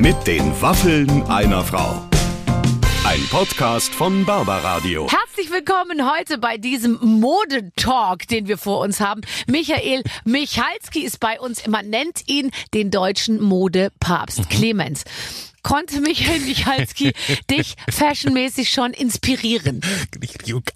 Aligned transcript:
Mit 0.00 0.26
den 0.26 0.58
Waffeln 0.62 1.24
einer 1.24 1.62
Frau. 1.62 2.08
Ein 3.04 3.20
Podcast 3.30 3.94
von 3.94 4.24
Barbaradio. 4.24 5.06
Herzlich 5.10 5.52
willkommen 5.52 6.10
heute 6.10 6.38
bei 6.38 6.56
diesem 6.56 6.98
Modetalk, 7.02 8.26
den 8.26 8.48
wir 8.48 8.56
vor 8.56 8.80
uns 8.80 9.00
haben. 9.00 9.20
Michael 9.46 10.02
Michalski 10.24 11.00
ist 11.00 11.20
bei 11.20 11.38
uns. 11.38 11.66
Man 11.66 11.90
nennt 11.90 12.26
ihn 12.28 12.50
den 12.72 12.90
deutschen 12.90 13.42
Modepapst. 13.42 14.48
Clemens. 14.48 15.04
Konnte 15.62 16.00
Michael 16.00 16.40
Michalski 16.40 17.12
dich 17.50 17.76
fashionmäßig 17.90 18.70
schon 18.70 18.92
inspirieren? 18.92 19.80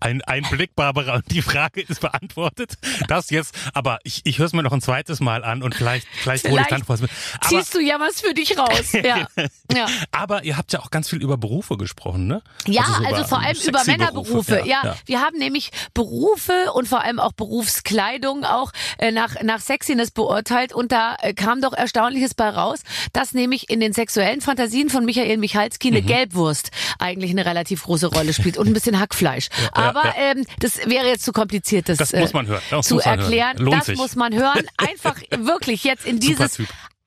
Ein, 0.00 0.22
ein 0.22 0.44
Blick, 0.50 0.74
Barbara, 0.74 1.16
und 1.16 1.30
die 1.30 1.42
Frage 1.42 1.80
ist 1.80 2.00
beantwortet. 2.00 2.78
Das 3.08 3.30
jetzt, 3.30 3.54
aber 3.72 3.98
ich, 4.04 4.22
ich 4.24 4.38
höre 4.38 4.46
es 4.46 4.52
mir 4.52 4.62
noch 4.62 4.72
ein 4.72 4.80
zweites 4.80 5.20
Mal 5.20 5.44
an 5.44 5.62
und 5.62 5.74
vielleicht, 5.74 6.06
vielleicht 6.12 6.48
hole 6.48 6.60
ich 6.60 6.66
dann 6.66 6.82
was 6.86 7.00
mit. 7.00 7.10
Aber, 7.40 7.48
Ziehst 7.48 7.74
du 7.74 7.80
ja 7.80 7.98
was 7.98 8.20
für 8.20 8.34
dich 8.34 8.58
raus. 8.58 8.92
Ja. 9.04 9.26
ja. 9.72 9.86
aber 10.12 10.44
ihr 10.44 10.56
habt 10.56 10.72
ja 10.72 10.80
auch 10.80 10.90
ganz 10.90 11.10
viel 11.10 11.22
über 11.22 11.36
Berufe 11.36 11.76
gesprochen, 11.76 12.26
ne? 12.26 12.42
Ja, 12.66 12.84
so 12.84 13.04
also, 13.04 13.24
vor 13.24 13.40
allem 13.40 13.56
über 13.66 13.84
Männerberufe. 13.84 14.32
Berufe. 14.32 14.68
Ja, 14.68 14.80
ja. 14.82 14.96
wir 15.04 15.20
haben 15.20 15.36
nämlich 15.36 15.70
Berufe 15.92 16.72
und 16.72 16.88
vor 16.88 17.02
allem 17.02 17.20
auch 17.20 17.32
Berufskleidung 17.32 18.44
auch 18.44 18.72
äh, 18.98 19.10
nach, 19.10 19.42
nach 19.42 19.60
Sexiness 19.60 20.10
beurteilt 20.10 20.72
und 20.72 20.90
da 20.90 21.16
äh, 21.20 21.34
kam 21.34 21.60
doch 21.60 21.74
Erstaunliches 21.74 22.34
bei 22.34 22.48
raus, 22.48 22.80
dass 23.12 23.34
nämlich 23.34 23.68
in 23.68 23.80
den 23.80 23.92
sexuellen 23.92 24.40
Fantasien 24.40 24.73
von 24.90 25.04
Michael 25.04 25.36
Michalski 25.38 25.90
Mhm. 25.90 25.96
eine 25.96 26.06
Gelbwurst 26.06 26.70
eigentlich 26.98 27.30
eine 27.30 27.46
relativ 27.46 27.84
große 27.84 28.06
Rolle 28.08 28.32
spielt 28.32 28.56
und 28.58 28.66
ein 28.66 28.72
bisschen 28.72 28.98
Hackfleisch. 28.98 29.48
Aber 29.72 30.04
ja. 30.04 30.14
Ähm, 30.16 30.44
das 30.60 30.78
wäre 30.86 31.06
jetzt 31.06 31.24
zu 31.24 31.32
kompliziert, 31.32 31.88
das, 31.88 31.98
Das 31.98 32.12
äh, 32.12 32.20
muss 32.20 32.32
man 32.32 32.46
hören. 32.46 32.62
Das 32.70 32.86
zu 32.86 32.98
erklären. 33.00 33.56
Das 33.70 33.86
sich. 33.86 33.96
muss 33.96 34.16
man 34.16 34.34
hören. 34.34 34.66
Einfach 34.76 35.16
wirklich 35.30 35.84
jetzt 35.84 36.04
in 36.06 36.18
dieses 36.20 36.58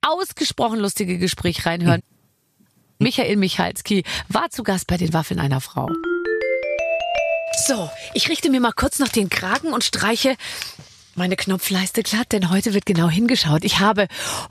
ausgesprochen 0.02 0.78
lustige 0.78 1.18
Gespräch 1.18 1.66
reinhören. 1.66 2.02
Michael 2.98 3.36
Michalski 3.36 4.04
war 4.28 4.50
zu 4.50 4.62
Gast 4.62 4.86
bei 4.86 4.96
den 4.96 5.12
Waffeln 5.12 5.38
einer 5.38 5.60
Frau. 5.60 5.88
So, 7.66 7.90
ich 8.14 8.28
richte 8.28 8.50
mir 8.50 8.60
mal 8.60 8.72
kurz 8.72 8.98
noch 8.98 9.08
den 9.08 9.28
Kragen 9.28 9.72
und 9.72 9.84
streiche 9.84 10.36
meine 11.18 11.36
Knopfleiste 11.36 12.02
glatt, 12.02 12.32
denn 12.32 12.48
heute 12.48 12.72
wird 12.72 12.86
genau 12.86 13.10
hingeschaut. 13.10 13.64
Ich 13.64 13.80
habe 13.80 14.06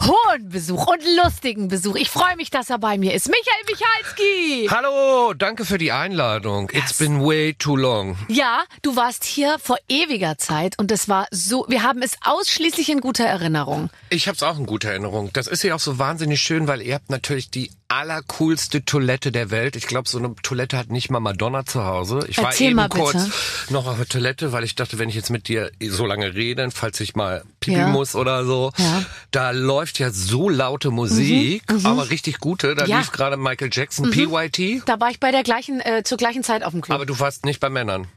hohen 0.06 0.50
Besuch 0.50 0.86
und 0.88 1.02
lustigen 1.24 1.70
Besuch. 1.70 1.96
Ich 1.96 2.10
freue 2.10 2.36
mich, 2.36 2.52
dass 2.52 2.70
er 2.70 2.78
bei 2.78 2.98
mir 2.98 3.14
ist. 3.14 3.30
Michael 3.30 3.64
Michalski! 3.66 4.68
Hallo, 4.70 5.34
danke 5.34 5.66
für 5.66 5.78
die 5.78 5.92
Einladung. 5.92 6.70
It's 6.74 6.94
been 6.94 7.22
way 7.24 7.54
too 7.54 7.76
long. 7.76 8.18
Ja, 8.28 8.64
du 8.82 8.96
warst 8.96 9.24
hier 9.24 9.58
vor 9.60 9.78
ewiger 9.90 10.38
Zeit 10.38 10.78
und 10.78 10.92
es 10.92 11.10
war 11.10 11.28
so, 11.32 11.66
wir 11.70 11.84
haben 11.84 12.02
es 12.02 12.18
ausschließlich 12.24 12.90
in 12.90 13.00
guter 13.00 13.26
Erinnerung. 13.26 13.90
Ich 14.10 14.28
hab's 14.28 14.44
auch 14.44 14.60
in 14.60 14.66
guter 14.66 14.90
Erinnerung. 14.90 15.32
Das 15.34 15.48
ist 15.48 15.64
ja 15.64 15.74
auch 15.74 15.80
so 15.80 15.98
wahnsinnig 15.98 16.42
schön, 16.42 16.68
weil 16.68 16.82
ihr 16.82 16.96
habt 16.96 17.10
natürlich 17.10 17.50
die 17.50 17.72
allercoolste 17.90 18.84
Toilette 18.86 19.32
der 19.32 19.50
Welt. 19.52 19.76
Ich 19.76 19.88
glaube, 19.88 20.10
so 20.10 20.18
eine 20.18 20.36
Toilette 20.44 20.78
hat 20.78 20.90
nicht 20.90 21.10
mal 21.10 21.20
Madonna 21.20 21.66
zu 21.66 21.84
Hause. 21.86 22.20
Ich 22.28 22.38
war 22.38 22.46
Erzähl 22.48 22.68
eben 22.68 22.76
mal 22.76 22.90
bitte. 22.90 23.02
kurz 23.02 23.70
noch 23.70 23.88
auf 23.88 23.98
der 23.98 24.08
Toilette, 24.08 24.52
weil 24.52 24.64
ich 24.64 24.76
dachte, 24.76 25.00
wenn 25.00 25.10
ich 25.10 25.16
jetzt 25.16 25.30
mit 25.30 25.48
dir 25.48 25.72
so 25.82 26.06
lange 26.06 26.34
rede, 26.36 26.70
falls 26.72 27.00
ich 27.00 27.16
mal 27.16 27.44
pipi 27.60 27.78
Ja. 27.78 27.88
muss 27.88 28.16
oder 28.16 28.46
so, 28.46 28.72
Ja. 28.78 28.86
Mhm, 29.00 29.06
da 29.32 29.52
läuft 29.52 30.00
ja 30.00 30.12
so 30.12 30.50
laute 30.50 30.92
Musik, 30.92 31.64
aber 31.84 32.10
richtig 32.10 32.40
gute. 32.40 32.76
Da 32.76 32.86
Ja. 32.86 32.96
Mhm. 32.98 33.02
lief 33.02 33.12
gerade 33.12 33.38
Michael 33.38 33.70
Jackson, 33.72 34.12
PYT. 34.12 34.82
Da 34.86 35.00
war 35.00 35.10
ich 35.10 35.20
bei 35.20 35.32
der 35.32 35.44
gleichen, 35.44 35.80
äh, 35.80 36.04
zur 36.04 36.18
gleichen 36.18 36.44
Zeit 36.44 36.64
auf 36.64 36.72
dem 36.72 36.82
Club. 36.82 36.96
Aber 36.96 37.06
du 37.06 37.20
warst 37.20 37.46
nicht 37.46 37.60
bei 37.60 37.70
Männern. 37.70 38.08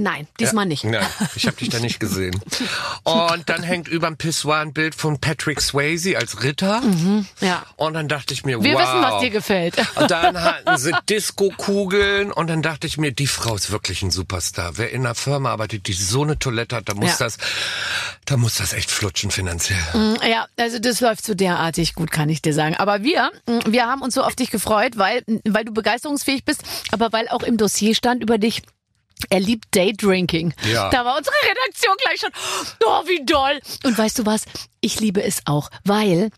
Nein, 0.00 0.28
diesmal 0.38 0.64
nicht. 0.66 0.84
Nein, 0.84 1.04
ich 1.34 1.46
habe 1.46 1.56
dich 1.56 1.70
da 1.70 1.80
nicht 1.80 1.98
gesehen. 1.98 2.38
Und 3.02 3.48
dann 3.48 3.62
hängt 3.62 3.88
überm 3.88 4.16
Pissoir 4.16 4.58
ein 4.60 4.72
Bild 4.72 4.94
von 4.94 5.18
Patrick 5.20 5.60
Swayze 5.60 6.16
als 6.16 6.42
Ritter. 6.44 6.82
Ja. 7.40 7.64
Und 7.76 7.94
dann 7.94 8.06
dachte 8.06 8.32
ich 8.32 8.44
mir, 8.44 8.62
Wir 8.62 8.74
wow. 8.74 8.82
wissen, 8.82 9.02
was 9.02 9.20
dir 9.20 9.30
gefällt. 9.30 9.76
Und 9.96 10.10
dann 10.10 10.40
hatten 10.40 10.78
sie 10.78 10.92
Disco-Kugeln 11.08 12.30
und 12.32 12.48
dann 12.48 12.62
dachte 12.62 12.86
ich 12.86 12.98
mir, 12.98 13.12
die 13.12 13.26
Frau 13.26 13.54
ist 13.56 13.70
wirklich 13.70 14.02
ein 14.02 14.10
Superstar. 14.10 14.72
Wer 14.76 14.90
in 14.92 15.04
einer 15.04 15.14
Firma 15.14 15.50
arbeitet, 15.50 15.86
die 15.88 15.92
so 15.94 16.22
eine 16.22 16.38
Toilette 16.38 16.76
hat, 16.76 16.88
da 16.88 16.94
muss 16.94 17.18
Ja. 17.18 17.26
das, 17.26 17.38
da 18.24 18.36
muss 18.36 18.56
das 18.56 18.72
echt 18.72 18.90
flutschen 18.90 19.30
finanziell. 19.30 19.78
Ja, 20.28 20.46
also 20.56 20.78
das 20.78 21.00
läuft 21.00 21.24
so 21.24 21.34
derartig 21.34 21.94
gut, 21.94 22.10
kann 22.10 22.28
ich 22.28 22.42
dir 22.42 22.54
sagen. 22.54 22.76
Aber 22.76 23.02
wir, 23.02 23.30
mm, 23.46 23.72
wir 23.72 23.86
haben 23.86 24.02
uns 24.02 24.14
so 24.14 24.22
auf 24.22 24.36
dich 24.36 24.50
gefreut, 24.50 24.96
weil, 24.96 25.22
weil 25.44 25.64
du 25.64 25.72
begeisterungsfähig 25.72 26.44
bist, 26.44 26.62
aber 26.92 27.12
weil 27.12 27.28
auch 27.28 27.42
im 27.42 27.56
Dossier 27.56 27.94
stand 27.94 28.22
über 28.22 28.38
dich, 28.38 28.62
er 29.30 29.40
liebt 29.40 29.74
Daydrinking. 29.74 30.54
Ja. 30.72 30.90
Da 30.90 31.04
war 31.04 31.16
unsere 31.16 31.34
Redaktion 31.42 31.94
gleich 32.02 32.20
schon, 32.20 32.30
oh, 32.84 33.02
wie 33.06 33.24
doll. 33.24 33.60
Und 33.84 33.96
weißt 33.96 34.18
du 34.18 34.26
was? 34.26 34.44
Ich 34.80 35.00
liebe 35.00 35.22
es 35.22 35.42
auch, 35.46 35.70
weil 35.84 36.30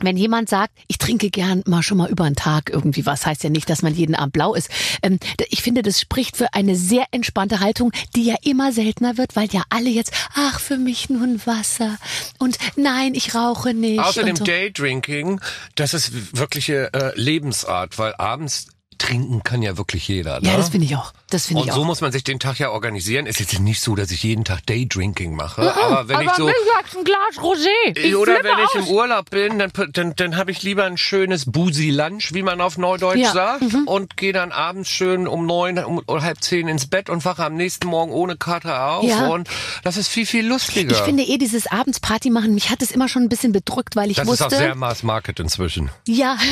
wenn 0.00 0.16
jemand 0.16 0.48
sagt, 0.48 0.76
ich 0.88 0.98
trinke 0.98 1.30
gern 1.30 1.62
mal 1.66 1.82
schon 1.82 1.98
mal 1.98 2.10
über 2.10 2.24
einen 2.24 2.34
Tag 2.34 2.68
irgendwie 2.68 3.06
was, 3.06 3.26
heißt 3.26 3.44
ja 3.44 3.50
nicht, 3.50 3.70
dass 3.70 3.82
man 3.82 3.94
jeden 3.94 4.16
Abend 4.16 4.32
blau 4.32 4.54
ist. 4.54 4.68
Ähm, 5.02 5.20
ich 5.50 5.62
finde, 5.62 5.82
das 5.82 6.00
spricht 6.00 6.36
für 6.36 6.52
eine 6.52 6.74
sehr 6.74 7.06
entspannte 7.12 7.60
Haltung, 7.60 7.92
die 8.16 8.24
ja 8.24 8.34
immer 8.42 8.72
seltener 8.72 9.18
wird, 9.18 9.36
weil 9.36 9.48
ja 9.52 9.62
alle 9.70 9.90
jetzt, 9.90 10.12
ach, 10.34 10.58
für 10.58 10.78
mich 10.78 11.10
nur 11.10 11.22
ein 11.22 11.40
Wasser 11.46 11.96
und 12.38 12.58
nein, 12.76 13.14
ich 13.14 13.34
rauche 13.36 13.72
nicht. 13.72 14.00
Außerdem 14.00 14.36
so. 14.36 14.44
Daydrinking, 14.44 15.40
das 15.76 15.94
ist 15.94 16.36
wirkliche 16.36 16.92
äh, 16.92 17.12
Lebensart, 17.14 17.96
weil 17.96 18.14
abends 18.16 18.66
trinken 19.04 19.42
kann 19.42 19.62
ja 19.62 19.76
wirklich 19.76 20.08
jeder. 20.08 20.40
Ne? 20.40 20.48
Ja, 20.48 20.56
das 20.56 20.68
finde 20.70 20.86
ich 20.86 20.96
auch. 20.96 21.12
Das 21.30 21.46
finde 21.46 21.62
Und 21.62 21.68
ich 21.68 21.74
so 21.74 21.82
auch. 21.82 21.84
muss 21.86 22.00
man 22.00 22.12
sich 22.12 22.24
den 22.24 22.38
Tag 22.38 22.58
ja 22.58 22.70
organisieren. 22.70 23.26
Ist 23.26 23.40
jetzt 23.40 23.58
nicht 23.60 23.80
so, 23.80 23.94
dass 23.94 24.10
ich 24.10 24.22
jeden 24.22 24.44
Tag 24.44 24.64
Daydrinking 24.66 25.34
mache, 25.34 25.74
aber 25.84 26.08
wenn 26.08 26.20
ich 26.22 26.30
so 26.32 26.44
mittags 26.46 26.96
ein 26.96 27.04
Glas 27.04 27.36
Rosé. 27.38 27.98
Ich 27.98 28.16
oder 28.16 28.34
flippe 28.36 28.48
wenn 28.48 28.58
ich 28.64 28.70
aus. 28.82 28.88
im 28.88 28.94
Urlaub 28.94 29.30
bin, 29.30 29.58
dann 29.58 29.72
dann, 29.92 30.14
dann 30.16 30.36
habe 30.36 30.50
ich 30.50 30.62
lieber 30.62 30.84
ein 30.84 30.96
schönes 30.96 31.44
Busi 31.50 31.90
Lunch, 31.90 32.32
wie 32.32 32.42
man 32.42 32.60
auf 32.60 32.78
Neudeutsch 32.78 33.18
Ja, 33.18 33.32
sagt, 33.32 33.64
und 33.86 34.16
gehe 34.16 34.32
dann 34.32 34.52
abends 34.52 34.88
schön 34.88 35.26
um 35.26 35.46
neun 35.46 35.78
um, 35.84 35.98
um 36.06 36.22
halb 36.22 36.42
zehn 36.42 36.68
ins 36.68 36.86
Bett 36.86 37.10
und 37.10 37.24
wache 37.24 37.44
am 37.44 37.54
nächsten 37.54 37.86
Morgen 37.88 38.12
ohne 38.12 38.36
Kater 38.36 38.90
auf 38.92 39.04
Ja. 39.04 39.28
und 39.28 39.48
das 39.82 39.96
ist 39.96 40.08
viel 40.08 40.26
viel 40.26 40.46
lustiger. 40.46 40.92
Ich 40.96 41.02
finde 41.02 41.24
eh 41.24 41.38
dieses 41.38 41.66
Abendsparty 41.66 42.30
machen, 42.30 42.54
mich 42.54 42.70
hat 42.70 42.82
es 42.82 42.90
immer 42.90 43.08
schon 43.08 43.22
ein 43.22 43.28
bisschen 43.28 43.52
bedrückt, 43.52 43.96
weil 43.96 44.10
ich 44.10 44.16
das 44.18 44.26
wusste, 44.26 44.46
ist 44.46 44.52
auch 44.54 44.58
sehr 44.58 44.74
Mass 44.74 45.02
Market 45.02 45.40
inzwischen. 45.40 45.90
ja. 46.06 46.36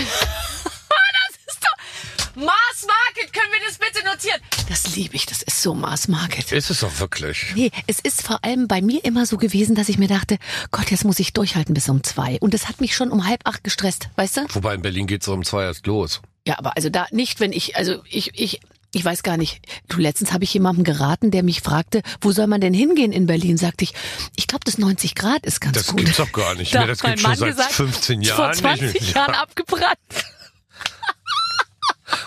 das 2.35 2.43
doch 2.43 2.47
Mars 2.47 2.87
Market, 2.87 3.33
können 3.33 3.53
wir 3.53 3.61
das 3.67 3.79
bitte 3.79 4.05
notieren? 4.07 4.41
Das 4.69 4.97
liebe 4.97 5.17
ich, 5.17 5.27
das 5.27 5.43
ist 5.43 5.63
so 5.63 5.75
Mars 5.75 6.09
Market. 6.09 6.53
Ist 6.53 6.71
es 6.71 6.83
auch 6.85 6.99
wirklich. 6.99 7.47
Nee, 7.55 7.71
es 7.87 7.99
ist 8.01 8.23
vor 8.23 8.43
allem 8.45 8.69
bei 8.69 8.81
mir 8.81 9.05
immer 9.05 9.27
so 9.27 9.37
gewesen, 9.37 9.75
dass 9.75 9.89
ich 9.89 9.99
mir 9.99 10.09
dachte, 10.09 10.39
Gott, 10.71 10.91
jetzt 10.91 11.05
muss 11.05 11.19
ich 11.19 11.33
durchhalten 11.33 11.75
bis 11.75 11.89
um 11.89 12.03
zwei. 12.03 12.39
Und 12.41 12.55
das 12.55 12.69
hat 12.69 12.81
mich 12.81 12.95
schon 12.95 13.11
um 13.11 13.27
halb 13.27 13.41
acht 13.47 13.65
gestresst, 13.65 14.09
weißt 14.17 14.37
du? 14.39 14.41
Wobei 14.55 14.75
in 14.75 14.83
Berlin 14.83 15.07
geht's 15.07 15.27
so 15.27 15.33
um 15.33 15.45
zwei 15.45 15.65
erst 15.65 15.87
los. 15.87 16.21
Ja, 16.47 16.59
aber 16.59 16.77
also 16.77 16.89
da 16.89 17.07
nicht, 17.11 17.41
wenn 17.41 17.53
ich, 17.53 17.77
also 17.77 18.03
ich, 18.09 18.31
ich, 18.39 18.61
ich 18.95 19.05
weiß 19.05 19.23
gar 19.23 19.37
nicht. 19.37 19.61
Du, 19.89 19.99
letztens 19.99 20.33
habe 20.33 20.45
ich 20.45 20.53
jemandem 20.53 20.85
geraten, 20.85 21.31
der 21.31 21.43
mich 21.43 21.61
fragte, 21.61 22.03
wo 22.21 22.33
soll 22.33 22.47
man 22.47 22.61
denn 22.61 22.75
hingehen 22.75 23.13
in 23.13 23.27
Berlin? 23.27 23.57
Sagte 23.57 23.85
ich, 23.85 23.95
ich 24.37 24.47
glaube, 24.49 24.65
das 24.65 24.77
90 24.79 25.15
Grad 25.15 25.47
ist 25.47 25.61
ganz 25.61 25.77
Das 25.77 25.87
gut. 25.89 25.99
gibt's 25.99 26.17
doch 26.17 26.33
gar 26.33 26.55
nicht 26.55 26.75
Da 26.75 26.81
mehr. 26.81 26.89
Das 26.89 27.01
gibt's 27.01 27.21
schon 27.23 27.31
Mann 27.31 27.39
seit 27.39 27.49
gesagt, 27.51 27.73
15 27.73 28.25
Vor 28.25 28.39
Jahren 28.39 28.55
20 28.55 28.95
nicht. 29.01 29.15
Jahren 29.15 29.35
Ja. 29.35 29.43
abgebrannt. 29.43 29.99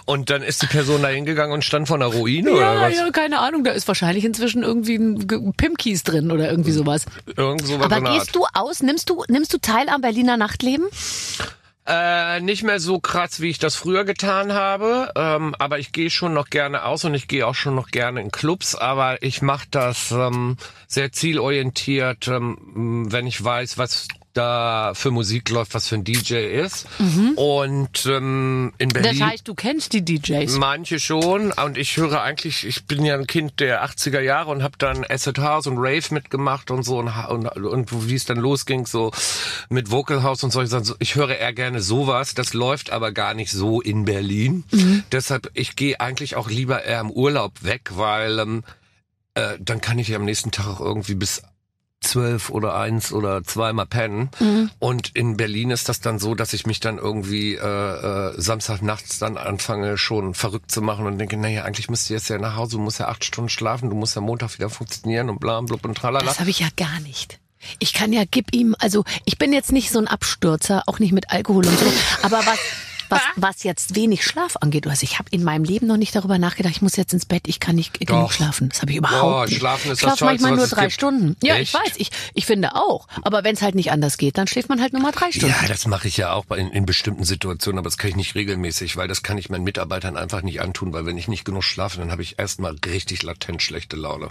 Und 0.05 0.29
dann 0.29 0.43
ist 0.43 0.61
die 0.61 0.67
Person 0.67 1.01
da 1.01 1.07
hingegangen 1.07 1.51
und 1.53 1.63
stand 1.63 1.88
vor 1.88 1.95
einer 1.95 2.05
Ruine 2.05 2.51
oder 2.51 2.61
Ja, 2.75 2.81
was? 2.81 2.95
ja, 2.95 3.09
keine 3.11 3.39
Ahnung. 3.39 3.63
Da 3.63 3.71
ist 3.71 3.88
wahrscheinlich 3.88 4.23
inzwischen 4.23 4.61
irgendwie 4.61 4.95
ein 4.95 5.53
Pimkies 5.57 6.03
drin 6.03 6.31
oder 6.31 6.49
irgendwie 6.49 6.71
sowas. 6.71 7.05
Irgend 7.35 7.66
sowas 7.66 7.91
Aber 7.91 8.01
gehst 8.11 8.35
du 8.35 8.45
aus? 8.53 8.83
Nimmst 8.83 9.09
du, 9.09 9.23
nimmst 9.27 9.51
du 9.53 9.57
teil 9.57 9.89
am 9.89 10.01
Berliner 10.01 10.38
Nachtleben? 10.38 10.85
Äh, 11.88 12.39
nicht 12.41 12.63
mehr 12.63 12.79
so 12.79 12.99
krass, 12.99 13.41
wie 13.41 13.49
ich 13.49 13.59
das 13.59 13.75
früher 13.75 14.05
getan 14.05 14.53
habe. 14.53 15.11
Ähm, 15.16 15.55
aber 15.59 15.77
ich 15.77 15.91
gehe 15.91 16.09
schon 16.09 16.33
noch 16.33 16.49
gerne 16.49 16.83
aus 16.85 17.03
und 17.05 17.13
ich 17.13 17.27
gehe 17.27 17.45
auch 17.45 17.53
schon 17.53 17.75
noch 17.75 17.89
gerne 17.89 18.22
in 18.22 18.31
Clubs. 18.31 18.73
Aber 18.75 19.22
ich 19.22 19.41
mache 19.43 19.67
das 19.69 20.11
ähm, 20.11 20.57
sehr 20.87 21.11
zielorientiert, 21.11 22.27
ähm, 22.27 23.11
wenn 23.11 23.27
ich 23.27 23.43
weiß, 23.43 23.77
was 23.77 24.08
da 24.35 24.93
für 24.93 25.11
Musik 25.11 25.49
läuft, 25.49 25.73
was 25.73 25.87
für 25.87 25.96
ein 25.96 26.03
DJ 26.03 26.35
ist. 26.46 26.85
Und 27.35 28.05
ähm, 28.05 28.73
in 28.78 28.90
Das 28.90 29.02
Berlin. 29.03 29.26
heißt, 29.26 29.47
du 29.47 29.55
kennst 29.55 29.93
die 29.93 30.03
DJs. 30.03 30.58
Manche 30.58 30.99
schon 30.99 31.52
und 31.52 31.78
ich 31.78 31.97
höre 31.97 32.22
eigentlich, 32.22 32.66
ich 32.67 32.85
bin 32.85 33.03
ja 33.05 33.16
ein 33.16 33.28
Kind 33.28 33.59
der 33.59 33.84
80er 33.85 34.20
Jahre 34.20 34.52
und 34.52 34.61
habe 34.61 34.78
dann 34.78 35.05
Acid 35.08 35.40
House 35.40 35.67
und 35.67 35.78
Rave 35.78 36.14
mitgemacht 36.14 36.70
und 36.70 36.84
so 36.84 36.99
und, 36.99 37.08
und, 37.09 37.47
und 37.47 38.09
wie 38.09 38.16
es 38.16 38.26
dann 38.26 38.37
losging, 38.37 38.85
so 38.85 39.11
mit 39.70 39.90
Vocal 39.90 40.22
House 40.23 40.43
und 40.43 40.52
solche 40.52 40.70
Sachen. 40.70 40.85
So, 40.85 40.96
Ich 40.99 41.16
höre 41.16 41.35
eher 41.37 41.53
gerne 41.53 41.82
sowas, 41.82 42.34
das 42.34 42.53
läuft 42.53 42.91
aber 42.91 43.11
gar 43.14 43.34
nicht 43.34 43.52
so 43.52 43.82
in 43.82 44.05
Berlin. 44.05 44.64
Deshalb, 45.11 45.49
ich 45.53 45.76
gehe 45.76 45.99
eigentlich 46.02 46.35
auch 46.35 46.49
lieber 46.49 46.84
eher 46.84 46.99
im 46.99 47.09
Urlaub 47.11 47.64
weg, 47.64 47.91
weil 47.93 48.40
ähm, 48.40 48.64
äh, 49.35 49.58
dann 49.59 49.79
kann 49.82 49.97
ich 49.97 50.14
am 50.14 50.26
nächsten 50.26 50.52
Tag 50.52 50.67
auch 50.67 50.79
irgendwie 50.82 51.16
bis 51.16 51.41
zwölf 52.05 52.49
oder 52.49 52.75
eins 52.75 53.11
oder 53.11 53.43
zweimal 53.43 53.85
pennen. 53.85 54.29
Und 54.79 55.11
in 55.16 55.37
Berlin 55.37 55.72
ist 55.72 55.90
das 55.90 55.99
dann 55.99 56.19
so, 56.19 56.35
dass 56.35 56.53
ich 56.53 56.66
mich 56.66 56.79
dann 56.79 56.97
irgendwie 56.97 57.55
äh, 57.55 57.59
äh, 57.59 58.34
Samstagnachts 58.40 59.19
dann 59.19 59.37
anfange 59.37 59.97
schon 59.97 60.34
verrückt 60.34 60.72
zu 60.72 60.81
machen 60.81 61.05
und 61.05 61.17
denke, 61.17 61.37
naja, 61.37 61.63
eigentlich 61.63 61.90
müsst 61.90 62.09
ihr 62.09 62.17
jetzt 62.17 62.29
ja 62.29 62.37
nach 62.37 62.55
Hause, 62.55 62.78
du 62.78 62.81
musst 62.81 62.99
ja 62.99 63.07
acht 63.07 63.23
Stunden 63.25 63.49
schlafen, 63.49 63.90
du 63.90 63.96
musst 63.96 64.16
ja 64.16 64.22
Montag 64.22 64.57
wieder 64.57 64.69
funktionieren 64.69 65.29
und 65.29 65.40
bla 65.40 65.57
und 65.57 65.67
blub 65.67 65.84
und 65.85 65.96
tralala. 65.96 66.25
Das 66.25 66.40
habe 66.40 66.49
ich 66.49 66.59
ja 66.59 66.67
gar 66.75 66.99
nicht. 67.02 67.40
Ich 67.79 67.93
kann 67.93 68.13
ja, 68.13 68.23
gib 68.29 68.53
ihm, 68.53 68.75
also 68.79 69.03
ich 69.25 69.37
bin 69.37 69.51
jetzt 69.51 69.72
nicht 69.72 69.91
so 69.91 69.99
ein 69.99 70.08
Abstürzer, 70.08 70.84
auch 70.85 70.99
nicht 70.99 71.13
mit 71.13 71.31
Alkohol 71.31 71.66
und 71.66 71.79
so, 71.79 71.85
aber 72.22 72.37
was, 72.46 72.59
was, 73.09 73.22
was 73.35 73.63
jetzt 73.63 73.96
wenig 73.96 74.23
Schlaf 74.25 74.57
angeht. 74.61 74.87
Also 74.87 75.03
ich 75.03 75.19
habe 75.19 75.29
in 75.31 75.43
meinem 75.43 75.63
Leben 75.63 75.87
noch 75.87 75.97
nicht 75.97 76.16
darüber 76.16 76.37
nachgedacht, 76.37 76.75
ich 76.75 76.81
muss 76.81 76.96
jetzt 76.96 77.13
ins 77.13 77.25
Bett, 77.25 77.47
ich 77.47 77.59
kann 77.59 77.75
nicht 77.75 77.93
genug 77.99 78.07
Doch. 78.07 78.31
schlafen. 78.31 78.69
Das 78.69 78.81
habe 78.81 78.91
ich 78.91 78.97
überhaupt 78.97 79.22
Boah, 79.22 79.46
nicht. 79.46 79.57
schlafen 79.57 79.91
ist 79.91 79.99
ich 80.02 80.07
das 80.07 80.17
schlafe 80.17 80.25
manchmal 80.25 80.55
nur 80.55 80.67
drei 80.67 80.81
gibt. 80.84 80.93
Stunden. 80.93 81.35
Ja, 81.43 81.55
Echt? 81.55 81.73
ich 81.73 81.73
weiß. 81.73 81.93
Ich, 81.97 82.09
ich 82.34 82.46
finde 82.46 82.75
auch. 82.75 83.07
Aber 83.23 83.43
wenn 83.43 83.55
es 83.55 83.61
halt 83.61 83.75
nicht 83.75 83.91
anders 83.91 84.17
geht, 84.17 84.37
dann 84.37 84.47
schläft 84.47 84.69
man 84.69 84.81
halt 84.81 84.93
nur 84.93 85.02
mal 85.02 85.11
drei 85.11 85.31
Stunden. 85.31 85.55
Ja, 85.61 85.67
das 85.67 85.87
mache 85.87 86.07
ich 86.07 86.17
ja 86.17 86.34
auch 86.34 86.49
in, 86.52 86.69
in 86.72 86.85
bestimmten 86.85 87.23
Situationen, 87.23 87.79
aber 87.79 87.90
das 87.90 87.97
kann 87.97 88.09
ich 88.09 88.16
nicht 88.16 88.35
regelmäßig, 88.35 88.97
weil 88.97 89.08
das 89.08 89.23
kann 89.23 89.37
ich 89.37 89.49
meinen 89.49 89.63
Mitarbeitern 89.63 90.17
einfach 90.17 90.41
nicht 90.41 90.61
antun, 90.61 90.93
weil 90.93 91.05
wenn 91.05 91.17
ich 91.17 91.28
nicht 91.28 91.46
genug 91.46 91.63
schlafe, 91.63 91.97
dann 91.99 92.11
habe 92.11 92.22
ich 92.22 92.40
erstmal 92.40 92.75
richtig 92.85 93.23
latent 93.23 93.61
schlechte 93.61 93.96
Laune. 93.96 94.29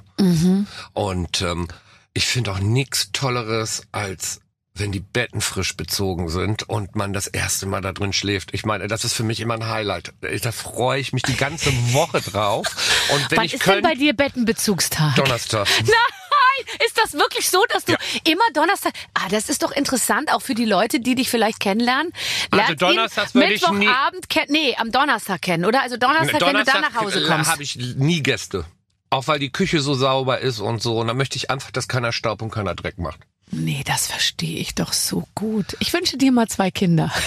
Und 0.92 1.42
ähm, 1.42 1.68
ich 2.12 2.26
finde 2.26 2.52
auch 2.52 2.60
nichts 2.60 3.10
Tolleres 3.12 3.82
als 3.92 4.40
wenn 4.76 4.90
die 4.90 5.00
Betten 5.00 5.40
frisch 5.40 5.76
bezogen 5.76 6.28
sind 6.28 6.68
und 6.68 6.96
man 6.96 7.12
das 7.12 7.28
erste 7.28 7.64
Mal 7.66 7.80
da 7.80 7.92
drin 7.92 8.12
schläft. 8.12 8.52
Ich 8.52 8.66
meine, 8.66 8.88
das 8.88 9.04
ist 9.04 9.12
für 9.14 9.22
mich 9.22 9.38
immer 9.38 9.54
ein 9.54 9.68
Highlight. 9.68 10.12
Da 10.42 10.50
freue 10.52 10.98
ich 11.00 11.12
mich 11.12 11.22
die 11.22 11.36
ganze 11.36 11.70
Woche 11.92 12.20
drauf. 12.20 12.66
Und 13.12 13.30
wenn 13.30 13.38
Wann 13.38 13.44
ich 13.46 13.54
ist 13.54 13.64
denn 13.66 13.74
könnte, 13.74 13.88
bei 13.88 13.94
dir 13.94 14.14
Bettenbezugstag? 14.14 15.14
Donnerstag. 15.14 15.68
Nein, 15.80 16.74
ist 16.84 16.98
das 16.98 17.12
wirklich 17.12 17.48
so, 17.48 17.62
dass 17.68 17.84
du 17.84 17.92
Ja. 17.92 17.98
immer 18.24 18.42
Donnerstag? 18.52 18.92
Ah, 19.14 19.28
das 19.30 19.48
ist 19.48 19.62
doch 19.62 19.70
interessant, 19.70 20.32
auch 20.32 20.42
für 20.42 20.54
die 20.54 20.64
Leute, 20.64 20.98
die 20.98 21.14
dich 21.14 21.30
vielleicht 21.30 21.60
kennenlernen. 21.60 22.12
Also 22.50 22.56
Lernt 22.56 22.70
ihn 22.70 22.78
donnerstags 22.88 23.32
würde 23.34 23.52
ich 23.54 23.68
nie- 23.68 23.76
Mittwochabend 23.78 24.28
kennen, 24.28 24.48
nee, 24.50 24.74
am 24.76 24.90
Donnerstag 24.90 25.40
kennen, 25.42 25.66
oder? 25.66 25.82
Also 25.82 25.98
Donnerstag, 25.98 26.40
wenn 26.40 26.52
du 26.56 26.64
dann 26.64 26.80
nach 26.80 26.94
Hause 27.00 27.24
kommst. 27.28 27.48
habe 27.48 27.62
ich 27.62 27.76
nie 27.76 28.24
Gäste. 28.24 28.64
Auch 29.10 29.28
weil 29.28 29.38
die 29.38 29.52
Küche 29.52 29.78
so 29.80 29.94
sauber 29.94 30.40
ist 30.40 30.58
und 30.58 30.82
so. 30.82 30.98
Und 30.98 31.06
dann 31.06 31.16
möchte 31.16 31.36
ich 31.36 31.48
einfach, 31.48 31.70
dass 31.70 31.86
keiner 31.86 32.10
Staub 32.10 32.42
und 32.42 32.50
keiner 32.50 32.74
Dreck 32.74 32.98
macht. 32.98 33.20
Nee, 33.50 33.82
das 33.84 34.06
verstehe 34.06 34.58
ich 34.58 34.74
doch 34.74 34.92
so 34.92 35.28
gut. 35.34 35.76
Ich 35.80 35.92
wünsche 35.92 36.16
dir 36.16 36.32
mal 36.32 36.48
zwei 36.48 36.70
Kinder. 36.70 37.12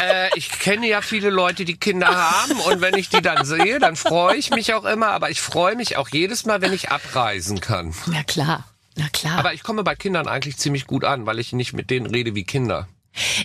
Äh, 0.00 0.28
ich 0.34 0.50
kenne 0.50 0.88
ja 0.88 1.02
viele 1.02 1.30
Leute, 1.30 1.64
die 1.64 1.76
Kinder 1.76 2.08
haben. 2.08 2.58
Und 2.60 2.80
wenn 2.80 2.94
ich 2.94 3.10
die 3.10 3.22
dann 3.22 3.44
sehe, 3.44 3.78
dann 3.78 3.94
freue 3.94 4.36
ich 4.36 4.50
mich 4.50 4.74
auch 4.74 4.84
immer. 4.84 5.08
Aber 5.10 5.30
ich 5.30 5.40
freue 5.40 5.76
mich 5.76 5.96
auch 5.96 6.08
jedes 6.08 6.44
Mal, 6.44 6.60
wenn 6.60 6.72
ich 6.72 6.90
abreisen 6.90 7.60
kann. 7.60 7.94
Na 8.06 8.24
klar. 8.24 8.64
Na 8.96 9.08
klar. 9.08 9.38
Aber 9.38 9.54
ich 9.54 9.62
komme 9.62 9.84
bei 9.84 9.94
Kindern 9.94 10.26
eigentlich 10.26 10.56
ziemlich 10.56 10.88
gut 10.88 11.04
an, 11.04 11.26
weil 11.26 11.38
ich 11.38 11.52
nicht 11.52 11.74
mit 11.74 11.90
denen 11.90 12.06
rede 12.06 12.34
wie 12.34 12.42
Kinder. 12.44 12.88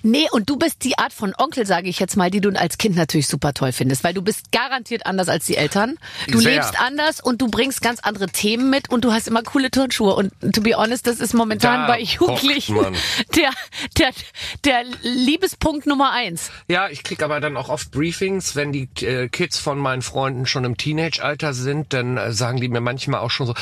Nee, 0.04 0.28
und 0.32 0.50
du 0.50 0.58
bist 0.58 0.84
die 0.84 0.98
Art 0.98 1.14
von 1.14 1.34
Onkel, 1.38 1.66
sage 1.66 1.90
ich 1.90 2.00
jetzt 2.00 2.18
mal, 2.18 2.30
die 2.32 2.42
du 2.42 2.50
als 2.50 2.78
Kind 2.78 2.96
natürlich 2.96 3.28
super 3.28 3.54
toll 3.54 3.72
findest, 3.72 4.04
weil 4.04 4.14
du 4.14 4.22
bist 4.22 4.52
garantiert 4.52 5.06
anders 5.06 5.30
als 5.30 5.46
die 5.46 5.56
Eltern. 5.56 5.98
Du 6.28 6.40
Sehr. 6.40 6.56
lebst 6.56 6.80
anders 6.80 7.20
und 7.20 7.42
du 7.42 7.48
bringst 7.48 7.82
ganz 7.82 8.00
andere 8.00 8.28
Themen 8.28 8.70
mit 8.70 8.90
und 8.90 9.06
du 9.06 9.14
hast 9.14 9.28
immer 9.28 9.44
coole 9.44 9.72
Turnschuhe. 9.72 10.16
Und 10.16 10.32
to 10.54 10.62
be 10.62 10.76
honest, 10.76 11.08
das 11.08 11.20
ist 11.20 11.34
momentan 11.34 11.82
Da 11.82 11.88
bei 11.88 12.02
Jugendlichen 12.02 12.76
pocht 12.76 12.92
man. 12.92 12.96
der, 13.36 13.52
der, 13.98 14.12
der 14.66 14.84
Liebespunkt 15.02 15.86
Nummer 15.86 16.12
eins. 16.12 16.52
Ja, 16.68 16.90
ich 16.90 17.04
krieg 17.04 17.22
aber 17.22 17.40
dann 17.40 17.58
auch 17.58 17.70
oft 17.70 17.92
Briefings, 17.92 18.56
wenn 18.56 18.72
die 18.72 18.90
äh, 19.02 19.30
Kids 19.30 19.60
von 19.60 19.78
meinen 19.78 20.02
Freunden 20.02 20.46
schon 20.46 20.66
im 20.66 20.78
Teenage-Alter 20.78 21.54
sind, 21.54 21.94
dann 21.94 22.18
äh, 22.18 22.34
sagen 22.34 22.60
die 22.60 22.70
mir 22.70 22.82
manchmal 22.82 23.22
auch 23.22 23.32
schon 23.32 23.48
so, 23.48 23.54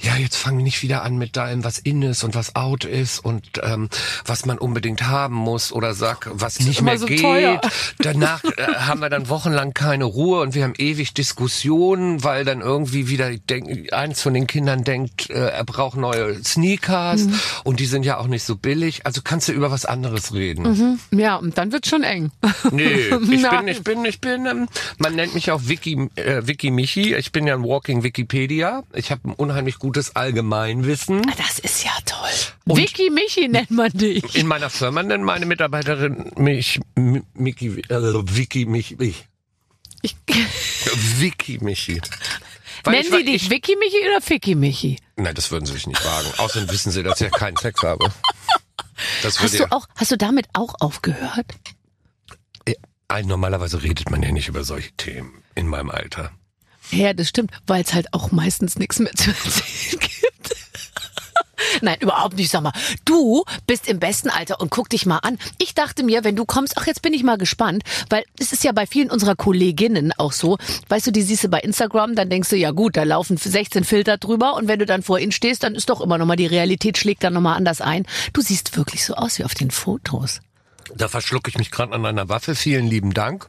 ja, 0.00 0.16
jetzt 0.16 0.36
fangen 0.36 0.58
wir 0.58 0.64
nicht 0.64 0.82
wieder 0.82 1.02
an 1.02 1.16
mit 1.16 1.36
deinem, 1.36 1.64
was 1.64 1.78
in 1.78 2.02
ist 2.02 2.24
und 2.24 2.34
was 2.34 2.56
out 2.56 2.84
ist 2.84 3.18
und 3.18 3.60
ähm, 3.62 3.88
was 4.24 4.46
man 4.46 4.58
unbedingt 4.58 5.02
haben 5.02 5.34
muss 5.34 5.49
oder 5.72 5.94
sag, 5.94 6.28
was 6.32 6.60
nicht 6.60 6.82
mehr 6.82 6.98
so 6.98 7.06
geht. 7.06 7.20
teuer. 7.20 7.60
Danach 7.98 8.42
äh, 8.44 8.50
haben 8.78 9.00
wir 9.00 9.10
dann 9.10 9.28
wochenlang 9.28 9.74
keine 9.74 10.04
Ruhe 10.04 10.40
und 10.40 10.54
wir 10.54 10.64
haben 10.64 10.74
ewig 10.78 11.14
Diskussionen, 11.14 12.22
weil 12.24 12.44
dann 12.44 12.60
irgendwie 12.60 13.08
wieder 13.08 13.30
denk, 13.36 13.92
eins 13.92 14.22
von 14.22 14.34
den 14.34 14.46
Kindern 14.46 14.84
denkt, 14.84 15.30
äh, 15.30 15.34
er 15.50 15.64
braucht 15.64 15.96
neue 15.96 16.42
Sneakers 16.44 17.22
Mhm. 17.24 17.40
und 17.64 17.80
die 17.80 17.86
sind 17.86 18.04
ja 18.04 18.18
auch 18.18 18.26
nicht 18.26 18.44
so 18.44 18.56
billig. 18.56 19.04
Also 19.06 19.20
kannst 19.24 19.48
du 19.48 19.52
über 19.52 19.70
was 19.70 19.84
anderes 19.84 20.32
reden. 20.32 20.98
Ja, 21.10 21.36
und 21.36 21.58
dann 21.58 21.72
wird's 21.72 21.88
schon 21.88 22.02
eng. 22.02 22.30
Nee, 22.72 23.08
ich 23.30 23.48
bin, 23.48 23.68
ich 23.68 23.82
bin, 23.82 24.04
ich 24.04 24.20
bin, 24.20 24.46
ähm, 24.46 24.68
man 24.98 25.14
nennt 25.16 25.34
mich 25.34 25.50
auch 25.50 25.60
Wiki, 25.64 26.08
äh, 26.14 26.46
Wiki 26.46 26.70
Michi. 26.70 27.14
Ich 27.14 27.32
bin 27.32 27.46
ja 27.46 27.54
ein 27.54 27.62
Walking 27.64 28.02
Wikipedia. 28.02 28.82
Ich 28.94 29.10
habe 29.10 29.28
ein 29.28 29.32
unheimlich 29.32 29.78
gutes 29.78 30.14
Allgemeinwissen. 30.16 31.22
Das 31.38 31.58
ist 31.58 31.84
ja 31.84 31.90
toll. 32.66 32.76
Vicky 32.76 33.10
Michi 33.10 33.48
nennt 33.48 33.70
man 33.70 33.90
dich. 33.92 34.34
In 34.34 34.46
meiner 34.46 34.70
Firma 34.70 35.02
nennt 35.02 35.24
meine 35.24 35.46
Mitarbeiterin 35.46 36.32
mich 36.36 36.80
M- 36.96 37.24
Miki, 37.34 37.68
äh, 37.88 38.00
Wiki 38.36 38.66
Michi. 38.66 38.96
Ich. 39.00 39.26
Ich, 40.02 40.16
Wiki 41.18 41.58
Michi. 41.60 42.00
Weil 42.84 42.94
nennen 43.02 43.08
ich, 43.12 43.18
sie 43.18 43.24
dich 43.24 43.50
Vicky 43.50 43.76
Michi 43.76 43.98
oder 44.08 44.20
Ficky 44.22 44.54
Michi? 44.54 44.98
Nein, 45.16 45.34
das 45.34 45.50
würden 45.50 45.66
sie 45.66 45.74
sich 45.74 45.86
nicht 45.86 46.02
wagen. 46.04 46.28
Außerdem 46.38 46.70
wissen 46.70 46.90
sie, 46.90 47.02
dass 47.02 47.20
ich 47.20 47.30
ja 47.30 47.36
keinen 47.36 47.56
Sex 47.58 47.82
habe. 47.82 48.10
Das 49.22 49.38
Hast 49.40 49.58
du 49.58 49.70
auch, 49.72 49.86
hast 49.96 50.10
du 50.12 50.16
damit 50.16 50.46
auch 50.54 50.74
aufgehört? 50.80 51.46
ja, 52.66 52.74
Ein- 53.08 53.26
Normalerweise 53.26 53.82
redet 53.82 54.10
man 54.10 54.22
ja 54.22 54.30
nicht 54.32 54.48
über 54.48 54.64
solche 54.64 54.92
Themen 54.92 55.42
in 55.54 55.66
meinem 55.66 55.90
Alter. 55.90 56.32
Ja, 56.90 57.12
das 57.12 57.28
stimmt, 57.28 57.52
weil 57.66 57.82
es 57.82 57.92
halt 57.94 58.12
auch 58.14 58.32
meistens 58.32 58.78
nichts 58.78 58.98
mehr 58.98 59.12
zu 59.12 59.30
erzählen 59.30 60.00
gibt. 60.00 60.56
Nein, 61.82 61.96
überhaupt 62.00 62.36
nicht. 62.36 62.50
Sag 62.50 62.62
mal, 62.62 62.72
du 63.04 63.44
bist 63.66 63.88
im 63.88 63.98
besten 63.98 64.30
Alter 64.30 64.60
und 64.60 64.70
guck 64.70 64.88
dich 64.88 65.06
mal 65.06 65.18
an. 65.18 65.38
Ich 65.58 65.74
dachte 65.74 66.02
mir, 66.02 66.24
wenn 66.24 66.36
du 66.36 66.44
kommst, 66.44 66.76
ach, 66.76 66.86
jetzt 66.86 67.02
bin 67.02 67.14
ich 67.14 67.22
mal 67.22 67.38
gespannt, 67.38 67.82
weil 68.08 68.24
es 68.38 68.52
ist 68.52 68.64
ja 68.64 68.72
bei 68.72 68.86
vielen 68.86 69.10
unserer 69.10 69.36
Kolleginnen 69.36 70.12
auch 70.16 70.32
so. 70.32 70.58
Weißt 70.88 71.06
du, 71.06 71.10
die 71.10 71.22
siehst 71.22 71.44
du 71.44 71.48
bei 71.48 71.60
Instagram, 71.60 72.14
dann 72.14 72.30
denkst 72.30 72.50
du, 72.50 72.56
ja 72.56 72.70
gut, 72.70 72.96
da 72.96 73.02
laufen 73.02 73.36
16 73.36 73.84
Filter 73.84 74.18
drüber 74.18 74.54
und 74.54 74.68
wenn 74.68 74.78
du 74.78 74.86
dann 74.86 75.02
vor 75.02 75.18
ihnen 75.18 75.32
stehst, 75.32 75.62
dann 75.62 75.74
ist 75.74 75.88
doch 75.90 76.00
immer 76.00 76.18
nochmal 76.18 76.36
die 76.36 76.46
Realität 76.46 76.98
schlägt 76.98 77.24
dann 77.24 77.32
nochmal 77.32 77.56
anders 77.56 77.80
ein. 77.80 78.06
Du 78.32 78.40
siehst 78.40 78.76
wirklich 78.76 79.04
so 79.04 79.14
aus 79.14 79.38
wie 79.38 79.44
auf 79.44 79.54
den 79.54 79.70
Fotos. 79.70 80.40
Da 80.94 81.08
verschlucke 81.08 81.50
ich 81.50 81.58
mich 81.58 81.70
gerade 81.70 81.92
an 81.92 82.04
einer 82.04 82.28
Waffe. 82.28 82.54
Vielen 82.54 82.86
lieben 82.86 83.14
Dank. 83.14 83.48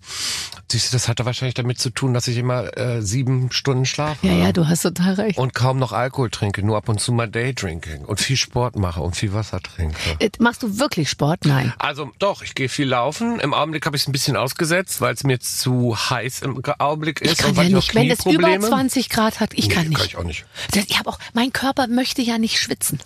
Siehst 0.71 0.93
du, 0.93 0.95
das 0.95 1.09
hatte 1.09 1.25
wahrscheinlich 1.25 1.53
damit 1.53 1.79
zu 1.79 1.89
tun, 1.89 2.13
dass 2.13 2.29
ich 2.29 2.37
immer 2.37 2.77
äh, 2.77 3.01
sieben 3.01 3.51
Stunden 3.51 3.85
schlafe. 3.85 4.25
Ja, 4.25 4.31
ja, 4.33 4.51
du 4.53 4.69
hast 4.69 4.83
total 4.83 5.15
recht. 5.15 5.37
Und 5.37 5.53
kaum 5.53 5.79
noch 5.79 5.91
Alkohol 5.91 6.29
trinke, 6.29 6.63
nur 6.63 6.77
ab 6.77 6.87
und 6.87 7.01
zu 7.01 7.11
mal 7.11 7.27
Daydrinking 7.27 8.05
und 8.05 8.21
viel 8.21 8.37
Sport 8.37 8.77
mache 8.77 9.01
und 9.01 9.17
viel 9.17 9.33
Wasser 9.33 9.59
trinke. 9.59 9.97
Äh, 10.19 10.29
Machst 10.39 10.63
du 10.63 10.79
wirklich 10.79 11.09
Sport? 11.09 11.43
Nein. 11.43 11.73
Also 11.77 12.09
doch, 12.19 12.41
ich 12.41 12.55
gehe 12.55 12.69
viel 12.69 12.87
laufen. 12.87 13.41
Im 13.41 13.53
Augenblick 13.53 13.85
habe 13.85 13.97
ich 13.97 14.03
es 14.03 14.07
ein 14.07 14.13
bisschen 14.13 14.37
ausgesetzt, 14.37 15.01
weil 15.01 15.13
es 15.13 15.25
mir 15.25 15.41
zu 15.41 15.97
heiß 15.97 16.41
im 16.43 16.61
Augenblick 16.79 17.19
ist 17.19 17.33
Ich 17.33 17.37
kann 17.39 17.49
und 17.49 17.57
ja 17.57 17.63
ich 17.63 17.73
nicht, 17.73 17.95
wenn 17.95 18.09
es 18.09 18.19
über 18.21 18.29
Knieprobleme. 18.31 18.67
20 18.67 19.09
Grad 19.09 19.39
hat, 19.41 19.53
ich 19.53 19.67
Nee, 19.67 19.73
kann 19.73 19.87
nicht. 19.89 19.97
Kann 19.97 20.07
ich 20.07 20.15
auch 20.15 20.23
nicht. 20.23 20.45
Ich 20.73 20.97
habe 20.97 21.09
auch, 21.09 21.19
mein 21.33 21.51
Körper 21.51 21.87
möchte 21.87 22.21
ja 22.21 22.37
nicht 22.37 22.57
schwitzen. 22.59 22.99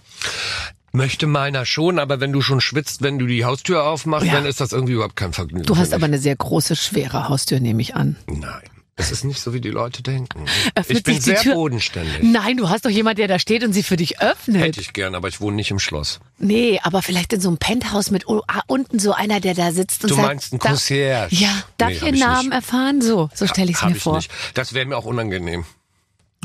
Möchte 0.95 1.27
meiner 1.27 1.65
schon, 1.65 1.99
aber 1.99 2.19
wenn 2.19 2.31
du 2.31 2.41
schon 2.41 2.61
schwitzt, 2.61 3.01
wenn 3.01 3.19
du 3.19 3.25
die 3.27 3.45
Haustür 3.45 3.85
aufmachst, 3.85 4.27
Ja. 4.27 4.33
dann 4.33 4.45
ist 4.45 4.61
das 4.61 4.71
irgendwie 4.71 4.93
überhaupt 4.93 5.15
kein 5.15 5.33
Vergnügen. 5.33 5.65
Du 5.65 5.77
hast 5.77 5.93
aber 5.93 6.05
eine 6.05 6.19
sehr 6.19 6.35
große, 6.35 6.75
schwere 6.75 7.29
Haustür, 7.29 7.59
nehme 7.59 7.81
ich 7.81 7.95
an. 7.95 8.15
Nein. 8.27 8.61
Es 8.97 9.11
ist 9.11 9.25
nicht 9.25 9.41
so, 9.41 9.53
wie 9.53 9.59
die 9.59 9.71
Leute 9.71 10.01
denken. 10.03 10.45
Öffnet 10.73 10.97
ich 10.99 11.03
bin 11.03 11.15
die 11.15 11.19
sehr 11.21 11.41
Tür- 11.41 11.55
bodenständig. 11.55 12.19
Nein, 12.23 12.55
du 12.55 12.69
hast 12.69 12.85
doch 12.85 12.89
jemand, 12.89 13.17
der 13.19 13.27
da 13.27 13.39
steht 13.39 13.61
und 13.65 13.73
sie 13.73 13.83
für 13.83 13.97
dich 13.97 14.21
öffnet. 14.21 14.61
Hätte 14.61 14.79
ich 14.79 14.93
gern, 14.93 15.15
aber 15.15 15.27
ich 15.27 15.41
wohne 15.41 15.57
nicht 15.57 15.69
im 15.69 15.79
Schloss. 15.79 16.21
Nee, 16.37 16.79
aber 16.81 17.01
vielleicht 17.01 17.33
in 17.33 17.41
so 17.41 17.49
einem 17.49 17.57
Penthouse 17.57 18.09
mit 18.09 18.25
ah, 18.29 18.61
unten 18.67 18.97
so 18.99 19.11
einer, 19.11 19.41
der 19.41 19.53
da 19.53 19.73
sitzt 19.73 20.03
und 20.05 20.11
Du 20.11 20.15
sagt... 20.15 20.27
meinst 20.29 20.53
einen 20.53 20.59
da- 20.61 20.69
Concierge? 20.69 21.35
Ja, 21.35 21.49
darf 21.77 21.89
Nee, 21.89 21.95
ich 21.97 22.03
Ihren 22.03 22.19
Namen 22.19 22.45
nicht. 22.49 22.53
erfahren? 22.55 23.01
So, 23.01 23.29
so 23.33 23.47
stelle 23.47 23.69
ich 23.69 23.75
es 23.75 23.83
mir 23.83 23.97
ich 23.97 24.01
vor. 24.01 24.15
nicht. 24.15 24.31
Das 24.53 24.73
wäre 24.73 24.85
mir 24.85 24.95
auch 24.95 25.03
unangenehm. 25.05 25.65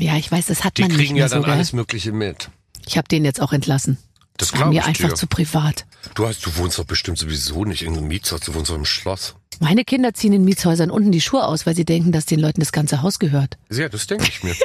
Ja, 0.01 0.17
ich 0.17 0.29
weiß, 0.29 0.47
das 0.47 0.65
hat 0.65 0.77
Die 0.77 0.81
man 0.81 0.91
nicht 0.91 0.97
kriegen 0.99 1.13
mehr 1.13 1.27
ja 1.27 1.29
dann 1.29 1.43
so, 1.43 1.47
alles 1.49 1.71
Mögliche 1.71 2.11
mit. 2.11 2.49
Ich 2.85 2.97
habe 2.97 3.07
den 3.07 3.23
jetzt 3.23 3.41
auch 3.41 3.53
entlassen. 3.53 3.97
Das 4.41 4.53
war 4.53 4.61
glaub 4.61 4.73
mir 4.73 4.83
einfach 4.83 5.09
dir. 5.09 5.15
zu 5.15 5.27
privat. 5.27 5.85
Du 6.15 6.27
hast, 6.27 6.43
du 6.43 6.55
wohnst 6.57 6.79
doch 6.79 6.83
bestimmt 6.83 7.19
sowieso 7.19 7.63
nicht 7.63 7.83
in 7.83 7.95
einem 7.95 8.07
Mietshaus, 8.07 8.39
du 8.39 8.55
wohnst 8.55 8.71
doch 8.71 8.75
im 8.75 8.85
Schloss. 8.85 9.35
Meine 9.59 9.85
Kinder 9.85 10.15
ziehen 10.15 10.33
in 10.33 10.43
Mietshäusern 10.43 10.89
unten 10.89 11.11
die 11.11 11.21
Schuhe 11.21 11.45
aus, 11.45 11.67
weil 11.67 11.75
sie 11.75 11.85
denken, 11.85 12.11
dass 12.11 12.25
den 12.25 12.39
Leuten 12.39 12.59
das 12.59 12.71
ganze 12.71 13.03
Haus 13.03 13.19
gehört. 13.19 13.59
Ja, 13.69 13.87
das 13.87 14.07
denke 14.07 14.25
ich 14.27 14.43
mir. 14.43 14.55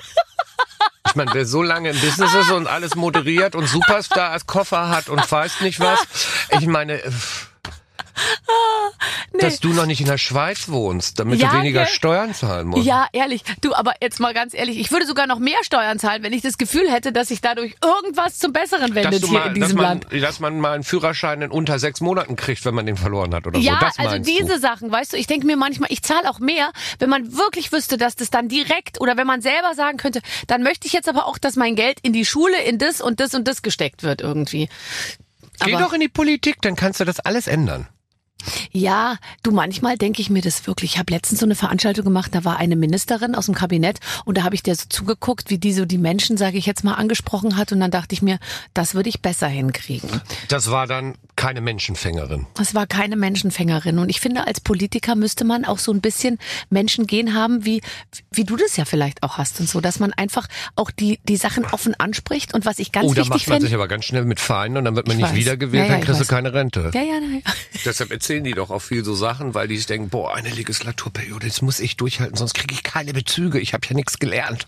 Ich 1.06 1.14
meine, 1.14 1.30
wer 1.34 1.44
so 1.44 1.62
lange 1.62 1.90
im 1.90 2.00
Business 2.00 2.32
ist 2.34 2.50
und 2.50 2.66
alles 2.66 2.94
moderiert 2.94 3.54
und 3.54 3.68
Superstar 3.68 4.30
als 4.30 4.46
Koffer 4.46 4.88
hat 4.88 5.10
und 5.10 5.30
weiß 5.30 5.60
nicht 5.60 5.78
was. 5.78 6.00
Ich 6.58 6.66
meine, 6.66 7.00
äh, 9.34 9.38
dass 9.38 9.60
du 9.60 9.68
noch 9.72 9.86
nicht 9.86 10.00
in 10.00 10.06
der 10.06 10.18
Schweiz 10.18 10.68
wohnst, 10.68 11.18
damit 11.18 11.40
Ja, 11.40 11.50
du 11.50 11.58
weniger 11.58 11.84
gell? 11.84 11.92
Steuern 11.92 12.34
zahlen 12.34 12.68
musst. 12.68 12.86
Ja, 12.86 13.06
ehrlich. 13.12 13.42
Du, 13.60 13.74
aber 13.74 13.94
jetzt 14.00 14.20
mal 14.20 14.32
ganz 14.34 14.54
ehrlich, 14.54 14.78
ich 14.78 14.90
würde 14.90 15.06
sogar 15.06 15.26
noch 15.26 15.38
mehr 15.38 15.58
Steuern 15.62 15.98
zahlen, 15.98 16.22
wenn 16.22 16.32
ich 16.32 16.42
das 16.42 16.58
Gefühl 16.58 16.90
hätte, 16.90 17.12
dass 17.12 17.28
sich 17.28 17.40
dadurch 17.40 17.74
irgendwas 17.82 18.38
zum 18.38 18.52
Besseren 18.52 18.94
Dass, 18.94 19.04
wendet 19.04 19.24
hier 19.24 19.38
mal, 19.38 19.46
in 19.48 19.60
dass, 19.60 19.68
diesem 19.68 19.76
man, 19.76 20.00
Land. 20.00 20.06
dass 20.22 20.40
man 20.40 20.60
mal 20.60 20.72
einen 20.74 20.84
Führerschein 20.84 21.42
in 21.42 21.50
unter 21.50 21.78
sechs 21.78 22.00
Monaten 22.00 22.36
kriegt, 22.36 22.64
wenn 22.64 22.74
man 22.74 22.86
den 22.86 22.96
verloren 22.96 23.34
hat 23.34 23.46
oder 23.46 23.58
Ja, 23.58 23.74
so. 23.74 23.86
Das 23.86 23.98
also 23.98 24.18
diese 24.18 24.54
du. 24.54 24.58
Sachen, 24.60 24.90
weißt 24.90 25.12
du, 25.12 25.16
ich 25.16 25.26
denke 25.26 25.46
mir 25.46 25.56
manchmal, 25.56 25.90
ich 25.92 26.02
zahle 26.02 26.28
auch 26.30 26.38
mehr, 26.38 26.72
wenn 26.98 27.10
man 27.10 27.36
wirklich 27.36 27.72
wüsste, 27.72 27.96
dass 27.98 28.16
das 28.16 28.30
dann 28.30 28.48
direkt 28.48 29.00
oder 29.00 29.16
wenn 29.16 29.26
man 29.26 29.42
selber 29.42 29.74
sagen 29.74 29.98
könnte, 29.98 30.20
dann 30.46 30.62
möchte 30.62 30.86
ich 30.86 30.92
jetzt 30.92 31.08
aber 31.08 31.26
auch, 31.26 31.38
dass 31.38 31.56
mein 31.56 31.76
Geld 31.76 31.98
in 32.02 32.12
die 32.12 32.24
Schule, 32.24 32.62
in 32.62 32.78
das 32.78 33.00
und 33.00 33.20
das 33.20 33.34
und 33.34 33.46
das 33.46 33.62
gesteckt 33.62 34.02
wird 34.02 34.20
irgendwie. 34.20 34.68
Geh 35.64 35.74
aber- 35.74 35.84
doch 35.84 35.92
in 35.92 36.00
die 36.00 36.08
Politik, 36.08 36.56
dann 36.62 36.76
kannst 36.76 37.00
du 37.00 37.04
das 37.04 37.20
alles 37.20 37.46
ändern. 37.46 37.88
Ja, 38.72 39.16
du, 39.42 39.50
manchmal 39.50 39.96
denke 39.96 40.20
ich 40.22 40.30
mir 40.30 40.42
das 40.42 40.66
wirklich. 40.66 40.92
Ich 40.92 40.98
habe 40.98 41.12
letztens 41.12 41.40
so 41.40 41.46
eine 41.46 41.54
Veranstaltung 41.54 42.04
gemacht, 42.04 42.34
da 42.34 42.44
war 42.44 42.58
eine 42.58 42.76
Ministerin 42.76 43.34
aus 43.34 43.46
dem 43.46 43.54
Kabinett 43.54 43.98
und 44.24 44.38
da 44.38 44.44
habe 44.44 44.54
ich 44.54 44.62
dir 44.62 44.74
so 44.74 44.84
zugeguckt, 44.88 45.50
wie 45.50 45.58
die 45.58 45.72
so 45.72 45.84
die 45.84 45.98
Menschen, 45.98 46.36
sage 46.36 46.58
ich 46.58 46.66
jetzt 46.66 46.84
mal, 46.84 46.94
angesprochen 46.94 47.56
hat 47.56 47.72
und 47.72 47.80
dann 47.80 47.90
dachte 47.90 48.12
ich 48.14 48.22
mir, 48.22 48.38
das 48.74 48.94
würde 48.94 49.08
ich 49.08 49.20
besser 49.22 49.48
hinkriegen. 49.48 50.20
Das 50.48 50.70
war 50.70 50.86
dann 50.86 51.14
keine 51.36 51.60
Menschenfängerin. 51.60 52.46
Es 52.60 52.74
war 52.74 52.86
keine 52.86 53.16
Menschenfängerin. 53.16 53.98
Und 53.98 54.08
ich 54.10 54.20
finde, 54.20 54.46
als 54.46 54.60
Politiker 54.60 55.16
müsste 55.16 55.44
man 55.44 55.64
auch 55.64 55.78
so 55.78 55.92
ein 55.92 56.00
bisschen 56.00 56.38
Menschengehen 56.70 57.34
haben, 57.34 57.64
wie, 57.64 57.80
wie 58.32 58.44
du 58.44 58.56
das 58.56 58.76
ja 58.76 58.84
vielleicht 58.84 59.22
auch 59.22 59.38
hast 59.38 59.60
und 59.60 59.68
so, 59.68 59.80
dass 59.80 59.98
man 59.98 60.12
einfach 60.12 60.46
auch 60.76 60.90
die, 60.90 61.18
die 61.24 61.36
Sachen 61.36 61.64
offen 61.66 61.94
anspricht. 61.98 62.54
Und 62.54 62.64
was 62.64 62.78
ich 62.78 62.92
ganz 62.92 63.06
oh, 63.06 63.14
da 63.14 63.22
wichtig 63.22 63.30
macht 63.30 63.48
man 63.48 63.54
finde. 63.56 63.66
sich 63.66 63.74
aber 63.74 63.88
ganz 63.88 64.04
schnell 64.04 64.24
mit 64.24 64.40
Feinen 64.40 64.76
und 64.78 64.84
dann 64.84 64.96
wird 64.96 65.08
man 65.08 65.16
Ich 65.16 65.22
nicht 65.22 65.30
weiß. 65.32 65.36
wiedergewählt, 65.38 65.84
Ja, 65.84 65.88
ja, 65.90 65.96
dann 65.98 66.06
kriegst 66.06 66.20
du 66.20 66.26
keine 66.26 66.52
Rente. 66.54 66.90
Ja, 66.94 67.02
ja, 67.02 67.14
ja. 67.14 67.40
Deshalb 67.84 68.12
erzählen 68.26 68.42
die 68.42 68.54
doch 68.54 68.70
auch 68.70 68.80
viel 68.80 69.04
so 69.04 69.14
Sachen, 69.14 69.54
weil 69.54 69.68
die 69.68 69.76
sich 69.76 69.86
denken, 69.86 70.08
boah, 70.08 70.34
eine 70.34 70.50
Legislaturperiode, 70.50 71.46
jetzt 71.46 71.62
muss 71.62 71.78
ich 71.78 71.96
durchhalten, 71.96 72.36
sonst 72.36 72.54
kriege 72.54 72.74
ich 72.74 72.82
keine 72.82 73.12
Bezüge. 73.12 73.60
Ich 73.60 73.72
habe 73.72 73.86
ja 73.86 73.94
nichts 73.94 74.18
gelernt. 74.18 74.66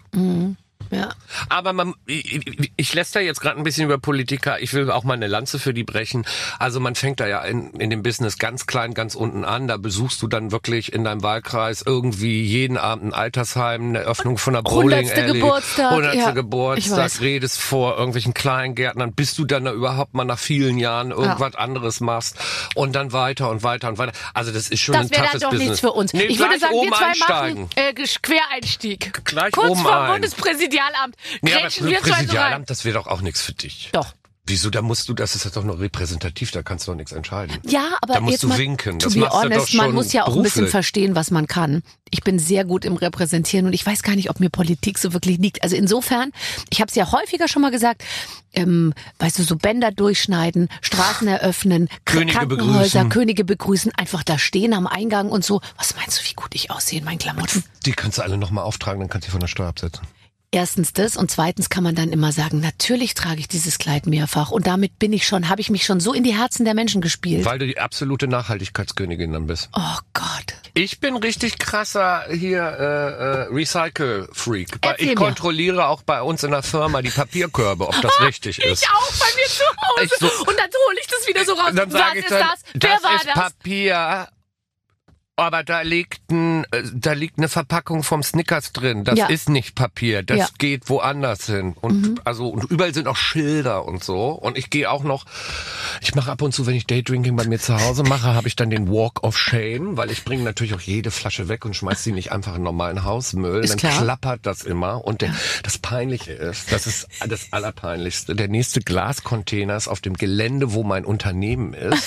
Ja. 0.90 1.10
Aber 1.48 1.72
man, 1.72 1.94
ich, 2.06 2.70
ich- 2.76 2.94
lässt 2.94 3.14
da 3.14 3.20
jetzt 3.20 3.40
gerade 3.40 3.56
ein 3.58 3.64
bisschen 3.64 3.84
über 3.84 3.98
Politiker. 3.98 4.60
Ich 4.60 4.72
will 4.72 4.90
auch 4.90 5.04
mal 5.04 5.14
eine 5.14 5.26
Lanze 5.26 5.58
für 5.58 5.72
die 5.74 5.84
brechen. 5.84 6.24
Also 6.58 6.80
man 6.80 6.94
fängt 6.94 7.20
da 7.20 7.26
ja 7.26 7.42
in, 7.42 7.70
in 7.74 7.90
dem 7.90 8.02
Business 8.02 8.38
ganz 8.38 8.66
klein, 8.66 8.94
ganz 8.94 9.14
unten 9.14 9.44
an. 9.44 9.68
Da 9.68 9.76
besuchst 9.76 10.20
du 10.22 10.26
dann 10.26 10.50
wirklich 10.52 10.92
in 10.92 11.04
deinem 11.04 11.22
Wahlkreis 11.22 11.82
irgendwie 11.84 12.42
jeden 12.44 12.76
Abend 12.76 13.04
ein 13.06 13.12
Altersheim, 13.14 13.90
eine 13.90 14.00
Öffnung 14.00 14.38
von 14.38 14.54
einer 14.54 14.62
Bowling 14.62 15.10
Alley, 15.10 15.32
Geburtstag, 15.34 15.90
hundertste 15.92 16.18
ja, 16.18 16.28
ich 16.30 16.34
Geburtstag, 16.34 17.20
redest 17.20 17.60
vor 17.60 17.96
irgendwelchen 17.96 18.34
Kleingärtnern, 18.34 19.12
bis 19.12 19.34
du 19.34 19.44
dann 19.44 19.64
da 19.64 19.72
überhaupt 19.72 20.14
mal 20.14 20.24
nach 20.24 20.38
vielen 20.38 20.78
Jahren 20.78 21.10
irgendwas 21.10 21.54
anderes 21.54 22.00
machst 22.00 22.36
und 22.74 22.94
dann 22.96 23.12
weiter 23.12 23.50
und 23.50 23.62
weiter 23.62 23.88
und 23.88 23.98
weiter. 23.98 24.12
Also 24.34 24.50
das 24.52 24.68
ist 24.68 24.80
schon 24.80 24.94
Das 24.94 25.06
ein 25.06 25.10
wäre 25.10 25.22
dann 25.22 25.30
toughes 25.32 25.40
doch 25.42 25.50
Business. 25.50 25.68
nichts 25.68 25.80
für 25.80 25.92
uns. 25.92 26.12
Nee, 26.12 26.24
ich 26.24 26.38
würde 26.38 26.58
sagen, 26.58 26.74
wir 26.74 26.92
zwei 26.92 27.06
einsteigen. 27.06 27.62
machen 27.62 27.70
äh, 27.76 27.92
Quereinstieg. 28.22 29.24
Gleich 29.24 29.52
Kurz 29.52 29.70
oben 29.70 29.82
vor 29.82 30.00
ein. 30.00 30.22
Bundespräsidialamt. 30.78 31.16
Nee, 31.42 31.52
aber 31.52 31.62
Grätschen 31.62 31.86
wir. 31.88 32.00
Präsidialamt, 32.00 32.70
das 32.70 32.84
wäre 32.84 32.94
doch 32.98 33.06
auch 33.06 33.20
nichts 33.20 33.42
für 33.42 33.52
dich. 33.52 33.90
Doch. 33.92 34.14
Wieso, 34.50 34.70
da 34.70 34.80
musst 34.80 35.06
du, 35.10 35.12
das 35.12 35.34
ist 35.34 35.54
doch 35.58 35.62
nur 35.62 35.78
repräsentativ, 35.78 36.52
da 36.52 36.62
kannst 36.62 36.86
du 36.86 36.92
doch 36.92 36.96
nichts 36.96 37.12
entscheiden. 37.12 37.58
Ja, 37.66 37.98
aber 38.00 38.14
Da 38.14 38.20
musst 38.20 38.32
jetzt 38.32 38.42
du 38.44 38.48
mal, 38.48 38.56
winken. 38.56 38.98
To 38.98 39.04
Das 39.08 39.12
be 39.12 39.20
du 39.20 39.26
doch 39.26 39.42
honest, 39.42 39.74
man 39.74 39.92
muss 39.92 40.14
ja 40.14 40.22
auch 40.24 40.34
ein 40.34 40.42
bisschen 40.42 40.60
beruflich. 40.62 40.70
verstehen, 40.70 41.14
was 41.14 41.30
man 41.30 41.46
kann. 41.46 41.82
Ich 42.08 42.22
bin 42.22 42.38
sehr 42.38 42.64
gut 42.64 42.86
im 42.86 42.96
Repräsentieren 42.96 43.66
und 43.66 43.74
ich 43.74 43.84
weiß 43.84 44.02
gar 44.02 44.16
nicht, 44.16 44.30
ob 44.30 44.40
mir 44.40 44.48
Politik 44.48 44.96
so 44.96 45.12
wirklich 45.12 45.36
liegt. 45.36 45.62
Also 45.62 45.76
insofern, 45.76 46.32
ich 46.70 46.80
habe 46.80 46.88
es 46.88 46.94
ja 46.94 47.12
häufiger 47.12 47.46
schon 47.46 47.60
mal 47.60 47.70
gesagt, 47.70 48.02
ähm, 48.54 48.94
weißt 49.18 49.38
du, 49.38 49.42
so 49.42 49.54
Bänder 49.56 49.90
durchschneiden, 49.90 50.70
Straßen 50.80 51.28
eröffnen, 51.28 51.90
Könige 52.06 52.32
Krankenhäuser, 52.38 52.70
begrüßen. 52.78 53.08
Könige 53.10 53.44
begrüßen, 53.44 53.94
einfach 53.96 54.22
da 54.22 54.38
stehen 54.38 54.72
am 54.72 54.86
Eingang 54.86 55.28
und 55.28 55.44
so. 55.44 55.60
Was 55.76 55.94
meinst 55.94 56.18
du, 56.20 56.24
wie 56.30 56.32
gut 56.32 56.54
ich 56.54 56.70
aussehe 56.70 57.00
in 57.00 57.04
meinen 57.04 57.18
Klamotten? 57.18 57.64
Die 57.84 57.92
kannst 57.92 58.16
du 58.16 58.22
alle 58.22 58.38
nochmal 58.38 58.64
auftragen, 58.64 59.00
dann 59.00 59.10
kannst 59.10 59.26
du 59.26 59.28
die 59.28 59.32
von 59.32 59.40
der 59.40 59.48
Steuer 59.48 59.68
absetzen. 59.68 60.06
Erstens 60.50 60.94
das 60.94 61.16
und 61.18 61.30
zweitens 61.30 61.68
kann 61.68 61.84
man 61.84 61.94
dann 61.94 62.08
immer 62.10 62.32
sagen, 62.32 62.60
natürlich 62.60 63.12
trage 63.12 63.38
ich 63.38 63.48
dieses 63.48 63.76
Kleid 63.76 64.06
mehrfach 64.06 64.50
und 64.50 64.66
damit 64.66 64.98
bin 64.98 65.12
ich 65.12 65.26
schon, 65.26 65.50
habe 65.50 65.60
ich 65.60 65.68
mich 65.68 65.84
schon 65.84 66.00
so 66.00 66.14
in 66.14 66.24
die 66.24 66.34
Herzen 66.34 66.64
der 66.64 66.72
Menschen 66.72 67.02
gespielt. 67.02 67.44
Weil 67.44 67.58
du 67.58 67.66
die 67.66 67.78
absolute 67.78 68.26
Nachhaltigkeitskönigin 68.28 69.30
dann 69.32 69.46
bist. 69.46 69.68
Oh 69.74 69.98
Gott. 70.14 70.54
Ich 70.72 71.00
bin 71.00 71.16
richtig 71.16 71.58
krasser 71.58 72.24
hier 72.30 72.62
äh, 72.62 73.42
äh, 73.42 73.54
Recycle-Freak. 73.54 74.68
Ich 74.96 75.06
mir. 75.08 75.14
kontrolliere 75.16 75.86
auch 75.86 76.00
bei 76.02 76.22
uns 76.22 76.42
in 76.42 76.50
der 76.52 76.62
Firma 76.62 77.02
die 77.02 77.10
Papierkörbe, 77.10 77.86
ob 77.86 78.00
das 78.00 78.18
richtig 78.22 78.58
ist. 78.64 78.82
Ich 78.82 78.88
auch 78.88 79.12
bei 79.18 79.26
mir 79.36 79.48
zu 79.48 79.64
Hause. 79.66 80.34
So- 80.38 80.44
und 80.50 80.58
dann 80.58 80.70
hole 80.88 80.98
ich 80.98 81.06
das 81.08 81.26
wieder 81.28 81.44
so 81.44 81.52
raus. 81.52 81.72
Dann 81.74 81.92
Was 81.92 82.00
sage 82.00 82.18
ich 82.20 82.24
ist 82.24 82.30
dann, 82.30 82.40
das? 82.40 82.60
Wer 82.72 82.90
das 82.94 83.02
war 83.04 83.14
ist 83.16 83.26
das? 83.26 83.34
Papier. 83.34 84.28
Aber 85.38 85.62
da 85.62 85.82
liegt 85.82 86.30
ein, 86.32 86.64
äh, 86.72 86.82
da 86.92 87.12
liegt 87.12 87.38
eine 87.38 87.48
Verpackung 87.48 88.02
vom 88.02 88.24
Snickers 88.24 88.72
drin. 88.72 89.04
Das 89.04 89.16
Ja. 89.16 89.26
ist 89.28 89.48
nicht 89.48 89.76
Papier. 89.76 90.24
Das 90.24 90.36
Ja. 90.36 90.44
Mhm. 90.46 90.58
geht 90.58 90.88
woanders 90.90 91.46
hin. 91.46 91.74
Und 91.80 92.20
also 92.26 92.48
und 92.48 92.64
überall 92.64 92.92
sind 92.92 93.06
auch 93.06 93.16
Schilder 93.16 93.84
und 93.86 94.02
so. 94.02 94.30
Und 94.32 94.58
ich 94.58 94.68
gehe 94.68 94.90
auch 94.90 95.04
noch. 95.04 95.26
Ich 96.00 96.16
mache 96.16 96.32
ab 96.32 96.42
und 96.42 96.52
zu, 96.52 96.66
wenn 96.66 96.74
ich 96.74 96.86
Daydrinking 96.88 97.36
bei 97.36 97.46
mir 97.46 97.60
zu 97.60 97.80
Hause 97.80 98.02
mache, 98.02 98.34
habe 98.34 98.48
ich 98.48 98.56
dann 98.56 98.68
den 98.70 98.88
Walk 98.90 99.22
of 99.22 99.38
Shame, 99.38 99.96
weil 99.96 100.10
ich 100.10 100.24
bringe 100.24 100.42
natürlich 100.42 100.74
auch 100.74 100.80
jede 100.80 101.12
Flasche 101.12 101.46
weg 101.48 101.64
und 101.64 101.76
schmeiß 101.76 102.02
sie 102.02 102.10
nicht 102.12 102.32
einfach 102.32 102.56
in 102.56 102.64
normalen 102.64 103.04
Hausmüll. 103.04 103.62
Ist 103.62 103.70
dann 103.70 103.78
klar. 103.78 104.02
klappert 104.02 104.40
das 104.44 104.62
immer. 104.64 105.04
Und 105.04 105.20
der, 105.22 105.32
das 105.62 105.78
Peinliche 105.78 106.32
ist, 106.32 106.72
das 106.72 106.88
ist 106.88 107.06
das 107.28 107.52
Allerpeinlichste. 107.52 108.34
Der 108.34 108.48
nächste 108.48 108.80
Glascontainer 108.80 109.76
ist 109.76 109.86
auf 109.86 110.00
dem 110.00 110.14
Gelände, 110.14 110.72
wo 110.72 110.82
mein 110.82 111.04
Unternehmen 111.04 111.74
ist. 111.74 112.02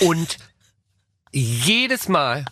Und 0.00 0.38
jedes 1.32 2.08
Mal, 2.08 2.44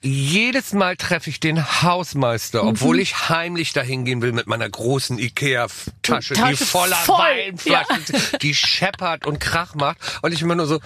jedes 0.00 0.72
Mal 0.72 0.96
treffe 0.96 1.28
ich 1.30 1.40
den 1.40 1.82
Hausmeister, 1.82 2.62
Mhm. 2.62 2.68
obwohl 2.68 3.00
ich 3.00 3.28
heimlich 3.28 3.72
dahin 3.72 4.04
gehen 4.04 4.22
will 4.22 4.32
mit 4.32 4.46
meiner 4.46 4.68
großen 4.68 5.18
Ikea-Tasche, 5.18 6.34
die 6.34 6.56
voller 6.56 6.96
voll, 6.96 7.18
Weinflaschen, 7.18 8.04
die 8.42 8.54
scheppert 8.54 9.26
und 9.26 9.40
Krach 9.40 9.74
macht. 9.74 9.98
Und 10.22 10.32
ich 10.32 10.42
immer 10.42 10.54
nur 10.54 10.66
so, 10.66 10.80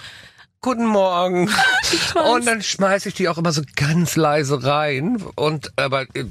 Guten 0.64 0.86
Morgen. 0.86 1.50
Und 2.14 2.46
dann 2.46 2.62
schmeiße 2.62 3.08
ich 3.08 3.16
die 3.16 3.28
auch 3.28 3.36
immer 3.36 3.50
so 3.50 3.62
ganz 3.74 4.14
leise 4.14 4.62
rein. 4.62 5.16
Und 5.34 5.72
aber 5.74 6.02
äh, 6.14 6.24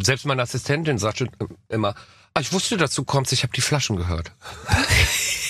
selbst 0.00 0.24
meine 0.24 0.40
Assistentin 0.40 0.96
sagt 0.96 1.18
schon 1.18 1.28
immer, 1.68 1.94
ah, 2.32 2.40
ich 2.40 2.50
wusste, 2.54 2.78
dass 2.78 2.94
du 2.94 3.04
kommst, 3.04 3.30
ich 3.34 3.42
habe 3.42 3.52
die 3.52 3.60
Flaschen 3.60 3.96
gehört. 3.96 4.32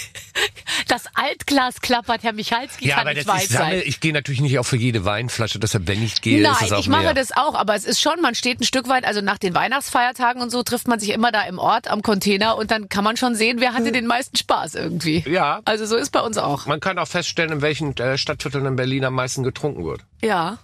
Das 0.88 1.04
Altglas 1.14 1.80
klappert, 1.80 2.22
Herr 2.22 2.32
Michalski 2.32 2.88
Ja, 2.88 2.96
kann 2.96 3.02
aber 3.06 3.14
nicht 3.14 3.28
das 3.28 3.34
weit 3.34 3.42
ich 3.44 3.48
sammel, 3.50 3.78
sein. 3.78 3.82
ich 3.86 4.00
gehe 4.00 4.12
natürlich 4.12 4.40
nicht 4.40 4.58
auch 4.58 4.64
für 4.64 4.76
jede 4.76 5.04
Weinflasche, 5.04 5.58
deshalb 5.58 5.86
wenn 5.86 6.02
ich 6.02 6.20
gehe, 6.22 6.40
ist 6.40 6.48
es 6.50 6.60
Nein, 6.62 6.72
auch 6.72 6.78
ich 6.80 6.88
mache 6.88 7.02
mehr. 7.04 7.14
das 7.14 7.30
auch, 7.36 7.54
aber 7.54 7.74
es 7.74 7.84
ist 7.84 8.00
schon, 8.00 8.20
man 8.22 8.34
steht 8.34 8.60
ein 8.60 8.64
Stück 8.64 8.88
weit, 8.88 9.04
also 9.04 9.20
nach 9.20 9.38
den 9.38 9.54
Weihnachtsfeiertagen 9.54 10.40
und 10.42 10.50
so 10.50 10.62
trifft 10.62 10.88
man 10.88 10.98
sich 10.98 11.10
immer 11.10 11.30
da 11.30 11.42
im 11.42 11.58
Ort 11.58 11.88
am 11.88 12.02
Container 12.02 12.56
und 12.56 12.70
dann 12.70 12.88
kann 12.88 13.04
man 13.04 13.16
schon 13.16 13.34
sehen, 13.34 13.60
wer 13.60 13.74
hatte 13.74 13.92
den 13.92 14.06
meisten 14.06 14.36
Spaß 14.36 14.74
irgendwie. 14.76 15.22
Ja. 15.28 15.60
Also 15.66 15.84
so 15.86 15.96
ist 15.96 16.10
bei 16.10 16.20
uns 16.20 16.38
auch. 16.38 16.66
Man 16.66 16.80
kann 16.80 16.98
auch 16.98 17.08
feststellen, 17.08 17.52
in 17.52 17.60
welchen 17.62 17.96
äh, 17.98 18.16
Stadtvierteln 18.18 18.64
in 18.66 18.76
Berlin 18.76 19.04
am 19.04 19.14
meisten 19.14 19.42
getrunken 19.42 19.84
wird. 19.84 20.00
Ja. 20.22 20.58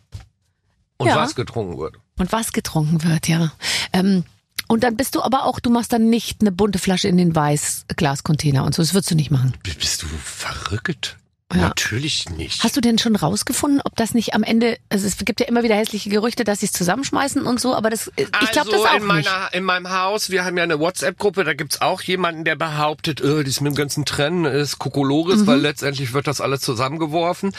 Und 0.96 1.08
Ja. 1.08 1.16
was 1.16 1.34
getrunken 1.34 1.78
wird. 1.78 1.96
Und 2.18 2.32
was 2.32 2.52
getrunken 2.52 3.02
wird, 3.04 3.28
ja. 3.28 3.52
Ähm, 3.92 4.24
und 4.68 4.82
dann 4.84 4.96
bist 4.96 5.14
du 5.14 5.22
aber 5.22 5.44
auch, 5.44 5.60
du 5.60 5.70
machst 5.70 5.92
dann 5.92 6.08
nicht 6.10 6.40
eine 6.40 6.52
bunte 6.52 6.78
Flasche 6.78 7.08
in 7.08 7.16
den 7.16 7.34
Weißglascontainer 7.34 8.64
und 8.64 8.74
so. 8.74 8.82
Das 8.82 8.94
würdest 8.94 9.10
du 9.10 9.14
nicht 9.14 9.30
machen. 9.30 9.54
Bist 9.62 10.02
du 10.02 10.06
verrückt? 10.22 11.16
Ja. 11.52 11.60
Natürlich 11.68 12.30
nicht. 12.30 12.64
Hast 12.64 12.76
du 12.76 12.80
denn 12.80 12.98
schon 12.98 13.14
rausgefunden, 13.14 13.80
ob 13.84 13.94
das 13.96 14.14
nicht 14.14 14.34
am 14.34 14.42
Ende, 14.42 14.78
also 14.88 15.06
es 15.06 15.18
gibt 15.18 15.38
ja 15.40 15.46
immer 15.46 15.62
wieder 15.62 15.76
hässliche 15.76 16.08
Gerüchte, 16.10 16.42
dass 16.42 16.60
sie 16.60 16.66
es 16.66 16.72
zusammenschmeißen 16.72 17.42
und 17.42 17.60
so, 17.60 17.76
aber 17.76 17.90
das, 17.90 18.10
ich 18.16 18.28
glaube 18.32 18.70
das 18.70 18.80
also 18.80 18.86
auch 18.86 18.94
in 18.96 19.04
meiner, 19.04 19.20
nicht. 19.20 19.54
in 19.54 19.62
meinem 19.62 19.90
Haus, 19.92 20.30
wir 20.30 20.44
haben 20.44 20.56
ja 20.56 20.64
eine 20.64 20.80
WhatsApp-Gruppe, 20.80 21.44
da 21.44 21.52
gibt's 21.54 21.80
auch 21.80 22.00
jemanden, 22.02 22.44
der 22.44 22.56
behauptet, 22.56 23.20
äh, 23.20 23.44
das 23.44 23.60
mit 23.60 23.72
dem 23.72 23.76
ganzen 23.76 24.04
Trennen 24.04 24.46
ist 24.46 24.78
Kokolores, 24.80 25.42
Mhm. 25.42 25.46
weil 25.46 25.60
letztendlich 25.60 26.12
wird 26.12 26.26
das 26.26 26.40
alles 26.40 26.60
zusammengeworfen. 26.62 27.52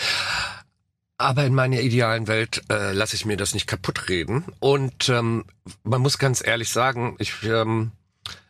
Aber 1.17 1.45
in 1.45 1.53
meiner 1.55 1.79
idealen 1.79 2.27
Welt 2.27 2.63
äh, 2.69 2.91
lasse 2.91 3.15
ich 3.15 3.25
mir 3.25 3.37
das 3.37 3.53
nicht 3.53 3.67
kaputt 3.67 4.09
reden. 4.09 4.43
Und 4.59 5.07
ähm, 5.09 5.45
man 5.83 6.01
muss 6.01 6.17
ganz 6.17 6.45
ehrlich 6.45 6.69
sagen, 6.69 7.15
ich 7.19 7.31
ähm, 7.43 7.91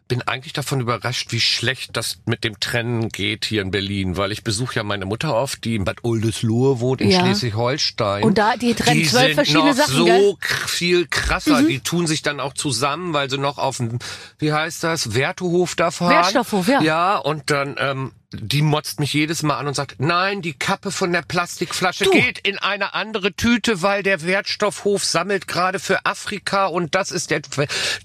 bin 0.08 0.22
eigentlich 0.24 0.54
davon 0.54 0.82
überrascht, 0.82 1.32
wie 1.32 1.40
schlecht 1.40 1.96
das 1.98 2.20
mit 2.26 2.44
dem 2.44 2.60
Trennen 2.60 3.10
geht 3.10 3.46
hier 3.46 3.62
in 3.62 3.72
Berlin, 3.72 4.18
weil 4.18 4.32
ich 4.32 4.44
besuche 4.44 4.76
ja 4.76 4.84
meine 4.84 5.06
Mutter 5.06 5.36
oft, 5.36 5.64
die 5.64 5.76
in 5.76 5.84
Bad 5.84 6.04
Oldesloe 6.04 6.80
wohnt, 6.80 7.02
in 7.02 7.10
Ja. 7.10 7.22
Schleswig-Holstein. 7.22 8.24
Und 8.24 8.38
da, 8.38 8.56
die 8.56 8.74
trennen 8.74 9.00
die 9.00 9.08
zwölf 9.08 9.26
sind 9.26 9.36
verschiedene 9.36 9.70
noch 9.70 9.76
Sachen, 9.76 9.96
so 9.96 10.06
gell? 10.06 10.32
Mhm. 10.34 10.68
viel 10.68 11.08
krasser. 11.08 11.64
Die 11.64 11.80
tun 11.80 12.08
sich 12.08 12.22
dann 12.22 12.40
auch 12.40 12.54
zusammen, 12.54 13.14
weil 13.14 13.30
sie 13.30 13.38
noch 13.38 13.58
auf 13.58 13.78
dem, 13.78 14.00
wie 14.38 14.54
heißt 14.54 14.84
das, 14.84 15.14
Wertehof 15.16 15.76
da 15.76 15.92
fahren. 15.92 16.12
Wertstoffhof, 16.12 16.68
ja. 16.68 16.82
Ja, 16.82 17.18
und 17.18 17.50
dann, 17.50 17.76
ähm, 17.80 18.12
die 18.42 18.62
motzt 18.62 19.00
mich 19.00 19.14
jedes 19.14 19.44
Mal 19.44 19.58
an 19.58 19.68
und 19.68 19.76
sagt, 19.76 19.96
nein, 20.00 20.42
die 20.42 20.54
Kappe 20.54 20.92
von 20.92 21.12
der 21.12 21.22
Plastikflasche 21.22 22.06
Du. 22.06 22.12
geht 22.12 22.40
in 22.40 22.58
eine 22.58 22.94
andere 22.94 23.34
Tüte, 23.34 23.82
weil 23.82 24.04
der 24.04 24.24
Wertstoffhof 24.24 25.04
sammelt 25.04 25.48
gerade 25.48 25.80
für 25.80 26.06
Afrika 26.06 26.66
und 26.68 26.96
das 26.96 27.12
ist 27.12 27.32
der, 27.32 27.42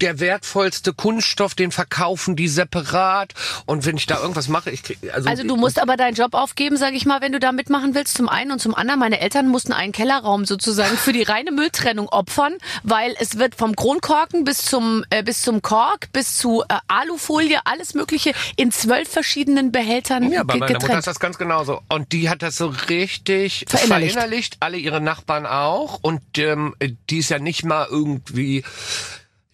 der 0.00 0.20
wertvollste 0.20 0.92
Kunststoff, 0.92 1.54
den 1.54 1.72
verkaufen 1.72 2.36
die 2.36 2.48
separat. 2.48 3.34
Und 3.66 3.86
wenn 3.86 3.96
ich 3.96 4.06
da 4.06 4.20
irgendwas 4.20 4.48
mache, 4.48 4.70
ich 4.70 4.82
krieg, 4.82 4.98
also, 5.12 5.28
Also 5.28 5.44
du 5.44 5.56
musst 5.56 5.80
aber 5.80 5.96
deinen 5.96 6.14
Job 6.14 6.34
aufgeben, 6.34 6.76
sage 6.76 6.96
ich 6.96 7.06
mal, 7.06 7.20
wenn 7.20 7.32
du 7.32 7.40
da 7.40 7.52
mitmachen 7.52 7.94
willst. 7.94 8.16
Zum 8.16 8.28
einen 8.28 8.52
und 8.52 8.60
zum 8.60 8.74
anderen, 8.74 9.00
meine 9.00 9.20
Eltern 9.20 9.48
mussten 9.48 9.72
einen 9.72 9.92
Kellerraum 9.92 10.44
sozusagen 10.44 10.96
für 10.96 11.12
die 11.12 11.22
reine 11.22 11.50
Mülltrennung 11.52 12.08
opfern, 12.08 12.54
weil 12.82 13.14
es 13.18 13.38
wird 13.38 13.54
vom 13.54 13.76
Kronkorken 13.76 14.44
bis 14.44 14.62
zum 14.62 15.04
äh, 15.10 15.22
bis 15.22 15.42
zum 15.42 15.62
Kork 15.62 16.12
bis 16.12 16.36
zu 16.36 16.62
äh, 16.62 16.74
Alufolie 16.88 17.60
alles 17.64 17.94
Mögliche 17.94 18.32
in 18.56 18.72
zwölf 18.72 19.08
verschiedenen 19.08 19.72
Behältern 19.72 20.19
Ja, 20.28 20.42
bei 20.44 20.56
meiner 20.56 20.78
Mutter 20.80 20.98
ist 20.98 21.06
das 21.06 21.20
ganz 21.20 21.38
genauso. 21.38 21.80
Und 21.88 22.12
die 22.12 22.28
hat 22.28 22.42
das 22.42 22.56
so 22.56 22.66
richtig 22.88 23.64
Verinnerlicht. 23.68 24.12
verinnerlicht, 24.14 24.56
alle 24.60 24.76
ihre 24.78 25.00
Nachbarn 25.00 25.46
auch. 25.46 25.98
Und 26.02 26.22
ähm, 26.38 26.74
die 27.08 27.18
ist 27.18 27.30
ja 27.30 27.38
nicht 27.38 27.64
mal 27.64 27.86
irgendwie, 27.90 28.64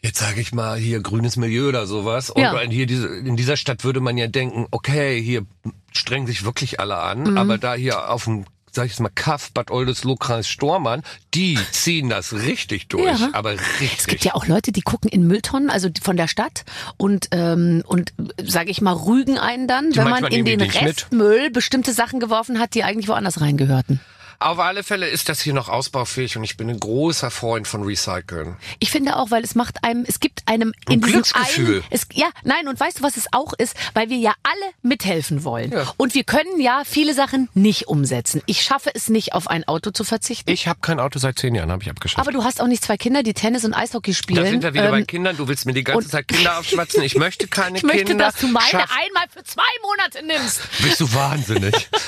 jetzt 0.02 0.18
sage 0.18 0.40
ich 0.40 0.52
mal, 0.52 0.76
hier 0.78 1.00
grünes 1.00 1.36
Milieu 1.36 1.68
oder 1.68 1.86
sowas. 1.86 2.30
Und 2.30 2.42
Ja. 2.42 2.58
hier 2.60 2.86
diese, 2.86 3.06
in 3.08 3.36
dieser 3.36 3.56
Stadt 3.56 3.84
würde 3.84 4.00
man 4.00 4.16
ja 4.18 4.26
denken, 4.26 4.66
okay, 4.70 5.22
hier 5.22 5.46
strengen 5.92 6.26
sich 6.26 6.44
wirklich 6.44 6.80
alle 6.80 6.96
an. 6.96 7.22
Mhm. 7.32 7.38
Aber 7.38 7.58
da 7.58 7.74
hier 7.74 8.10
auf 8.10 8.24
dem 8.24 8.46
sag 8.76 8.84
ich 8.86 8.92
jetzt 8.92 9.00
mal, 9.00 9.10
Kaff, 9.14 9.50
Bad 9.52 9.70
Oldesloe, 9.70 10.16
Kreis 10.16 10.46
Stormann, 10.48 11.02
die 11.34 11.58
ziehen 11.72 12.08
das 12.08 12.32
richtig 12.32 12.88
durch, 12.88 13.18
Ja. 13.20 13.30
aber 13.32 13.52
richtig. 13.52 13.98
Es 13.98 14.06
gibt 14.06 14.24
ja 14.24 14.34
auch 14.34 14.46
Leute, 14.46 14.70
die 14.70 14.82
gucken 14.82 15.10
in 15.10 15.26
Mülltonnen, 15.26 15.68
also 15.70 15.88
von 16.00 16.16
der 16.16 16.28
Stadt 16.28 16.64
und 16.96 17.28
ähm, 17.32 17.82
und 17.86 18.12
sage 18.42 18.70
ich 18.70 18.80
mal 18.80 18.92
rügen 18.92 19.38
einen 19.38 19.66
dann, 19.66 19.94
wenn 19.96 20.08
man 20.08 20.24
in 20.26 20.44
den 20.44 20.60
die. 20.60 20.66
Restmüll 20.68 21.50
bestimmte 21.50 21.92
Sachen 21.92 22.20
geworfen 22.20 22.58
hat, 22.60 22.74
die 22.74 22.84
eigentlich 22.84 23.08
woanders 23.08 23.40
reingehörten. 23.40 24.00
Auf 24.38 24.58
alle 24.58 24.82
Fälle 24.82 25.08
ist 25.08 25.28
das 25.28 25.40
hier 25.40 25.54
noch 25.54 25.68
ausbaufähig 25.68 26.36
und 26.36 26.44
ich 26.44 26.56
bin 26.56 26.68
ein 26.68 26.78
großer 26.78 27.30
Freund 27.30 27.66
von 27.66 27.82
Recyceln. 27.84 28.56
Ich 28.78 28.90
finde 28.90 29.16
auch, 29.16 29.30
weil 29.30 29.42
es 29.42 29.54
macht 29.54 29.82
einem, 29.82 30.04
es 30.06 30.20
gibt 30.20 30.42
einem 30.46 30.72
in 30.88 30.94
Ein 30.94 31.00
Glücksgefühl. 31.00 31.76
einen, 31.76 31.84
es, 31.90 32.06
ja, 32.12 32.28
nein, 32.44 32.68
und 32.68 32.78
weißt 32.78 32.98
du, 32.98 33.02
was 33.02 33.16
es 33.16 33.26
auch 33.32 33.52
ist? 33.54 33.74
Weil 33.94 34.10
wir 34.10 34.18
ja 34.18 34.34
alle 34.42 34.72
mithelfen 34.82 35.42
wollen. 35.44 35.72
Ja. 35.72 35.92
Und 35.96 36.14
wir 36.14 36.24
können 36.24 36.60
ja 36.60 36.82
viele 36.84 37.14
Sachen 37.14 37.48
nicht 37.54 37.88
umsetzen. 37.88 38.42
Ich 38.46 38.62
schaffe 38.62 38.90
es 38.94 39.08
nicht, 39.08 39.32
auf 39.32 39.48
ein 39.48 39.66
Auto 39.66 39.90
zu 39.90 40.04
verzichten. 40.04 40.50
Ich 40.50 40.68
habe 40.68 40.80
kein 40.82 41.00
Auto 41.00 41.18
seit 41.18 41.38
zehn 41.38 41.54
Jahren, 41.54 41.70
habe 41.72 41.82
ich 41.82 41.90
abgeschafft. 41.90 42.20
aber 42.20 42.32
du 42.32 42.44
hast 42.44 42.60
auch 42.60 42.66
nicht 42.66 42.84
zwei 42.84 42.96
Kinder, 42.96 43.22
die 43.22 43.34
Tennis 43.34 43.64
und 43.64 43.72
Eishockey 43.74 44.12
spielen. 44.14 44.42
da 44.44 44.50
sind 44.50 44.62
wir 44.62 44.74
wieder 44.74 44.90
bei 44.90 44.98
Ähm, 45.00 45.06
Kindern. 45.06 45.36
Du 45.36 45.48
willst 45.48 45.64
mir 45.66 45.72
die 45.72 45.84
ganze 45.84 46.08
Zeit 46.08 46.28
Kinder 46.28 46.58
aufschwatzen. 46.58 47.02
Ich 47.02 47.16
möchte 47.16 47.46
keine 47.48 47.78
ich 47.78 47.84
möchte, 47.84 48.04
Kinder. 48.04 48.26
dass 48.26 48.36
du 48.36 48.48
meine 48.48 48.66
Schaff- 48.68 48.90
einmal 48.96 49.24
für 49.32 49.42
zwei 49.44 49.62
Monate 49.82 50.24
nimmst. 50.26 50.60
Bist 50.82 51.00
du 51.00 51.12
wahnsinnig. 51.14 51.88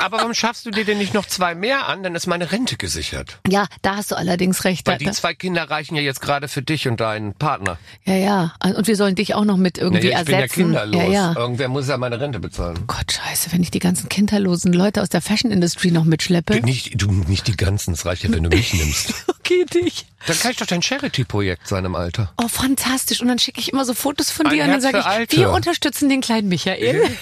aber 0.00 0.18
warum 0.18 0.34
schaffst 0.34 0.66
du 0.66 0.70
dir 0.70 0.84
denn 0.84 0.98
nicht 0.98 1.14
noch 1.14 1.26
zwei 1.26 1.54
mehr 1.54 1.88
an? 1.88 2.02
Dann 2.02 2.14
ist 2.14 2.26
meine 2.26 2.50
Rente 2.52 2.76
gesichert. 2.76 3.38
Ja, 3.48 3.66
da 3.82 3.96
hast 3.96 4.10
du 4.10 4.16
allerdings 4.16 4.64
recht. 4.64 4.86
Weil 4.86 4.98
Da- 4.98 5.04
die 5.04 5.10
zwei 5.10 5.34
Kinder 5.34 5.68
reichen 5.70 5.94
ja 5.96 6.02
jetzt 6.02 6.20
gerade 6.20 6.48
für 6.48 6.62
dich 6.62 6.88
und 6.88 7.00
deinen 7.00 7.34
Partner. 7.34 7.78
Ja, 8.04 8.14
ja. 8.14 8.54
Und 8.62 8.86
wir 8.86 8.96
sollen 8.96 9.14
dich 9.14 9.34
auch 9.34 9.44
noch 9.44 9.56
mit 9.56 9.78
irgendwie 9.78 10.08
Nee, 10.08 10.14
ich 10.18 10.24
bin 10.24 10.34
ja 10.34 10.40
ersetzen. 10.40 10.54
kinderlos. 10.64 11.02
Ja, 11.02 11.08
ja. 11.08 11.34
Irgendwer 11.36 11.68
muss 11.68 11.88
ja 11.88 11.96
meine 11.96 12.20
Rente 12.20 12.40
bezahlen. 12.40 12.78
Gott, 12.86 13.12
scheiße, 13.12 13.52
wenn 13.52 13.62
ich 13.62 13.70
die 13.70 13.78
ganzen 13.78 14.08
kinderlosen 14.08 14.72
Leute 14.72 15.02
aus 15.02 15.08
der 15.08 15.20
Fashion 15.22 15.50
Industry 15.50 15.90
noch 15.90 16.04
mitschleppe. 16.04 16.60
Nicht, 16.60 17.00
du, 17.00 17.10
nicht 17.12 17.46
die 17.46 17.56
ganzen, 17.56 17.94
es 17.94 18.04
reicht 18.06 18.24
ja, 18.24 18.30
wenn 18.32 18.42
du 18.44 18.50
mich 18.50 18.72
nimmst. 18.74 19.14
Okay, 19.48 19.64
dich. 19.64 20.04
Dann 20.26 20.38
kann 20.38 20.50
ich 20.50 20.58
doch 20.58 20.66
dein 20.66 20.82
Charity-Projekt 20.82 21.66
sein 21.68 21.82
im 21.86 21.94
Alter. 21.94 22.30
Oh, 22.36 22.48
fantastisch. 22.48 23.22
Und 23.22 23.28
dann 23.28 23.38
schicke 23.38 23.60
ich 23.60 23.72
immer 23.72 23.86
so 23.86 23.94
Fotos 23.94 24.30
von 24.30 24.44
Ein 24.46 24.52
dir 24.52 24.64
und 24.64 24.70
dann 24.72 24.82
Herz 24.82 25.04
sage 25.04 25.24
ich, 25.30 25.38
wir 25.38 25.48
unterstützen 25.52 26.10
den 26.10 26.20
kleinen 26.20 26.48
Michael. 26.48 27.00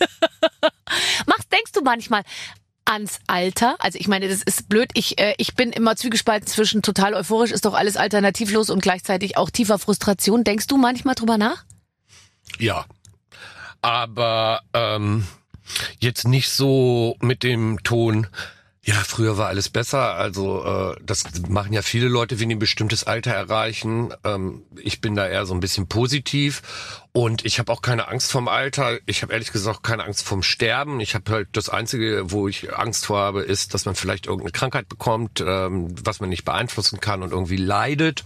Machst, 1.26 1.52
denkst 1.52 1.72
du 1.72 1.82
manchmal 1.82 2.22
ans 2.84 3.20
Alter? 3.26 3.76
Also 3.78 3.98
ich 3.98 4.08
meine, 4.08 4.28
das 4.28 4.42
ist 4.42 4.68
blöd. 4.68 4.90
Ich, 4.94 5.18
äh, 5.18 5.34
ich 5.38 5.54
bin 5.54 5.72
immer 5.72 5.96
zwiegespalten 5.96 6.48
zwischen 6.48 6.82
total 6.82 7.14
euphorisch, 7.14 7.52
ist 7.52 7.64
doch 7.64 7.74
alles 7.74 7.96
alternativlos 7.96 8.70
und 8.70 8.82
gleichzeitig 8.82 9.36
auch 9.36 9.50
tiefer 9.50 9.78
Frustration. 9.78 10.44
Denkst 10.44 10.66
du 10.66 10.76
manchmal 10.76 11.14
drüber 11.14 11.38
nach? 11.38 11.64
Ja. 12.58 12.86
Aber 13.82 14.62
ähm, 14.72 15.26
jetzt 16.00 16.26
nicht 16.26 16.50
so 16.50 17.16
mit 17.20 17.42
dem 17.42 17.82
Ton. 17.84 18.26
Ja, 18.82 18.94
früher 18.94 19.36
war 19.36 19.48
alles 19.48 19.68
besser. 19.68 20.14
Also 20.14 20.64
äh, 20.64 20.96
das 21.02 21.24
machen 21.48 21.74
ja 21.74 21.82
viele 21.82 22.08
Leute, 22.08 22.40
wenn 22.40 22.48
die 22.48 22.54
ein 22.54 22.58
bestimmtes 22.58 23.04
Alter 23.04 23.32
erreichen. 23.32 24.14
Ähm, 24.24 24.62
ich 24.82 25.02
bin 25.02 25.14
da 25.14 25.28
eher 25.28 25.44
so 25.44 25.52
ein 25.52 25.60
bisschen 25.60 25.88
positiv 25.88 26.62
und 27.12 27.44
ich 27.44 27.58
habe 27.58 27.72
auch 27.72 27.82
keine 27.82 28.08
Angst 28.08 28.30
vom 28.30 28.48
Alter. 28.48 28.98
Ich 29.06 29.22
habe 29.22 29.32
ehrlich 29.32 29.52
gesagt 29.52 29.82
keine 29.82 30.04
Angst 30.04 30.24
vom 30.24 30.42
Sterben. 30.42 31.00
Ich 31.00 31.14
habe 31.14 31.30
halt 31.30 31.48
das 31.52 31.68
Einzige, 31.68 32.30
wo 32.30 32.48
ich 32.48 32.74
Angst 32.76 33.06
vor 33.06 33.18
habe, 33.18 33.42
ist, 33.42 33.74
dass 33.74 33.84
man 33.86 33.94
vielleicht 33.94 34.26
irgendeine 34.26 34.52
Krankheit 34.52 34.88
bekommt, 34.88 35.42
ähm, 35.44 35.94
was 36.04 36.20
man 36.20 36.28
nicht 36.28 36.44
beeinflussen 36.44 37.00
kann 37.00 37.22
und 37.22 37.32
irgendwie 37.32 37.56
leidet. 37.56 38.24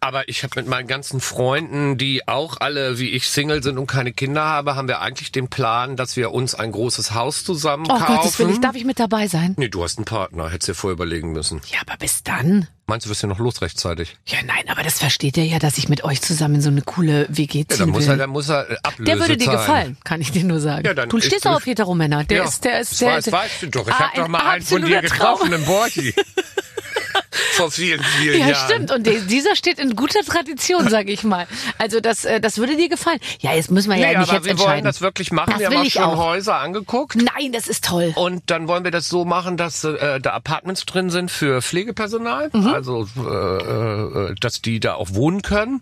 Aber 0.00 0.28
ich 0.28 0.42
habe 0.42 0.52
mit 0.56 0.66
meinen 0.68 0.88
ganzen 0.88 1.20
Freunden, 1.20 1.98
die 1.98 2.26
auch 2.26 2.56
alle 2.60 2.98
wie 2.98 3.10
ich 3.10 3.28
Single 3.28 3.62
sind 3.62 3.78
und 3.78 3.86
keine 3.86 4.12
Kinder 4.12 4.44
haben, 4.44 4.74
haben 4.74 4.88
wir 4.88 5.00
eigentlich 5.00 5.30
den 5.32 5.48
Plan, 5.48 5.96
dass 5.96 6.16
wir 6.16 6.32
uns 6.32 6.54
ein 6.54 6.72
großes 6.72 7.14
Haus 7.14 7.44
zusammen 7.44 7.86
Oh 7.88 7.98
kaufen. 7.98 8.16
Gottes 8.16 8.38
Willen, 8.38 8.60
darf 8.60 8.74
ich 8.74 8.84
mit 8.84 8.98
dabei 8.98 9.28
sein? 9.28 9.54
Nee, 9.56 9.68
du 9.68 9.82
hast 9.84 9.98
einen 9.98 10.04
Partner, 10.04 10.50
hättest 10.50 10.68
dir 10.68 10.74
vorher 10.74 10.94
überlegen 10.94 11.32
müssen. 11.32 11.60
Ja, 11.70 11.80
aber 11.86 11.96
bis 11.98 12.22
dann. 12.22 12.68
Meinst 12.88 13.04
du, 13.04 13.10
wirst 13.10 13.22
ja 13.22 13.28
noch 13.28 13.38
los 13.38 13.60
rechtzeitig? 13.60 14.16
Ja, 14.26 14.38
nein, 14.46 14.64
aber 14.68 14.82
das 14.82 14.98
versteht 14.98 15.36
er 15.36 15.44
ja, 15.44 15.58
dass 15.58 15.76
ich 15.76 15.90
mit 15.90 16.04
euch 16.04 16.22
zusammen 16.22 16.62
so 16.62 16.70
eine 16.70 16.80
coole 16.80 17.26
WG 17.28 17.58
Ja, 17.60 17.68
ziehen 17.68 17.78
dann 17.80 17.90
muss 17.90 18.04
will. 18.04 18.12
er, 18.12 18.16
dann 18.16 18.30
muss 18.30 18.48
er 18.48 18.70
äh, 18.70 18.76
Ablöse 18.82 19.04
der 19.04 19.18
würde 19.20 19.36
dir 19.36 19.50
gefallen, 19.50 19.98
kann 20.04 20.22
ich 20.22 20.32
dir 20.32 20.42
nur 20.44 20.58
sagen. 20.58 20.86
Ja, 20.86 20.94
dann 20.94 21.10
du 21.10 21.20
stehst 21.20 21.44
doch 21.44 21.52
auf 21.56 21.66
Heteromänner. 21.66 22.24
Der 22.24 22.38
ja, 22.38 22.44
ist, 22.44 22.64
der 22.64 22.80
ist, 22.80 22.92
das 22.92 22.98
der, 22.98 23.08
weiß, 23.16 23.30
weißt 23.32 23.62
du 23.62 23.66
doch. 23.68 23.86
Ich 23.86 23.92
Ah, 23.94 23.98
hab 24.08 24.14
doch 24.14 24.28
mal 24.28 24.40
einen 24.40 24.64
von 24.64 24.82
dir 24.84 25.02
getroffen 25.02 25.52
in 25.52 25.64
Borchi. 25.66 26.14
Vor 27.52 27.70
vielen, 27.70 28.02
vielen 28.20 28.40
Ja, 28.40 28.48
Jahren. 28.48 28.70
stimmt. 28.70 28.90
Und 28.92 29.06
der- 29.06 29.20
dieser 29.20 29.56
steht 29.56 29.78
in 29.78 29.96
guter 29.96 30.20
Tradition, 30.20 30.88
sage 30.90 31.12
ich 31.12 31.24
mal. 31.24 31.46
Also 31.78 32.00
das, 32.00 32.24
äh, 32.24 32.40
das 32.40 32.58
würde 32.58 32.76
dir 32.76 32.88
gefallen. 32.88 33.18
Ja, 33.40 33.54
jetzt 33.54 33.70
müssen 33.70 33.90
wir 33.90 33.96
ja 33.96 34.08
Nee, 34.12 34.18
nicht 34.18 34.28
aber 34.28 34.34
jetzt 34.38 34.44
wir 34.46 34.50
wollen 34.58 34.58
entscheiden. 34.60 34.84
das 34.84 35.00
wirklich 35.00 35.32
machen. 35.32 35.50
Das 35.50 35.60
wir 35.60 35.68
haben 35.70 35.86
auch 35.86 35.90
schon 35.90 36.02
auch. 36.04 36.16
Häuser 36.16 36.56
angeguckt. 36.56 37.16
Nein, 37.16 37.52
das 37.52 37.68
ist 37.68 37.84
toll. 37.84 38.12
Und 38.16 38.42
dann 38.50 38.68
wollen 38.68 38.84
wir 38.84 38.90
das 38.90 39.08
so 39.08 39.24
machen, 39.24 39.56
dass 39.56 39.84
äh, 39.84 40.20
da 40.20 40.32
Apartments 40.32 40.84
drin 40.86 41.10
sind 41.10 41.30
für 41.30 41.62
Pflegepersonal, 41.62 42.50
Mhm. 42.52 42.66
also 42.68 43.06
äh, 43.16 44.30
äh, 44.30 44.34
dass 44.40 44.62
die 44.62 44.80
da 44.80 44.94
auch 44.94 45.14
wohnen 45.14 45.42
können. 45.42 45.80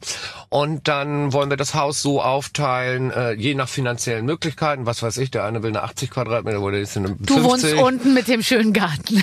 Und 0.49 0.89
dann 0.89 1.33
wollen 1.33 1.51
wir 1.51 1.57
das 1.57 1.75
Haus 1.75 2.03
so 2.03 2.23
aufteilen, 2.23 3.11
äh, 3.11 3.33
je 3.33 3.55
nach 3.55 3.69
finanziellen 3.69 4.25
Möglichkeiten. 4.25 4.87
Was 4.87 5.03
weiß 5.03 5.19
ich, 5.19 5.31
der 5.31 5.45
eine 5.45 5.63
will 5.63 5.71
eine 5.71 5.83
80 5.83 6.11
Quadratmeter, 6.11 6.61
oder 6.61 6.79
ist 6.79 6.97
eine 6.97 7.09
50. 7.09 7.27
Du 7.27 7.43
wohnst 7.45 7.73
unten 7.75 8.15
mit 8.15 8.29
dem 8.29 8.43
schönen 8.43 8.73
Garten. 8.73 9.23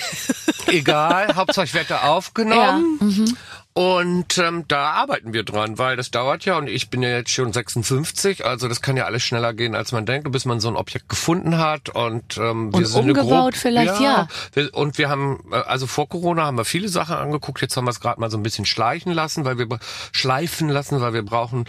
Egal, 0.67 1.35
Hauptsache 1.35 1.65
ich 1.65 1.73
werde 1.73 1.89
da 1.89 2.03
aufgenommen. 2.23 2.97
Ja, 2.99 3.05
mhm. 3.05 3.37
Und 3.75 4.37
ähm, 4.37 4.65
da 4.67 4.91
arbeiten 4.91 5.33
wir 5.33 5.43
dran, 5.43 5.79
weil 5.79 5.97
das 5.97 6.11
dauert 6.11 6.45
ja. 6.45 6.57
Und 6.57 6.67
ich 6.67 6.91
bin 6.91 7.01
ja 7.01 7.09
jetzt 7.09 7.31
schon 7.31 7.51
56, 7.51 8.45
also 8.45 8.67
das 8.67 8.81
kann 8.81 8.97
ja 8.97 9.05
alles 9.05 9.23
schneller 9.23 9.53
gehen, 9.53 9.73
als 9.73 9.91
man 9.91 10.05
denkt, 10.05 10.31
bis 10.31 10.45
man 10.45 10.59
so 10.59 10.67
ein 10.67 10.75
Objekt 10.75 11.09
gefunden 11.09 11.57
hat. 11.57 11.89
Und 11.89 12.37
ähm, 12.37 12.71
wir 12.71 12.77
Und 12.77 12.85
sind 12.85 13.01
umgebaut 13.01 13.53
Gruppe- 13.53 13.57
vielleicht, 13.57 13.99
ja. 13.99 14.27
Wir, 14.53 14.71
und 14.75 14.99
wir 14.99 15.09
haben, 15.09 15.43
äh, 15.51 15.55
also 15.55 15.87
vor 15.87 16.07
Corona 16.07 16.43
haben 16.45 16.57
wir 16.57 16.65
viele 16.65 16.87
Sachen 16.87 17.15
angeguckt, 17.15 17.61
jetzt 17.61 17.75
haben 17.75 17.85
wir 17.85 17.91
es 17.91 17.99
gerade 17.99 18.19
mal 18.21 18.29
so 18.29 18.37
ein 18.37 18.43
bisschen 18.43 18.65
schleichen 18.65 19.11
lassen, 19.11 19.43
weil 19.43 19.57
wir 19.57 19.67
schleifen 20.11 20.69
lassen, 20.69 21.01
weil 21.01 21.13
wir 21.13 21.23
brauchen 21.23 21.65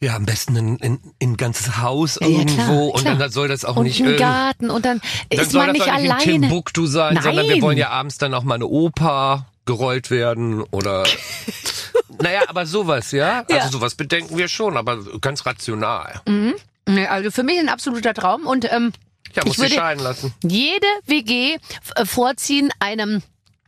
ja, 0.00 0.14
am 0.16 0.26
besten 0.26 0.56
ein, 0.56 0.78
ein, 0.82 0.98
ein 1.22 1.36
ganzes 1.36 1.78
Haus 1.78 2.18
Ja, 2.20 2.26
irgendwo 2.28 2.62
klar, 2.64 2.94
und 2.94 3.00
klar. 3.00 3.14
dann 3.16 3.30
soll 3.30 3.48
das 3.48 3.64
auch 3.64 3.76
und 3.76 3.84
nicht 3.84 3.98
ein 4.00 4.06
irgend- 4.06 4.20
Garten 4.20 4.70
und 4.70 4.84
dann, 4.84 5.00
dann 5.30 5.40
ist 5.40 5.52
man 5.54 5.72
nicht 5.72 5.82
auch 5.82 5.86
nicht 5.98 6.04
in 6.04 6.10
alleine. 6.12 6.22
Timbuktu 6.22 6.86
sein, 6.86 7.18
sondern 7.22 7.46
wir 7.46 7.54
Nein. 7.54 7.62
wollen 7.62 7.78
ja 7.78 7.90
abends 7.90 8.18
dann 8.18 8.34
auch 8.34 8.42
mal 8.42 8.56
eine 8.56 8.66
Oper 8.66 9.46
gerollt 9.64 10.10
werden 10.10 10.62
oder 10.70 11.04
naja, 12.22 12.42
aber 12.48 12.66
sowas, 12.66 13.10
ja? 13.12 13.44
Ja. 13.48 13.56
Also 13.58 13.78
sowas 13.78 13.94
bedenken 13.94 14.36
wir 14.38 14.48
schon, 14.48 14.76
aber 14.76 14.98
ganz 15.20 15.44
rational. 15.46 16.20
Nee, 16.88 17.06
Also 17.06 17.30
für 17.30 17.42
mich 17.42 17.58
ein 17.58 17.68
absoluter 17.68 18.14
Traum 18.14 18.46
und 18.46 18.64
ähm, 18.70 18.92
Ja, 19.34 19.42
ich 19.42 19.44
muss 19.46 19.56
sich 19.56 19.64
würde 19.70 19.74
scheiden 19.74 20.04
lassen. 20.04 20.34
jede 20.42 20.86
WG 21.06 21.56
äh, 21.96 22.04
vorziehen 22.06 22.70
einem 22.78 23.22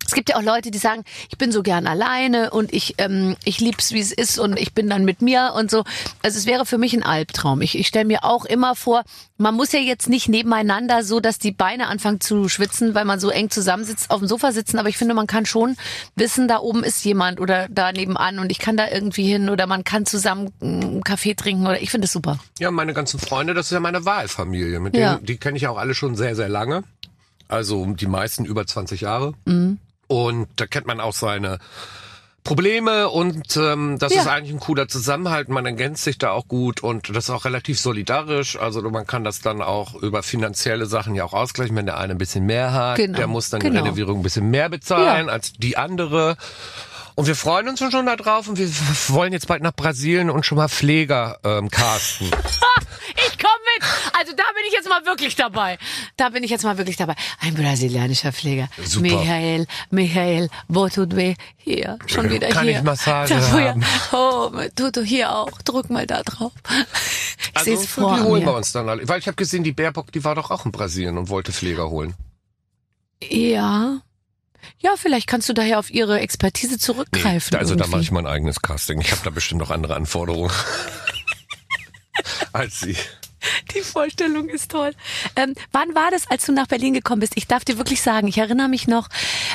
es 0.09 0.15
gibt 0.15 0.31
ja 0.31 0.37
auch 0.37 0.43
Leute, 0.43 0.71
die 0.71 0.79
sagen, 0.79 1.05
ich 1.31 1.37
bin 1.37 1.53
so 1.53 1.63
gern 1.63 1.87
alleine 1.87 2.51
und 2.51 2.73
ich 2.73 2.95
ähm, 2.97 3.37
ich 3.45 3.61
lieb's 3.61 3.93
wie 3.93 4.01
es 4.01 4.11
ist 4.11 4.39
und 4.39 4.59
ich 4.59 4.73
bin 4.73 4.89
dann 4.89 5.05
mit 5.05 5.21
mir 5.21 5.53
und 5.55 5.71
so. 5.71 5.85
Also 6.23 6.39
es 6.39 6.47
wäre 6.47 6.65
für 6.65 6.79
mich 6.79 6.95
ein 6.95 7.03
Albtraum. 7.03 7.61
Ich, 7.61 7.79
ich 7.79 7.87
stelle 7.87 8.07
mir 8.07 8.25
auch 8.25 8.47
immer 8.47 8.75
vor, 8.75 9.05
man 9.37 9.55
muss 9.55 9.71
ja 9.73 9.79
jetzt 9.81 10.09
nicht 10.09 10.29
nebeneinander 10.31 11.05
so, 11.05 11.21
dass 11.21 11.39
die 11.39 11.53
Beine 11.53 11.89
anfangen 11.89 12.21
zu 12.23 12.49
schwitzen, 12.49 12.95
weil 12.95 13.05
man 13.05 13.21
so 13.21 13.29
eng 13.29 13.51
zusammensitzt, 13.51 14.11
auf 14.11 14.21
dem 14.21 14.29
Sofa 14.29 14.51
sitzen. 14.51 14.79
Aber 14.79 14.89
ich 14.89 14.97
finde, 14.97 15.13
man 15.15 15.27
kann 15.27 15.45
schon 15.45 15.77
wissen, 16.17 16.49
da 16.49 16.59
oben 16.59 16.83
ist 16.83 17.05
jemand 17.05 17.39
oder 17.39 17.69
da 17.69 17.93
nebenan 17.93 18.39
und 18.39 18.51
ich 18.51 18.59
kann 18.59 18.79
da 18.79 18.89
irgendwie 18.89 19.27
hin 19.27 19.51
oder 19.51 19.67
man 19.67 19.85
kann 19.85 20.07
zusammen 20.07 20.51
mm, 20.61 20.65
einen 20.65 21.05
Kaffee 21.05 21.35
trinken 21.35 21.67
oder 21.67 21.83
ich 21.83 21.91
finde 21.91 22.07
es 22.07 22.13
super. 22.13 22.39
Ja, 22.59 22.71
meine 22.71 22.95
ganzen 22.95 23.21
Freunde, 23.21 23.53
das 23.53 23.67
ist 23.67 23.73
ja 23.73 23.81
meine 23.81 24.07
Wahlfamilie. 24.07 24.81
Mit 24.81 24.97
Ja. 24.97 25.17
denen, 25.17 25.27
die 25.27 25.37
kenne 25.37 25.59
ich 25.59 25.67
auch 25.69 25.77
alle 25.77 25.95
schon 25.95 26.17
sehr, 26.17 26.35
sehr 26.35 26.49
lange. 26.49 26.83
Also 27.49 27.87
die 27.87 28.07
meisten 28.07 28.45
über 28.45 28.67
20 28.67 29.01
Jahre. 29.03 29.35
Mhm. 29.45 29.79
Und 30.09 30.49
da 30.57 30.67
kennt 30.67 30.87
man 30.87 31.01
auch 31.01 31.13
seine 31.15 31.59
Probleme 32.45 33.11
und 33.11 33.59
ähm, 33.59 33.99
das 33.99 34.15
Ja. 34.15 34.23
ist 34.23 34.27
eigentlich 34.27 34.55
ein 34.55 34.61
cooler 34.61 34.89
Zusammenhalt. 34.89 35.51
Man 35.51 35.67
ergänzt 35.67 36.05
sich 36.05 36.17
da 36.17 36.31
auch 36.31 36.49
gut 36.49 36.83
und 36.83 37.11
das 37.15 37.25
ist 37.25 37.31
auch 37.31 37.45
relativ 37.45 37.79
solidarisch. 37.79 38.59
Also 38.59 38.81
man 38.89 39.07
kann 39.07 39.23
das 39.23 39.41
dann 39.41 39.61
auch 39.61 39.95
über 39.97 40.23
finanzielle 40.23 40.87
Sachen 40.87 41.15
ja 41.15 41.25
auch 41.25 41.35
ausgleichen. 41.35 41.77
Wenn 41.77 41.85
der 41.85 41.99
eine 41.99 42.13
ein 42.15 42.19
bisschen 42.19 42.47
mehr 42.47 42.73
hat, 42.73 42.97
Genau, 42.97 43.19
der 43.19 43.27
muss 43.27 43.51
dann 43.51 43.61
genau. 43.61 43.75
die 43.75 43.79
Renovierung 43.81 44.21
ein 44.21 44.23
bisschen 44.23 44.49
mehr 44.51 44.71
bezahlen 44.71 45.27
Ja. 45.27 45.33
als 45.33 45.53
die 45.53 45.77
andere. 45.77 46.37
Und 47.19 47.27
wir 47.27 47.35
freuen 47.35 47.69
uns 47.69 47.81
schon 47.81 48.07
da 48.07 48.15
drauf 48.15 48.47
und 48.47 48.59
wir 48.59 48.69
wollen 49.09 49.33
jetzt 49.33 49.49
bald 49.49 49.61
nach 49.61 49.75
Brasilien 49.75 50.31
und 50.31 50.47
schon 50.47 50.57
mal 50.57 50.69
Pfleger 50.69 51.41
ähm, 51.43 51.69
casten. 51.69 52.31
Ich 53.11 53.39
komme 53.39 53.55
mit. 53.75 53.89
Also 54.17 54.33
da 54.37 54.45
bin 54.55 54.63
ich 54.69 54.73
jetzt 54.75 54.89
mal 54.89 55.05
wirklich 55.05 55.35
dabei. 55.35 55.79
Da 56.17 56.29
bin 56.29 56.45
ich 56.45 56.51
jetzt 56.51 56.63
mal 56.63 56.79
wirklich 56.79 56.97
dabei. 56.97 57.15
Ein 57.41 57.55
brasilianischer 57.55 58.33
Pfleger. 58.33 58.69
Super. 58.85 59.03
Michael, 59.03 59.67
Michael, 59.91 60.51
wo 60.69 60.89
tut 60.89 61.17
weh? 61.17 61.35
Hier, 61.57 61.99
schon 62.07 62.31
wieder 62.31 62.49
Kann 62.51 62.65
hier. 62.65 62.77
ich 62.77 62.83
Massage 62.83 63.35
Da, 63.35 63.51
haben? 63.51 63.85
Oh, 64.13 64.51
Tutu, 64.77 65.01
hier 65.01 65.35
auch. 65.35 65.51
Drück 65.63 65.91
mal 65.91 66.07
da 66.07 66.23
drauf. 66.23 66.53
Ich 67.57 67.63
sehe 67.63 67.75
es 67.75 67.87
vor 67.87 68.13
Also, 68.13 68.23
die 68.23 68.29
holen 68.31 68.45
wir 68.45 68.55
uns 68.55 68.73
dann 68.73 68.89
alle. 68.89 69.09
Weil 69.09 69.19
ich 69.19 69.27
habe 69.27 69.37
gesehen, 69.37 69.65
die 69.65 69.73
Baerbock, 69.73 70.13
die 70.13 70.23
war 70.23 70.37
doch 70.37 70.51
auch 70.53 70.67
in 70.67 70.71
Brasilien 70.71 71.19
und 71.19 71.29
wollte 71.31 71.53
Pfleger 71.53 71.89
holen. 71.89 72.15
Ja. 73.23 74.03
Ja, 74.79 74.95
vielleicht 74.97 75.27
kannst 75.27 75.49
du 75.49 75.53
daher 75.53 75.79
auf 75.79 75.91
ihre 75.91 76.21
Expertise 76.21 76.79
zurückgreifen. 76.79 77.57
also 77.57 77.75
da 77.75 77.85
irgendwie. 77.85 77.91
mache 77.91 78.03
ich 78.03 78.11
mein 78.11 78.27
eigenes 78.27 78.61
Casting. 78.61 79.01
Ich 79.01 79.13
habe 79.13 79.23
da 79.25 79.31
bestimmt 79.31 79.61
noch 79.61 79.71
andere 79.71 79.97
Anforderungen 79.97 80.51
als 82.53 82.81
sie. 82.81 82.97
Die 83.75 83.81
Vorstellung 83.81 84.49
ist 84.49 84.71
toll. 84.71 84.93
Ähm, 85.37 85.55
wann 85.73 85.95
war 85.95 86.11
das, 86.11 86.29
als 86.31 86.45
du 86.47 86.53
nach 86.53 86.67
Berlin 86.67 86.93
gekommen 86.93 87.21
bist? 87.21 87.35
Ich 87.37 87.47
darf 87.47 87.65
dir 87.65 87.79
wirklich 87.79 88.03
sagen, 88.03 88.27
ich 88.27 88.39
erinnere 88.39 88.69
mich 88.69 88.89
noch, 88.89 89.09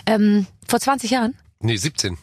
ähm, 0.06 0.48
vor 0.68 0.80
20 0.80 1.12
Jahren? 1.12 1.36
Nee, 1.60 1.76
17. 1.76 2.18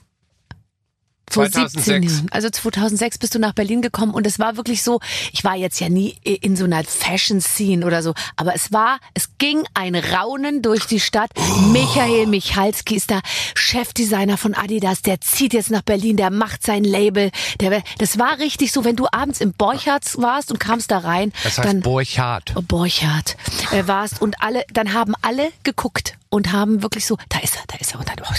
Vor 1.31 1.51
2006. 1.51 1.85
17 1.85 2.03
Jahren. 2.03 2.27
Also 2.31 2.51
2006 2.51 3.19
bist 3.19 3.35
du 3.35 3.39
nach 3.39 3.53
Berlin 3.53 3.83
gekommen 3.83 4.13
und 4.13 4.27
es 4.27 4.39
war 4.39 4.57
wirklich 4.57 4.83
so, 4.83 5.01
ich 5.33 5.45
war 5.45 5.57
jetzt 5.57 5.81
ja 5.81 5.89
nie 5.89 6.11
in 6.25 6.57
so 6.57 6.65
einer 6.65 6.83
Fashion-Scene 6.85 7.85
oder 7.87 8.03
so, 8.03 8.15
aber 8.37 8.55
es 8.55 8.73
war, 8.73 8.99
es 9.15 9.29
ging 9.39 9.63
ein 9.75 9.95
Raunen 9.95 10.63
durch 10.63 10.87
die 10.87 11.01
Stadt. 11.01 11.31
Michael 11.73 12.27
Michalski 12.27 12.97
ist 12.97 13.11
da 13.11 13.21
Chefdesigner 13.55 14.37
von 14.37 14.55
Adidas, 14.55 15.03
der 15.03 15.21
zieht 15.21 15.53
jetzt 15.55 15.71
nach 15.71 15.83
Berlin, 15.83 16.17
der 16.17 16.31
macht 16.31 16.65
sein 16.65 16.85
Label. 16.85 17.31
Der, 17.61 17.83
das 17.99 18.19
war 18.19 18.39
richtig 18.39 18.73
so, 18.73 18.85
wenn 18.85 18.97
du 18.97 19.07
abends 19.11 19.41
im 19.41 19.53
Borchards 19.53 20.19
warst 20.19 20.51
und 20.51 20.59
kamst 20.59 20.91
da 20.91 20.99
rein, 20.99 21.33
Das 21.45 21.59
heißt 21.59 21.69
dann 21.69 21.81
Borchardt. 21.81 22.53
oh, 22.57 22.63
Borchardt 22.63 23.37
äh, 23.73 23.87
warst 23.87 24.21
und 24.21 24.43
alle, 24.43 24.65
dann 24.73 24.93
haben 24.93 25.15
alle 25.23 25.51
geguckt 25.63 26.17
und 26.29 26.53
haben 26.53 26.83
wirklich 26.83 27.07
so, 27.07 27.17
da 27.29 27.39
ist 27.39 27.57
er, 27.57 27.63
da 27.69 27.77
ist 27.79 27.93
er 27.95 28.01
und 28.01 28.09
dann, 28.09 28.17
oh, 28.21 28.35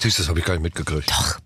Süß, 0.00 0.16
das 0.16 0.28
habe 0.28 0.38
ich 0.40 0.44
gar 0.44 0.54
nicht 0.54 0.62
mitgekriegt. 0.62 1.10
doch, 1.10 1.38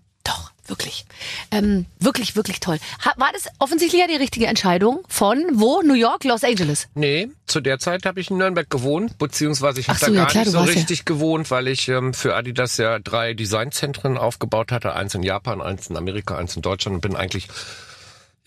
wirklich. 0.69 1.05
Ähm, 1.51 1.85
wirklich, 1.99 2.35
wirklich 2.35 2.59
toll. 2.59 2.77
War 3.17 3.29
das 3.33 3.47
offensichtlich 3.59 4.01
ja 4.01 4.07
die 4.07 4.15
richtige 4.15 4.47
Entscheidung 4.47 5.01
von 5.07 5.43
wo? 5.53 5.81
New 5.81 5.93
York, 5.93 6.23
Los 6.23 6.43
Angeles? 6.43 6.87
Nee, 6.95 7.29
zu 7.45 7.61
der 7.61 7.79
Zeit 7.79 8.05
habe 8.05 8.19
ich 8.19 8.29
in 8.31 8.37
Nürnberg 8.37 8.69
gewohnt, 8.69 9.17
beziehungsweise 9.17 9.79
ich 9.79 9.87
habe 9.89 9.99
so, 9.99 10.05
da 10.07 10.11
ja, 10.11 10.17
gar 10.21 10.27
klar, 10.29 10.43
nicht 10.43 10.51
so 10.51 10.57
warst 10.59 10.73
ja- 10.73 10.79
richtig 10.79 11.05
gewohnt, 11.05 11.49
weil 11.51 11.67
ich 11.67 11.87
ähm, 11.87 12.13
für 12.13 12.35
Adidas 12.35 12.77
ja 12.77 12.99
drei 12.99 13.33
Designzentren 13.33 14.17
aufgebaut 14.17 14.71
hatte, 14.71 14.93
eins 14.93 15.13
in 15.15 15.23
Japan, 15.23 15.61
eins 15.61 15.87
in 15.87 15.97
Amerika, 15.97 16.37
eins 16.37 16.55
in 16.55 16.61
Deutschland 16.61 16.95
und 16.95 17.01
bin 17.01 17.15
eigentlich 17.15 17.47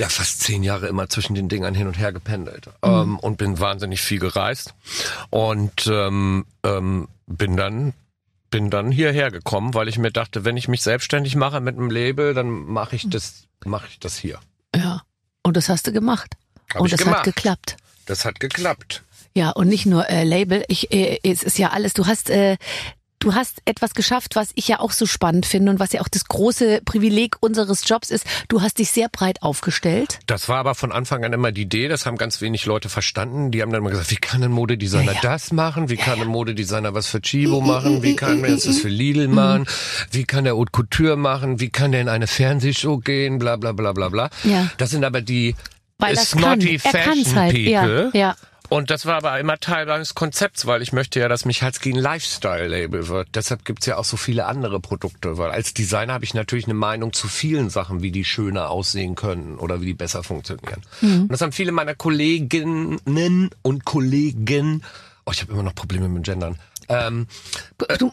ja 0.01 0.09
fast 0.09 0.41
zehn 0.41 0.63
Jahre 0.63 0.87
immer 0.89 1.09
zwischen 1.11 1.35
den 1.35 1.49
Dingern 1.51 1.75
hin 1.75 1.87
und 1.87 1.99
her 1.99 2.13
gependelt 2.13 2.67
Mhm. 2.83 2.91
ähm, 2.91 3.19
und 3.19 3.37
bin 3.37 3.59
wahnsinnig 3.61 4.01
viel 4.01 4.19
gereist 4.19 4.73
und 5.29 5.87
ähm, 5.87 6.47
ähm, 6.65 7.09
bin 7.27 7.57
dann 7.57 7.93
bin 8.51 8.71
dann 8.71 8.91
hierher 8.91 9.31
gekommen, 9.31 9.75
weil 9.75 9.89
ich 9.89 9.99
mir 9.99 10.11
dachte, 10.11 10.45
wenn 10.45 10.57
ich 10.57 10.69
mich 10.69 10.83
selbstständig 10.83 11.37
mache 11.37 11.61
mit 11.61 11.77
einem 11.77 11.91
Label, 11.91 12.35
dann 12.35 12.51
mache 12.51 12.97
ich 12.97 13.09
das 13.09 13.47
mache 13.65 13.87
ich 13.89 13.99
das 13.99 14.17
hier. 14.17 14.41
Ja. 14.75 15.03
Und 15.43 15.57
das 15.57 15.69
hast 15.69 15.87
du 15.87 15.93
gemacht. 15.93 16.37
Hab 16.73 16.83
und 16.83 16.93
das 16.93 17.01
hat 17.01 17.07
gemacht. 17.07 17.25
geklappt. 17.25 17.77
Das 18.07 18.25
hat 18.25 18.41
geklappt. 18.41 19.03
Ja, 19.35 19.51
und 19.51 19.69
nicht 19.69 19.87
nur 19.87 20.09
äh, 20.09 20.25
Label. 20.25 20.65
Ich, 20.69 20.93
äh, 20.93 21.19
es 21.23 21.43
ist 21.43 21.59
ja 21.59 21.71
alles. 21.71 21.95
Du 21.95 22.07
hast, 22.07 22.31
äh, 22.31 22.57
du 23.21 23.35
hast 23.35 23.63
etwas 23.67 23.95
geschafft, 23.95 24.35
was 24.35 24.51
ich 24.55 24.67
ja 24.67 24.81
auch 24.81 24.93
so 24.93 25.07
spannend 25.07 25.47
finde 25.47 25.71
und 25.71 25.79
was 25.79 25.93
ja 25.93 26.01
auch 26.01 26.09
das 26.09 26.25
große 26.25 26.81
Privileg 26.85 27.37
unseres 27.41 27.89
Jobs 27.89 28.11
ist. 28.11 28.25
Du 28.49 28.63
hast 28.63 28.79
dich 28.79 28.91
sehr 28.91 29.09
breit 29.09 29.43
aufgestellt. 29.43 30.19
Das 30.27 30.49
war 30.49 30.59
aber 30.59 30.75
von 30.75 30.91
Anfang 30.91 31.25
an 31.25 31.33
immer 31.33 31.53
die 31.53 31.63
Idee, 31.63 31.89
das 31.89 32.07
haben 32.07 32.17
ganz 32.17 32.41
wenig 32.41 32.67
Leute 32.67 32.89
verstanden. 32.89 33.51
Die 33.51 33.63
haben 33.63 33.71
dann 33.71 33.83
immer 33.83 33.91
gesagt, 33.91 34.11
wie 34.11 34.17
kann 34.17 34.43
ein 34.43 34.51
Modedesigner 34.51 35.13
Ja, 35.13 35.13
ja. 35.13 35.21
das 35.23 35.53
machen? 35.53 35.89
Wie 35.89 35.97
kann 35.97 36.21
ein 36.21 36.29
Modedesigner 36.29 36.95
was 36.95 37.07
für 37.07 37.21
Chibo 37.21 37.61
machen? 37.61 38.03
Wie 38.03 38.17
kann 38.17 38.43
er 38.43 38.57
das 38.57 38.79
für 38.79 38.89
Lidl 38.89 39.29
machen? 39.29 39.67
Wie 40.11 40.25
kann 40.25 40.45
der 40.45 40.57
Haute 40.57 40.73
Couture 40.73 41.17
machen? 41.17 41.61
Wie 41.61 41.69
kann 41.69 41.93
der 41.93 42.01
in 42.01 42.09
eine 42.09 42.27
Fernsehshow 42.27 42.99
gehen? 42.99 43.39
Bla 43.39 43.57
bla 43.57 43.73
bla 43.73 43.93
bla 43.93 44.09
bla. 44.09 44.31
Ja. 44.45 44.71
Das 44.79 44.91
sind 44.91 45.05
aber 45.05 45.21
die 45.21 45.55
Weil 45.99 46.17
snotty. 46.17 46.81
Er 46.83 46.91
Fashion 46.93 47.35
halt. 47.37 47.53
People. 47.55 48.11
Ja, 48.15 48.19
ja. 48.19 48.37
Und 48.71 48.89
das 48.89 49.05
war 49.05 49.17
aber 49.17 49.39
immer 49.41 49.59
Teil 49.59 49.87
meines 49.87 50.15
Konzepts, 50.15 50.65
weil 50.65 50.81
ich 50.81 50.93
möchte 50.93 51.19
ja, 51.19 51.29
dass 51.29 51.45
Michalski 51.45 51.93
ein 51.93 51.99
Lifestyle-Label 51.99 53.09
wird. 53.09 53.29
Deshalb 53.35 53.65
gibt's 53.65 53.85
ja 53.87 53.97
auch 53.97 54.05
so 54.05 54.17
viele 54.17 54.47
andere 54.47 54.79
Produkte, 54.79 55.39
weil 55.39 55.51
als 55.51 55.75
Designer 55.75 56.13
habe 56.13 56.25
ich 56.25 56.35
natürlich 56.35 56.67
eine 56.67 56.75
Meinung 56.75 57.13
zu 57.13 57.27
vielen 57.27 57.69
Sachen, 57.69 58.01
wie 58.01 58.13
die 58.13 58.25
schöner 58.25 58.71
aussehen 58.71 59.17
können 59.17 59.59
oder 59.59 59.81
wie 59.81 59.87
die 59.87 59.95
besser 59.95 60.23
funktionieren. 60.23 60.83
Mhm. 61.01 61.23
Und 61.23 61.33
das 61.33 61.41
haben 61.41 61.51
viele 61.51 61.73
meiner 61.73 61.97
Kolleginnen 61.97 63.51
und 63.63 63.85
Kollegen, 63.85 64.85
oh, 65.27 65.33
ich 65.33 65.43
habe 65.43 65.53
immer 65.53 65.65
noch 65.65 65.75
Probleme 65.75 66.09
mit 66.09 66.19
dem 66.19 66.23
Gendern, 66.23 66.59
ähm, 66.91 67.27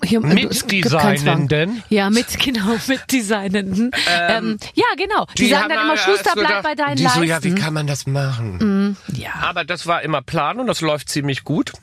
hier, 0.03 0.21
du- 0.21 0.27
Mitdesignenden. 0.33 1.83
Ja, 1.89 2.09
mit, 2.09 2.39
genau, 2.43 2.75
mit 2.87 3.11
Designenden. 3.11 3.91
Ähm, 4.09 4.57
ja, 4.75 4.85
genau. 4.97 5.25
Die, 5.37 5.49
sagen 5.49 5.63
haben 5.63 5.69
dann 5.69 5.83
immer, 5.85 5.97
Schuster, 5.97 6.31
bleib 6.33 6.47
gedacht- 6.47 6.63
bei 6.63 6.75
deinen 6.75 6.95
die 6.97 7.03
so, 7.07 7.23
ja, 7.23 7.43
wie 7.43 7.49
Leisten. 7.49 7.55
kann 7.61 7.73
man 7.73 7.87
das 7.87 8.07
machen? 8.07 8.97
ja. 9.13 9.31
Aber 9.41 9.65
das 9.65 9.87
war 9.87 10.01
immer 10.03 10.21
Plan 10.21 10.59
und 10.59 10.67
das 10.67 10.81
läuft 10.81 11.09
ziemlich 11.09 11.43
gut. 11.43 11.73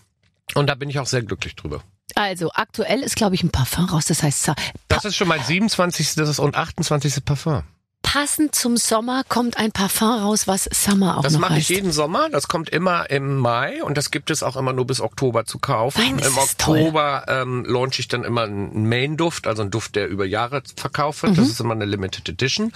Und 0.55 0.69
da 0.69 0.75
bin 0.75 0.89
ich 0.91 0.99
auch 0.99 1.07
sehr 1.07 1.23
glücklich 1.23 1.57
drüber. 1.57 1.83
Also, 2.17 2.53
aktuell 2.53 3.01
ist, 3.01 3.17
glaube 3.17 3.35
ich, 3.35 3.43
ein 3.43 3.51
Parfum 3.51 3.87
raus. 3.87 4.05
Das 4.05 4.23
heißt, 4.23 4.43
Sa- 4.45 4.55
Das 4.89 5.05
ist 5.05 5.17
schon 5.17 5.27
mein 5.27 5.43
27. 5.43 6.39
und 6.39 6.55
28. 6.55 7.25
Parfum. 7.25 7.63
Passend 8.15 8.55
zum 8.55 8.77
Sommer 8.77 9.23
kommt 9.29 9.57
ein 9.57 9.73
Parfum 9.73 10.07
raus, 10.09 10.47
was 10.47 10.69
Summer 10.73 11.19
auch 11.19 11.23
Das 11.23 11.33
noch 11.33 11.41
mache 11.41 11.55
ich 11.55 11.69
heißt. 11.69 11.71
jeden 11.71 11.91
Sommer. 11.91 12.31
Das 12.31 12.47
kommt 12.47 12.71
immer 12.71 13.11
im 13.11 13.39
Mai 13.39 13.83
und 13.83 13.99
das 13.99 14.13
gibt 14.13 14.31
es 14.31 14.45
auch 14.45 14.55
immer 14.55 14.73
nur 14.73 14.87
bis 14.87 15.01
Oktober 15.01 15.47
zu 15.47 15.59
kaufen. 15.59 16.01
Nein, 16.01 16.19
Im 16.25 16.35
das 16.37 16.57
toll. 16.57 16.79
Oktober 16.79 17.25
ähm, 17.27 17.65
launch 17.67 17.99
ich 17.99 18.07
dann 18.07 18.23
immer 18.23 18.43
einen 18.43 18.89
Main-Duft, 18.89 19.49
also 19.49 19.63
einen 19.63 19.73
Duft, 19.73 19.97
der 19.97 20.07
über 20.07 20.25
Jahre 20.25 20.63
verkauft 20.77 21.25
wird. 21.25 21.33
Mhm. 21.33 21.37
Das 21.39 21.49
ist 21.49 21.59
immer 21.59 21.75
eine 21.75 21.87
Limited 21.87 22.29
Edition. 22.29 22.73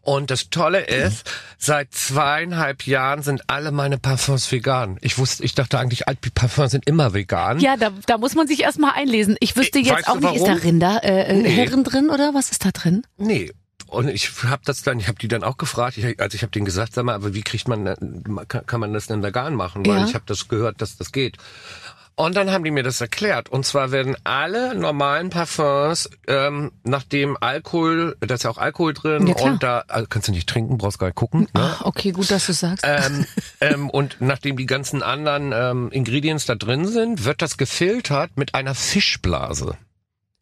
Und 0.00 0.30
das 0.30 0.48
Tolle 0.48 0.80
ist, 0.86 1.30
seit 1.58 1.92
zweieinhalb 1.92 2.86
Jahren 2.86 3.22
sind 3.22 3.42
alle 3.50 3.72
meine 3.72 3.98
Parfums 3.98 4.50
vegan. 4.50 4.96
Ich 5.02 5.18
wusste, 5.18 5.44
ich 5.44 5.54
dachte 5.54 5.78
eigentlich, 5.78 6.08
Alpi-Parfums 6.08 6.70
sind 6.70 6.86
immer 6.86 7.12
vegan. 7.12 7.60
Ja, 7.60 7.76
da, 7.76 7.90
da 8.06 8.16
muss 8.16 8.34
man 8.34 8.46
sich 8.46 8.62
erstmal 8.62 8.92
einlesen. 8.92 9.36
Ich 9.40 9.54
wüsste 9.54 9.80
jetzt 9.80 9.92
weißt 9.92 10.08
auch 10.08 10.18
nicht, 10.18 10.36
ist 10.36 10.44
da 10.44 10.52
warum? 10.52 10.62
Rinder, 10.62 11.04
äh, 11.04 11.24
äh, 11.24 11.34
Nee. 11.34 11.50
Hirn 11.50 11.84
drin 11.84 12.08
oder 12.08 12.32
was 12.32 12.50
ist 12.50 12.64
da 12.64 12.70
drin? 12.70 13.02
Nee. 13.18 13.52
Und 13.88 14.08
ich 14.08 14.30
habe 14.44 14.62
das 14.64 14.82
dann, 14.82 15.00
ich 15.00 15.08
habe 15.08 15.18
die 15.18 15.28
dann 15.28 15.42
auch 15.42 15.56
gefragt, 15.56 15.96
ich, 15.98 16.20
also 16.20 16.34
ich 16.34 16.42
habe 16.42 16.50
denen 16.52 16.66
gesagt, 16.66 16.92
sag 16.94 17.04
mal, 17.04 17.14
aber 17.14 17.34
wie 17.34 17.42
kriegt 17.42 17.68
man, 17.68 17.84
kann, 18.48 18.80
man 18.80 18.92
das 18.92 19.06
denn 19.06 19.22
vegan 19.22 19.54
machen? 19.54 19.86
Weil 19.86 19.98
Ja. 20.00 20.04
ich 20.06 20.14
habe 20.14 20.24
das 20.26 20.48
gehört, 20.48 20.80
dass 20.82 20.96
das 20.96 21.10
geht. 21.12 21.36
Und 22.14 22.36
dann 22.36 22.50
haben 22.50 22.64
die 22.64 22.72
mir 22.72 22.82
das 22.82 23.00
erklärt. 23.00 23.48
Und 23.48 23.64
zwar 23.64 23.92
werden 23.92 24.16
alle 24.24 24.74
normalen 24.74 25.30
Parfums, 25.30 26.10
ähm, 26.26 26.72
nachdem 26.82 27.36
Alkohol, 27.40 28.16
da 28.18 28.34
ist 28.34 28.42
ja 28.42 28.50
auch 28.50 28.58
Alkohol 28.58 28.92
drin 28.92 29.28
Ja, 29.28 29.36
und 29.36 29.62
da 29.62 29.84
also 29.86 30.08
kannst 30.08 30.26
du 30.26 30.32
nicht 30.32 30.48
trinken, 30.48 30.78
brauchst 30.78 30.98
gar 30.98 31.06
nicht 31.06 31.14
gucken. 31.14 31.42
Ne? 31.54 31.60
Ah, 31.62 31.76
okay, 31.84 32.10
gut, 32.10 32.30
dass 32.32 32.46
du 32.46 32.52
sagst. 32.54 32.84
ähm, 32.86 33.24
ähm, 33.60 33.88
und 33.88 34.16
nachdem 34.18 34.56
die 34.56 34.66
ganzen 34.66 35.04
anderen 35.04 35.52
ähm, 35.54 35.92
Ingredients 35.92 36.44
da 36.44 36.56
drin 36.56 36.88
sind, 36.88 37.24
wird 37.24 37.40
das 37.40 37.56
gefiltert 37.56 38.32
mit 38.36 38.52
einer 38.56 38.74
Fischblase. 38.74 39.76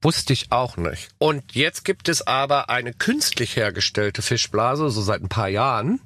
Wusste 0.02 0.34
ich 0.34 0.52
auch 0.52 0.76
nicht. 0.76 1.08
Und 1.18 1.54
jetzt 1.54 1.84
gibt 1.84 2.08
es 2.08 2.26
aber 2.26 2.68
eine 2.68 2.92
künstlich 2.92 3.56
hergestellte 3.56 4.20
Fischblase, 4.20 4.90
so 4.90 5.00
seit 5.00 5.22
ein 5.22 5.28
paar 5.28 5.48
Jahren. 5.48 6.00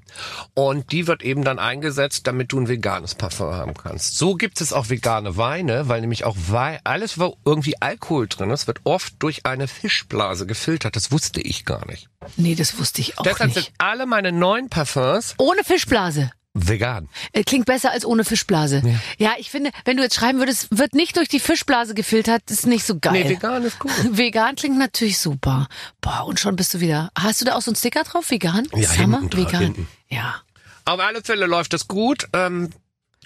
Und 0.55 0.93
die 0.93 1.07
wird 1.07 1.23
eben 1.23 1.45
dann 1.45 1.59
eingesetzt, 1.59 2.27
damit 2.27 2.53
du 2.53 2.61
ein 2.61 2.69
veganes 2.69 3.15
Parfum 3.17 3.53
haben 3.53 3.75
kannst. 3.75 4.17
So 4.17 4.35
gibt 4.37 4.61
es 4.61 4.73
auch 4.73 4.91
vegane 4.91 5.37
Weine, 5.37 5.89
weil 5.89 6.01
nämlich 6.01 6.25
auch 6.25 6.37
Wei 6.49 6.79
alles, 6.85 7.19
wo 7.19 7.37
irgendwie 7.45 7.81
Alkohol 7.81 8.29
drin 8.29 8.51
ist, 8.51 8.69
wird 8.69 8.81
oft 8.85 9.15
durch 9.19 9.45
eine 9.45 9.67
Fischblase 9.69 10.47
gefiltert. 10.47 10.95
Das 10.95 11.11
wusste 11.11 11.41
ich 11.41 11.65
gar 11.65 11.87
nicht. 11.87 12.09
nee, 12.37 12.55
das 12.55 12.79
wusste 12.79 13.01
ich 13.01 13.19
auch 13.19 13.25
Deshalb 13.25 13.55
nicht. 13.55 13.65
sind 13.67 13.73
alle 13.79 14.07
meine 14.07 14.31
neuen 14.33 14.69
Parfums 14.69 15.35
Ohne 15.39 15.65
Fischblase. 15.65 16.31
Vegan. 16.55 17.09
Äh, 17.33 17.45
Klingt 17.45 17.67
besser 17.67 17.93
als 17.93 18.05
ohne 18.05 18.25
Fischblase. 18.25 18.83
Ja. 19.19 19.33
ich 19.39 19.51
finde, 19.51 19.71
wenn 19.85 19.97
du 19.97 20.03
jetzt 20.03 20.17
schreiben 20.17 20.39
würdest, 20.39 20.69
wird 20.77 20.95
nicht 20.95 21.17
durch 21.17 21.29
die 21.29 21.41
Fischblase 21.41 21.95
gefiltert, 21.95 22.43
ist 22.51 22.67
nicht 22.67 22.85
so 22.85 22.99
geil. 22.99 23.13
Nee, 23.25 23.29
vegan 23.29 23.63
ist 23.65 23.79
gut. 23.79 23.91
Vegan 24.11 24.57
klingt 24.57 24.79
natürlich 24.79 25.19
super. 25.19 25.69
Boah, 26.01 26.27
und 26.27 26.41
schon 26.41 26.57
bist 26.57 26.75
du 26.75 26.81
wieder. 26.81 27.11
Hast 27.17 27.41
du 27.41 27.45
da 27.45 27.55
auch 27.57 27.63
so 27.63 27.71
einen 27.71 27.77
Sticker 27.77 28.03
drauf? 28.03 28.31
Vegan? 28.31 28.67
Ja, 28.75 28.89
Summer? 28.89 29.21
hinten 29.21 29.31
dran, 29.31 29.47
Vegan. 29.47 29.63
hinten. 29.63 29.89
Ja. 30.09 30.37
Auf 30.85 30.99
alle 31.01 31.23
Fälle 31.23 31.47
läuft 31.47 31.73
das 31.73 31.87
gut. 31.87 32.27
Ähm, 32.33 32.71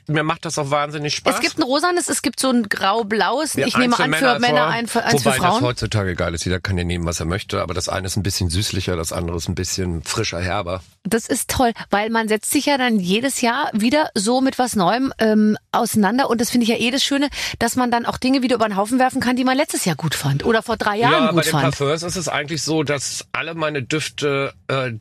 mir 0.06 0.22
macht 0.22 0.44
das 0.44 0.58
auch 0.58 0.70
wahnsinnig 0.70 1.14
Spaß. 1.14 1.36
Es 1.36 1.40
gibt 1.40 1.58
ein 1.58 1.62
rosanes, 1.62 2.08
es 2.08 2.22
gibt 2.22 2.38
so 2.38 2.50
ein 2.50 2.68
grau-blaues. 2.68 3.54
Ja, 3.54 3.66
ich 3.66 3.76
nehme 3.76 3.98
an 3.98 4.12
für 4.12 4.38
Männer, 4.38 4.66
ein 4.66 4.86
für, 4.86 5.02
eins 5.02 5.24
Wobei 5.24 5.36
für 5.36 5.40
das 5.40 5.48
Frauen. 5.48 5.62
heutzutage 5.62 6.14
geil 6.14 6.34
ist. 6.34 6.44
Jeder 6.44 6.60
kann 6.60 6.76
ja 6.76 6.84
nehmen, 6.84 7.06
was 7.06 7.20
er 7.20 7.26
möchte. 7.26 7.62
Aber 7.62 7.74
das 7.74 7.88
eine 7.88 8.06
ist 8.06 8.16
ein 8.16 8.22
bisschen 8.22 8.50
süßlicher, 8.50 8.96
das 8.96 9.12
andere 9.12 9.36
ist 9.36 9.48
ein 9.48 9.54
bisschen 9.54 10.02
frischer, 10.02 10.40
herber. 10.40 10.82
Das 11.04 11.26
ist 11.26 11.50
toll, 11.50 11.72
weil 11.90 12.10
man 12.10 12.28
setzt 12.28 12.50
sich 12.50 12.66
ja 12.66 12.78
dann 12.78 12.98
jedes 12.98 13.40
Jahr 13.40 13.70
wieder 13.72 14.10
so 14.14 14.40
mit 14.40 14.58
was 14.58 14.76
Neuem 14.76 15.12
ähm, 15.18 15.56
auseinander. 15.72 16.28
Und 16.28 16.40
das 16.40 16.50
finde 16.50 16.64
ich 16.64 16.70
ja 16.70 16.76
eh 16.76 16.90
das 16.90 17.02
Schöne, 17.02 17.28
dass 17.58 17.76
man 17.76 17.90
dann 17.90 18.06
auch 18.06 18.18
Dinge 18.18 18.42
wieder 18.42 18.56
über 18.56 18.68
den 18.68 18.76
Haufen 18.76 18.98
werfen 18.98 19.20
kann, 19.20 19.36
die 19.36 19.44
man 19.44 19.56
letztes 19.56 19.84
Jahr 19.84 19.96
gut 19.96 20.14
fand 20.14 20.44
oder 20.44 20.62
vor 20.62 20.76
drei 20.76 20.98
Jahren 20.98 21.12
ja, 21.12 21.26
bei 21.26 21.32
gut 21.32 21.44
den 21.46 21.50
fand. 21.50 21.62
Parfums 21.64 22.02
ist 22.02 22.16
es 22.16 22.28
eigentlich 22.28 22.62
so, 22.62 22.82
dass 22.82 23.26
alle 23.32 23.54
meine 23.54 23.82
Düfte, 23.82 24.52
äh, 24.68 24.92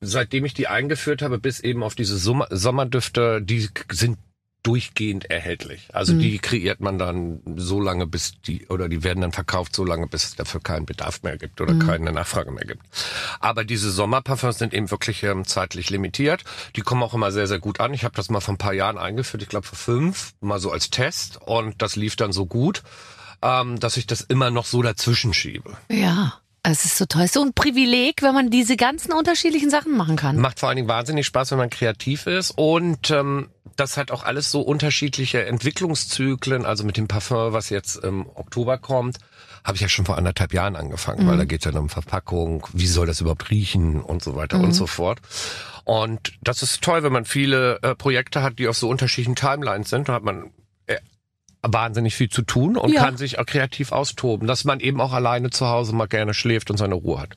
seitdem 0.00 0.44
ich 0.44 0.54
die 0.54 0.68
eingeführt 0.68 1.22
habe, 1.22 1.38
bis 1.38 1.60
eben 1.60 1.82
auf 1.82 1.94
diese 1.94 2.16
Sommer 2.16 2.46
Sommerdüfte, 2.50 3.40
die 3.42 3.68
sind 3.90 4.18
durchgehend 4.66 5.30
erhältlich. 5.30 5.88
Also 5.92 6.12
Mhm. 6.14 6.18
die 6.18 6.38
kreiert 6.38 6.80
man 6.80 6.98
dann 6.98 7.40
so 7.56 7.80
lange, 7.80 8.06
bis 8.06 8.40
die, 8.40 8.66
oder 8.66 8.88
die 8.88 9.04
werden 9.04 9.20
dann 9.20 9.32
verkauft 9.32 9.76
so 9.76 9.84
lange, 9.84 10.08
bis 10.08 10.24
es 10.24 10.34
dafür 10.36 10.60
keinen 10.60 10.86
Bedarf 10.86 11.22
mehr 11.22 11.36
gibt 11.38 11.60
oder 11.60 11.74
Mhm. 11.74 11.86
keine 11.86 12.12
Nachfrage 12.12 12.50
mehr 12.50 12.64
gibt. 12.64 12.82
Aber 13.38 13.64
diese 13.64 13.90
Sommerparfums 13.92 14.58
sind 14.58 14.74
eben 14.74 14.90
wirklich 14.90 15.22
ähm, 15.22 15.44
zeitlich 15.46 15.90
limitiert. 15.90 16.42
Die 16.74 16.80
kommen 16.80 17.02
auch 17.04 17.14
immer 17.14 17.30
sehr, 17.30 17.46
sehr 17.46 17.60
gut 17.60 17.78
an. 17.80 17.94
Ich 17.94 18.04
habe 18.04 18.14
das 18.16 18.28
mal 18.28 18.40
vor 18.40 18.54
ein 18.54 18.58
paar 18.58 18.72
Jahren 18.72 18.98
eingeführt, 18.98 19.42
ich 19.42 19.48
glaube 19.48 19.66
vor 19.66 19.78
fünf, 19.78 20.34
mal 20.40 20.58
so 20.58 20.72
als 20.72 20.90
Test 20.90 21.38
und 21.42 21.80
das 21.80 21.94
lief 21.94 22.16
dann 22.16 22.32
so 22.32 22.46
gut, 22.46 22.82
ähm, 23.42 23.78
dass 23.78 23.96
ich 23.96 24.06
das 24.06 24.20
immer 24.22 24.50
noch 24.50 24.66
so 24.66 24.82
dazwischen 24.82 25.32
schiebe. 25.32 25.76
Ja. 25.90 26.40
Es 26.68 26.84
ist 26.84 26.98
so 26.98 27.04
toll. 27.06 27.28
So 27.28 27.42
ein 27.42 27.52
Privileg, 27.52 28.22
wenn 28.22 28.34
man 28.34 28.50
diese 28.50 28.76
ganzen 28.76 29.12
unterschiedlichen 29.12 29.70
Sachen 29.70 29.96
machen 29.96 30.16
kann. 30.16 30.36
Macht 30.36 30.58
vor 30.58 30.68
allen 30.68 30.76
Dingen 30.76 30.88
wahnsinnig 30.88 31.24
Spaß, 31.26 31.52
wenn 31.52 31.58
man 31.58 31.70
kreativ 31.70 32.26
ist 32.26 32.50
und 32.56 33.10
ähm, 33.12 33.50
das 33.76 33.96
hat 33.96 34.10
auch 34.10 34.24
alles 34.24 34.50
so 34.50 34.62
unterschiedliche 34.62 35.44
Entwicklungszyklen. 35.46 36.66
Also 36.66 36.82
mit 36.84 36.96
dem 36.96 37.06
Parfum, 37.06 37.52
was 37.52 37.70
jetzt 37.70 37.96
im 37.96 38.26
Oktober 38.34 38.78
kommt, 38.78 39.18
habe 39.64 39.76
ich 39.76 39.82
ja 39.82 39.88
schon 39.88 40.06
vor 40.06 40.18
anderthalb 40.18 40.52
Jahren 40.52 40.74
angefangen, 40.74 41.24
Mhm. 41.24 41.28
weil 41.28 41.36
da 41.36 41.44
geht 41.44 41.64
es 41.64 41.72
ja 41.72 41.78
um 41.78 41.88
Verpackung, 41.88 42.66
wie 42.72 42.86
soll 42.86 43.06
das 43.06 43.20
überhaupt 43.20 43.48
riechen 43.50 44.00
und 44.00 44.24
so 44.24 44.34
weiter 44.34 44.58
Mhm. 44.58 44.64
und 44.64 44.72
so 44.72 44.86
fort. 44.88 45.20
Und 45.84 46.32
das 46.42 46.62
ist 46.62 46.82
toll, 46.82 47.04
wenn 47.04 47.12
man 47.12 47.26
viele 47.26 47.78
äh, 47.82 47.94
Projekte 47.94 48.42
hat, 48.42 48.58
die 48.58 48.66
auf 48.66 48.76
so 48.76 48.88
unterschiedlichen 48.88 49.36
Timelines 49.36 49.90
sind. 49.90 50.08
Da 50.08 50.14
hat 50.14 50.24
man 50.24 50.50
wahnsinnig 51.72 52.14
viel 52.14 52.28
zu 52.28 52.42
tun 52.42 52.76
und 52.76 52.92
Ja. 52.92 53.02
kann 53.04 53.16
sich 53.16 53.38
auch 53.38 53.46
kreativ 53.46 53.92
austoben, 53.92 54.46
dass 54.48 54.64
man 54.64 54.80
eben 54.80 55.00
auch 55.00 55.12
alleine 55.12 55.50
zu 55.50 55.66
Hause 55.68 55.94
mal 55.94 56.06
gerne 56.06 56.34
schläft 56.34 56.70
und 56.70 56.76
seine 56.76 56.94
Ruhe 56.94 57.20
hat. 57.20 57.30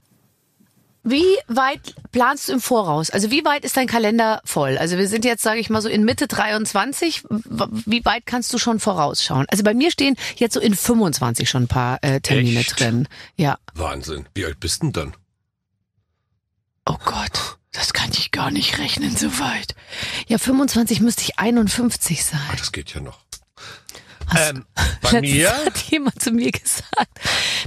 Wie 1.03 1.23
weit 1.47 1.95
planst 2.11 2.49
du 2.49 2.53
im 2.53 2.59
Voraus? 2.59 3.09
Also 3.09 3.31
wie 3.31 3.45
weit 3.45 3.63
ist 3.63 3.77
dein 3.77 3.87
Kalender 3.87 4.41
voll? 4.43 4.77
Also 4.77 4.97
wir 4.97 5.07
sind 5.07 5.23
jetzt, 5.23 5.41
sage 5.41 5.59
ich 5.61 5.69
mal, 5.69 5.81
so 5.81 5.87
in 5.87 6.03
Mitte 6.03 6.27
23. 6.27 7.23
W- 7.29 7.65
Wie 7.85 8.03
weit 8.03 8.25
kannst 8.25 8.53
du 8.53 8.57
schon 8.57 8.81
vorausschauen? 8.81 9.45
Also 9.49 9.63
bei 9.63 9.73
mir 9.73 9.91
stehen 9.91 10.17
jetzt 10.35 10.53
so 10.53 10.59
in 10.59 10.75
25 10.75 11.49
schon 11.49 11.63
ein 11.63 11.67
paar 11.69 11.99
äh, 12.03 12.19
Termine 12.19 12.59
Echt? 12.59 12.79
drin. 12.79 13.07
Ja. 13.37 13.57
Wahnsinn. 13.75 14.27
Wie 14.35 14.45
alt 14.45 14.59
bist 14.59 14.83
denn 14.83 14.91
dann? 14.91 15.13
Oh 16.85 16.97
Gott, 17.05 17.57
das 17.71 17.93
kann 17.93 18.09
ich 18.11 18.31
gar 18.31 18.51
nicht 18.51 18.77
rechnen 18.77 19.15
so 19.15 19.27
weit. 19.39 19.75
Ja, 20.27 20.37
25 20.37 20.99
müsste 20.99 21.23
ich 21.23 21.39
51 21.39 22.25
sein. 22.25 22.41
Ah, 22.51 22.55
das 22.57 22.71
geht 22.73 22.93
ja 22.93 22.99
noch. 22.99 23.19
Hast- 24.29 24.49
Ähm, 24.51 24.65
bei 25.01 25.21
mir? 25.21 25.49
hat 25.65 25.77
jemand 25.89 26.21
zu 26.21 26.31
mir 26.31 26.51
gesagt, 26.51 27.09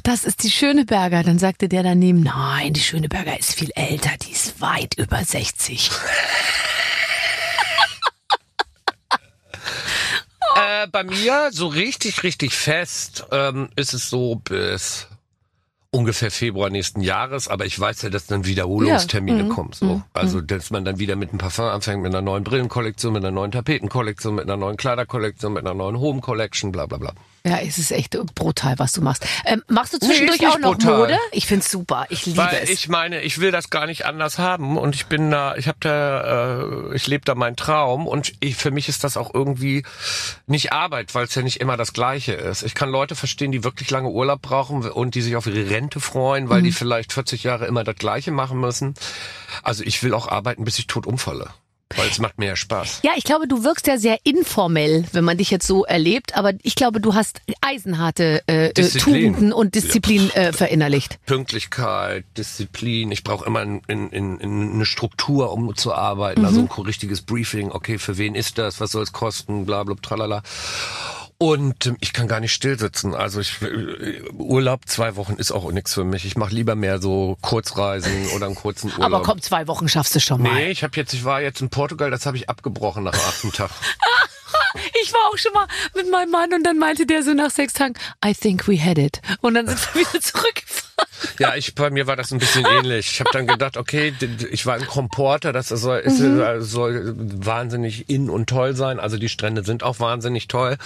das 0.03 0.25
ist 0.25 0.42
die 0.44 0.51
Schöneberger. 0.51 1.22
Dann 1.22 1.38
sagte 1.38 1.68
der 1.68 1.83
daneben, 1.83 2.22
nein, 2.22 2.72
die 2.72 2.81
Schöneberger 2.81 3.38
ist 3.38 3.55
viel 3.55 3.70
älter, 3.75 4.11
die 4.22 4.33
ist 4.33 4.61
weit 4.61 4.94
über 4.96 5.22
60. 5.25 5.90
Äh, 10.55 10.87
bei 10.88 11.03
mir 11.03 11.48
so 11.51 11.66
richtig, 11.66 12.22
richtig 12.25 12.53
fest 12.53 13.25
ähm, 13.33 13.70
ist 13.77 13.94
es 13.94 14.11
so 14.11 14.35
bis 14.37 15.07
ungefähr 15.92 16.31
Februar 16.31 16.70
nächsten 16.70 17.02
Jahres, 17.02 17.48
aber 17.48 17.66
ich 17.66 17.78
weiß 17.78 18.02
ja, 18.02 18.11
dass 18.11 18.26
dann 18.26 18.46
Wiederholungstermine 18.46 19.38
Ja, 19.38 19.44
mhm, 19.44 19.48
kommen. 19.50 19.72
So. 19.72 20.02
Also, 20.14 20.40
dass 20.40 20.70
man 20.70 20.85
dann 20.85 20.98
wieder 20.98 21.16
mit 21.16 21.31
einem 21.31 21.38
Parfum 21.38 21.66
anfängt, 21.66 22.02
mit 22.02 22.12
einer 22.12 22.22
neuen 22.22 22.44
Brillenkollektion, 22.44 23.12
mit 23.12 23.22
einer 23.22 23.31
neuen 23.31 23.52
Tapetenkollektion, 23.52 24.35
mit 24.35 24.44
einer 24.44 24.57
neuen 24.57 24.76
Kleiderkollektion, 24.76 25.52
mit 25.52 25.64
einer 25.64 25.74
neuen 25.74 26.00
Home 26.00 26.20
Collection, 26.20 26.72
bla 26.72 26.87
bla 26.87 26.98
bla. 26.98 27.12
Ja, 27.44 27.59
es 27.59 27.78
ist 27.78 27.90
echt 27.90 28.16
brutal, 28.35 28.78
was 28.78 28.92
du 28.92 29.00
machst. 29.02 29.26
Ähm, 29.44 29.62
machst 29.68 29.92
du 29.92 29.98
Nee, 30.00 30.07
zwischendurch 30.07 30.40
nicht 30.40 30.48
auch 30.50 30.59
noch 30.61 30.78
brutal. 30.78 30.98
Mode? 30.98 31.18
Ich 31.33 31.46
find's 31.46 31.70
super. 31.70 32.07
Ich 32.09 32.24
liebe 32.24 32.38
Weil 32.38 32.61
es. 32.62 32.70
ich 32.70 32.88
meine, 32.88 33.20
ich 33.22 33.40
will 33.40 33.50
das 33.50 33.68
gar 33.68 33.87
nicht 33.87 34.07
anders 34.07 34.38
haben 34.38 34.78
und 34.78 34.94
ich 34.94 35.07
bin 35.07 35.31
da, 35.31 35.57
ich 35.57 35.66
habe 35.66 35.78
da, 35.81 36.61
äh, 36.62 36.94
ich 36.94 37.07
lebe 37.09 37.24
da 37.24 37.35
meinen 37.35 37.57
Traum 37.57 38.07
und 38.07 38.33
ich, 38.40 38.55
für 38.55 38.70
mich 38.70 38.88
ist 38.88 39.02
das 39.02 39.16
auch 39.16 39.35
irgendwie 39.35 39.85
nicht 40.46 40.72
Arbeit, 40.72 41.14
weil 41.16 41.24
es 41.24 41.35
ja 41.35 41.42
nicht 41.42 41.61
immer 41.61 41.76
das 41.76 41.92
Gleiche 41.92 42.33
ist. 42.33 42.62
Ich 42.62 42.74
kann 42.74 42.90
Leute 42.90 43.16
verstehen, 43.16 43.50
die 43.50 43.64
wirklich 43.64 43.90
lange 43.90 44.09
Urlaub 44.09 44.40
brauchen 44.40 44.88
und 44.88 45.14
die 45.16 45.22
sich 45.22 45.35
auf 45.35 45.46
ihre 45.46 45.68
Rente 45.68 45.98
freuen, 45.98 46.48
weil 46.48 46.62
die 46.62 46.72
vielleicht 46.72 47.12
40 47.12 47.42
Jahre 47.42 47.66
immer 47.66 47.83
das 47.83 47.96
Gleiche 47.96 48.31
machen 48.31 48.61
müssen. 48.61 48.94
Also 49.64 49.83
ich 49.83 50.02
will 50.05 50.14
auch 50.14 50.28
arbeiten, 50.28 50.64
bis 50.64 50.78
ich 50.78 50.87
tot 50.87 51.07
umfalle, 51.07 51.50
weil 51.96 52.09
es 52.09 52.18
macht 52.18 52.38
mir 52.38 52.46
ja 52.46 52.57
Spaß. 52.57 53.00
ja, 53.02 53.12
ich 53.16 53.24
glaube, 53.24 53.46
du 53.46 53.64
wirkst 53.64 53.87
ja 53.87 53.98
sehr 53.98 54.18
informell, 54.24 55.05
wenn 55.12 55.24
man 55.24 55.37
dich 55.37 55.50
jetzt 55.50 55.66
so 55.66 55.85
erlebt. 55.85 56.37
Aber 56.37 56.52
ich 56.62 56.74
glaube, 56.74 57.00
du 57.00 57.14
hast 57.14 57.40
eisenharte 57.61 58.42
äh, 58.46 58.62
äh, 58.66 58.72
Disziplin. 58.72 59.33
Tugenden 59.33 59.52
und 59.52 59.74
Disziplin 59.74 60.31
äh, 60.31 60.52
verinnerlicht. 60.52 61.18
Pünktlichkeit, 61.26 62.24
Disziplin. 62.37 63.11
Ich 63.12 63.24
brauche 63.24 63.46
immer 63.46 63.62
in, 63.62 63.81
in, 63.87 64.11
in, 64.11 64.38
in 64.38 64.72
eine 64.74 64.87
Struktur, 64.87 65.52
um 65.52 65.74
zu 65.76 65.94
arbeiten. 65.94 66.44
Also 66.44 66.61
ein 66.61 66.83
richtiges 66.85 67.22
Briefing. 67.22 67.70
Okay, 67.70 67.98
für 67.98 68.18
wen 68.18 68.35
ist 68.35 68.59
das? 68.59 68.81
Was 68.81 68.92
soll 68.92 69.02
es 69.02 69.12
kosten? 69.12 69.66
Bla, 69.66 69.85
bla, 69.85 69.94
tralala. 70.00 70.42
Und 71.42 71.87
ähm, 71.87 71.96
ich 71.98 72.12
kann 72.12 72.28
gar 72.28 72.38
nicht 72.38 72.52
stillsitzen. 72.52 73.16
Also 73.16 73.40
ich 73.40 73.61
äh, 73.62 74.22
Urlaub 74.33 74.83
zwei 74.87 75.16
Wochen 75.16 75.35
ist 75.35 75.50
auch 75.50 75.72
nichts 75.72 75.92
für 75.92 76.05
mich. 76.05 76.24
Ich 76.24 76.37
mache 76.37 76.55
lieber 76.55 76.76
mehr 76.76 77.00
so 77.00 77.37
Kurzreisen 77.40 78.28
oder 78.28 78.46
einen 78.46 78.55
kurzen 78.55 78.92
Urlaub. 78.96 79.05
Aber 79.05 79.22
komm, 79.22 79.42
zwei 79.42 79.66
Wochen 79.66 79.88
schaffst 79.88 80.14
du 80.14 80.20
schon 80.20 80.40
mal. 80.40 80.55
Nee, 80.55 80.70
ich 80.70 80.85
habe 80.85 80.96
jetzt, 80.96 81.12
ich 81.14 81.24
war 81.24 81.42
jetzt 81.42 81.61
in 81.61 81.68
Portugal, 81.68 82.12
das 82.12 82.26
habe 82.26 82.37
ich 82.37 82.48
abgebrochen 82.48 83.02
nach 83.02 83.14
achten 83.14 83.50
Tag. 83.50 83.70
Ich 85.02 85.12
war 85.12 85.20
auch 85.31 85.37
schon 85.37 85.52
mal 85.52 85.66
mit 85.94 86.11
meinem 86.11 86.31
Mann 86.31 86.52
und 86.55 86.62
dann 86.62 86.78
meinte 86.78 87.05
der 87.05 87.22
so 87.22 87.35
nach 87.35 87.50
sechs 87.50 87.74
Tagen, 87.74 87.94
I 88.24 88.33
think 88.33 88.66
we 88.68 88.83
had 88.83 88.96
it. 88.96 89.20
Und 89.40 89.55
dann 89.55 89.66
sind 89.66 89.78
wir 89.94 90.00
wieder 90.00 90.20
zurückgefahren. 90.20 90.91
Ja, 91.39 91.55
ich 91.55 91.75
bei 91.75 91.91
mir 91.91 92.07
war 92.07 92.17
das 92.17 92.33
ein 92.33 92.39
bisschen 92.39 92.65
ähnlich. 92.67 93.13
Ich 93.13 93.21
habe 93.21 93.31
dann 93.33 93.47
gedacht, 93.47 93.77
okay, 93.77 94.15
ich 94.51 94.67
war 94.67 94.77
im 94.77 94.87
Comporter, 94.87 95.53
das 95.53 95.69
soll, 95.69 95.99
ist, 96.01 96.21
äh, 96.21 96.61
soll 96.61 97.15
wahnsinnig 97.17 98.09
in 98.09 98.31
und 98.31 98.49
toll 98.49 98.75
sein. 98.75 99.01
Also 99.01 99.19
die 99.19 99.29
Strände 99.29 99.65
sind 99.65 99.83
auch 99.83 100.01
wahnsinnig 100.01 100.49
toll. 100.49 100.77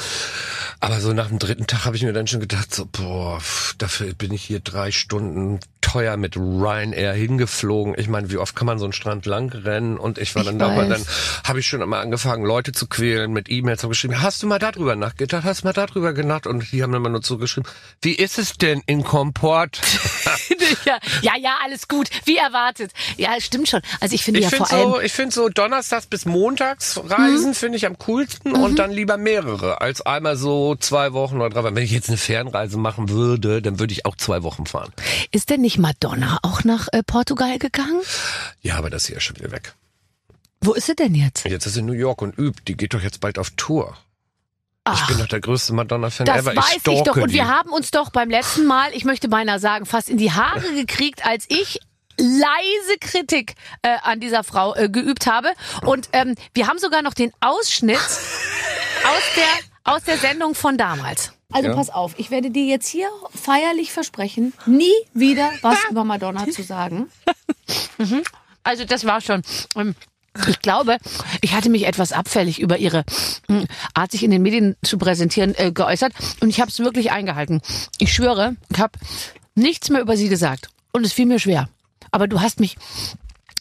Aber 0.81 1.01
so 1.01 1.13
nach 1.13 1.29
dem 1.29 1.39
dritten 1.39 1.67
Tag 1.67 1.85
habe 1.85 1.97
ich 1.97 2.03
mir 2.03 2.13
dann 2.13 2.27
schon 2.27 2.41
gedacht, 2.41 2.75
so 2.75 2.87
boah, 2.87 3.41
dafür 3.79 4.13
bin 4.15 4.33
ich 4.33 4.43
hier 4.43 4.61
drei 4.61 4.91
Stunden 4.91 5.61
teuer 5.81 6.17
mit 6.17 6.37
Ryanair 6.37 7.13
hingeflogen. 7.13 7.95
Ich 7.97 8.09
meine, 8.09 8.31
wie 8.31 8.39
oft 8.39 8.57
kann 8.57 8.67
man 8.67 8.79
so 8.79 8.85
einen 8.85 8.93
Strand 8.93 9.25
lang 9.25 9.53
rennen? 9.53 9.99
Und 9.99 10.19
ich 10.19 10.35
war 10.35 10.43
Ich 10.43 10.49
dann 10.49 10.59
da, 10.59 10.71
aber 10.71 10.87
dann 10.87 11.03
habe 11.45 11.61
ich 11.61 11.67
schon 11.67 11.81
einmal 11.81 12.03
angefangen, 12.03 12.45
Leute 12.45 12.73
zu 12.73 12.89
quälen 12.89 13.33
mit 13.33 13.49
E-Mails. 13.49 13.85
Habe 13.85 13.93
geschrieben, 13.93 14.21
hast 14.21 14.43
du 14.43 14.49
mal 14.49 14.59
darüber 14.59 14.97
nachgedacht? 14.97 15.45
Hast 15.45 15.63
du 15.63 15.69
mal 15.69 15.73
darüber 15.73 16.13
gedacht? 16.13 16.47
Und 16.47 16.73
die 16.73 16.83
haben 16.83 16.93
dann 16.93 17.03
mal 17.03 17.09
nur 17.09 17.23
zugeschrieben, 17.23 17.71
wie 18.03 18.15
ist 18.15 18.39
es 18.39 18.55
denn 18.55 18.83
in 18.87 19.05
Komport? 19.05 19.81
ja, 20.85 20.99
ja, 21.23 21.33
ja, 21.39 21.57
alles 21.65 21.89
gut. 21.89 22.09
Wie 22.25 22.37
erwartet. 22.37 22.93
Ja, 23.17 23.41
stimmt 23.41 23.69
schon. 23.69 23.81
Also 24.01 24.15
ich 24.15 24.25
finde 24.25 24.41
Ich 24.41 24.45
ja 24.45 24.51
finde 24.51 24.67
vor 24.67 24.77
allem. 24.77 24.91
so, 24.93 25.01
ich 25.01 25.13
finde 25.13 25.35
so 25.35 25.49
Donnerstags 25.49 26.07
bis 26.07 26.25
Montags 26.25 27.01
Reisen 27.05 27.55
finde 27.55 27.77
ich 27.79 27.87
am 27.87 27.99
coolsten 27.99 28.53
und 28.53 28.79
dann 28.79 28.91
lieber 28.91 29.17
mehrere 29.17 29.81
als 29.81 30.01
einmal 30.03 30.37
so 30.37 30.77
zwei 30.77 31.13
Wochen 31.13 31.37
oder 31.37 31.51
drei 31.51 31.65
Wochen. 31.65 31.77
Wenn 31.77 31.85
ich 31.85 31.91
jetzt 31.93 32.09
eine 32.09 32.19
Fernreise 32.19 32.79
machen 32.79 33.09
würde, 33.09 33.63
dann 33.63 33.79
würde 33.79 33.93
ich 33.93 34.07
auch 34.07 34.17
zwei 34.17 34.43
Wochen 34.43 34.67
fahren. 34.67 34.93
Ist 35.33 35.51
denn 35.51 35.61
nicht 35.61 35.79
Madonna 35.79 36.39
auch 36.43 36.65
nach 36.65 36.89
äh, 36.93 37.03
Portugal 37.03 37.59
gegangen? 37.59 38.01
Ja, 38.63 38.77
aber 38.77 38.91
das 38.91 39.05
ist 39.05 39.11
ja 39.11 39.21
schon 39.21 39.37
wieder 39.37 39.51
weg. 39.53 39.75
Wo 40.61 40.73
ist 40.73 40.87
sie 40.87 40.97
denn 40.97 41.15
jetzt? 41.15 41.45
Jetzt 41.45 41.67
ist 41.67 41.75
sie 41.75 41.81
in 41.81 41.87
New 41.87 41.93
York 41.93 42.23
und 42.23 42.37
übt. 42.39 42.63
Die 42.67 42.77
geht 42.77 42.95
doch 42.95 43.03
jetzt 43.03 43.21
bald 43.21 43.39
auf 43.39 43.51
Tour. 43.57 43.97
Ich 44.93 45.01
Ach, 45.03 45.09
bin 45.09 45.19
doch 45.19 45.27
der 45.27 45.41
größte 45.41 45.75
Madonna-Fan 45.75 46.27
das 46.27 46.39
ever. 46.47 46.57
weiß 46.57 46.75
ich, 46.77 46.81
stalke 46.81 47.03
doch. 47.05 47.17
Und 47.17 47.31
die. 47.31 47.35
wir 47.35 47.49
haben 47.49 47.71
uns 47.71 47.91
doch 47.91 48.11
beim 48.11 48.31
letzten 48.31 48.67
Mal, 48.67 48.91
ich 48.93 49.05
möchte 49.05 49.29
beinahe 49.29 49.59
sagen, 49.59 49.85
fast 49.87 50.09
in 50.09 50.17
die 50.17 50.31
Haare 50.33 50.73
gekriegt, 50.75 51.27
als 51.27 51.45
ich 51.49 51.81
leise 52.19 52.99
Kritik 53.01 53.55
äh, 53.83 53.97
an 54.03 54.21
dieser 54.21 54.45
Frau 54.45 54.75
äh, 54.75 54.89
geübt 54.89 55.27
habe. 55.27 55.49
Und 55.85 56.09
ähm, 56.13 56.35
wir 56.55 56.67
haben 56.69 56.79
sogar 56.79 57.03
noch 57.03 57.15
den 57.15 57.33
Ausschnitt 57.41 57.97
aus 59.05 59.23
der, 59.37 59.93
aus 59.95 60.03
der 60.05 60.19
Sendung 60.19 60.55
von 60.55 60.79
damals. 60.79 61.33
Also 61.53 61.69
Ja. 61.69 61.75
pass 61.77 61.91
auf, 61.91 62.15
ich 62.17 62.31
werde 62.31 62.51
dir 62.51 62.65
jetzt 62.65 62.89
hier 62.89 63.09
feierlich 63.35 63.93
versprechen, 63.93 64.53
nie 64.67 64.91
wieder 65.15 65.51
was 65.63 65.79
über 65.91 66.05
Madonna 66.05 66.49
zu 66.51 66.63
sagen. 66.63 67.11
Mhm. 67.99 68.23
Also 68.65 68.85
das 68.85 69.05
war 69.05 69.21
schon. 69.21 69.43
Ähm, 69.77 69.95
ich 70.49 70.61
glaube, 70.61 70.99
ich 71.41 71.55
hatte 71.55 71.71
mich 71.71 71.87
etwas 71.87 72.13
abfällig 72.13 72.61
über 72.61 72.79
ihre 72.79 73.05
mh, 73.49 73.65
Art, 73.95 74.13
sich 74.13 74.23
in 74.23 74.31
den 74.31 74.43
Medien 74.43 74.77
zu 74.83 74.99
präsentieren, 74.99 75.55
äh, 75.57 75.73
geäußert. 75.73 76.13
Und 76.41 76.49
ich 76.49 76.61
habe 76.61 76.71
es 76.71 76.79
wirklich 76.79 77.13
eingehalten. 77.13 77.61
Ich 77.99 78.13
schwöre, 78.13 78.57
ich 78.71 78.79
habe 78.79 78.99
nichts 79.55 79.91
mehr 79.91 80.01
über 80.01 80.17
sie 80.17 80.29
gesagt. 80.29 80.69
Und 80.93 81.05
es 81.05 81.13
fiel 81.13 81.27
mir 81.27 81.39
schwer. 81.39 81.69
Aber 82.11 82.29
du 82.29 82.41
hast 82.41 82.61
mich 82.61 82.77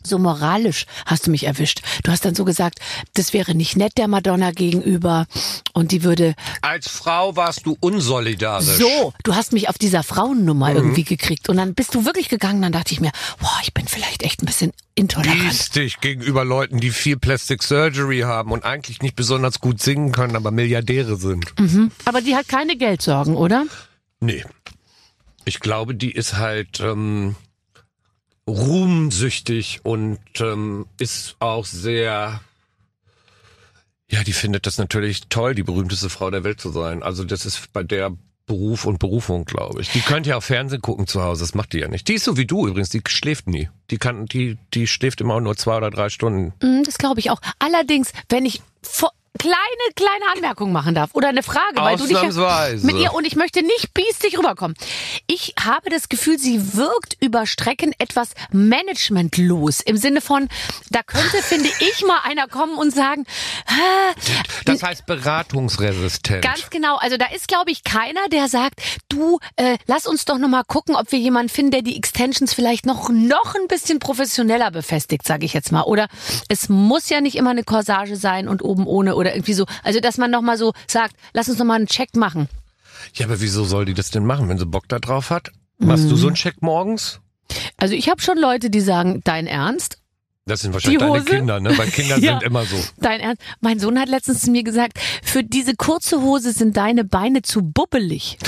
so 0.06 0.18
moralisch 0.20 0.86
hast 1.06 1.28
du 1.28 1.32
mich 1.32 1.46
erwischt. 1.46 1.82
Du 2.04 2.12
hast 2.12 2.26
dann 2.26 2.36
so 2.36 2.46
gesagt, 2.46 2.80
das 3.14 3.34
wäre 3.34 3.56
nicht 3.56 3.76
nett 3.78 3.94
der 3.98 4.08
Madonna 4.08 4.52
gegenüber 4.52 5.26
und 5.74 5.92
die 5.92 6.04
würde 6.04 6.36
Als 6.62 6.88
Frau 6.90 7.36
warst 7.36 7.66
du 7.66 7.78
unsolidarisch. 7.80 8.78
so, 8.78 9.14
du 9.24 9.36
hast 9.36 9.54
mich 9.54 9.70
auf 9.70 9.78
dieser 9.78 10.04
Frauennummer 10.04 10.70
Mhm. 10.72 10.76
irgendwie 10.78 11.04
gekriegt 11.04 11.50
und 11.50 11.58
dann 11.58 11.74
bist 11.74 11.94
du 11.96 12.06
wirklich 12.06 12.30
gegangen, 12.30 12.62
dann 12.62 12.72
dachte 12.72 12.94
ich 12.94 13.00
mir, 13.02 13.12
boah, 13.40 13.60
ich 13.64 13.74
bin 13.74 13.88
vielleicht 13.88 14.24
echt 14.24 14.42
ein 14.42 14.46
bisschen 14.46 14.72
intolerant. 14.96 15.40
Biestig 15.42 16.00
gegenüber 16.00 16.46
Leuten, 16.46 16.80
die 16.80 16.92
viel 16.92 17.18
Plastic 17.18 17.64
Surgery 17.64 18.22
haben 18.22 18.52
und 18.52 18.64
eigentlich 18.64 19.02
nicht 19.02 19.16
besonders 19.16 19.60
gut 19.60 19.82
singen 19.82 20.12
können, 20.12 20.36
aber 20.36 20.52
Milliardäre 20.52 21.18
sind. 21.18 21.46
Aber 22.06 22.22
die 22.22 22.36
hat 22.36 22.48
keine 22.48 22.78
Geldsorgen, 22.78 23.36
oder? 23.36 23.66
Nee. 24.22 24.44
Ich 25.44 25.60
glaube, 25.60 25.94
die 25.96 26.12
ist 26.12 26.38
halt 26.38 26.80
ähm, 26.80 27.36
ruhmsüchtig 28.48 29.82
und 29.84 30.20
ähm, 30.40 30.86
ist 31.00 31.36
auch 31.40 31.66
sehr. 31.66 32.42
Ja, 34.10 34.24
die 34.24 34.34
findet 34.34 34.68
das 34.68 34.78
natürlich 34.78 35.28
toll, 35.30 35.56
die 35.56 35.64
berühmteste 35.64 36.10
Frau 36.10 36.30
der 36.30 36.44
Welt 36.44 36.62
zu 36.62 36.70
sein. 36.70 37.02
Also 37.02 37.24
das 37.24 37.46
ist 37.46 37.74
bei 37.74 37.84
der 37.84 38.12
Beruf 38.46 38.86
und 38.86 39.00
Berufung, 39.00 39.46
glaube 39.46 39.82
ich. 39.82 39.90
Die 39.90 40.02
könnte 40.02 40.30
ja 40.30 40.38
auch 40.38 40.44
Fernsehen 40.44 40.82
gucken 40.82 41.08
zu 41.08 41.24
Hause, 41.24 41.42
das 41.44 41.56
macht 41.56 41.74
die 41.74 41.80
ja 41.80 41.88
nicht. 41.88 42.08
Die 42.08 42.14
ist 42.14 42.26
so 42.26 42.38
wie 42.38 42.46
du 42.46 42.68
übrigens, 42.68 42.90
die 42.90 43.02
schläft 43.08 43.48
nie. 43.48 43.70
Die 43.90 43.98
kann, 43.98 44.28
die, 44.28 44.60
die 44.76 44.86
schläft 44.86 45.22
immer 45.22 45.42
nur 45.42 45.58
zwei 45.58 45.78
oder 45.78 45.90
drei 45.90 46.10
Stunden. 46.10 46.54
Mm, 46.62 46.84
Das 46.84 47.00
glaube 47.00 47.20
ich 47.20 47.32
auch. 47.32 47.42
Allerdings, 47.58 48.12
wenn 48.30 48.46
ich 48.46 48.62
vor 48.84 49.12
kleine, 49.40 49.56
kleine 49.96 50.26
Anmerkung 50.36 50.72
machen 50.72 50.96
darf 50.96 51.12
oder 51.14 51.30
eine 51.30 51.44
Frage, 51.44 51.76
weil 51.76 51.98
du 51.98 52.04
dich 52.08 52.18
ja 52.18 52.22
mit 52.84 52.96
ihr 52.98 53.14
und 53.14 53.26
ich 53.26 53.36
möchte 53.36 53.62
nicht 53.62 53.94
biestig 53.94 54.38
rüberkommen. 54.38 54.76
Ich 55.28 55.54
habe 55.64 55.90
das 55.90 56.10
Gefühl, 56.10 56.38
sie 56.40 56.76
wirkt 56.76 57.18
über 57.22 57.46
Strecken 57.46 57.94
etwas 58.00 58.30
managementlos 58.52 59.82
im 59.82 59.98
Sinne 59.98 60.22
von, 60.22 60.48
da 60.90 61.04
könnte, 61.04 61.38
finde 61.44 61.70
ich, 61.80 62.06
mal 62.06 62.20
einer 62.24 62.48
kommen 62.48 62.78
und 62.78 62.94
sagen, 62.94 63.26
"Ah, 63.68 64.14
Das 64.66 64.82
heißt 64.84 65.06
beratungsresistent. 65.06 66.42
Ganz 66.44 66.70
genau. 66.70 66.98
Also 66.98 67.18
da 67.18 67.26
ist, 67.36 67.48
glaube 67.48 67.72
ich, 67.72 67.84
keiner, 67.84 68.28
der 68.32 68.48
sagt, 68.48 68.82
du, 69.10 69.40
äh, 69.56 69.78
lass 69.88 70.08
uns 70.08 70.26
doch 70.26 70.38
noch 70.38 70.48
mal 70.50 70.64
gucken, 70.64 70.96
ob 70.96 71.12
wir 71.12 71.20
jemanden 71.20 71.50
finden, 71.50 71.72
der 71.72 71.82
die 71.82 71.98
Extensions 71.98 72.54
vielleicht 72.54 72.86
noch 72.86 73.10
noch 73.10 73.56
ein 73.56 73.68
bisschen 73.68 74.00
professioneller 74.00 74.72
befestigt, 74.72 75.26
sage 75.28 75.46
ich 75.46 75.54
jetzt 75.54 75.72
mal. 75.72 75.84
Oder 75.84 76.08
es 76.50 76.70
muss 76.70 77.10
ja 77.10 77.22
nicht 77.22 77.36
immer 77.36 77.52
eine 77.52 77.64
Corsage 77.64 78.16
sein 78.16 78.48
und 78.48 78.62
oben 78.64 78.88
ohne 78.88 79.16
oder 79.16 79.25
irgendwie 79.34 79.54
so. 79.54 79.66
Also 79.84 80.00
dass 80.00 80.18
man 80.18 80.30
noch 80.32 80.42
mal 80.42 80.58
so 80.58 80.74
sagt, 80.88 81.16
lass 81.34 81.50
uns 81.50 81.58
noch 81.60 81.66
mal 81.66 81.76
einen 81.76 81.88
Check 81.88 82.16
machen. 82.16 82.48
ja, 83.16 83.26
aber 83.26 83.40
wieso 83.42 83.64
soll 83.66 83.86
die 83.86 83.94
das 83.94 84.12
denn 84.12 84.26
machen, 84.26 84.50
wenn 84.50 84.58
sie 84.58 84.66
Bock 84.66 84.88
da 84.90 85.00
drauf 85.00 85.30
hat? 85.30 85.52
Machst 85.78 86.06
du 86.10 86.16
so 86.16 86.24
Mhm. 86.24 86.30
einen 86.30 86.36
Check 86.36 86.62
morgens? 86.62 87.20
Also 87.78 87.94
ich 87.96 88.10
habe 88.10 88.22
schon 88.22 88.38
Leute, 88.38 88.70
die 88.70 88.82
sagen, 88.82 89.22
dein 89.24 89.46
Ernst? 89.48 89.98
Das 90.48 90.62
sind 90.62 90.74
wahrscheinlich 90.74 91.00
deine? 91.00 91.24
Kinder, 91.24 91.60
ne? 91.60 91.76
Weil 91.78 91.90
Kinder 91.90 92.18
Ja. 92.20 92.34
sind 92.40 92.44
immer 92.44 92.66
so. 92.66 92.78
Dein 92.98 93.20
Ernst? 93.20 93.42
Mein 93.62 93.80
Sohn 93.80 94.00
hat 94.00 94.10
letztens 94.10 94.42
zu 94.42 94.52
mir 94.52 94.64
gesagt, 94.64 95.00
für 95.24 95.44
diese 95.44 95.76
kurze 95.76 96.22
Hose 96.22 96.52
sind 96.54 96.78
deine 96.78 97.04
Beine 97.04 97.42
zu 97.42 97.62
bubbelig. 97.64 98.38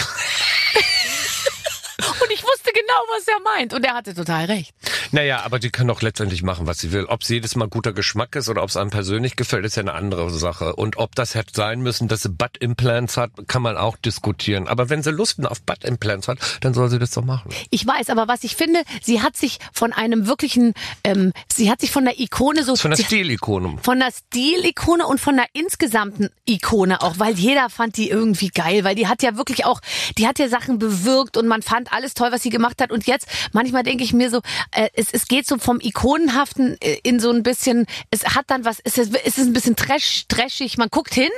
Und 1.99 2.31
ich 2.31 2.43
wusste 2.43 2.71
genau, 2.73 2.93
was 3.15 3.27
er 3.27 3.39
meint. 3.41 3.73
Und 3.73 3.83
er 3.83 3.93
hatte 3.95 4.13
total 4.13 4.45
recht. 4.45 4.73
Naja, 5.11 5.41
aber 5.43 5.57
die 5.59 5.69
kann 5.71 5.87
doch 5.87 6.01
letztendlich 6.01 6.43
machen, 6.43 6.67
was 6.67 6.79
sie 6.79 6.91
will. 6.91 7.05
Ob 7.05 7.23
sie 7.23 7.35
jedes 7.35 7.55
Mal 7.55 7.67
guter 7.67 7.93
Geschmack 7.93 8.35
ist 8.35 8.49
oder 8.49 8.61
ob 8.63 8.69
es 8.69 8.77
einem 8.77 8.89
persönlich 8.91 9.35
gefällt, 9.35 9.65
ist 9.65 9.75
ja 9.77 9.81
eine 9.81 9.93
andere 9.93 10.29
Sache. 10.29 10.75
Und 10.75 10.97
ob 10.97 11.15
das 11.15 11.33
hätte 11.33 11.51
sein 11.55 11.81
müssen, 11.81 12.07
dass 12.07 12.21
sie 12.21 12.29
Butt-Implants 12.29 13.17
hat, 13.17 13.31
kann 13.47 13.61
man 13.61 13.77
auch 13.77 13.97
diskutieren. 13.97 14.67
Aber 14.67 14.89
wenn 14.89 15.01
sie 15.01 15.11
Lust 15.11 15.43
auf 15.45 15.61
Butt-Implants 15.63 16.27
hat, 16.27 16.37
dann 16.61 16.73
soll 16.73 16.89
sie 16.89 16.99
das 16.99 17.11
doch 17.11 17.23
machen. 17.23 17.49
Ich 17.71 17.85
weiß, 17.85 18.09
aber 18.09 18.27
was 18.27 18.43
ich 18.43 18.55
finde, 18.55 18.83
sie 19.01 19.21
hat 19.21 19.35
sich 19.35 19.57
von 19.73 19.91
einem 19.93 20.27
wirklichen, 20.27 20.73
ähm, 21.03 21.33
sie 21.51 21.71
hat 21.71 21.81
sich 21.81 21.91
von 21.91 22.05
der 22.05 22.19
Ikone 22.19 22.63
so, 22.63 22.75
Von 22.75 22.91
der 22.91 23.03
Stilikone. 23.03 23.77
von 23.81 23.99
der 23.99 24.11
Stilikone 24.11 25.05
und 25.07 25.19
von 25.19 25.35
der 25.35 25.45
insgesamten 25.53 26.29
Ikone 26.45 27.01
auch, 27.01 27.17
weil 27.17 27.33
jeder 27.35 27.69
fand 27.69 27.97
die 27.97 28.09
irgendwie 28.09 28.49
geil, 28.49 28.83
weil 28.83 28.95
die 28.95 29.07
hat 29.07 29.23
ja 29.23 29.35
wirklich 29.37 29.65
auch, 29.65 29.81
die 30.17 30.27
hat 30.27 30.37
ja 30.39 30.47
Sachen 30.49 30.79
bewirkt 30.79 31.37
und 31.37 31.47
man 31.47 31.61
fand 31.61 31.86
alles 31.91 32.13
toll, 32.13 32.31
was 32.31 32.43
sie 32.43 32.49
gemacht 32.49 32.81
hat. 32.81 32.91
Und 32.91 33.07
jetzt, 33.07 33.27
manchmal 33.53 33.83
denke 33.83 34.03
ich 34.03 34.13
mir 34.13 34.29
so, 34.29 34.41
äh, 34.71 34.89
es, 34.93 35.11
es 35.11 35.27
geht 35.27 35.47
so 35.47 35.57
vom 35.57 35.79
Ikonenhaften 35.79 36.77
äh, 36.81 36.99
in 37.03 37.19
so 37.19 37.31
ein 37.31 37.43
bisschen, 37.43 37.85
es 38.11 38.23
hat 38.35 38.45
dann 38.47 38.65
was, 38.65 38.79
es 38.83 38.97
ist, 38.97 39.15
es 39.25 39.37
ist 39.37 39.47
ein 39.47 39.53
bisschen 39.53 39.75
trash, 39.75 40.25
trashig. 40.27 40.77
Man 40.77 40.89
guckt 40.89 41.13
hin, 41.13 41.29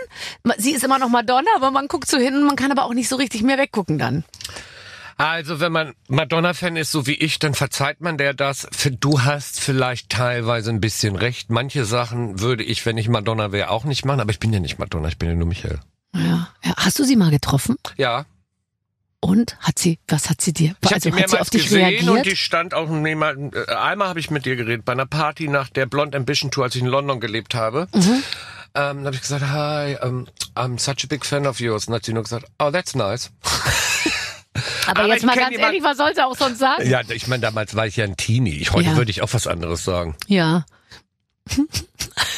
sie 0.57 0.71
ist 0.71 0.83
immer 0.83 0.99
noch 0.99 1.09
Madonna, 1.09 1.49
aber 1.55 1.71
man 1.71 1.87
guckt 1.87 2.09
so 2.09 2.17
hin 2.17 2.35
und 2.35 2.45
man 2.45 2.55
kann 2.55 2.71
aber 2.71 2.85
auch 2.85 2.93
nicht 2.93 3.09
so 3.09 3.15
richtig 3.15 3.43
mehr 3.43 3.57
weggucken 3.57 3.97
dann. 3.97 4.23
Also, 5.19 5.59
wenn 5.59 5.73
man 5.73 5.95
Madonna-Fan 6.07 6.77
ist, 6.77 6.93
so 6.93 7.05
wie 7.05 7.13
ich, 7.13 7.39
dann 7.39 7.53
verzeiht 7.53 7.99
man 7.99 8.17
der 8.17 8.33
das. 8.33 8.69
Du 9.01 9.21
hast 9.23 9.59
vielleicht 9.59 10.09
teilweise 10.09 10.69
ein 10.69 10.79
bisschen 10.79 11.17
recht. 11.17 11.49
Manche 11.49 11.83
Sachen 11.83 12.39
würde 12.39 12.63
ich, 12.63 12.85
wenn 12.85 12.97
ich 12.97 13.09
Madonna 13.09 13.51
wäre, 13.51 13.69
auch 13.69 13.83
nicht 13.83 14.05
machen. 14.05 14.21
Aber 14.21 14.31
ich 14.31 14.39
bin 14.39 14.53
ja 14.53 14.61
nicht 14.61 14.79
Madonna, 14.79 15.09
ich 15.09 15.17
bin 15.17 15.27
ja 15.27 15.35
nur 15.35 15.45
Michael. 15.45 15.81
Ja. 16.15 16.47
Hast 16.77 16.99
du 16.99 17.03
sie 17.03 17.17
mal 17.17 17.31
getroffen? 17.31 17.75
Ja, 17.97 18.25
Und 19.21 19.57
hat 19.59 19.79
sie, 19.79 19.99
was 20.07 20.29
hat 20.29 20.39
sie 20.41 20.53
dir? 20.53 20.75
Ich 20.81 20.93
also 20.93 21.09
habe 21.09 21.17
die 21.17 21.23
hat 21.23 21.29
sie 21.29 21.35
mehrmals 21.35 21.41
auf 21.41 21.49
dich 21.49 21.63
gesehen 21.63 21.85
reagiert? 21.85 22.09
und 22.09 22.25
die 22.25 22.35
stand 22.35 22.73
auch 22.73 22.89
neben, 22.89 23.51
äh, 23.53 23.65
einmal 23.73 24.07
habe 24.07 24.19
ich 24.19 24.31
mit 24.31 24.45
ihr 24.45 24.55
geredet 24.55 24.85
bei 24.85 24.93
einer 24.93 25.05
Party 25.05 25.47
nach 25.49 25.69
der 25.69 25.85
Blonde 25.85 26.17
Ambition 26.17 26.51
Tour, 26.51 26.63
als 26.65 26.75
ich 26.75 26.81
in 26.81 26.87
London 26.87 27.19
gelebt 27.19 27.53
habe. 27.53 27.87
Mhm. 27.93 28.01
Ähm, 28.01 28.23
dann 28.73 29.05
habe 29.05 29.15
ich 29.15 29.21
gesagt, 29.21 29.45
hi, 29.45 29.97
um, 30.01 30.27
I'm 30.55 30.79
such 30.79 31.03
a 31.03 31.07
big 31.07 31.25
fan 31.25 31.47
of 31.47 31.59
yours. 31.59 31.87
Und 31.87 31.91
dann 31.91 31.95
hat 31.95 32.05
sie 32.05 32.13
nur 32.13 32.23
gesagt, 32.23 32.45
oh, 32.59 32.71
that's 32.71 32.95
nice. 32.95 33.31
aber, 34.87 35.01
aber 35.01 35.13
jetzt 35.13 35.25
mal 35.25 35.35
ganz 35.35 35.57
ehrlich, 35.57 35.83
was 35.83 35.97
sollte 35.97 36.25
auch 36.25 36.35
sonst 36.35 36.59
sagen? 36.59 36.87
Ja, 36.87 37.01
ich 37.09 37.27
meine, 37.27 37.41
damals 37.41 37.75
war 37.75 37.87
ich 37.87 37.97
ja 37.97 38.05
ein 38.05 38.15
Teenie. 38.15 38.57
Ich, 38.57 38.71
heute 38.71 38.89
Ja. 38.89 38.95
würde 38.95 39.11
ich 39.11 39.21
auch 39.21 39.33
was 39.33 39.47
anderes 39.47 39.83
sagen. 39.83 40.15
Ja. 40.27 40.65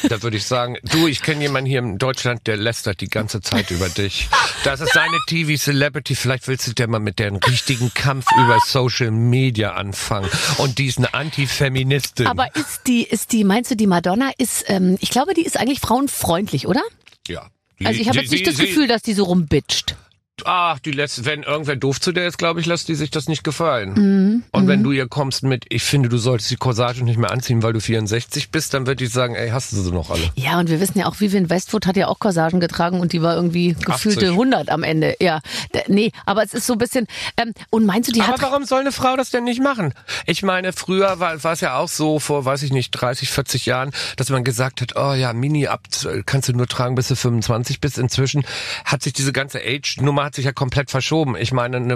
Da 0.08 0.22
würde 0.22 0.36
ich 0.36 0.44
sagen, 0.44 0.76
du, 0.84 1.06
ich 1.08 1.22
kenne 1.22 1.42
jemanden 1.42 1.68
hier 1.68 1.80
in 1.80 1.98
Deutschland, 1.98 2.46
der 2.46 2.56
lästert 2.56 3.00
die 3.00 3.08
ganze 3.08 3.40
Zeit 3.40 3.70
über 3.70 3.88
dich. 3.88 4.28
Das 4.64 4.80
ist 4.80 4.92
seine 4.92 5.16
TV-Celebrity. 5.28 6.14
Vielleicht 6.14 6.46
willst 6.48 6.66
du 6.68 6.72
dir 6.72 6.86
mal 6.88 7.00
mit 7.00 7.18
dem 7.18 7.36
richtigen 7.36 7.92
Kampf 7.94 8.26
über 8.36 8.58
Social 8.64 9.10
Media 9.10 9.74
anfangen. 9.74 10.28
Und 10.58 10.78
die 10.78 10.86
ist 10.86 10.98
eine 10.98 11.12
Antifeministin. 11.14 12.26
Aber 12.26 12.54
ist 12.54 12.82
die, 12.86 13.02
ist 13.04 13.32
die, 13.32 13.44
meinst 13.44 13.70
du, 13.70 13.76
die 13.76 13.86
Madonna 13.86 14.30
ist, 14.38 14.64
ähm, 14.68 14.96
ich 15.00 15.10
glaube, 15.10 15.34
die 15.34 15.42
ist 15.44 15.56
eigentlich 15.58 15.80
frauenfreundlich, 15.80 16.66
oder? 16.66 16.82
ja. 17.28 17.46
Die- 17.78 17.86
Also 17.86 18.00
ich 18.00 18.08
habe 18.08 18.18
jetzt 18.18 18.30
nicht 18.30 18.46
das 18.46 18.58
Gefühl, 18.58 18.86
dass 18.86 19.02
die 19.02 19.12
so 19.14 19.24
rumbitcht. 19.24 19.96
Ach, 20.44 20.78
die 20.78 20.92
lässt, 20.92 21.24
wenn 21.24 21.42
irgendwer 21.42 21.76
doof 21.76 22.00
zu 22.00 22.10
der 22.10 22.26
ist, 22.26 22.38
glaube 22.38 22.58
ich, 22.58 22.66
lässt 22.66 22.88
die 22.88 22.94
sich 22.94 23.10
das 23.10 23.28
nicht 23.28 23.44
gefallen. 23.44 23.92
Mhm. 23.92 24.42
Und 24.50 24.66
wenn 24.66 24.82
du 24.82 24.90
ihr 24.90 25.06
kommst 25.06 25.42
mit, 25.42 25.66
ich 25.68 25.84
finde, 25.84 26.08
du 26.08 26.16
solltest 26.16 26.50
die 26.50 26.56
Corsage 26.56 27.04
nicht 27.04 27.18
mehr 27.18 27.30
anziehen, 27.30 27.62
weil 27.62 27.74
du 27.74 27.80
64 27.80 28.50
bist, 28.50 28.74
dann 28.74 28.86
wird 28.86 29.00
die 29.00 29.06
sagen, 29.06 29.34
ey, 29.34 29.50
hast 29.50 29.72
du 29.72 29.76
sie 29.76 29.92
noch 29.92 30.10
alle? 30.10 30.30
Ja, 30.34 30.58
und 30.58 30.70
wir 30.70 30.80
wissen 30.80 30.98
ja 30.98 31.06
auch, 31.06 31.20
Vivian 31.20 31.50
Westwood 31.50 31.86
hat 31.86 31.96
ja 31.96 32.08
auch 32.08 32.18
Corsagen 32.18 32.60
getragen 32.60 32.98
und 32.98 33.12
die 33.12 33.22
war 33.22 33.36
irgendwie 33.36 33.74
gefühlte 33.74 34.26
80. 34.26 34.30
100 34.30 34.70
am 34.70 34.82
Ende. 34.82 35.16
Ja, 35.20 35.40
nee, 35.86 36.10
aber 36.24 36.42
es 36.42 36.54
ist 36.54 36.66
so 36.66 36.72
ein 36.72 36.78
bisschen, 36.78 37.06
ähm, 37.36 37.52
und 37.70 37.84
meinst 37.84 38.08
du, 38.08 38.12
die 38.12 38.22
Aber 38.22 38.32
hat, 38.32 38.42
warum 38.42 38.64
soll 38.64 38.80
eine 38.80 38.92
Frau 38.92 39.16
das 39.16 39.30
denn 39.30 39.44
nicht 39.44 39.62
machen? 39.62 39.92
Ich 40.26 40.42
meine, 40.42 40.72
früher 40.72 41.20
war, 41.20 41.44
war 41.44 41.52
es 41.52 41.60
ja 41.60 41.76
auch 41.76 41.88
so, 41.88 42.18
vor, 42.18 42.44
weiß 42.44 42.62
ich 42.62 42.72
nicht, 42.72 42.90
30, 42.90 43.30
40 43.30 43.66
Jahren, 43.66 43.90
dass 44.16 44.30
man 44.30 44.44
gesagt 44.44 44.80
hat, 44.80 44.96
oh 44.96 45.12
ja, 45.12 45.34
Mini 45.34 45.66
ab, 45.66 45.82
kannst 46.26 46.48
du 46.48 46.52
nur 46.54 46.66
tragen, 46.66 46.94
bis 46.94 47.08
du 47.08 47.16
25 47.16 47.80
bist. 47.80 47.98
Inzwischen 47.98 48.44
hat 48.84 49.02
sich 49.02 49.12
diese 49.12 49.32
ganze 49.32 49.60
Age-Nummer 49.60 50.21
hat 50.24 50.34
sich 50.34 50.44
ja 50.44 50.52
komplett 50.52 50.90
verschoben. 50.90 51.36
Ich 51.36 51.52
meine, 51.52 51.76
eine, 51.78 51.94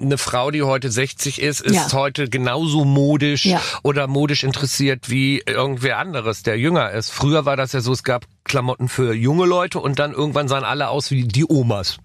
eine 0.00 0.18
Frau, 0.18 0.50
die 0.50 0.62
heute 0.62 0.90
60 0.90 1.40
ist, 1.42 1.60
ist 1.60 1.74
Ja. 1.74 1.92
heute 1.92 2.28
genauso 2.28 2.84
modisch 2.84 3.44
Ja. 3.46 3.60
oder 3.82 4.06
modisch 4.06 4.44
interessiert 4.44 5.08
wie 5.10 5.42
irgendwer 5.46 5.98
anderes, 5.98 6.42
der 6.42 6.58
jünger 6.58 6.90
ist. 6.90 7.10
Früher 7.10 7.44
war 7.44 7.56
das 7.56 7.72
ja 7.72 7.80
so, 7.80 7.92
es 7.92 8.02
gab 8.02 8.26
Klamotten 8.46 8.88
für 8.88 9.12
junge 9.12 9.44
Leute 9.44 9.80
und 9.80 9.98
dann 9.98 10.12
irgendwann 10.12 10.48
sahen 10.48 10.64
alle 10.64 10.88
aus 10.88 11.10
wie 11.10 11.24
die 11.24 11.44
Omas. 11.46 11.98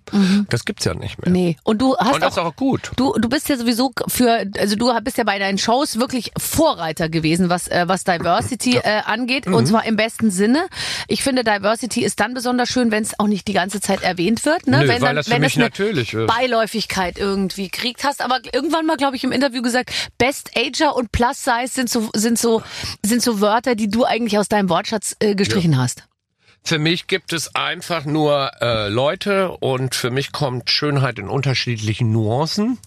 Das 0.49 0.65
gibt's 0.65 0.83
ja 0.83 0.93
nicht 0.93 1.19
mehr. 1.19 1.29
Mhm. 1.29 1.33
nee, 1.33 1.57
und 1.63 1.81
du 1.81 1.95
hast 1.97 2.15
Und 2.15 2.21
das 2.21 2.33
ist 2.33 2.39
auch, 2.39 2.47
auch 2.47 2.55
gut. 2.55 2.91
Du, 2.97 3.13
du 3.13 3.29
bist 3.29 3.47
ja 3.47 3.57
sowieso 3.57 3.91
für, 4.07 4.45
also 4.57 4.75
du 4.75 4.91
bist 5.01 5.17
ja 5.17 5.23
bei 5.23 5.39
deinen 5.39 5.57
Shows 5.57 5.99
wirklich 5.99 6.31
Vorreiter 6.37 7.07
gewesen, 7.07 7.49
was, 7.49 7.67
äh, 7.67 7.85
was 7.87 8.03
Diversity 8.03 8.77
äh, 8.77 9.01
angeht. 9.05 9.47
Mhm. 9.47 9.53
Und 9.53 9.67
zwar 9.67 9.85
im 9.85 9.95
besten 9.95 10.31
Sinne. 10.31 10.67
Ich 11.07 11.23
finde, 11.23 11.43
Diversity 11.43 12.03
ist 12.03 12.19
dann 12.19 12.33
besonders 12.33 12.69
schön, 12.69 12.91
wenn 12.91 13.03
es 13.03 13.19
auch 13.19 13.27
nicht 13.27 13.47
die 13.47 13.53
ganze 13.53 13.79
Zeit 13.79 14.01
erwähnt 14.03 14.45
wird. 14.45 14.67
Ne? 14.67 14.79
Nö, 14.79 14.87
wenn 14.87 14.89
weil 14.89 14.99
dann, 14.99 15.15
das 15.15 15.29
wenn 15.29 15.43
es 15.43 15.55
eine 15.55 15.65
natürlich 15.65 16.13
ist. 16.13 16.27
Beiläufigkeit 16.27 17.17
irgendwie 17.17 17.69
kriegt. 17.69 18.03
Hast 18.03 18.21
aber 18.21 18.39
irgendwann 18.51 18.85
mal, 18.85 18.97
glaube 18.97 19.15
ich, 19.15 19.23
im 19.23 19.31
Interview 19.31 19.61
gesagt, 19.61 19.91
Best 20.17 20.51
Ager 20.57 20.95
und 20.95 21.11
Plus 21.11 21.43
Size 21.43 21.67
sind 21.67 21.89
so, 21.89 22.09
sind 22.13 22.37
so, 22.37 22.61
sind 23.03 23.21
so 23.21 23.39
Wörter, 23.39 23.75
die 23.75 23.89
du 23.89 24.05
eigentlich 24.05 24.37
aus 24.37 24.49
deinem 24.49 24.69
Wortschatz 24.69 25.15
äh, 25.19 25.35
gestrichen 25.35 25.77
hast. 25.77 26.03
Für 26.63 26.77
mich 26.77 27.07
gibt 27.07 27.33
es 27.33 27.55
einfach 27.55 28.05
nur 28.05 28.51
äh, 28.61 28.87
Leute 28.87 29.51
und 29.51 29.95
für 29.95 30.11
mich 30.11 30.31
kommt 30.31 30.69
Schönheit 30.69 31.17
in 31.17 31.27
unterschiedlichen 31.27 32.11
Nuancen. 32.11 32.77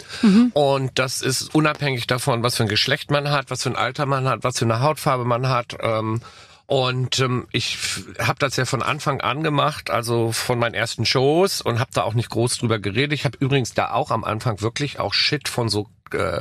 Und 0.55 0.99
das 0.99 1.23
ist 1.23 1.55
unabhängig 1.55 2.07
davon, 2.07 2.43
was 2.43 2.57
für 2.57 2.63
ein 2.63 2.69
Geschlecht 2.69 3.11
man 3.11 3.31
hat, 3.31 3.51
was 3.51 3.65
für 3.65 3.71
ein 3.71 3.77
Alter 3.77 4.07
man 4.07 4.29
hat, 4.29 4.45
was 4.45 4.59
für 4.59 4.65
eine 4.65 4.81
Hautfarbe 4.81 5.25
man 5.25 5.49
hat. 5.49 5.77
Ähm, 5.81 6.21
und 6.67 7.19
ähm, 7.19 7.47
ich 7.53 7.77
habe 8.19 8.39
das 8.39 8.57
ja 8.57 8.65
von 8.65 8.83
Anfang 8.83 9.21
an 9.21 9.43
gemacht, 9.43 9.91
also 9.91 10.33
von 10.33 10.59
meinen 10.59 10.75
ersten 10.75 11.05
Shows 11.05 11.61
und 11.61 11.79
habe 11.79 11.91
da 11.93 12.05
auch 12.05 12.15
nicht 12.15 12.31
groß 12.31 12.59
drüber 12.59 12.79
geredet. 12.79 13.13
Ich 13.13 13.25
habe 13.25 13.37
übrigens 13.39 13.75
da 13.75 13.91
auch 13.91 14.11
am 14.11 14.25
Anfang 14.25 14.63
wirklich 14.63 14.99
auch 14.99 15.13
Shit 15.13 15.49
von 15.49 15.69
so 15.69 15.89
äh, 16.13 16.41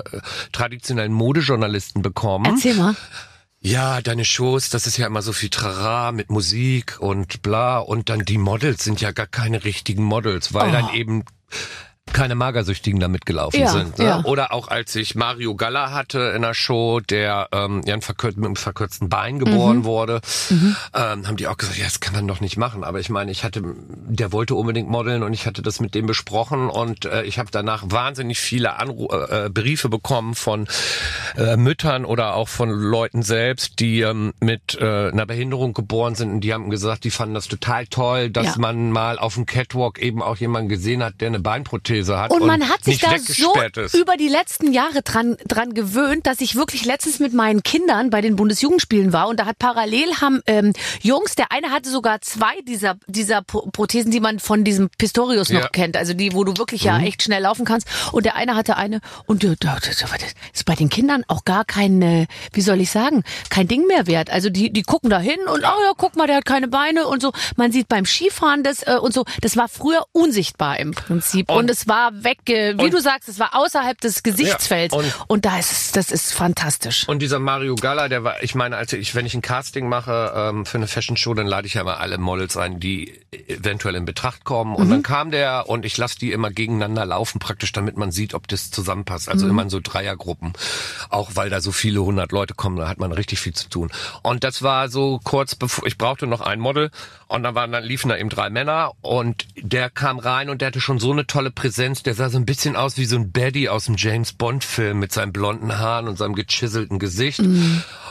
traditionellen 0.53 1.11
Modejournalisten 1.11 2.01
bekommen. 2.01 2.45
Erzähl 2.45 2.75
mal. 2.75 2.95
Ja, 3.65 4.01
deine 4.01 4.25
Shows, 4.25 4.69
das 4.69 4.87
ist 4.87 4.97
ja 4.97 5.07
immer 5.07 5.21
so 5.21 5.31
viel 5.31 5.49
Trara 5.49 6.11
mit 6.11 6.29
Musik 6.29 6.97
und 6.99 7.41
bla. 7.41 7.79
Und 7.79 8.09
dann 8.09 8.25
die 8.25 8.37
Models 8.37 8.83
sind 8.83 8.99
ja 8.99 9.11
gar 9.11 9.25
keine 9.25 9.63
richtigen 9.63 10.03
Models, 10.03 10.53
weil 10.53 10.67
Oh. 10.67 10.71
dann 10.73 10.93
eben 10.93 11.23
keine 12.11 12.35
Magersüchtigen 12.35 12.99
da 12.99 13.07
mitgelaufen 13.07 13.59
Ja, 13.61 13.69
sind. 13.69 13.97
Ne? 13.97 14.05
ja. 14.05 14.21
Oder 14.25 14.53
auch 14.53 14.67
als 14.67 14.95
ich 14.95 15.15
Mario 15.15 15.55
Galla 15.55 15.91
hatte 15.91 16.33
in 16.35 16.41
der 16.43 16.53
Show, 16.53 16.99
der 16.99 17.47
ähm, 17.51 17.81
ja 17.85 17.95
mit 17.95 18.37
einem 18.37 18.55
verkürzten 18.55 19.09
Bein 19.09 19.39
geboren 19.39 19.77
Mhm. 19.79 19.83
wurde, 19.85 20.21
ähm, 20.51 21.27
haben 21.27 21.37
die 21.37 21.47
auch 21.47 21.57
gesagt, 21.57 21.77
ja, 21.77 21.85
das 21.85 22.01
kann 22.01 22.13
man 22.13 22.27
doch 22.27 22.39
nicht 22.41 22.57
machen. 22.57 22.83
Aber 22.83 22.99
ich 22.99 23.09
meine, 23.09 23.31
ich 23.31 23.43
hatte, 23.43 23.63
der 23.65 24.31
wollte 24.31 24.53
unbedingt 24.55 24.89
modeln 24.89 25.23
und 25.23 25.33
ich 25.33 25.47
hatte 25.47 25.61
das 25.63 25.79
mit 25.79 25.95
dem 25.95 26.05
besprochen 26.05 26.69
und 26.69 27.05
äh, 27.05 27.23
ich 27.23 27.39
habe 27.39 27.49
danach 27.51 27.83
wahnsinnig 27.87 28.37
viele 28.39 28.77
Anru 28.79 29.07
äh, 29.11 29.49
Briefe 29.49 29.89
bekommen 29.89 30.35
von 30.35 30.67
äh, 31.37 31.55
Müttern 31.57 32.05
oder 32.05 32.35
auch 32.35 32.49
von 32.49 32.69
Leuten 32.69 33.23
selbst, 33.23 33.79
die 33.79 34.01
ähm, 34.01 34.33
mit 34.39 34.77
äh, 34.79 35.09
einer 35.09 35.25
Behinderung 35.25 35.73
geboren 35.73 36.13
sind 36.15 36.31
und 36.31 36.41
die 36.41 36.53
haben 36.53 36.69
gesagt, 36.69 37.05
die 37.05 37.11
fanden 37.11 37.33
das 37.33 37.47
total 37.47 37.87
toll, 37.87 38.29
dass 38.29 38.45
Ja. 38.55 38.61
man 38.61 38.91
mal 38.91 39.17
auf 39.17 39.33
dem 39.35 39.45
Catwalk 39.47 39.97
eben 39.99 40.21
auch 40.21 40.37
jemanden 40.37 40.69
gesehen 40.69 41.01
hat, 41.03 41.21
der 41.21 41.29
eine 41.29 41.39
Beinprothese 41.39 41.92
Prothese 41.93 42.19
hat. 42.19 42.31
Und 42.31 42.45
man 42.45 42.69
hat 42.69 42.83
sich 42.83 42.99
da 42.99 43.17
so 43.17 43.53
ist. 43.77 43.93
über 43.95 44.17
die 44.17 44.27
letzten 44.27 44.71
Jahre 44.73 45.01
dran, 45.03 45.37
dran 45.47 45.73
gewöhnt, 45.73 46.25
dass 46.27 46.41
ich 46.41 46.55
wirklich 46.55 46.85
letztens 46.85 47.19
mit 47.19 47.33
meinen 47.33 47.63
Kindern 47.63 48.09
bei 48.09 48.21
den 48.21 48.35
Bundesjugendspielen 48.35 49.13
war 49.13 49.27
und 49.27 49.39
da 49.39 49.45
hat 49.45 49.59
parallel 49.59 50.15
haben 50.21 50.41
ähm, 50.47 50.73
Jungs, 51.01 51.35
der 51.35 51.51
eine 51.51 51.69
hatte 51.71 51.89
sogar 51.89 52.21
zwei 52.21 52.59
dieser 52.67 52.95
dieser 53.07 53.41
Pro- 53.41 53.69
Prothesen, 53.71 54.11
die 54.11 54.19
man 54.19 54.39
von 54.39 54.63
diesem 54.63 54.89
Pistorius 54.97 55.49
noch 55.49 55.61
Ja. 55.61 55.67
kennt, 55.69 55.97
also 55.97 56.13
die, 56.13 56.33
wo 56.33 56.43
du 56.43 56.57
wirklich 56.57 56.83
ja 56.83 56.99
echt 56.99 57.23
schnell 57.23 57.41
laufen 57.43 57.65
kannst. 57.65 57.87
Und 58.11 58.25
der 58.25 58.35
eine 58.35 58.55
hatte 58.55 58.77
eine 58.77 58.99
und 59.25 59.43
das 59.43 60.03
ist 60.53 60.65
bei 60.65 60.75
den 60.75 60.89
Kindern 60.89 61.23
auch 61.27 61.45
gar 61.45 61.65
kein, 61.65 62.27
wie 62.53 62.61
soll 62.61 62.81
ich 62.81 62.89
sagen, 62.91 63.23
kein 63.49 63.67
Ding 63.67 63.85
mehr 63.87 64.07
wert. 64.07 64.29
Also 64.29 64.49
die 64.49 64.71
die 64.71 64.83
gucken 64.83 65.09
da 65.09 65.19
hin 65.19 65.39
und 65.47 65.59
oh 65.63 65.81
ja, 65.83 65.91
guck 65.97 66.15
mal, 66.15 66.27
der 66.27 66.37
hat 66.37 66.45
keine 66.45 66.67
Beine 66.67 67.07
und 67.07 67.21
so. 67.21 67.31
Man 67.55 67.71
sieht 67.71 67.87
beim 67.87 68.05
Skifahren 68.05 68.63
das 68.63 68.83
äh, 68.83 68.97
und 68.99 69.13
so. 69.13 69.25
Das 69.41 69.55
war 69.57 69.67
früher 69.67 70.05
unsichtbar 70.11 70.79
im 70.79 70.91
Prinzip 70.91 71.49
und, 71.49 71.57
Und- 71.57 71.69
es 71.69 71.82
war 71.87 72.23
weg, 72.23 72.39
wie 72.45 72.73
und- 72.73 72.93
du 72.93 72.99
sagst, 73.01 73.29
es 73.29 73.39
war 73.39 73.55
außerhalb 73.55 73.99
des 74.01 74.23
Gesichtsfelds. 74.23 74.93
Ja, 74.93 74.99
und, 74.99 75.13
und- 75.27 75.45
da 75.45 75.57
ist 75.59 75.71
es, 75.71 75.91
das 75.91 76.11
ist 76.11 76.33
fantastisch. 76.33 77.07
Und 77.07 77.19
dieser 77.19 77.39
Mario 77.39 77.75
Galla, 77.75 78.07
der 78.09 78.23
war, 78.23 78.41
ich 78.43 78.55
meine, 78.55 78.77
als 78.77 78.93
ich, 78.93 79.15
wenn 79.15 79.25
ich 79.25 79.33
ein 79.33 79.41
Casting 79.41 79.87
mache 79.89 80.31
ähm, 80.35 80.65
für 80.65 80.77
eine 80.77 80.87
Fashion 80.87 81.17
Show, 81.17 81.33
dann 81.33 81.47
lade 81.47 81.67
ich 81.67 81.73
ja 81.75 81.81
immer 81.81 81.99
alle 81.99 82.17
Models 82.17 82.57
ein, 82.57 82.79
die 82.79 83.19
eventuell 83.47 83.95
in 83.95 84.05
Betracht 84.05 84.43
kommen. 84.43 84.75
Und 84.75 84.89
dann 84.89 85.03
kam 85.03 85.31
der 85.31 85.69
und 85.69 85.85
ich 85.85 85.97
lasse 85.97 86.19
die 86.19 86.31
immer 86.31 86.51
gegeneinander 86.51 87.05
laufen, 87.05 87.39
praktisch, 87.39 87.71
damit 87.71 87.97
man 87.97 88.11
sieht, 88.11 88.33
ob 88.33 88.47
das 88.47 88.71
zusammenpasst. 88.71 89.29
Also 89.29 89.47
immer 89.47 89.63
in 89.63 89.69
so 89.69 89.79
Dreiergruppen. 89.81 90.53
Auch 91.09 91.31
weil 91.35 91.49
da 91.49 91.61
so 91.61 91.71
viele 91.71 92.03
hundert 92.03 92.31
Leute 92.31 92.53
kommen, 92.53 92.77
da 92.77 92.87
hat 92.87 92.99
man 92.99 93.11
richtig 93.11 93.39
viel 93.39 93.53
zu 93.53 93.69
tun. 93.69 93.91
Und 94.21 94.43
das 94.43 94.61
war 94.61 94.89
so 94.89 95.19
kurz 95.23 95.55
bevor, 95.55 95.85
ich 95.85 95.97
brauchte 95.97 96.27
noch 96.27 96.41
ein 96.41 96.59
Model 96.59 96.91
und 97.27 97.43
dann 97.43 97.55
waren, 97.55 97.71
dann 97.71 97.83
liefen 97.83 98.09
da 98.09 98.17
eben 98.17 98.29
drei 98.29 98.49
Männer 98.49 98.91
und 99.01 99.47
der 99.55 99.89
kam 99.89 100.19
rein 100.19 100.49
und 100.49 100.61
der 100.61 100.67
hatte 100.67 100.81
schon 100.81 100.99
so 100.99 101.11
eine 101.11 101.25
tolle 101.25 101.51
Präsenz, 101.51 102.03
der 102.03 102.13
sah 102.13 102.29
so 102.29 102.37
ein 102.37 102.45
bisschen 102.45 102.75
aus 102.75 102.97
wie 102.97 103.05
so 103.05 103.15
ein 103.15 103.31
Baddie 103.31 103.69
aus 103.69 103.85
dem 103.85 103.95
James 103.97 104.33
Bond 104.33 104.63
Film 104.63 104.99
mit 104.99 105.11
seinen 105.11 105.33
blonden 105.33 105.79
Haaren 105.79 106.07
und 106.07 106.17
seinem 106.17 106.35
gechiselten 106.35 106.99
Gesicht. 106.99 107.41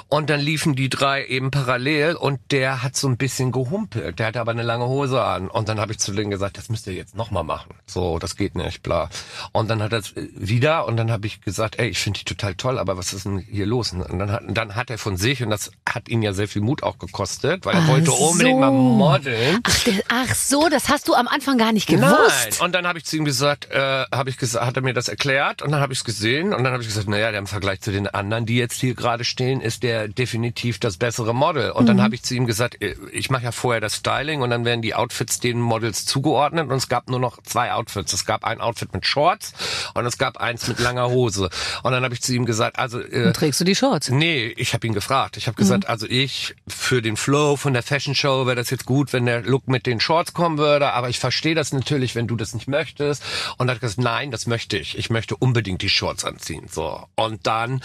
Und 0.09 0.31
dann 0.31 0.41
liefen 0.41 0.75
die 0.75 0.89
drei 0.89 1.25
eben 1.25 1.51
parallel 1.51 2.15
und 2.15 2.41
der 2.51 2.83
hat 2.83 2.97
so 2.97 3.09
ein 3.09 3.17
bisschen 3.17 3.53
gehumpelt. 3.53 4.19
Der 4.19 4.27
hatte 4.27 4.41
aber 4.41 4.51
eine 4.51 4.63
lange 4.63 4.87
Hose 4.87 5.12
an. 5.21 5.49
Und 5.49 5.69
dann 5.69 5.81
habe 5.81 5.93
ich 5.93 5.99
zu 5.99 6.13
denen 6.13 6.31
gesagt, 6.31 6.59
das 6.59 6.69
müsst 6.69 6.87
ihr 6.87 6.95
jetzt 6.95 7.15
nochmal 7.15 7.45
machen. 7.45 7.75
So, 7.87 8.19
das 8.19 8.37
geht 8.37 8.55
nicht, 8.55 8.83
bla. 8.83 9.09
Und 9.53 9.69
dann 9.69 9.83
hat 9.83 9.93
er 9.93 9.99
es 9.99 10.15
wieder 10.17 10.87
und 10.87 10.97
dann 10.97 11.11
habe 11.11 11.27
ich 11.27 11.41
gesagt, 11.41 11.79
ey, 11.79 11.89
ich 11.89 11.99
finde 11.99 12.21
die 12.21 12.25
total 12.25 12.55
toll, 12.55 12.79
aber 12.79 12.97
was 12.97 13.13
ist 13.13 13.25
denn 13.25 13.39
hier 13.39 13.67
los? 13.67 13.93
Und 13.93 14.19
dann 14.19 14.31
hat, 14.31 14.43
dann 14.49 14.75
hat 14.75 14.91
er 14.91 14.99
von 14.99 15.17
sich, 15.17 15.43
und 15.43 15.51
das 15.51 15.71
hat 15.89 16.09
ihn 16.09 16.23
ja 16.23 16.33
sehr 16.33 16.49
viel 16.49 16.63
Mut 16.63 16.83
auch 16.83 16.99
gekostet, 16.99 17.65
weil 17.67 17.75
er 17.75 17.83
Ach 17.85 17.89
wollte 17.89 18.13
unbedingt 18.13 18.61
mal 18.61 18.69
so. 18.69 18.73
modeln. 18.73 19.61
Ach, 19.63 19.85
der, 19.85 19.95
ach 20.09 20.35
so, 20.35 20.69
das 20.69 20.89
hast 20.89 21.09
du 21.09 21.15
am 21.15 21.29
Anfang 21.29 21.59
gar 21.59 21.73
nicht 21.73 21.87
gewusst. 21.89 22.03
Nein. 22.11 22.67
Und 22.67 22.73
dann 22.73 22.87
habe 22.87 22.99
ich 22.99 23.05
zu 23.05 23.17
ihm 23.17 23.25
gesagt, 23.25 23.71
äh, 23.71 24.05
habe 24.13 24.31
ich 24.31 24.39
gesagt, 24.39 24.65
hat 24.65 24.77
er 24.77 24.83
mir 24.83 24.95
das 24.95 25.09
erklärt 25.09 25.63
und 25.63 25.73
dann 25.73 25.81
habe 25.81 25.93
ich 25.93 26.01
es 26.01 26.05
gesehen 26.05 26.53
und 26.55 26.65
dann 26.65 26.73
habe 26.73 26.83
ich 26.83 26.89
gesagt, 26.89 27.09
naja, 27.09 27.31
der 27.31 27.41
im 27.41 27.47
Vergleich 27.47 27.81
zu 27.81 27.93
den 27.93 28.07
anderen, 28.07 28.47
die 28.47 28.57
jetzt 28.57 28.81
hier 28.81 28.95
gerade 28.95 29.25
stehen, 29.25 29.61
ist 29.61 29.83
der 29.83 30.09
definitiv 30.09 30.79
das 30.79 30.97
bessere 30.97 31.35
Model. 31.35 31.71
Und 31.73 31.87
dann 31.87 32.03
habe 32.03 32.15
ich 32.15 32.23
zu 32.23 32.35
ihm 32.35 32.47
gesagt, 32.47 32.81
äh, 32.83 32.95
ich 33.13 33.31
mache 33.31 33.45
ja 33.45 33.53
vorher 33.53 33.81
das 33.81 33.97
Styling 33.97 34.43
und 34.43 34.51
dann 34.51 34.65
werden 34.65 34.83
die 34.83 34.95
Outfits 35.03 35.41
den 35.41 35.61
Models 35.61 36.05
zugeordnet 36.07 36.71
und 36.71 36.77
es 36.77 36.89
gab 36.89 37.11
nur 37.11 37.19
noch 37.19 37.43
zwei 37.43 37.73
Outfits. 37.73 38.13
Es 38.13 38.25
gab 38.25 38.45
ein 38.45 38.61
Outfit 38.61 38.93
mit 38.95 39.05
Shorts 39.05 39.53
und 39.95 40.07
es 40.07 40.17
gab 40.17 40.37
eins 40.37 40.69
mit 40.69 40.79
langer 40.79 41.11
Hose. 41.11 41.51
Und 41.83 41.91
dann 41.91 42.05
habe 42.05 42.15
ich 42.15 42.23
zu 42.23 42.33
ihm 42.33 42.47
gesagt, 42.47 42.79
also 42.79 43.01
äh, 43.01 43.25
Dann 43.25 43.35
trägst 43.35 43.61
du 43.61 43.65
die 43.65 43.75
Shorts. 43.75 44.11
Nee, 44.11 44.55
ich 44.57 44.75
habe 44.75 44.87
ihn 44.87 44.95
gefragt. 44.95 45.37
Ich 45.37 45.49
habe 45.49 45.57
gesagt, 45.57 45.89
also 45.89 46.07
ich 46.07 46.55
für 46.69 47.03
den 47.03 47.17
Flow 47.17 47.57
von 47.57 47.73
der 47.73 47.83
Fashion 47.83 48.15
Show 48.15 48.47
wäre 48.47 48.57
das 48.57 48.71
jetzt 48.71 48.87
gut, 48.87 49.13
wenn 49.13 49.27
der 49.27 49.43
Look 49.43 49.67
mit 49.67 49.87
den 49.87 49.99
Shorts 49.99 50.33
kommen 50.33 50.59
würde, 50.59 50.93
aber 50.93 51.09
ich 51.09 51.19
verstehe 51.19 51.57
das 51.57 51.73
natürlich, 51.73 52.15
wenn 52.15 52.29
du 52.29 52.37
das 52.37 52.55
nicht 52.55 52.69
möchtest. 52.69 53.25
Und 53.59 53.69
er 53.69 53.75
hat 53.75 53.81
gesagt, 53.81 54.01
nein, 54.01 54.31
das 54.31 54.47
möchte 54.47 54.79
ich. 54.79 54.97
Ich 54.97 55.11
möchte 55.11 55.37
unbedingt 55.37 55.83
die 55.83 55.89
Shorts 55.89 56.25
anziehen. 56.25 56.69
So. 56.71 57.05
Und 57.17 57.47
dann 57.47 57.83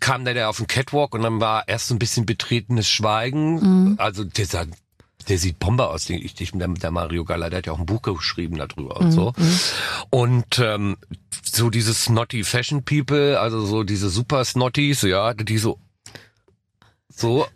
kam 0.00 0.24
der, 0.24 0.34
der 0.34 0.48
auf 0.48 0.56
den 0.56 0.66
Catwalk 0.66 1.14
und 1.14 1.22
dann 1.22 1.40
war 1.40 1.68
erst 1.68 1.88
so 1.88 1.94
ein 1.94 1.98
bisschen 1.98 2.26
betretenes 2.26 2.88
Schweigen. 2.88 3.94
Also 3.98 4.24
dieser 4.24 4.66
der 5.28 5.38
sieht 5.38 5.58
Bomber 5.58 5.90
aus, 5.90 6.04
den 6.04 6.22
ich, 6.22 6.34
der, 6.34 6.68
der 6.68 6.90
Mario 6.90 7.24
Galla, 7.24 7.50
der 7.50 7.58
hat 7.58 7.66
ja 7.66 7.72
auch 7.72 7.78
ein 7.78 7.86
Buch 7.86 8.02
geschrieben 8.02 8.56
darüber 8.56 8.96
und 8.98 9.12
so. 9.12 9.32
Und 10.10 10.58
ähm, 10.58 10.96
so 11.42 11.70
diese 11.70 11.94
snotty 11.94 12.44
Fashion 12.44 12.84
People, 12.84 13.38
also 13.40 13.64
so 13.64 13.82
diese 13.82 14.08
super 14.08 14.44
Snotties, 14.44 15.02
ja, 15.02 15.34
die 15.34 15.58
so 15.58 15.78
so 17.08 17.46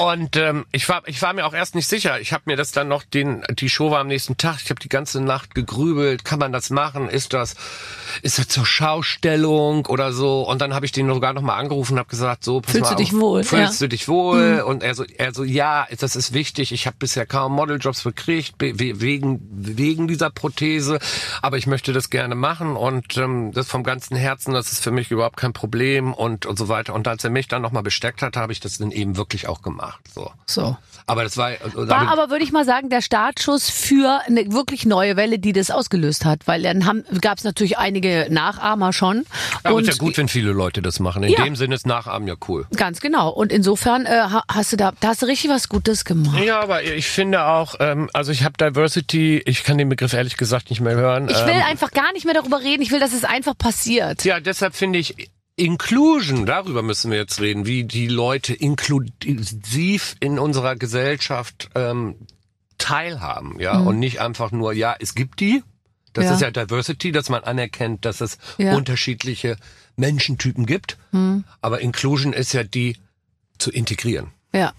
und 0.00 0.36
ähm, 0.36 0.66
ich 0.72 0.88
war 0.88 1.02
ich 1.06 1.20
war 1.22 1.32
mir 1.32 1.46
auch 1.46 1.54
erst 1.54 1.74
nicht 1.74 1.88
sicher. 1.88 2.20
Ich 2.20 2.32
habe 2.32 2.44
mir 2.46 2.56
das 2.56 2.72
dann 2.72 2.88
noch 2.88 3.02
den 3.02 3.42
die 3.58 3.68
Show 3.68 3.90
war 3.90 4.00
am 4.00 4.08
nächsten 4.08 4.36
Tag. 4.36 4.58
Ich 4.62 4.70
habe 4.70 4.80
die 4.80 4.88
ganze 4.88 5.20
Nacht 5.20 5.54
gegrübelt. 5.54 6.24
Kann 6.24 6.38
man 6.38 6.52
das 6.52 6.70
machen? 6.70 7.08
Ist 7.08 7.32
das 7.32 7.54
ist 8.22 8.38
das 8.38 8.48
zur 8.48 8.66
Schaustellung 8.66 9.86
oder 9.86 10.12
so? 10.12 10.42
Und 10.42 10.60
dann 10.60 10.74
habe 10.74 10.86
ich 10.86 10.92
den 10.92 11.08
sogar 11.08 11.32
noch 11.32 11.42
mal 11.42 11.56
angerufen 11.56 11.94
und 11.94 11.98
habe 12.00 12.08
gesagt, 12.08 12.44
so 12.44 12.60
pass 12.60 12.72
Fühlst 12.72 12.90
mal 12.90 12.96
du 12.96 13.02
dich 13.02 13.14
auf, 13.14 13.20
wohl? 13.20 13.44
Fühlst 13.44 13.80
Ja. 13.80 13.86
du 13.86 13.88
dich 13.88 14.08
wohl? 14.08 14.62
Und 14.66 14.82
er 14.82 14.94
so 14.94 15.04
er 15.04 15.32
so 15.34 15.44
ja, 15.44 15.86
das 15.98 16.16
ist 16.16 16.32
wichtig. 16.32 16.72
Ich 16.72 16.86
habe 16.86 16.96
bisher 16.98 17.26
kaum 17.26 17.52
Modeljobs 17.52 18.02
gekriegt 18.04 18.54
wegen 18.58 19.40
wegen 19.50 20.08
dieser 20.08 20.30
Prothese, 20.30 20.98
aber 21.42 21.56
ich 21.56 21.66
möchte 21.66 21.92
das 21.92 22.10
gerne 22.10 22.34
machen 22.34 22.76
und 22.76 23.16
ähm, 23.16 23.52
das 23.52 23.68
vom 23.68 23.82
ganzen 23.84 24.16
Herzen. 24.16 24.52
Das 24.54 24.72
ist 24.72 24.82
für 24.82 24.90
mich 24.90 25.10
überhaupt 25.10 25.36
kein 25.36 25.52
Problem 25.52 26.12
und 26.12 26.46
und 26.46 26.58
so 26.58 26.68
weiter. 26.68 26.94
Und 26.94 27.08
als 27.08 27.24
er 27.24 27.30
mich 27.30 27.48
dann 27.48 27.62
noch 27.62 27.72
mal 27.72 27.82
besteckt 27.82 28.22
hat, 28.22 28.36
habe 28.36 28.52
ich 28.52 28.60
das 28.60 28.78
dann 28.78 28.90
eben 28.90 29.16
wirklich 29.16 29.45
auch 29.46 29.62
gemacht. 29.62 30.00
So. 30.14 30.30
So. 30.46 30.76
Aber 31.08 31.22
das 31.22 31.36
war, 31.36 31.52
War 31.74 32.08
aber, 32.08 32.30
würde 32.30 32.42
ich 32.44 32.50
mal 32.50 32.64
sagen, 32.64 32.90
der 32.90 33.00
Startschuss 33.00 33.70
für 33.70 34.20
eine 34.26 34.52
wirklich 34.52 34.86
neue 34.86 35.16
Welle, 35.16 35.38
die 35.38 35.52
das 35.52 35.70
ausgelöst 35.70 36.24
hat. 36.24 36.46
Weil 36.46 36.62
dann 36.62 37.04
gab 37.20 37.38
es 37.38 37.44
natürlich 37.44 37.78
einige 37.78 38.26
Nachahmer 38.28 38.92
schon. 38.92 39.24
aber 39.62 39.76
und 39.76 39.82
ist 39.82 39.88
ja 39.88 39.94
gut, 39.94 40.16
wenn 40.18 40.26
viele 40.28 40.50
Leute 40.52 40.82
das 40.82 40.98
machen. 40.98 41.22
In 41.22 41.30
Ja. 41.32 41.44
dem 41.44 41.54
Sinne 41.54 41.76
ist 41.76 41.86
Nachahmen 41.86 42.26
ja 42.26 42.34
cool. 42.48 42.66
Ganz 42.76 43.00
genau. 43.00 43.28
Und 43.30 43.52
insofern 43.52 44.04
äh, 44.06 44.08
ha- 44.10 44.42
hast 44.50 44.72
du 44.72 44.76
da, 44.76 44.92
da 45.00 45.08
hast 45.08 45.22
du 45.22 45.26
richtig 45.26 45.50
was 45.50 45.68
Gutes 45.68 46.04
gemacht. 46.04 46.42
Ja, 46.42 46.60
aber 46.60 46.82
ich 46.82 47.06
finde 47.06 47.44
auch, 47.46 47.76
ähm, 47.78 48.10
also 48.12 48.32
ich 48.32 48.42
habe 48.42 48.54
Diversity, 48.58 49.42
ich 49.46 49.62
kann 49.62 49.78
den 49.78 49.88
Begriff 49.88 50.12
ehrlich 50.12 50.36
gesagt 50.36 50.70
nicht 50.70 50.80
mehr 50.80 50.96
hören. 50.96 51.28
Ich 51.28 51.36
will 51.46 51.54
ähm, 51.54 51.62
einfach 51.68 51.92
gar 51.92 52.12
nicht 52.14 52.24
mehr 52.24 52.34
darüber 52.34 52.60
reden. 52.60 52.82
Ich 52.82 52.90
will, 52.90 53.00
dass 53.00 53.12
es 53.12 53.24
einfach 53.24 53.56
passiert. 53.56 54.24
Ja, 54.24 54.40
deshalb 54.40 54.74
finde 54.74 54.98
ich 54.98 55.14
Inclusion, 55.56 56.44
darüber 56.46 56.82
müssen 56.82 57.10
wir 57.10 57.18
jetzt 57.18 57.40
reden, 57.40 57.64
wie 57.66 57.84
die 57.84 58.08
Leute 58.08 58.52
inklusiv 58.54 60.14
in 60.20 60.38
unserer 60.38 60.76
Gesellschaft 60.76 61.70
ähm, 61.74 62.16
teilhaben, 62.78 63.58
ja, 63.58 63.78
und 63.78 63.98
nicht 63.98 64.20
einfach 64.20 64.50
nur, 64.52 64.72
ja, 64.74 64.94
es 65.00 65.14
gibt 65.14 65.40
die. 65.40 65.62
Das 66.12 66.24
Mhm. 66.24 66.28
Ja. 66.28 66.34
ist 66.34 66.40
ja 66.42 66.50
Diversity, 66.50 67.10
dass 67.12 67.28
man 67.30 67.42
anerkennt, 67.44 68.04
dass 68.04 68.20
es 68.20 68.38
Ja. 68.58 68.72
Mhm. 68.72 68.76
unterschiedliche 68.78 69.56
Menschentypen 69.96 70.66
gibt. 70.66 70.98
Aber 71.62 71.80
Inclusion 71.80 72.32
ist 72.34 72.52
ja 72.52 72.62
die 72.62 72.98
zu 73.58 73.70
integrieren. 73.70 74.32
Ja. 74.52 74.72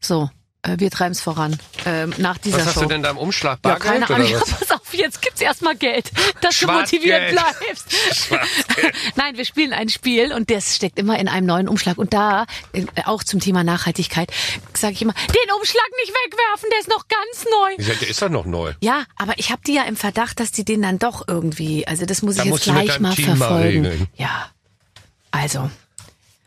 So, 0.00 0.30
äh, 0.62 0.76
wir 0.78 0.90
treiben 0.92 1.12
es 1.12 1.20
voran. 1.20 1.58
Ähm, 1.84 2.14
nach 2.18 2.38
dieser 2.38 2.58
Was 2.58 2.66
hast 2.66 2.74
Show. 2.74 2.80
du 2.82 2.86
denn 2.88 3.02
da 3.02 3.10
im 3.10 3.16
Umschlag? 3.16 3.58
ja, 3.64 3.70
Bargeld 3.76 4.06
keine 4.06 4.08
Ahnung. 4.08 4.28
Ja, 4.30 4.40
was? 4.40 4.75
auf, 4.86 4.94
jetzt 4.94 5.22
gibt's 5.22 5.40
erstmal 5.40 5.76
Geld, 5.76 6.10
dass 6.40 6.58
du 6.58 6.66
motiviert 6.66 7.30
bleibst. 7.30 7.86
Nein, 9.16 9.36
wir 9.36 9.44
spielen 9.44 9.72
ein 9.72 9.88
Spiel 9.88 10.32
und 10.32 10.50
das 10.50 10.76
steckt 10.76 10.98
immer 10.98 11.18
in 11.18 11.28
einem 11.28 11.46
neuen 11.46 11.68
Umschlag. 11.68 11.98
Und 11.98 12.12
da, 12.12 12.46
äh, 12.72 12.84
auch 13.04 13.24
zum 13.24 13.40
Thema 13.40 13.64
Nachhaltigkeit, 13.64 14.30
sage 14.74 14.94
ich 14.94 15.02
immer, 15.02 15.14
den 15.14 15.54
Umschlag 15.56 15.86
nicht 16.00 16.12
wegwerfen, 16.24 16.68
der 16.72 16.80
ist 16.80 16.88
noch 16.88 17.06
ganz 17.08 17.44
neu. 17.50 17.74
Ich 17.78 17.86
sag, 17.86 17.98
Der 18.00 18.08
ist 18.08 18.22
doch 18.22 18.28
noch 18.28 18.46
neu. 18.46 18.72
Ja, 18.80 19.04
aber 19.16 19.34
ich 19.38 19.50
habe 19.50 19.62
die 19.66 19.74
ja 19.74 19.82
im 19.84 19.96
Verdacht, 19.96 20.40
dass 20.40 20.52
die 20.52 20.64
den 20.64 20.82
dann 20.82 20.98
doch 20.98 21.26
irgendwie, 21.26 21.86
also 21.86 22.06
das 22.06 22.22
muss 22.22 22.36
ich 22.36 22.42
Da 22.42 22.48
jetzt 22.48 22.66
du 22.66 22.72
mit 22.72 22.84
gleich 22.86 23.00
mal 23.00 23.14
Team 23.14 23.26
mal 23.28 23.36
verfolgen. 23.36 23.86
regeln. 23.86 24.06
ja. 24.16 24.50
Also, 25.30 25.70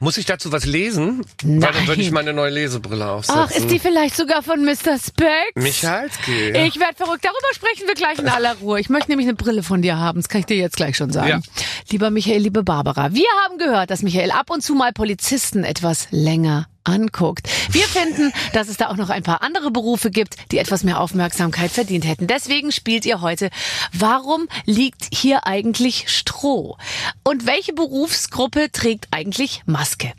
Muss 0.02 0.18
ich 0.18 0.26
dazu 0.26 0.54
was 0.54 0.66
lesen? 0.66 1.26
Weil 1.44 1.74
dann 1.74 1.88
würde 1.88 2.02
ich 2.02 2.08
Nein. 2.08 2.14
meine 2.14 2.34
neue 2.34 2.52
Lesebrille 2.52 3.06
aufsetzen. 3.06 3.42
ach, 3.44 3.52
ist 3.52 3.70
die 3.70 3.80
vielleicht 3.80 4.16
sogar 4.16 4.42
von 4.44 4.64
Mr. 4.64 4.98
Specs? 4.98 5.56
Michalski. 5.56 6.52
Ich 6.52 6.80
werde 6.80 6.96
verrückt. 6.96 7.26
Darüber 7.26 7.48
sprechen 7.54 7.86
wir 7.86 7.96
gleich 7.96 8.18
in 8.18 8.30
aller 8.30 8.56
Ruhe. 8.56 8.80
Ich 8.80 8.88
möchte 8.88 9.12
nämlich 9.12 9.28
eine 9.28 9.36
Brille 9.36 9.62
von 9.62 9.82
dir 9.82 9.98
haben. 9.98 10.22
Das 10.22 10.30
kann 10.30 10.40
ich 10.40 10.46
dir 10.46 10.56
jetzt 10.56 10.78
gleich 10.78 10.96
schon 10.96 11.12
sagen. 11.12 11.28
Ja. 11.28 11.42
Lieber 11.90 12.12
Michael, 12.12 12.42
liebe 12.42 12.64
Barbara, 12.64 13.14
wir 13.14 13.28
haben 13.44 13.58
gehört, 13.58 13.90
dass 13.92 14.02
Michael 14.02 14.32
ab 14.32 14.50
und 14.52 14.62
zu 14.64 14.74
mal 14.74 14.94
Polizisten 14.94 15.66
etwas 15.66 16.08
länger 16.12 16.68
anguckt. 16.84 17.48
Wir 17.72 17.84
finden, 17.84 18.32
dass 18.54 18.70
es 18.70 18.78
da 18.78 18.90
auch 18.90 18.98
noch 18.98 19.10
ein 19.10 19.24
paar 19.24 19.42
andere 19.42 19.72
Berufe 19.72 20.12
gibt, 20.12 20.36
die 20.52 20.58
etwas 20.58 20.84
mehr 20.84 21.00
Aufmerksamkeit 21.00 21.72
verdient 21.72 22.06
hätten. 22.06 22.28
Deswegen 22.28 22.72
spielt 22.72 23.06
ihr 23.06 23.22
heute, 23.22 23.50
warum 23.94 24.48
liegt 24.66 25.08
hier 25.14 25.46
eigentlich 25.46 26.10
Stroh? 26.10 26.78
Und 27.24 27.46
welche 27.46 27.74
Berufsgruppe 27.74 28.72
trägt 28.72 29.08
eigentlich 29.12 29.62
Maske? 29.66 30.14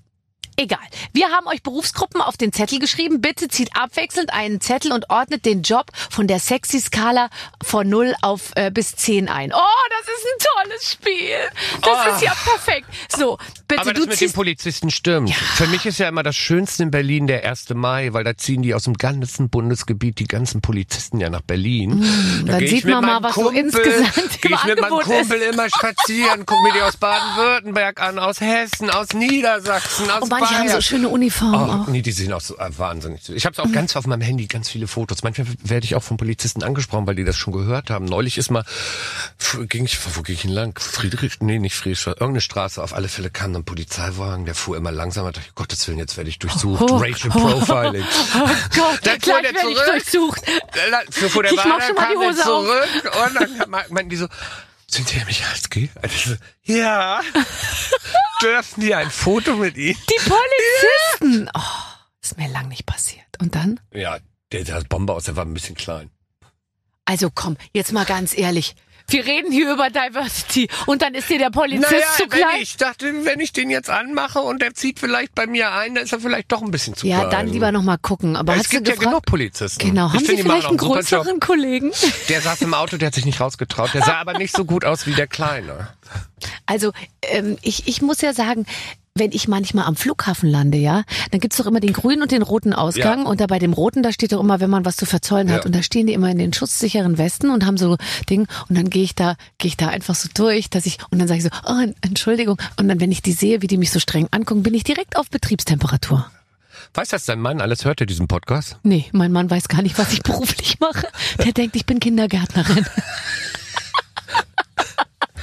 Egal. 0.60 0.78
Wir 1.14 1.28
haben 1.30 1.46
euch 1.46 1.62
Berufsgruppen 1.62 2.20
auf 2.20 2.36
den 2.36 2.52
Zettel 2.52 2.78
geschrieben. 2.80 3.22
Bitte 3.22 3.48
zieht 3.48 3.70
abwechselnd 3.74 4.30
einen 4.34 4.60
Zettel 4.60 4.92
und 4.92 5.08
ordnet 5.08 5.46
den 5.46 5.62
Job 5.62 5.86
von 6.10 6.26
der 6.26 6.38
Sexy-Skala 6.38 7.30
von 7.62 7.88
0 7.88 8.14
auf 8.20 8.50
äh, 8.56 8.70
bis 8.70 8.94
10 8.94 9.30
ein. 9.30 9.54
Oh, 9.54 9.58
das 9.58 10.06
ist 10.14 10.26
ein 10.26 10.64
tolles 10.68 10.92
Spiel. 10.92 11.38
Das 11.80 11.98
Oh. 12.06 12.14
ist 12.14 12.22
ja 12.22 12.34
perfekt. 12.44 12.86
So, 13.08 13.38
bitte 13.68 13.80
Aber 13.80 13.94
du 13.94 14.00
das 14.04 14.20
mit 14.20 14.20
den. 14.20 14.32
Polizisten 14.34 14.90
stimmt. 14.90 15.34
Für 15.34 15.66
mich 15.68 15.86
ist 15.86 15.96
ja 15.98 16.08
immer 16.08 16.22
das 16.22 16.36
Schönste 16.36 16.82
in 16.82 16.90
Berlin 16.90 17.26
der 17.26 17.42
1. 17.48 17.70
Mai, 17.70 18.12
weil 18.12 18.24
da 18.24 18.36
ziehen 18.36 18.60
die 18.60 18.74
aus 18.74 18.84
dem 18.84 18.94
ganzen 18.98 19.48
Bundesgebiet 19.48 20.18
die 20.18 20.26
ganzen 20.26 20.60
Polizisten 20.60 21.20
ja 21.20 21.30
nach 21.30 21.40
Berlin. 21.40 22.04
da 22.44 22.52
dann 22.58 22.66
sieht 22.66 22.84
man 22.84 23.02
mal, 23.02 23.22
was 23.22 23.34
so 23.34 23.44
Kumpel, 23.44 23.60
insgesamt 23.64 24.42
geh 24.42 24.48
im 24.48 24.54
ich 24.54 24.64
mit 24.64 24.80
meinem 24.82 24.98
Kumpel 25.00 25.40
immer 25.40 25.68
spazieren, 25.70 26.44
guck 26.44 26.62
mir 26.64 26.72
die 26.74 26.82
aus 26.82 26.98
Baden-Württemberg 26.98 27.98
an, 28.02 28.18
aus 28.18 28.42
Hessen, 28.42 28.90
aus 28.90 29.08
Niedersachsen, 29.14 30.10
aus 30.10 30.22
Und 30.24 30.28
manche 30.52 30.58
haben 30.58 30.66
so 30.68 30.72
Bayern. 30.72 30.82
schöne 30.82 31.08
Uniformen 31.08 31.54
Oh, 31.70 31.82
auch. 31.82 31.86
nee, 31.88 32.02
die 32.02 32.12
sehen 32.12 32.32
auch 32.32 32.40
so 32.40 32.56
äh, 32.58 32.68
wahnsinnig. 32.78 33.28
Ich 33.30 33.46
habe 33.46 33.62
auch 33.62 33.70
ganz 33.72 33.96
auf 33.96 34.06
meinem 34.06 34.20
Handy 34.22 34.46
ganz 34.46 34.68
viele 34.68 34.86
Fotos. 34.86 35.22
Manchmal 35.22 35.46
werde 35.62 35.84
ich 35.84 35.94
auch 35.94 36.02
von 36.02 36.16
Polizisten 36.16 36.62
angesprochen, 36.62 37.06
weil 37.06 37.14
die 37.14 37.24
das 37.24 37.36
schon 37.36 37.52
gehört 37.52 37.90
haben. 37.90 38.04
Neulich 38.04 38.38
ist 38.38 38.50
mal, 38.50 38.64
ging 39.68 39.84
ich, 39.84 39.98
wo 40.16 40.22
ging 40.22 40.34
ich 40.34 40.42
denn 40.42 40.50
lang? 40.50 40.78
Friedrich, 40.78 41.40
nee, 41.40 41.58
nicht 41.58 41.74
Friedrichstraße, 41.76 42.16
irgendeine 42.18 42.40
Straße. 42.40 42.82
Auf 42.82 42.94
alle 42.94 43.08
Fälle 43.08 43.30
kam 43.30 43.54
ein 43.54 43.64
Polizeiwagen, 43.64 44.44
der 44.44 44.54
fuhr 44.54 44.76
immer 44.76 44.92
langsamer. 44.92 45.32
Da 45.32 45.40
dachte 45.40 45.48
ich, 45.48 45.54
Gottes 45.54 45.86
Willen, 45.88 45.98
jetzt 45.98 46.16
werde 46.16 46.30
ich 46.30 46.38
durchsucht. 46.38 46.82
Oh. 46.82 46.96
Racial 46.98 47.30
Profiling. 47.30 48.04
Oh 48.34 48.38
Gott, 48.74 49.00
Dann 49.04 49.20
fuhr 49.20 49.40
der 49.42 49.50
ich 49.50 49.62
durchsucht. 49.86 50.42
Dann 50.46 51.30
fuhr 51.30 51.42
der 51.42 51.52
Ich 51.52 51.56
mach 51.58 51.64
Wagen, 51.66 51.82
schon 51.86 51.94
mal 51.96 52.08
die 52.12 52.16
Hose 52.28 52.40
auf. 52.40 52.64
zurück 52.64 53.16
und 53.26 53.34
dann 53.60 53.70
meinten 53.90 54.08
die 54.10 54.16
so, 54.16 54.26
sind 54.94 55.08
Sie 55.08 55.16
Herr 55.16 55.26
Michalski? 55.26 55.90
Und 56.02 56.12
ich 56.12 56.24
so, 56.24 56.34
ja. 56.64 57.20
Dürfen 58.42 58.80
die 58.80 58.94
ein 58.94 59.10
Foto 59.10 59.56
mit 59.56 59.76
Ihnen? 59.76 59.98
Die 60.08 60.30
Polizisten. 60.30 61.50
Oh, 61.54 61.60
ist 62.22 62.36
mir 62.38 62.48
lang 62.48 62.68
nicht 62.68 62.86
passiert. 62.86 63.26
Und 63.40 63.54
dann? 63.54 63.80
Ja, 63.92 64.18
der 64.52 64.66
sah 64.66 64.80
Bombe 64.88 65.12
aus, 65.12 65.24
der 65.24 65.36
war 65.36 65.44
ein 65.44 65.54
bisschen 65.54 65.74
klein. 65.76 66.10
Also 67.04 67.30
komm, 67.34 67.56
jetzt 67.72 67.92
mal 67.92 68.04
ganz 68.04 68.36
ehrlich. 68.36 68.74
Wir 69.10 69.24
reden 69.26 69.50
hier 69.52 69.72
über 69.72 69.88
Diversity 69.90 70.68
und 70.86 71.02
dann 71.02 71.14
ist 71.14 71.28
dir 71.28 71.38
der 71.38 71.50
Polizist 71.50 71.90
Naja, 71.90 72.04
zu 72.16 72.22
wenn 72.24 72.30
klein. 72.30 72.60
ich 72.60 72.76
dachte, 72.76 73.24
wenn 73.24 73.40
ich 73.40 73.52
den 73.52 73.70
jetzt 73.70 73.90
anmache 73.90 74.40
und 74.40 74.62
der 74.62 74.74
zieht 74.74 74.98
vielleicht 75.00 75.34
bei 75.34 75.46
mir 75.46 75.72
ein, 75.72 75.94
dann 75.94 76.04
ist 76.04 76.12
er 76.12 76.20
vielleicht 76.20 76.50
doch 76.52 76.62
ein 76.62 76.70
bisschen 76.70 76.94
zu 76.94 77.06
ja, 77.06 77.18
klein. 77.20 77.30
dann 77.30 77.48
lieber 77.48 77.72
noch 77.72 77.82
mal 77.82 77.98
gucken. 77.98 78.36
Aber 78.36 78.54
Es 78.56 78.68
gibt 78.68 78.86
ja 78.88 78.94
genug 78.94 79.26
Polizisten. 79.26 79.80
Genau, 79.88 80.06
Ich 80.08 80.14
haben 80.14 80.24
Sie 80.26 80.36
vielleicht 80.42 80.68
einen 80.68 80.76
größeren 80.76 81.40
Kollegen? 81.40 81.92
Der 82.28 82.40
saß 82.40 82.62
im 82.62 82.74
Auto, 82.74 82.96
der 82.96 83.08
hat 83.08 83.14
sich 83.14 83.24
nicht 83.24 83.40
rausgetraut. 83.40 83.94
Der 83.94 84.02
sah 84.02 84.14
aber 84.18 84.34
nicht 84.38 84.54
so 84.56 84.64
gut 84.64 84.84
aus 84.84 85.06
wie 85.06 85.14
der 85.14 85.26
Kleine. 85.26 85.88
Also 86.66 86.92
ähm, 87.22 87.58
ich, 87.62 87.86
ich 87.88 88.02
muss 88.02 88.20
ja 88.20 88.32
sagen, 88.32 88.64
wenn 89.14 89.32
ich 89.32 89.48
manchmal 89.48 89.86
am 89.86 89.96
Flughafen 89.96 90.48
lande, 90.48 90.78
ja, 90.78 91.02
dann 91.30 91.40
gibt's 91.40 91.56
doch 91.56 91.66
immer 91.66 91.80
den 91.80 91.92
grünen 91.92 92.22
und 92.22 92.30
den 92.30 92.42
roten 92.42 92.72
Ausgang. 92.72 93.22
Ja. 93.22 93.26
Und 93.26 93.40
da 93.40 93.46
bei 93.46 93.58
dem 93.58 93.72
roten, 93.72 94.02
da 94.02 94.12
steht 94.12 94.32
doch 94.32 94.40
immer, 94.40 94.60
wenn 94.60 94.70
man 94.70 94.84
was 94.84 94.96
zu 94.96 95.04
verzollen 95.04 95.50
hat. 95.50 95.60
Ja. 95.60 95.66
Und 95.66 95.74
da 95.74 95.82
stehen 95.82 96.06
die 96.06 96.12
immer 96.12 96.30
in 96.30 96.38
den 96.38 96.52
schutzsicheren 96.52 97.18
Westen 97.18 97.50
und 97.50 97.66
haben 97.66 97.76
so 97.76 97.96
Ding. 98.28 98.46
Und 98.68 98.78
dann 98.78 98.88
gehe 98.88 99.02
ich 99.02 99.14
da, 99.14 99.36
gehe 99.58 99.68
ich 99.68 99.76
da 99.76 99.88
einfach 99.88 100.14
so 100.14 100.28
durch, 100.32 100.70
dass 100.70 100.86
ich, 100.86 100.98
und 101.10 101.18
dann 101.18 101.28
sage 101.28 101.38
ich 101.38 101.44
so, 101.44 101.50
oh, 101.66 101.92
Entschuldigung. 102.02 102.56
Und 102.76 102.88
dann, 102.88 103.00
wenn 103.00 103.12
ich 103.12 103.22
die 103.22 103.32
sehe, 103.32 103.62
wie 103.62 103.66
die 103.66 103.78
mich 103.78 103.90
so 103.90 103.98
streng 103.98 104.28
angucken, 104.30 104.62
bin 104.62 104.74
ich 104.74 104.84
direkt 104.84 105.16
auf 105.16 105.28
Betriebstemperatur. 105.28 106.30
Weißt 106.94 107.12
du, 107.12 107.16
dass 107.16 107.24
dein 107.24 107.40
Mann 107.40 107.60
alles 107.60 107.84
hört, 107.84 108.00
der 108.00 108.06
diesen 108.06 108.26
Podcast? 108.26 108.78
Nee, 108.82 109.06
mein 109.12 109.32
Mann 109.32 109.50
weiß 109.50 109.68
gar 109.68 109.82
nicht, 109.82 109.98
was 109.98 110.12
ich 110.12 110.22
beruflich 110.22 110.80
mache. 110.80 111.06
Der 111.44 111.52
denkt, 111.52 111.76
ich 111.76 111.86
bin 111.86 112.00
Kindergärtnerin. 112.00 112.86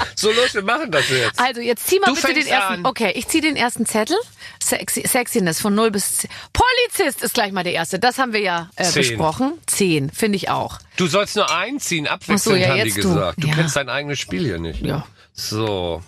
So 0.15 0.31
los, 0.31 0.53
wir 0.53 0.63
machen 0.63 0.91
das 0.91 1.09
jetzt. 1.09 1.39
Also 1.39 1.61
jetzt 1.61 1.87
zieh 1.87 1.99
mal 1.99 2.07
Du 2.07 2.15
bitte 2.15 2.33
den 2.33 2.47
ersten. 2.47 2.73
an. 2.73 2.85
Okay, 2.85 3.11
ich 3.15 3.27
zieh 3.27 3.41
den 3.41 3.55
ersten 3.55 3.85
Zettel. 3.85 4.17
Sexy, 4.63 5.03
Sexiness 5.07 5.61
von 5.61 5.75
0 5.75 5.91
bis 5.91 6.17
10. 6.17 6.29
Polizist 6.53 7.21
ist 7.23 7.33
gleich 7.35 7.51
mal 7.51 7.63
der 7.63 7.73
erste. 7.73 7.99
Das 7.99 8.17
haben 8.17 8.33
wir 8.33 8.39
ja 8.41 8.69
äh, 8.75 8.83
Zehn. 8.85 8.93
besprochen. 9.03 9.53
10, 9.67 10.09
finde 10.09 10.35
ich 10.37 10.49
auch. 10.49 10.79
Du 10.97 11.07
sollst 11.07 11.35
nur 11.35 11.49
einziehen, 11.55 12.07
abwechselnd 12.07 12.41
so, 12.41 12.55
ja, 12.55 12.69
haben 12.69 12.75
die 12.79 12.85
jetzt 12.89 12.97
du. 12.97 13.01
gesagt. 13.13 13.43
Du 13.43 13.47
Ja. 13.47 13.53
kennst 13.55 13.75
dein 13.75 13.89
eigenes 13.89 14.19
Spiel 14.19 14.43
hier 14.43 14.59
nicht. 14.59 14.81
Ja. 14.81 15.05
So. 15.33 16.01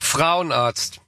Frauenarzt. 0.00 1.00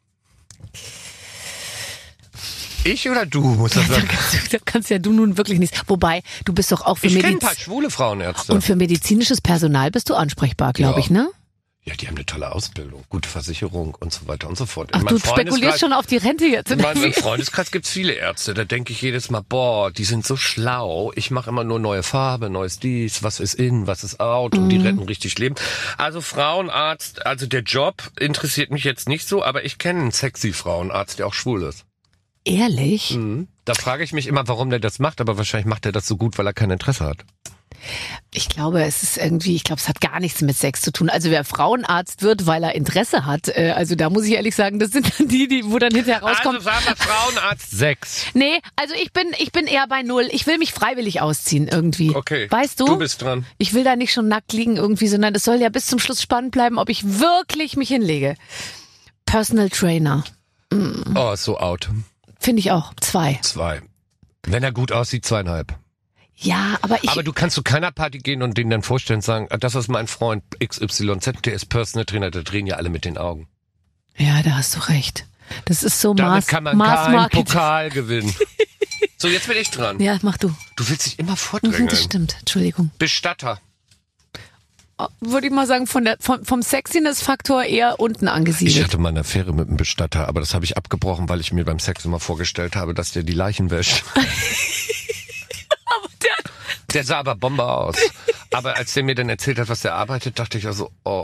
Ich 2.92 3.08
oder 3.10 3.26
du, 3.26 3.40
muss 3.42 3.72
das 3.74 3.86
Da 3.88 3.94
sagen. 3.94 4.08
kannst, 4.08 4.34
du, 4.52 4.56
da 4.58 4.64
kannst 4.64 4.90
ja 4.90 4.98
du 4.98 5.12
nun 5.12 5.36
wirklich 5.36 5.58
nichts. 5.58 5.80
Wobei, 5.86 6.22
du 6.44 6.52
bist 6.52 6.72
doch 6.72 6.82
auch 6.82 6.98
für 6.98 7.06
Ich 7.08 7.14
kenne 7.14 7.26
ein 7.28 7.32
Mediz 7.34 7.46
paar 7.48 7.56
schwule 7.56 7.90
Frauenärzte. 7.90 8.52
und 8.52 8.62
für 8.62 8.76
medizinisches 8.76 9.40
Personal 9.40 9.90
bist 9.90 10.08
du 10.10 10.14
ansprechbar, 10.14 10.72
glaube 10.72 10.94
Ja. 11.00 11.04
ich, 11.04 11.10
ne? 11.10 11.28
ja, 11.84 11.94
die 11.94 12.06
haben 12.06 12.16
eine 12.16 12.26
tolle 12.26 12.52
Ausbildung, 12.52 13.02
gute 13.08 13.30
Versicherung 13.30 13.94
und 13.98 14.12
so 14.12 14.28
weiter 14.28 14.46
und 14.46 14.58
so 14.58 14.66
fort. 14.66 14.90
Ach, 14.92 15.00
In 15.00 15.06
du 15.06 15.14
meinem 15.14 15.20
spekulierst 15.24 15.58
Freundeskreis- 15.62 15.78
schon 15.80 15.92
auf 15.94 16.04
die 16.04 16.18
Rente 16.18 16.44
jetzt. 16.44 16.70
In 16.70 16.82
meinem? 16.82 17.14
Freundeskreis 17.14 17.70
gibt's 17.70 17.88
viele 17.88 18.12
Ärzte. 18.12 18.52
Da 18.52 18.64
denke 18.64 18.92
ich 18.92 19.00
jedes 19.00 19.30
Mal, 19.30 19.40
boah, 19.40 19.90
die 19.90 20.04
sind 20.04 20.26
so 20.26 20.36
schlau. 20.36 21.12
Ich 21.14 21.30
mache 21.30 21.48
immer 21.48 21.64
nur 21.64 21.78
neue 21.78 22.02
Farbe, 22.02 22.50
neues 22.50 22.78
dies, 22.78 23.22
was 23.22 23.40
ist 23.40 23.54
in, 23.54 23.86
was 23.86 24.04
ist 24.04 24.20
out 24.20 24.54
und 24.54 24.64
Mhm. 24.64 24.68
die 24.68 24.76
retten 24.76 25.02
richtig 25.04 25.38
Leben. 25.38 25.54
Also 25.96 26.20
Frauenarzt, 26.20 27.24
also 27.24 27.46
der 27.46 27.62
Job 27.62 28.10
interessiert 28.20 28.70
mich 28.70 28.84
jetzt 28.84 29.08
nicht 29.08 29.26
so, 29.26 29.42
aber 29.42 29.64
ich 29.64 29.78
kenne 29.78 30.00
einen 30.00 30.12
sexy 30.12 30.52
Frauenarzt, 30.52 31.18
der 31.20 31.26
auch 31.26 31.32
schwul 31.34 31.62
ist. 31.62 31.84
Ehrlich? 32.48 33.14
Mhm. 33.14 33.46
Da 33.64 33.74
frage 33.74 34.02
ich 34.02 34.12
mich 34.12 34.26
immer, 34.26 34.48
warum 34.48 34.70
der 34.70 34.78
das 34.78 34.98
macht, 34.98 35.20
aber 35.20 35.36
wahrscheinlich 35.36 35.66
macht 35.66 35.84
er 35.84 35.92
das 35.92 36.06
so 36.06 36.16
gut, 36.16 36.38
weil 36.38 36.46
er 36.46 36.54
kein 36.54 36.70
Interesse 36.70 37.04
hat. 37.04 37.18
Ich 38.32 38.48
glaube, 38.48 38.82
es 38.82 39.02
ist 39.02 39.18
irgendwie, 39.18 39.54
ich 39.54 39.62
glaube, 39.62 39.80
es 39.80 39.88
hat 39.88 40.00
gar 40.00 40.18
nichts 40.18 40.40
mit 40.40 40.56
Sex 40.56 40.80
zu 40.80 40.90
tun. 40.90 41.10
Also 41.10 41.30
wer 41.30 41.44
Frauenarzt 41.44 42.22
wird, 42.22 42.46
weil 42.46 42.64
er 42.64 42.74
Interesse 42.74 43.26
hat, 43.26 43.48
äh, 43.48 43.72
also 43.76 43.94
da 43.94 44.08
muss 44.08 44.24
ich 44.24 44.32
ehrlich 44.32 44.54
sagen, 44.54 44.78
das 44.78 44.90
sind 44.90 45.12
dann 45.18 45.28
die, 45.28 45.46
die, 45.46 45.70
wo 45.70 45.78
dann 45.78 45.94
hinterher 45.94 46.22
rauskommt. 46.22 46.56
Also 46.56 46.64
sagen 46.70 46.84
wir 46.86 46.96
Frauenarzt 46.96 47.70
6. 47.70 48.26
Nee, 48.32 48.60
also 48.76 48.94
ich 48.94 49.12
bin, 49.12 49.26
ich 49.38 49.52
bin 49.52 49.66
eher 49.66 49.86
bei 49.86 50.02
null. 50.02 50.28
Ich 50.32 50.46
will 50.46 50.58
mich 50.58 50.72
freiwillig 50.72 51.20
ausziehen 51.20 51.68
irgendwie. 51.68 52.16
Okay. 52.16 52.50
Weißt 52.50 52.80
du? 52.80 52.86
Du 52.86 52.96
bist 52.96 53.20
dran. 53.20 53.44
Ich 53.58 53.74
will 53.74 53.84
da 53.84 53.94
nicht 53.94 54.12
schon 54.12 54.28
nackt 54.28 54.54
liegen 54.54 54.76
irgendwie, 54.76 55.08
sondern 55.08 55.34
es 55.34 55.44
soll 55.44 55.60
ja 55.60 55.68
bis 55.68 55.86
zum 55.86 55.98
Schluss 55.98 56.22
spannend 56.22 56.52
bleiben, 56.52 56.78
ob 56.78 56.88
ich 56.88 57.20
wirklich 57.20 57.76
mich 57.76 57.88
hinlege. 57.88 58.34
Personal 59.26 59.68
Trainer. 59.68 60.24
Oh, 61.14 61.32
ist 61.32 61.44
so 61.44 61.58
out. 61.58 61.90
Finde 62.38 62.60
ich 62.60 62.70
auch. 62.70 62.92
Zwei. 63.00 63.38
Zwei. 63.42 63.82
Wenn 64.44 64.62
er 64.62 64.72
gut 64.72 64.92
aussieht, 64.92 65.24
zweieinhalb. 65.26 65.76
Ja, 66.36 66.78
aber 66.82 67.02
ich. 67.02 67.10
Aber 67.10 67.22
du 67.24 67.32
kannst 67.32 67.56
zu 67.56 67.62
keiner 67.62 67.90
Party 67.90 68.18
gehen 68.18 68.42
und 68.42 68.56
denen 68.56 68.70
dann 68.70 68.82
vorstellen 68.82 69.18
und 69.18 69.22
sagen, 69.24 69.48
ah, 69.50 69.56
das 69.56 69.74
ist 69.74 69.88
mein 69.88 70.06
Freund 70.06 70.44
XYZ, 70.64 71.32
der 71.44 71.52
ist 71.52 71.66
Personal 71.68 72.04
Trainer, 72.04 72.30
da 72.30 72.42
drehen 72.42 72.66
ja 72.66 72.76
alle 72.76 72.90
mit 72.90 73.04
den 73.04 73.18
Augen. 73.18 73.48
ja, 74.16 74.40
da 74.42 74.52
hast 74.56 74.76
du 74.76 74.80
recht. 74.88 75.26
Das 75.64 75.82
ist 75.82 76.00
so 76.00 76.14
Damit 76.14 76.32
Maß, 76.34 76.46
kann 76.46 76.62
man 76.64 76.78
keinen 76.78 76.88
Maßmarketing. 76.88 77.44
Pokal 77.44 77.90
gewinnen. 77.98 78.32
so, 79.16 79.26
jetzt 79.28 79.48
bin 79.48 79.56
ich 79.56 79.70
dran. 79.70 79.98
Ja, 79.98 80.18
mach 80.22 80.36
du. 80.36 80.54
Du 80.76 80.88
willst 80.88 81.06
dich 81.06 81.18
immer 81.18 81.32
Mhm, 81.32 81.36
vordrängeln. 81.36 81.88
Das 81.88 82.04
stimmt. 82.04 82.36
Entschuldigung. 82.38 82.90
Bestatter. 82.98 83.60
Oh, 85.00 85.06
Würde 85.20 85.46
ich 85.46 85.52
mal 85.52 85.66
sagen, 85.66 85.86
von 85.86 86.04
der, 86.04 86.16
vom, 86.18 86.44
vom 86.44 86.60
Sexiness-Faktor 86.60 87.62
eher 87.64 88.00
unten 88.00 88.24
Ich 88.26 88.30
angesiedelt. 88.32 88.84
hatte 88.84 88.98
mal 88.98 89.10
eine 89.10 89.20
Affäre 89.20 89.52
mit 89.52 89.68
einem 89.68 89.76
Bestatter, 89.76 90.26
aber 90.26 90.40
das 90.40 90.54
habe 90.54 90.64
ich 90.64 90.76
abgebrochen, 90.76 91.28
weil 91.28 91.40
ich 91.40 91.52
mir 91.52 91.64
beim 91.64 91.78
Sex 91.78 92.04
immer 92.04 92.18
vorgestellt 92.18 92.74
habe, 92.74 92.94
dass 92.94 93.12
der 93.12 93.22
die 93.22 93.32
Leichen 93.34 93.70
wäscht. 93.70 94.02
Der 96.94 97.04
sah 97.04 97.18
aber 97.18 97.34
Bombe 97.36 97.64
aus. 97.70 97.96
Aber 98.50 98.78
als 98.78 98.94
der 98.94 99.02
mir 99.02 99.14
dann 99.14 99.28
erzählt 99.28 99.58
hat, 99.58 99.68
was 99.68 99.82
der 99.82 99.94
arbeitet, 99.94 100.38
dachte 100.38 100.56
ich 100.56 100.66
also, 100.66 100.90
oh, 101.04 101.22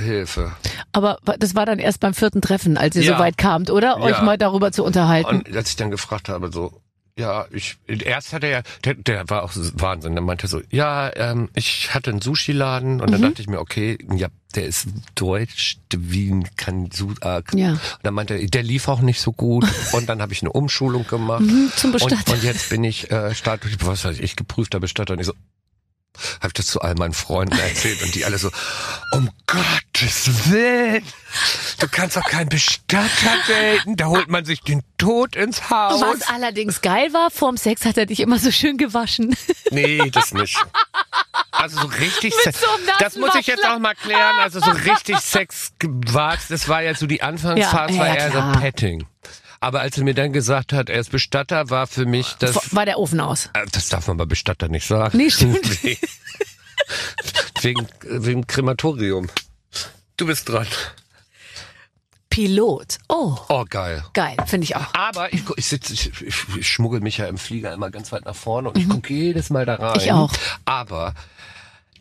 Hilfe. 0.00 0.50
Aber 0.90 1.18
das 1.38 1.54
war 1.54 1.64
dann 1.64 1.78
erst 1.78 2.00
beim 2.00 2.12
vierten 2.12 2.42
Treffen, 2.42 2.76
als 2.76 2.96
ihr 2.96 3.02
Ja. 3.02 3.12
so 3.16 3.20
weit 3.22 3.38
kamt, 3.38 3.70
oder? 3.70 3.98
Euch 4.00 4.16
Ja. 4.16 4.22
mal 4.22 4.36
darüber 4.36 4.72
zu 4.72 4.82
unterhalten. 4.82 5.28
Und 5.46 5.56
als 5.56 5.70
ich 5.70 5.76
dann 5.76 5.92
gefragt 5.92 6.28
habe, 6.28 6.50
so, 6.52 6.80
ja, 7.18 7.46
ich, 7.50 7.78
erst 7.86 8.34
hat 8.34 8.44
er 8.44 8.50
ja, 8.50 8.62
der, 8.84 8.94
der 8.94 9.28
war 9.30 9.42
auch 9.42 9.52
Wahnsinn, 9.54 10.14
der 10.14 10.22
meinte 10.22 10.48
so, 10.48 10.60
ja, 10.70 11.10
ähm, 11.16 11.48
ich 11.54 11.94
hatte 11.94 12.10
einen 12.10 12.20
Sushi-Laden 12.20 13.00
und 13.00 13.10
dann 13.10 13.22
dachte 13.22 13.40
ich 13.40 13.48
mir, 13.48 13.58
okay, 13.58 13.96
ja, 14.14 14.28
der 14.54 14.66
ist 14.66 14.88
deutsch, 15.14 15.78
Wien 15.94 16.46
kann 16.56 16.90
Su 16.92 17.14
äh, 17.22 17.42
Ja. 17.54 17.70
Und 17.70 17.80
dann 18.02 18.12
meinte 18.12 18.34
er, 18.34 18.46
der 18.46 18.62
lief 18.62 18.88
auch 18.88 19.00
nicht 19.00 19.20
so 19.20 19.32
gut 19.32 19.66
und 19.92 20.08
dann 20.08 20.20
habe 20.20 20.34
ich 20.34 20.42
eine 20.42 20.52
Umschulung 20.52 21.06
gemacht. 21.06 21.40
Mhm, 21.40 21.72
zum 21.74 21.92
Bestatter. 21.92 22.32
Und, 22.32 22.38
und 22.38 22.44
jetzt 22.44 22.68
bin 22.68 22.84
ich 22.84 23.10
äh, 23.10 23.34
staatlich, 23.34 23.76
was 23.80 24.04
weiß 24.04 24.18
ich, 24.18 24.36
geprüfter 24.36 24.78
Bestatter 24.78 25.14
und 25.14 25.20
ich 25.20 25.26
so, 25.26 25.34
habe 26.36 26.48
ich 26.48 26.52
das 26.54 26.66
zu 26.66 26.80
all 26.80 26.94
meinen 26.94 27.14
Freunden 27.14 27.58
erzählt 27.58 28.02
und 28.02 28.14
die 28.14 28.24
alle 28.24 28.38
so, 28.38 28.50
um 29.12 29.30
Gottes 29.46 30.50
Willen, 30.50 31.04
du 31.78 31.88
kannst 31.88 32.16
doch 32.16 32.24
keinen 32.24 32.48
Bestatter 32.48 33.36
daten, 33.48 33.96
da 33.96 34.06
holt 34.06 34.28
man 34.28 34.44
sich 34.44 34.60
den 34.62 34.82
Tod 34.98 35.36
ins 35.36 35.70
Haus. 35.70 36.00
Was 36.00 36.28
allerdings 36.28 36.80
geil 36.82 37.12
war, 37.12 37.30
vorm 37.30 37.56
Sex 37.56 37.84
hat 37.84 37.96
er 37.98 38.06
dich 38.06 38.20
immer 38.20 38.38
so 38.38 38.50
schön 38.50 38.76
gewaschen. 38.78 39.36
Nee, 39.70 40.10
das 40.10 40.32
nicht. 40.32 40.56
Also 41.50 41.80
so 41.80 41.86
richtig 41.86 42.34
Sex. 42.42 42.60
so 42.60 42.66
das 42.98 43.16
muss 43.16 43.34
ich 43.34 43.46
jetzt 43.46 43.64
auch 43.66 43.78
mal 43.78 43.94
klären. 43.94 44.36
Also 44.40 44.60
so 44.60 44.70
richtig 44.70 45.18
Sex 45.18 45.72
war 45.82 46.36
das 46.48 46.68
war 46.68 46.82
ja 46.82 46.94
so 46.94 47.06
die 47.06 47.22
Anfangsphase, 47.22 47.94
Ja, 47.94 47.98
war 47.98 48.06
ja, 48.08 48.14
eher 48.14 48.30
klar. 48.30 48.54
so 48.54 48.60
Petting. 48.60 49.06
Aber 49.60 49.80
als 49.80 49.96
er 49.98 50.04
mir 50.04 50.14
dann 50.14 50.32
gesagt 50.32 50.72
hat, 50.72 50.88
er 50.90 51.00
ist 51.00 51.10
Bestatter, 51.10 51.70
war 51.70 51.86
für 51.86 52.06
mich 52.06 52.34
das. 52.38 52.74
War 52.74 52.84
der 52.86 52.98
Ofen 52.98 53.20
aus. 53.20 53.50
Äh, 53.54 53.66
Das 53.72 53.88
darf 53.88 54.06
man 54.08 54.16
bei 54.16 54.24
Bestatter 54.26 54.68
nicht 54.68 54.86
sagen. 54.86 55.16
Nee, 55.16 55.30
stimmt. 55.30 55.58
wegen, 55.82 56.00
wegen, 57.62 57.88
wegen 58.02 58.46
Krematorium. 58.46 59.28
Du 60.16 60.26
bist 60.26 60.48
dran. 60.48 60.66
Pilot. 62.30 62.98
Oh, 63.08 63.36
Oh, 63.48 63.64
geil. 63.68 64.04
geil, 64.12 64.36
finde 64.46 64.64
ich 64.64 64.76
auch. 64.76 64.92
Aber 64.94 65.32
ich, 65.32 65.42
ich, 65.56 65.66
sitz, 65.66 65.88
ich, 65.90 66.12
ich, 66.20 66.68
schmuggel 66.68 67.00
mich 67.00 67.16
ja 67.18 67.26
im 67.28 67.38
Flieger 67.38 67.72
immer 67.72 67.90
ganz 67.90 68.12
weit 68.12 68.24
nach 68.26 68.36
vorne 68.36 68.68
und 68.70 68.76
ich 68.78 68.88
gucke 68.88 69.12
jedes 69.14 69.48
Mal 69.48 69.64
da 69.64 69.76
rein. 69.76 69.92
Mhm. 69.96 70.00
Ich 70.02 70.12
auch. 70.12 70.32
Aber 70.66 71.14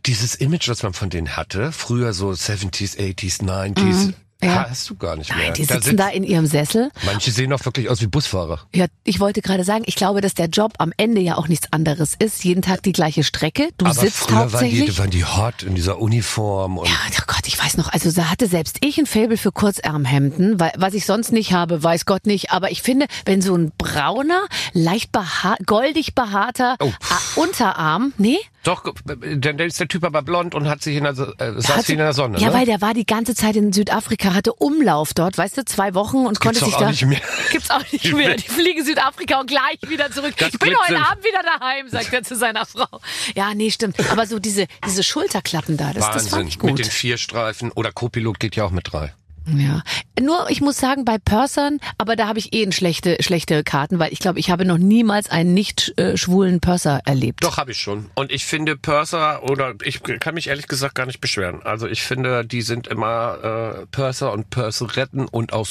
dieses 0.05 0.35
Image, 0.35 0.67
was 0.67 0.83
man 0.83 0.93
von 0.93 1.09
denen 1.09 1.37
hatte, 1.37 1.71
früher 1.71 2.11
so 2.13 2.31
70s, 2.31 2.97
80s, 2.97 3.43
90s, 3.43 3.79
Mhm. 4.07 4.13
Ja. 4.47 4.67
hast 4.69 4.89
du 4.89 4.95
gar 4.95 5.15
nicht 5.15 5.29
mehr. 5.35 5.45
Nein, 5.45 5.53
die 5.55 5.65
Da 5.65 5.75
sitzen 5.75 5.89
sitzt- 5.91 5.99
da 5.99 6.09
in 6.09 6.23
ihrem 6.23 6.45
Sessel. 6.45 6.89
Manche 7.05 7.31
sehen 7.31 7.51
auch 7.53 7.63
wirklich 7.65 7.89
aus 7.89 8.01
wie 8.01 8.07
Busfahrer. 8.07 8.61
Ja, 8.73 8.85
ich 9.03 9.19
wollte 9.19 9.41
gerade 9.41 9.63
sagen, 9.63 9.83
ich 9.87 9.95
glaube, 9.95 10.21
dass 10.21 10.33
der 10.33 10.47
Job 10.47 10.73
am 10.77 10.91
Ende 10.97 11.21
ja 11.21 11.37
auch 11.37 11.47
nichts 11.47 11.71
anderes 11.71 12.15
ist. 12.17 12.43
Jeden 12.43 12.61
Tag 12.61 12.83
die 12.83 12.91
gleiche 12.91 13.23
Strecke. 13.23 13.69
Du 13.77 13.85
Aber 13.85 13.93
sitzt 13.95 14.17
früher 14.17 14.37
waren 14.37 14.47
die, 14.47 14.53
hauptsächlich. 14.53 14.99
waren 14.99 15.09
die 15.09 15.25
hot 15.25 15.63
in 15.63 15.75
dieser 15.75 15.99
Uniform 15.99 16.77
und 16.77 16.87
Ja, 16.87 16.95
oh 17.19 17.23
Gott, 17.27 17.47
ich 17.47 17.61
weiß 17.63 17.77
noch, 17.77 17.91
also 17.93 18.11
da 18.11 18.29
hatte 18.29 18.47
selbst 18.47 18.77
ich 18.81 18.97
ein 18.97 19.05
Faible 19.05 19.37
für 19.37 19.51
Kurzärmhemden, 19.51 20.59
weil, 20.59 20.71
was 20.77 20.93
ich 20.93 21.05
sonst 21.05 21.31
nicht 21.31 21.53
habe, 21.53 21.83
weiß 21.83 22.05
Gott 22.05 22.25
nicht. 22.25 22.51
Aber 22.51 22.71
ich 22.71 22.81
finde, 22.81 23.05
wenn 23.25 23.41
so 23.41 23.55
ein 23.55 23.71
brauner, 23.77 24.45
leicht 24.73 25.11
behaar, 25.11 25.57
goldig 25.65 26.15
behaarter 26.15 26.75
Oh. 26.79 26.91
Unterarm, 27.35 28.13
nee? 28.17 28.37
Doch, 28.67 28.83
dann 29.05 29.59
ist 29.59 29.79
der 29.79 29.87
Typ 29.87 30.03
aber 30.03 30.21
blond 30.21 30.55
und 30.55 30.67
hat 30.67 30.81
sich 30.81 30.95
in 30.97 31.03
der, 31.03 31.11
äh, 31.13 31.53
saß 31.61 31.69
Hatte- 31.69 31.87
wie 31.87 31.91
in 31.93 31.97
der 31.99 32.13
Sonne. 32.13 32.39
Ja, 32.39 32.49
ne? 32.49 32.53
weil 32.53 32.65
der 32.65 32.81
war 32.81 32.93
die 32.93 33.05
ganze 33.05 33.35
Zeit 33.35 33.55
in 33.55 33.71
Südafrika, 33.71 34.33
hatte 34.33 34.53
Umlauf 34.53 35.13
dort, 35.13 35.37
weißt 35.37 35.57
du, 35.57 35.65
zwei 35.65 35.93
Wochen 35.93 36.25
und 36.25 36.39
konnte 36.39 36.59
doch 36.59 36.67
sich 36.67 36.75
auch 36.75 36.79
da. 36.81 36.89
nicht 36.89 37.05
mehr. 37.05 37.21
Gibt's 37.51 37.69
auch 37.69 37.83
nicht 37.91 38.13
mehr. 38.13 38.35
Die 38.35 38.47
fliegen 38.47 38.83
Südafrika 38.83 39.39
und 39.39 39.47
gleich 39.47 39.77
wieder 39.87 40.11
zurück. 40.11 40.33
Das 40.37 40.49
ich 40.53 40.59
bin 40.59 40.73
heute 40.87 40.97
Abend 40.99 41.23
wieder 41.23 41.41
daheim, 41.43 41.89
sagt 41.89 42.11
er 42.11 42.23
zu 42.23 42.35
seiner 42.35 42.65
Frau. 42.65 42.87
Ja, 43.35 43.53
nee, 43.53 43.71
stimmt. 43.71 43.97
Aber 44.11 44.25
so 44.25 44.39
diese, 44.39 44.67
diese 44.85 45.03
Schulterklappen 45.03 45.77
da, 45.77 45.93
das, 45.93 46.05
das 46.05 46.13
fand 46.29 46.31
Wahnsinn. 46.31 46.47
ich 46.47 46.59
gut. 46.59 46.71
Mit 46.71 46.79
den 46.79 46.91
vier 46.91 47.17
Streifen 47.17 47.71
oder 47.71 47.91
Co-Pilot 47.91 48.39
geht 48.39 48.55
ja 48.55 48.65
auch 48.65 48.71
mit 48.71 48.91
drei. 48.91 49.13
Ja. 49.47 49.83
Nur, 50.19 50.49
ich 50.49 50.61
muss 50.61 50.77
sagen, 50.77 51.05
bei 51.05 51.17
Pursern, 51.17 51.79
aber 51.97 52.15
da 52.15 52.27
habe 52.27 52.39
ich 52.39 52.53
eh 52.53 52.63
ein 52.63 52.71
schlechte, 52.71 53.17
schlechte 53.21 53.63
Karten, 53.63 53.99
weil 53.99 54.11
ich 54.11 54.19
glaube, 54.19 54.39
ich 54.39 54.49
habe 54.49 54.65
noch 54.65 54.77
niemals 54.77 55.29
einen 55.29 55.53
nicht 55.53 55.93
äh, 55.97 56.17
schwulen 56.17 56.61
Purser 56.61 57.01
erlebt. 57.05 57.43
Doch, 57.43 57.57
habe 57.57 57.71
ich 57.71 57.77
schon. 57.77 58.09
Und 58.15 58.31
ich 58.31 58.45
finde 58.45 58.75
Purser, 58.75 59.43
oder 59.43 59.75
ich 59.83 60.01
kann 60.03 60.33
mich 60.33 60.47
ehrlich 60.47 60.67
gesagt 60.67 60.95
gar 60.95 61.05
nicht 61.05 61.21
beschweren. 61.21 61.61
Also 61.63 61.87
ich 61.87 62.01
finde, 62.01 62.45
die 62.45 62.61
sind 62.61 62.87
immer 62.87 63.83
äh, 63.83 63.85
Purser 63.87 64.31
und 64.31 64.49
Purseretten 64.49 65.27
und 65.27 65.53
auch 65.53 65.67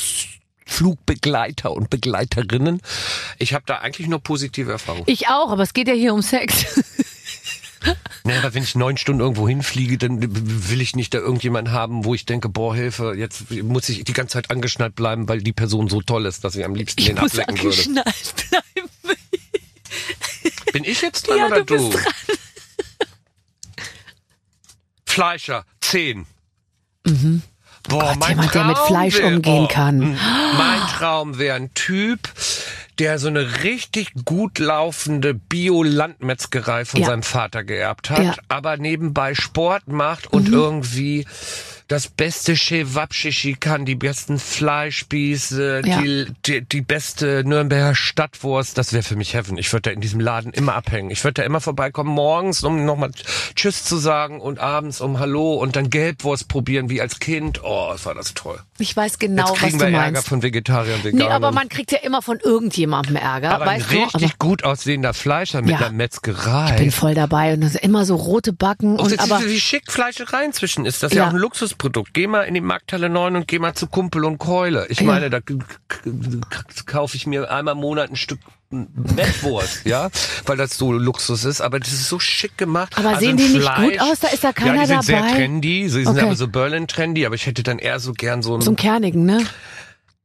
Flugbegleiter 0.66 1.72
und 1.72 1.90
Begleiterinnen. 1.90 2.80
Ich 3.38 3.54
habe 3.54 3.64
da 3.66 3.76
eigentlich 3.78 4.08
nur 4.08 4.20
positive 4.20 4.72
Erfahrungen. 4.72 5.04
Ich 5.06 5.28
auch, 5.28 5.50
aber 5.50 5.62
es 5.62 5.74
geht 5.74 5.88
ja 5.88 5.94
hier 5.94 6.14
um 6.14 6.22
Sex. 6.22 6.80
Nee, 8.24 8.36
aber 8.38 8.54
wenn 8.54 8.62
ich 8.62 8.74
neun 8.74 8.96
Stunden 8.96 9.20
irgendwo 9.20 9.48
hinfliege, 9.48 9.98
dann 9.98 10.18
will 10.70 10.80
ich 10.80 10.96
nicht 10.96 11.12
da 11.14 11.18
irgendjemanden 11.18 11.72
haben, 11.74 12.04
wo 12.04 12.14
ich 12.14 12.24
denke, 12.24 12.48
boah, 12.48 12.74
Hilfe, 12.74 13.14
jetzt 13.16 13.50
muss 13.50 13.88
ich 13.88 14.04
die 14.04 14.12
ganze 14.12 14.32
Zeit 14.34 14.50
angeschnallt 14.50 14.94
bleiben, 14.94 15.28
weil 15.28 15.40
die 15.42 15.52
Person 15.52 15.88
so 15.88 16.00
toll 16.00 16.24
ist, 16.26 16.44
dass 16.44 16.56
ich 16.56 16.64
am 16.64 16.74
liebsten 16.74 17.00
Ich 17.00 17.06
den 17.08 17.16
muss 17.16 17.32
ablecken 17.38 17.56
würde. 17.62 17.68
angeschnallt 17.68 18.34
bleiben. 18.50 18.88
Bin 20.72 20.84
ich 20.84 21.02
jetzt 21.02 21.28
dran 21.28 21.38
Ja, 21.38 21.46
oder 21.46 21.64
du 21.64 21.76
du? 21.76 21.98
Fleischer, 25.06 25.64
10. 25.80 26.26
Boah, 27.04 27.12
Mhm. 27.12 27.42
Gott, 27.88 28.18
mein 28.18 28.28
jemand, 28.30 28.54
der 28.54 28.64
mit 28.64 28.76
Traum 28.76 28.86
Fleisch 28.88 29.14
wär- 29.18 29.26
umgehen 29.26 29.64
oh, 29.64 29.68
kann. 29.68 30.02
m- 30.02 30.18
Mein 30.56 30.80
Traum 30.96 31.38
wäre 31.38 31.56
ein 31.56 31.72
Typ, 31.74 32.30
der 32.98 33.18
so 33.18 33.28
eine 33.28 33.62
richtig 33.64 34.12
gut 34.24 34.58
laufende 34.58 35.34
Bio-Landmetzgerei 35.34 36.84
von 36.84 37.00
Ja. 37.00 37.06
seinem 37.06 37.22
Vater 37.22 37.64
geerbt 37.64 38.10
hat, 38.10 38.22
Ja. 38.24 38.34
aber 38.48 38.76
nebenbei 38.76 39.34
Sport 39.34 39.88
macht 39.88 40.26
und 40.32 40.48
Mhm. 40.48 40.54
irgendwie 40.54 41.26
das 41.94 42.08
beste 42.08 42.54
Chewabschichi 42.54 43.54
kann, 43.54 43.84
die 43.84 43.94
besten 43.94 44.38
Fleischspieße, 44.38 45.82
Ja. 45.84 46.00
die, 46.02 46.26
die, 46.46 46.60
die 46.62 46.80
beste 46.82 47.42
Nürnberger 47.44 47.94
Stadtwurst, 47.94 48.76
das 48.78 48.92
wäre 48.92 49.02
für 49.02 49.16
mich 49.16 49.34
Heaven. 49.34 49.56
Ich 49.58 49.72
würde 49.72 49.82
da 49.82 49.90
in 49.92 50.00
diesem 50.00 50.20
Laden 50.20 50.52
immer 50.52 50.74
abhängen. 50.74 51.10
Ich 51.10 51.22
würde 51.24 51.34
da 51.34 51.42
immer 51.44 51.60
vorbeikommen, 51.60 52.10
morgens, 52.10 52.62
um 52.64 52.84
nochmal 52.84 53.10
Tschüss 53.54 53.84
zu 53.84 53.96
sagen 53.96 54.40
und 54.40 54.58
abends 54.58 55.00
um 55.00 55.18
Hallo 55.18 55.54
und 55.54 55.76
dann 55.76 55.90
Gelbwurst 55.90 56.48
probieren, 56.48 56.90
wie 56.90 57.00
als 57.00 57.18
Kind. 57.18 57.60
Oh, 57.62 57.88
was 57.88 58.04
war 58.06 58.14
das 58.14 58.34
toll. 58.34 58.58
Ich 58.78 58.96
weiß 58.96 59.18
genau, 59.18 59.42
Jetzt 59.42 59.52
was 59.52 59.58
kriegen 59.58 59.78
du 59.78 59.84
wir 59.86 59.92
Ärger 59.92 60.12
meinst. 60.12 60.28
von 60.28 60.42
Vegetariern 60.42 61.04
Veganern. 61.04 61.28
Nee, 61.28 61.32
aber 61.32 61.52
man 61.52 61.68
kriegt 61.68 61.92
ja 61.92 61.98
immer 61.98 62.22
von 62.22 62.38
irgendjemandem 62.40 63.16
Ärger, 63.16 63.50
aber 63.52 63.66
ein 63.68 63.80
weißt 63.80 63.92
du? 63.92 63.96
richtig 63.96 64.24
Aber 64.24 64.34
gut 64.38 64.64
aussehender 64.64 65.14
Fleischer 65.14 65.62
mit 65.62 65.70
Ja. 65.70 65.78
einer 65.78 65.90
Metzgerei. 65.92 66.70
ich 66.72 66.76
bin 66.76 66.90
voll 66.90 67.14
dabei 67.14 67.54
und 67.54 67.60
das 67.60 67.76
immer 67.76 68.04
so 68.04 68.16
rote 68.16 68.52
Backen 68.52 68.96
Und 68.98 69.12
und 69.12 69.20
aber 69.20 69.40
wie, 69.44 69.50
wie 69.50 69.60
schick 69.60 69.90
Fleischereien 69.92 70.52
zwischen 70.52 70.86
ist. 70.86 71.02
Das 71.02 71.12
ist 71.12 71.16
ja. 71.16 71.22
Ja. 71.24 71.28
auch 71.28 71.32
ein 71.34 71.38
Luxusprodukt. 71.38 71.83
Geh 72.12 72.26
mal 72.26 72.42
in 72.42 72.54
die 72.54 72.60
Markthalle 72.60 73.08
9 73.08 73.36
und 73.36 73.48
geh 73.48 73.58
mal 73.58 73.74
zu 73.74 73.86
Kumpel 73.86 74.24
und 74.24 74.38
Keule. 74.38 74.86
Ich 74.88 75.00
meine, 75.02 75.30
da 75.30 75.40
kaufe 76.86 77.16
ich 77.16 77.26
mir 77.26 77.50
einmal 77.50 77.74
im 77.74 77.80
Monat 77.80 78.10
ein 78.10 78.16
Stück 78.16 78.40
Mettwurst, 78.70 79.84
ja, 79.84 80.10
weil 80.46 80.56
das 80.56 80.76
so 80.76 80.92
Luxus 80.92 81.44
ist, 81.44 81.60
aber 81.60 81.78
das 81.78 81.92
ist 81.92 82.08
so 82.08 82.18
schick 82.18 82.58
gemacht. 82.58 82.98
Aber 82.98 83.10
Also 83.10 83.20
sehen 83.20 83.36
die 83.36 83.44
nicht 83.48 83.62
Fleisch- 83.62 83.92
gut 83.92 84.00
aus? 84.00 84.18
Da 84.20 84.28
ist 84.28 84.42
da 84.42 84.52
keiner 84.52 84.74
ja, 84.74 84.80
die 84.82 84.86
sind 84.88 85.04
sehr 85.04 85.20
dabei? 85.20 85.32
trendy, 85.34 85.82
sie 85.88 86.02
sind 86.04 86.08
Okay. 86.08 86.20
aber 86.22 86.34
so 86.34 86.48
Berlin-trendy, 86.48 87.24
aber 87.24 87.36
ich 87.36 87.46
hätte 87.46 87.62
dann 87.62 87.78
eher 87.78 88.00
so 88.00 88.12
gern 88.14 88.42
so, 88.42 88.56
ein, 88.56 88.62
so 88.62 88.70
ein 88.72 88.76
kernigen, 88.76 89.24
ne? 89.24 89.44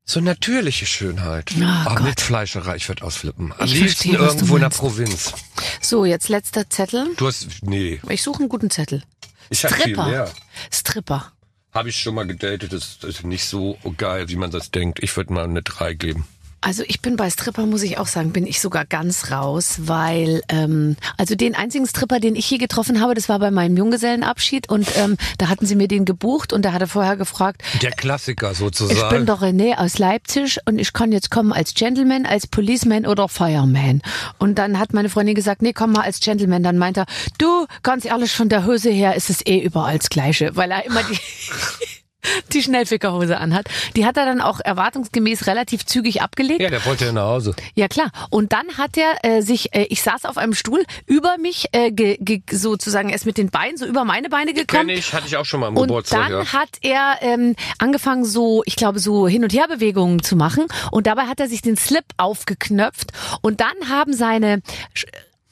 so 0.03 0.19
natürliche 0.19 0.87
Schönheit. 0.87 1.51
Ah, 1.61 1.83
Aber 1.85 1.95
Gott. 1.97 2.05
mit 2.07 2.21
Fleischerei, 2.21 2.75
ich 2.77 2.87
würde 2.87 3.03
ausflippen. 3.03 3.53
Am 3.55 3.65
Ich 3.67 3.75
liebsten 3.75 4.09
verstehe, 4.13 4.27
irgendwo 4.27 4.55
in 4.55 4.61
der. 4.61 4.69
Provinz. 4.69 5.33
So, 5.81 6.03
jetzt 6.05 6.29
letzter 6.29 6.67
Zettel. 6.67 7.09
Du 7.17 7.27
hast, 7.27 7.47
nee, 7.61 8.01
Ich 8.09 8.23
suche 8.23 8.39
einen 8.39 8.49
guten 8.49 8.71
Zettel. 8.71 9.03
ich 9.51 9.63
hab 9.63 9.71
viel 9.73 9.81
Stripper. 9.93 10.07
mehr. 10.07 10.31
Stripper. 10.71 11.31
Habe 11.79 11.87
ich 11.87 12.01
schon 12.01 12.15
mal 12.15 12.27
gedatet, 12.27 12.73
das 12.73 12.97
ist 13.03 13.23
nicht 13.23 13.45
so 13.45 13.77
geil, 13.95 14.27
wie 14.27 14.35
man 14.35 14.51
das 14.51 14.69
denkt. 14.69 15.01
Ich 15.01 15.15
würde 15.15 15.31
mal 15.31 15.45
eine 15.45 15.61
3 15.61 15.93
geben. 15.93 16.27
Also 16.61 16.83
ich 16.87 17.01
bin 17.01 17.15
bei 17.15 17.29
Stripper, 17.29 17.65
muss 17.65 17.83
ich 17.83 17.97
auch 17.97 18.07
sagen, 18.07 18.31
bin 18.33 18.45
ich 18.45 18.59
sogar 18.59 18.85
ganz 18.85 19.31
raus, 19.31 19.75
weil 19.79 20.41
ähm, 20.49 20.97
also 21.17 21.35
den 21.35 21.55
einzigen 21.55 21.87
Stripper, 21.87 22.19
den 22.19 22.35
ich 22.35 22.45
hier 22.45 22.57
getroffen 22.57 22.99
habe, 22.99 23.13
das 23.13 23.29
war 23.29 23.39
bei 23.39 23.49
meinem 23.49 23.77
Junggesellenabschied 23.77 24.69
und 24.69 24.87
ähm, 24.97 25.15
da 25.37 25.47
hatten 25.47 25.65
sie 25.65 25.75
mir 25.75 25.87
den 25.87 26.03
gebucht 26.03 26.51
und 26.51 26.63
da 26.65 26.73
hat 26.73 26.81
er 26.81 26.87
vorher 26.87 27.15
gefragt, 27.15 27.61
Der 27.81 27.91
Klassiker 27.91 28.51
ich 28.51 28.57
sozusagen. 28.57 29.15
bin 29.15 29.25
doch 29.25 29.41
René 29.41 29.77
aus 29.77 29.99
Leipzig 29.99 30.59
und 30.65 30.79
ich 30.79 30.91
kann 30.91 31.11
jetzt 31.11 31.31
kommen 31.31 31.53
als 31.53 31.73
Gentleman, 31.73 32.25
als 32.25 32.45
Policeman 32.45 33.05
oder 33.05 33.29
Fireman. 33.29 34.01
Und 34.37 34.55
dann 34.59 34.79
hat 34.79 34.93
meine 34.93 35.09
Freundin 35.09 35.35
gesagt, 35.35 35.61
nee, 35.61 35.73
komm 35.73 35.93
mal 35.93 36.01
als 36.01 36.19
Gentleman. 36.19 36.63
Dann 36.63 36.77
meint 36.77 36.97
er, 36.97 37.05
du, 37.37 37.67
ganz 37.83 38.03
ehrlich, 38.05 38.33
von 38.33 38.49
der 38.49 38.65
Hose 38.65 38.89
her 38.89 39.15
ist 39.15 39.29
es 39.29 39.45
eh 39.45 39.59
überall 39.59 39.97
das 39.97 40.09
Gleiche, 40.09 40.55
weil 40.55 40.71
er 40.71 40.85
immer 40.85 41.03
die... 41.03 41.17
die 42.53 42.63
Schnellfickerhose 42.63 43.37
anhat. 43.37 43.67
Die 43.95 44.05
hat 44.05 44.17
er 44.17 44.25
dann 44.25 44.41
auch 44.41 44.59
erwartungsgemäß 44.59 45.47
relativ 45.47 45.85
zügig 45.85 46.21
abgelegt. 46.21 46.61
ja, 46.61 46.69
der 46.69 46.85
wollte 46.85 47.05
ja 47.05 47.11
nach 47.11 47.27
Hause. 47.27 47.55
Ja 47.75 47.87
klar. 47.87 48.11
Und 48.29 48.53
dann 48.53 48.77
hat 48.77 48.97
er 48.97 49.23
äh, 49.23 49.41
sich, 49.41 49.73
äh, 49.73 49.85
ich 49.89 50.01
saß 50.01 50.25
auf 50.25 50.37
einem 50.37 50.53
Stuhl 50.53 50.83
über 51.05 51.37
mich, 51.37 51.67
äh, 51.71 51.91
ge, 51.91 52.17
ge, 52.19 52.41
sozusagen 52.51 53.09
erst 53.09 53.25
mit 53.25 53.37
den 53.37 53.49
Beinen 53.49 53.77
so 53.77 53.85
über 53.85 54.05
meine 54.05 54.29
Beine 54.29 54.53
gekommen. 54.53 54.87
Kenn 54.87 54.97
ich, 54.97 55.13
hatte 55.13 55.27
ich 55.27 55.37
auch 55.37 55.45
schon 55.45 55.59
mal 55.59 55.67
am 55.67 55.77
Und 55.77 55.87
Geburtstag. 55.87 56.29
dann 56.29 56.45
ja. 56.45 56.53
hat 56.53 56.69
er 56.81 57.17
ähm, 57.21 57.55
angefangen, 57.77 58.25
so, 58.25 58.63
ich 58.65 58.75
glaube, 58.75 58.99
so 58.99 59.27
Hin- 59.27 59.43
und 59.43 59.53
Herbewegungen 59.53 60.21
zu 60.21 60.35
machen. 60.35 60.65
Und 60.91 61.07
dabei 61.07 61.23
hat 61.23 61.39
er 61.39 61.47
sich 61.47 61.61
den 61.61 61.77
Slip 61.77 62.05
aufgeknöpft. 62.17 63.11
Und 63.41 63.61
dann 63.61 63.89
haben 63.89 64.13
seine 64.13 64.61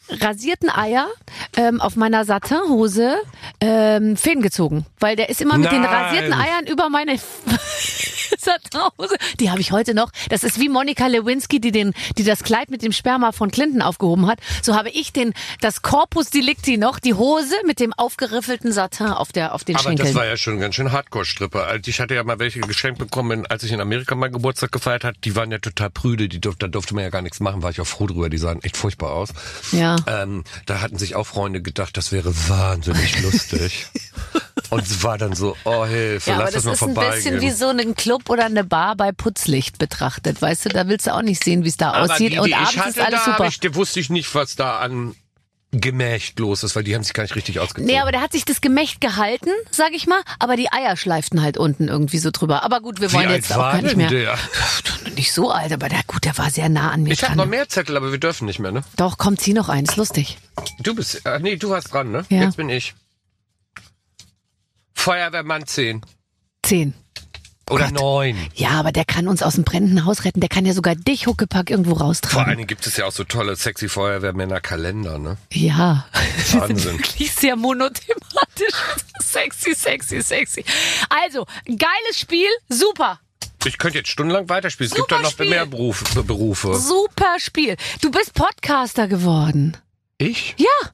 rasierten 0.10 0.70
Eier 0.70 1.08
ähm, 1.56 1.82
auf 1.82 1.96
meiner 1.96 2.26
Satinhose 2.26 3.18
ähm, 3.60 4.18
Fäden 4.18 4.42
gezogen. 4.42 4.86
Weil 5.00 5.16
der 5.16 5.30
ist 5.30 5.42
immer 5.42 5.58
mit 5.58 5.72
den 5.72 5.82
Nein. 5.82 5.94
rasierten 5.94 6.34
Eiern 6.34 6.66
über 6.68 6.90
meine 6.90 7.18
Die 9.40 9.50
habe 9.52 9.62
ich 9.62 9.72
heute 9.72 9.94
noch. 9.94 10.12
Das 10.30 10.44
ist 10.44 10.60
wie 10.60 10.70
Monika 10.70 11.08
Lewinsky, 11.08 11.60
die 11.60 11.72
den, 11.72 11.94
die 12.18 12.24
das 12.24 12.44
Kleid 12.44 12.70
mit 12.70 12.82
dem 12.82 12.92
Sperma 12.92 13.32
von 13.32 13.52
Clinton 13.52 13.82
aufgehoben 13.82 14.28
hat. 14.28 14.40
So 14.62 14.76
habe 14.76 14.90
ich 14.90 15.14
den, 15.14 15.34
das 15.62 15.82
Corpus 15.82 16.30
Delicti 16.30 16.78
noch, 16.78 17.00
die 17.00 17.14
Hose 17.14 17.56
mit 17.66 17.80
dem 17.80 17.94
aufgeriffelten 17.94 18.72
Satin 18.72 19.08
auf 19.08 19.32
der, 19.32 19.54
auf 19.54 19.64
den 19.64 19.76
Aber 19.76 19.84
Schenkeln. 19.84 20.08
das 20.08 20.16
war 20.16 20.26
ja 20.26 20.38
schon 20.38 20.60
ganz 20.60 20.76
schön 20.76 20.92
Hardcore-Stripper. 20.92 21.66
Also 21.68 21.90
Ich 21.90 22.00
hatte 22.00 22.16
ja 22.16 22.24
mal 22.24 22.40
welche 22.40 22.60
geschenkt 22.62 23.00
bekommen, 23.00 23.46
als 23.46 23.64
ich 23.64 23.72
in 23.72 23.82
Amerika 23.82 24.16
mal 24.16 24.30
Geburtstag 24.30 24.72
gefeiert 24.72 25.04
hat. 25.04 25.16
Die 25.24 25.36
waren 25.36 25.52
ja 25.52 25.60
total 25.60 25.90
prüde, 25.90 26.28
die 26.30 26.40
durfte, 26.40 26.66
da 26.66 26.68
durfte 26.68 26.94
man 26.96 27.04
ja 27.04 27.10
gar 27.10 27.22
nichts 27.22 27.40
machen, 27.40 27.64
war 27.64 27.72
ich 27.72 27.82
auch 27.82 27.88
froh 27.88 28.08
drüber. 28.08 28.30
Die 28.30 28.38
sahen 28.38 28.62
echt 28.64 28.78
furchtbar 28.78 29.12
aus. 29.14 29.30
Ja. 29.72 29.96
Ähm, 30.08 30.44
da 30.66 30.82
hatten 30.82 30.98
sich 30.98 31.16
auch 31.16 31.28
Freunde 31.28 31.62
gedacht, 31.62 31.98
das 31.98 32.12
wäre 32.12 32.34
wahnsinnig 32.50 33.22
lustig. 33.22 33.88
Und 34.70 34.84
es 34.84 35.04
war 35.04 35.18
dann 35.18 35.34
so, 35.34 35.56
oh 35.64 35.86
Hilfe, 35.86 36.30
Ja, 36.30 36.38
lass 36.40 36.52
das 36.52 36.64
das 36.64 36.82
mal 36.82 36.92
ist 36.92 36.98
ein 36.98 37.14
bisschen 37.16 37.42
wie 37.42 37.52
so 37.52 37.70
ein 37.70 37.96
Club 37.96 38.30
oder 38.30 38.46
eine 38.46 38.64
Bar 38.64 38.96
bei 38.96 39.12
Putzlicht 39.12 39.78
betrachtet. 39.78 40.42
Weißt 40.42 40.66
du, 40.66 40.70
da 40.70 40.88
willst 40.88 41.08
du 41.08 41.14
auch 41.14 41.22
nicht 41.22 41.44
sehen, 41.44 41.64
wie 41.64 41.70
es 41.70 41.78
da 41.78 41.92
Aber 41.92 42.14
aussieht. 42.14 42.34
die, 42.34 42.40
und 42.40 42.48
die 42.48 42.56
abends 42.56 42.72
ich 42.74 42.80
hatte, 42.80 42.90
ist 42.90 43.00
alles 43.00 43.24
da 43.26 43.32
super. 43.38 43.48
Ich, 43.48 43.76
wusste 43.76 44.00
ich 44.00 44.10
nicht, 44.10 44.34
was 44.36 44.56
da 44.56 44.80
an 44.80 45.16
Gemächt 45.72 46.40
los 46.40 46.64
ist, 46.64 46.76
weil 46.78 46.84
die 46.84 46.96
haben 46.96 47.04
sich 47.04 47.14
gar 47.14 47.24
nicht 47.24 47.36
richtig 47.36 47.60
ausgezogen. 47.60 47.86
Nee, 47.86 48.00
aber 48.00 48.12
der 48.14 48.22
hat 48.22 48.32
sich 48.32 48.46
das 48.46 48.62
Gemächt 48.62 49.02
gehalten, 49.02 49.50
sag 49.70 49.92
ich 49.94 50.08
mal, 50.08 50.22
aber 50.40 50.56
die 50.56 50.72
Eier 50.72 50.96
schleiften 50.96 51.42
halt 51.42 51.58
unten 51.58 51.90
irgendwie 51.90 52.20
so 52.20 52.32
drüber. 52.32 52.64
Aber 52.64 52.80
gut, 52.80 53.02
wir 53.02 53.12
Wie 53.12 53.16
wollen 53.16 53.28
alt 53.28 53.36
jetzt 53.36 53.52
auch 53.52 53.58
war 53.58 53.74
gar 53.74 53.82
nicht 53.82 53.98
mehr. 53.98 54.10
der? 54.10 54.38
Nicht 55.16 55.34
so 55.34 55.52
alt, 55.52 55.74
aber 55.74 55.90
der, 55.90 56.02
gut, 56.08 56.24
der 56.24 56.38
war 56.38 56.50
sehr 56.52 56.70
nah 56.70 56.92
an 56.92 57.04
mir 57.04 57.12
Ich 57.12 57.24
habe 57.24 57.36
noch 57.36 57.46
mehr 57.46 57.68
Zettel, 57.68 57.98
aber 57.98 58.12
wir 58.12 58.20
dürfen 58.20 58.46
nicht 58.46 58.60
mehr, 58.60 58.72
ne? 58.72 58.84
Doch, 58.98 59.18
komm, 59.18 59.38
zieh 59.38 59.54
noch 59.54 59.68
eins, 59.68 59.96
lustig. 59.96 60.38
Du 60.80 60.94
bist, 60.94 61.26
äh, 61.26 61.40
nee, 61.40 61.56
du 61.56 61.74
hast 61.74 61.92
dran, 61.92 62.12
ne? 62.12 62.24
Ja. 62.30 62.44
Jetzt 62.44 62.58
bin 62.58 62.70
ich. 62.70 62.94
Feuerwehrmann 65.08 65.66
10. 65.66 66.02
Zehn. 66.64 66.94
Oder 67.70 67.86
Gott. 67.86 67.94
neun. 68.02 68.38
Ja, 68.56 68.72
aber 68.72 68.92
der 68.92 69.06
kann 69.06 69.28
uns 69.30 69.42
aus 69.42 69.56
dem 69.56 69.64
brennenden 69.64 70.04
Haus 70.06 70.26
retten. 70.26 70.40
Der 70.42 70.50
kann 70.50 70.66
ja 70.66 70.74
sogar 70.74 70.96
dich 70.96 71.28
Huckepack 71.28 71.70
irgendwo 71.70 71.96
Vor 71.96 72.08
raustragen. 72.08 72.46
allen 72.48 72.58
Dingen 72.58 72.68
gibt 72.68 72.86
es 72.88 72.98
ja 72.98 73.06
auch 73.06 73.12
so 73.14 73.24
tolle 73.24 73.56
sexy 73.56 73.88
Feuerwehrmänner 73.90 74.60
Kalender, 74.62 75.18
ne? 75.18 75.38
Ja. 75.52 76.06
Wir 76.52 76.60
Wahnsinn. 76.62 76.78
sind 76.78 77.00
wirklich 77.00 77.32
sehr 77.32 77.56
monothematisch. 77.56 78.74
sexy, 79.22 79.74
sexy, 79.76 80.22
sexy. 80.22 80.64
Also, 81.10 81.46
geiles 81.66 82.20
Spiel, 82.20 82.50
super. 82.70 83.20
Ich 83.66 83.78
könnte 83.78 83.98
jetzt 84.00 84.10
stundenlang 84.10 84.48
weiterspielen. 84.50 84.90
Es 84.92 84.96
gibt 84.96 85.10
Super 85.10 85.18
da 85.22 85.24
noch 85.24 85.32
Spiel. 85.32 85.50
mehr 85.50 85.66
Beruf, 85.66 86.04
Be- 86.14 86.24
Berufe. 86.24 86.76
Super 86.76 87.36
Spiel. 87.40 87.76
Du 88.02 88.12
bist 88.12 88.34
Podcaster 88.34 89.08
geworden. 89.08 89.76
Ich? 90.18 90.56
Ja. 90.58 90.90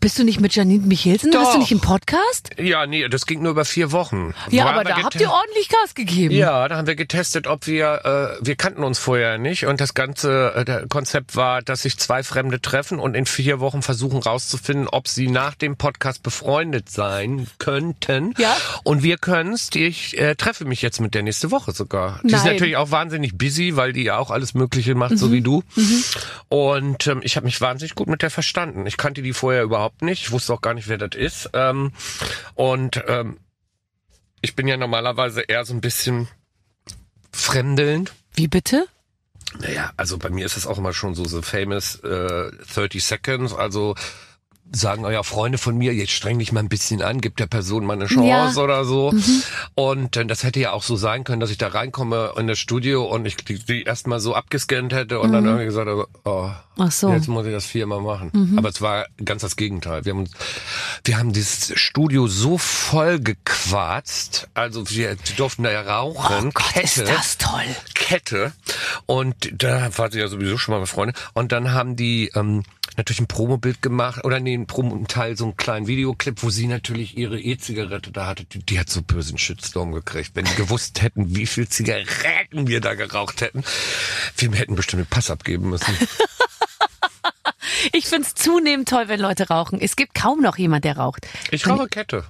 Bist 0.00 0.18
du 0.18 0.24
nicht 0.24 0.40
mit 0.40 0.54
Janine 0.54 0.84
Michelsen? 0.86 1.32
Hast 1.34 1.48
du 1.48 1.52
Doch. 1.52 1.58
nicht 1.58 1.70
einen 1.70 1.80
Podcast? 1.80 2.50
Ja, 2.58 2.86
nee, 2.86 3.08
das 3.08 3.26
ging 3.26 3.42
nur 3.42 3.52
über 3.52 3.64
vier 3.64 3.92
Wochen. 3.92 4.34
Ja, 4.50 4.66
aber 4.66 4.84
da 4.84 5.02
habt 5.02 5.14
ihr 5.20 5.30
ordentlich 5.30 5.68
Gas 5.68 5.94
gegeben. 5.94 6.34
Ja, 6.34 6.68
da 6.68 6.76
haben 6.76 6.86
wir 6.86 6.94
getestet, 6.94 7.46
ob 7.46 7.66
wir, 7.66 8.36
äh, 8.40 8.44
wir 8.44 8.56
kannten 8.56 8.82
uns 8.84 8.98
vorher 8.98 9.38
nicht 9.38 9.66
und 9.66 9.80
das 9.80 9.94
ganze 9.94 10.54
äh, 10.54 10.86
Konzept 10.88 11.36
war, 11.36 11.62
dass 11.62 11.82
sich 11.82 11.96
zwei 11.98 12.22
Fremde 12.22 12.60
treffen 12.60 12.98
und 12.98 13.14
in 13.14 13.24
vier 13.24 13.60
Wochen 13.60 13.82
versuchen 13.82 14.18
rauszufinden, 14.20 14.88
ob 14.88 15.08
sie 15.08 15.28
nach 15.28 15.54
dem 15.54 15.76
Podcast 15.76 16.22
befreundet 16.22 16.90
sein 16.90 17.46
könnten. 17.58 18.34
Ja. 18.36 18.56
Und 18.82 19.02
wir 19.02 19.16
können's. 19.16 19.70
Ich 19.74 20.18
äh, 20.18 20.34
treffe 20.34 20.64
mich 20.64 20.82
jetzt 20.82 21.00
mit 21.00 21.14
der 21.14 21.22
nächste 21.22 21.50
Woche 21.50 21.72
sogar. 21.72 22.20
Die 22.24 22.34
ist 22.34 22.44
natürlich 22.44 22.76
auch 22.76 22.90
wahnsinnig 22.90 23.38
busy, 23.38 23.76
weil 23.76 23.92
die 23.92 24.02
ja 24.02 24.18
auch 24.18 24.30
alles 24.30 24.54
Mögliche 24.54 24.94
macht, 24.94 25.18
so 25.18 25.32
wie 25.32 25.40
du. 25.40 25.62
Und 26.48 27.06
ähm, 27.06 27.20
ich 27.22 27.36
habe 27.36 27.46
mich 27.46 27.60
wahnsinnig 27.60 27.94
gut 27.94 28.08
mit 28.08 28.22
der 28.22 28.30
verstanden. 28.30 28.86
Ich 28.86 28.96
kannte 28.96 29.22
die 29.22 29.32
vorher 29.32 29.62
überhaupt 29.62 29.83
nicht. 30.00 30.22
Ich 30.22 30.30
wusste 30.32 30.54
auch 30.54 30.60
gar 30.60 30.74
nicht, 30.74 30.88
wer 30.88 30.98
das 30.98 31.16
ist. 31.16 31.50
Ähm, 31.52 31.92
und 32.54 33.02
ähm, 33.06 33.38
ich 34.40 34.54
bin 34.54 34.68
ja 34.68 34.76
normalerweise 34.76 35.42
eher 35.42 35.64
so 35.64 35.74
ein 35.74 35.80
bisschen 35.80 36.28
fremdelnd. 37.32 38.12
Wie 38.34 38.48
bitte? 38.48 38.86
Naja, 39.58 39.92
also 39.96 40.18
bei 40.18 40.30
mir 40.30 40.46
ist 40.46 40.56
es 40.56 40.66
auch 40.66 40.78
immer 40.78 40.92
schon 40.92 41.14
so, 41.14 41.24
so 41.24 41.42
famous 41.42 41.96
äh, 42.00 42.50
30 42.74 43.04
Seconds, 43.04 43.54
also 43.54 43.94
sagen, 44.72 45.04
oh 45.04 45.10
ja, 45.10 45.22
Freunde 45.22 45.58
von 45.58 45.76
mir, 45.78 45.94
jetzt 45.94 46.12
streng 46.12 46.38
dich 46.38 46.50
mal 46.50 46.60
ein 46.60 46.68
bisschen 46.68 47.00
an, 47.02 47.20
gib 47.20 47.36
der 47.36 47.46
Person 47.46 47.84
mal 47.86 47.92
eine 47.94 48.06
Chance 48.06 48.28
Ja. 48.28 48.50
Mhm. 48.50 48.58
oder 48.58 48.84
so. 48.84 49.14
Und 49.74 50.16
äh, 50.16 50.26
das 50.26 50.42
hätte 50.42 50.58
ja 50.60 50.72
auch 50.72 50.82
so 50.82 50.96
sein 50.96 51.22
können, 51.24 51.40
dass 51.40 51.50
ich 51.50 51.58
da 51.58 51.68
reinkomme 51.68 52.32
in 52.36 52.46
das 52.48 52.58
Studio 52.58 53.04
und 53.04 53.24
ich 53.26 53.36
die, 53.36 53.58
die 53.58 53.82
erstmal 53.84 54.18
so 54.20 54.34
abgescannt 54.34 54.92
hätte 54.92 55.20
und 55.20 55.32
dann 55.32 55.44
irgendwie 55.44 55.66
gesagt 55.66 55.88
habe, 55.88 56.06
oh, 56.24 56.50
Mhm. 56.76 56.82
Ach 56.86 56.90
so. 56.90 57.08
Mhm. 57.08 57.14
jetzt 57.14 57.28
muss 57.28 57.46
ich 57.46 57.52
das 57.52 57.66
viermal 57.66 58.00
machen. 58.00 58.56
Aber 58.58 58.68
es 58.68 58.80
war 58.82 59.06
ganz 59.24 59.42
das 59.42 59.54
Gegenteil. 59.54 60.04
Wir 60.04 60.12
haben, 60.12 60.28
wir 61.04 61.18
haben 61.18 61.32
dieses 61.32 61.72
Studio 61.78 62.26
so 62.26 62.58
voll 62.58 63.20
gequarzt, 63.20 64.48
also 64.54 64.90
wir 64.90 65.16
durften 65.36 65.62
da 65.62 65.70
ja 65.70 65.82
rauchen. 65.82 66.48
Oh 66.48 66.50
Gott, 66.52 66.72
Kette. 66.72 66.82
ist 67.02 67.08
das 67.08 67.38
toll. 67.38 67.62
Kette. 67.94 68.52
Und 69.06 69.34
da 69.52 69.96
war 69.96 70.10
sie 70.10 70.18
ja 70.18 70.26
sowieso 70.26 70.58
schon 70.58 70.74
mal 70.74 70.80
mit 70.80 70.88
Freunden. 70.88 71.14
Und 71.32 71.52
dann 71.52 71.72
haben 71.72 71.94
die 71.94 72.32
ähm, 72.34 72.64
natürlich 72.96 73.20
ein 73.20 73.26
Promobild 73.26 73.82
gemacht 73.82 74.24
oder 74.24 74.40
nee, 74.40 74.54
ein 74.54 74.66
Promo-Teil, 74.66 75.36
so 75.36 75.44
einen 75.44 75.56
kleinen 75.56 75.86
Videoclip, 75.86 76.42
wo 76.42 76.50
sie 76.50 76.66
natürlich 76.66 77.16
ihre 77.16 77.40
E-Zigarette 77.40 78.12
da 78.12 78.26
hatte. 78.26 78.44
Die, 78.44 78.64
die 78.64 78.78
hat 78.78 78.90
so 78.90 79.02
bösen 79.02 79.38
Shitstorm 79.38 79.92
gekriegt. 79.92 80.32
Wenn 80.34 80.44
die 80.44 80.54
gewusst 80.54 81.02
hätten, 81.02 81.34
wie 81.34 81.46
viel 81.46 81.68
Zigaretten 81.68 82.66
wir 82.66 82.80
da 82.80 82.94
geraucht 82.94 83.40
hätten, 83.40 83.64
wir 84.36 84.52
hätten 84.52 84.74
bestimmt 84.74 85.02
den 85.02 85.10
Pass 85.10 85.30
abgeben 85.30 85.70
müssen. 85.70 85.94
Ich 87.92 88.06
find's 88.06 88.34
zunehmend 88.34 88.88
toll, 88.88 89.08
wenn 89.08 89.20
Leute 89.20 89.48
rauchen. 89.48 89.80
Es 89.80 89.96
gibt 89.96 90.14
kaum 90.14 90.40
noch 90.40 90.56
jemand, 90.56 90.84
der 90.84 90.96
raucht. 90.96 91.26
Ich 91.50 91.66
rauche 91.66 91.88
Kette. 91.88 92.24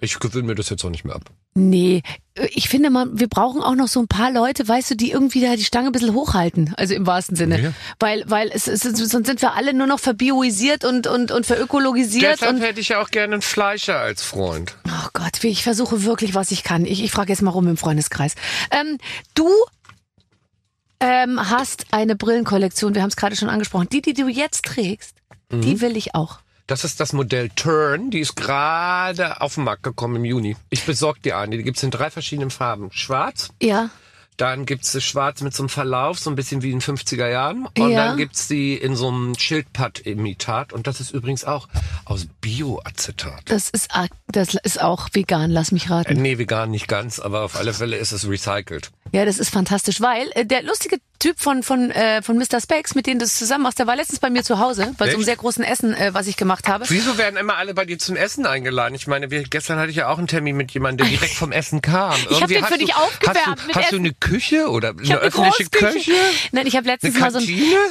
Ich 0.00 0.18
gewöhne 0.18 0.48
mir 0.48 0.54
das 0.54 0.68
jetzt 0.68 0.84
auch 0.84 0.90
nicht 0.90 1.04
mehr 1.04 1.14
ab. 1.14 1.30
Nee, 1.56 2.02
ich 2.50 2.68
finde 2.68 2.90
mal, 2.90 3.06
wir 3.12 3.28
brauchen 3.28 3.62
auch 3.62 3.76
noch 3.76 3.86
so 3.86 4.00
ein 4.00 4.08
paar 4.08 4.32
Leute, 4.32 4.66
weißt 4.66 4.90
du, 4.90 4.96
die 4.96 5.12
irgendwie 5.12 5.40
da 5.40 5.54
die 5.54 5.62
Stange 5.62 5.86
ein 5.86 5.92
bisschen 5.92 6.12
hochhalten. 6.14 6.74
Also 6.76 6.94
im 6.94 7.06
wahrsten 7.06 7.36
Sinne. 7.36 7.60
Ja. 7.60 7.72
Weil, 8.00 8.24
weil 8.26 8.50
es, 8.52 8.66
es, 8.66 8.80
sonst 8.82 9.26
sind 9.26 9.40
wir 9.40 9.54
alle 9.54 9.72
nur 9.72 9.86
noch 9.86 10.00
verbioisiert 10.00 10.84
und, 10.84 11.06
und, 11.06 11.30
und 11.30 11.46
verökologisiert. 11.46 12.32
Deshalb 12.40 12.56
Und, 12.56 12.60
hätte 12.62 12.80
ich 12.80 12.88
ja 12.88 13.00
auch 13.00 13.10
gerne 13.10 13.34
einen 13.34 13.42
Fleischer 13.42 14.00
als 14.00 14.24
Freund. 14.24 14.76
oh 14.88 15.08
Gott, 15.12 15.42
wie- 15.44 15.48
ich 15.48 15.62
versuche 15.62 16.02
wirklich, 16.02 16.34
was 16.34 16.50
ich 16.50 16.64
kann. 16.64 16.86
Ich, 16.86 17.04
ich 17.04 17.12
frage 17.12 17.30
jetzt 17.32 17.40
mal 17.42 17.50
rum 17.52 17.68
im 17.68 17.76
Freundeskreis. 17.76 18.34
Ähm, 18.72 18.98
du 19.34 19.48
ähm, 20.98 21.38
hast 21.50 21.86
eine 21.92 22.16
Brillenkollektion, 22.16 22.94
wir 22.96 23.02
haben 23.02 23.10
es 23.10 23.16
gerade 23.16 23.36
schon 23.36 23.48
angesprochen. 23.50 23.88
Die, 23.92 24.02
die 24.02 24.14
du 24.14 24.26
jetzt 24.28 24.64
trägst, 24.64 25.14
Mhm. 25.50 25.60
die 25.60 25.80
will 25.82 25.96
ich 25.96 26.14
auch. 26.14 26.38
Das 26.66 26.82
ist 26.84 26.98
das 27.00 27.12
Modell 27.12 27.50
Turn. 27.50 28.10
Die 28.10 28.20
ist 28.20 28.36
gerade 28.36 29.40
auf 29.42 29.54
den 29.56 29.64
Markt 29.64 29.82
gekommen 29.82 30.16
im 30.16 30.24
Juni. 30.24 30.56
Ich 30.70 30.84
besorge 30.86 31.20
dir 31.20 31.36
eine. 31.38 31.56
Die 31.58 31.62
gibt's 31.62 31.82
in 31.82 31.90
drei 31.90 32.10
verschiedenen 32.10 32.50
Farben. 32.50 32.90
Schwarz, 32.90 33.50
Ja. 33.60 33.90
dann 34.38 34.64
gibt's 34.64 34.90
sie 34.92 35.02
schwarz 35.02 35.42
mit 35.42 35.54
so 35.54 35.62
einem 35.64 35.68
Verlauf, 35.68 36.18
so 36.18 36.30
ein 36.30 36.36
bisschen 36.36 36.62
wie 36.62 36.70
in 36.72 36.78
den 36.78 36.80
50er 36.80 37.28
Jahren. 37.28 37.66
Und 37.78 37.90
Ja. 37.90 38.06
dann 38.06 38.16
gibt's 38.16 38.48
die 38.48 38.74
in 38.76 38.96
so 38.96 39.08
einem 39.08 39.34
Schildpatt-Imitat. 39.38 40.72
Und 40.72 40.86
das 40.86 41.00
ist 41.00 41.10
übrigens 41.12 41.44
auch 41.44 41.68
aus 42.06 42.26
Bioacetat. 42.40 43.42
Das 43.44 43.68
ist, 43.68 43.88
das 44.28 44.54
ist 44.54 44.80
auch 44.80 45.08
vegan, 45.12 45.50
lass 45.50 45.70
mich 45.70 45.86
Äh, 45.86 45.92
raten. 45.92 46.22
nee, 46.22 46.38
vegan 46.38 46.70
nicht 46.70 46.88
ganz, 46.88 47.20
aber 47.20 47.42
auf 47.42 47.56
alle 47.56 47.74
Fälle 47.74 47.96
ist 47.96 48.12
es 48.12 48.26
recycelt. 48.28 48.90
Ja, 49.12 49.24
das 49.26 49.38
ist 49.38 49.50
fantastisch, 49.50 50.00
weil 50.00 50.28
äh, 50.34 50.46
der 50.46 50.62
lustige 50.62 50.96
Typ 51.18 51.38
von 51.40 51.62
von 51.62 51.90
äh, 51.90 52.22
von 52.22 52.36
Mr. 52.36 52.60
Specs, 52.60 52.94
mit 52.94 53.06
dem 53.06 53.18
du 53.18 53.24
es 53.24 53.38
zusammen 53.38 53.62
machst, 53.62 53.78
der 53.78 53.86
war 53.86 53.96
letztens 53.96 54.18
bei 54.20 54.30
mir 54.30 54.42
zu 54.42 54.58
Hause, 54.58 54.94
bei 54.98 55.08
so 55.08 55.16
einem 55.16 55.24
sehr 55.24 55.36
großen 55.36 55.64
Essen, 55.64 55.94
äh, 55.94 56.12
was 56.12 56.26
ich 56.26 56.36
gemacht 56.36 56.68
habe. 56.68 56.84
Wieso 56.88 57.16
werden 57.16 57.36
immer 57.36 57.56
alle 57.56 57.72
bei 57.72 57.84
dir 57.84 57.98
zum 57.98 58.16
Essen 58.16 58.46
eingeladen? 58.46 58.94
Ich 58.94 59.06
meine, 59.06 59.30
wir, 59.30 59.42
gestern 59.44 59.78
hatte 59.78 59.90
ich 59.90 59.96
ja 59.96 60.08
auch 60.08 60.18
einen 60.18 60.26
Termin 60.26 60.56
mit 60.56 60.72
jemandem, 60.72 61.06
der 61.06 61.16
direkt 61.16 61.34
vom 61.34 61.52
Essen 61.52 61.80
kam. 61.80 62.12
hab 62.12 62.30
Irgendwie 62.30 62.54
den 62.54 62.64
für 62.64 62.78
dich 62.78 62.94
aufgewärmt 62.94 63.38
Hast, 63.38 63.60
du, 63.62 63.66
mit 63.66 63.76
hast 63.76 63.92
du 63.92 63.96
eine 63.96 64.12
Küche 64.12 64.68
oder 64.68 64.94
Ich 65.00 65.10
eine 65.10 65.22
habe 65.22 65.38
eine 65.38 65.48
öffentliche. 65.48 65.70
Küche? 65.70 66.12
Nein, 66.52 66.66
ich 66.66 66.76
habe 66.76 66.86
letztens 66.86 67.18
mal 67.18 67.30
so 67.30 67.38
ein? 67.38 67.46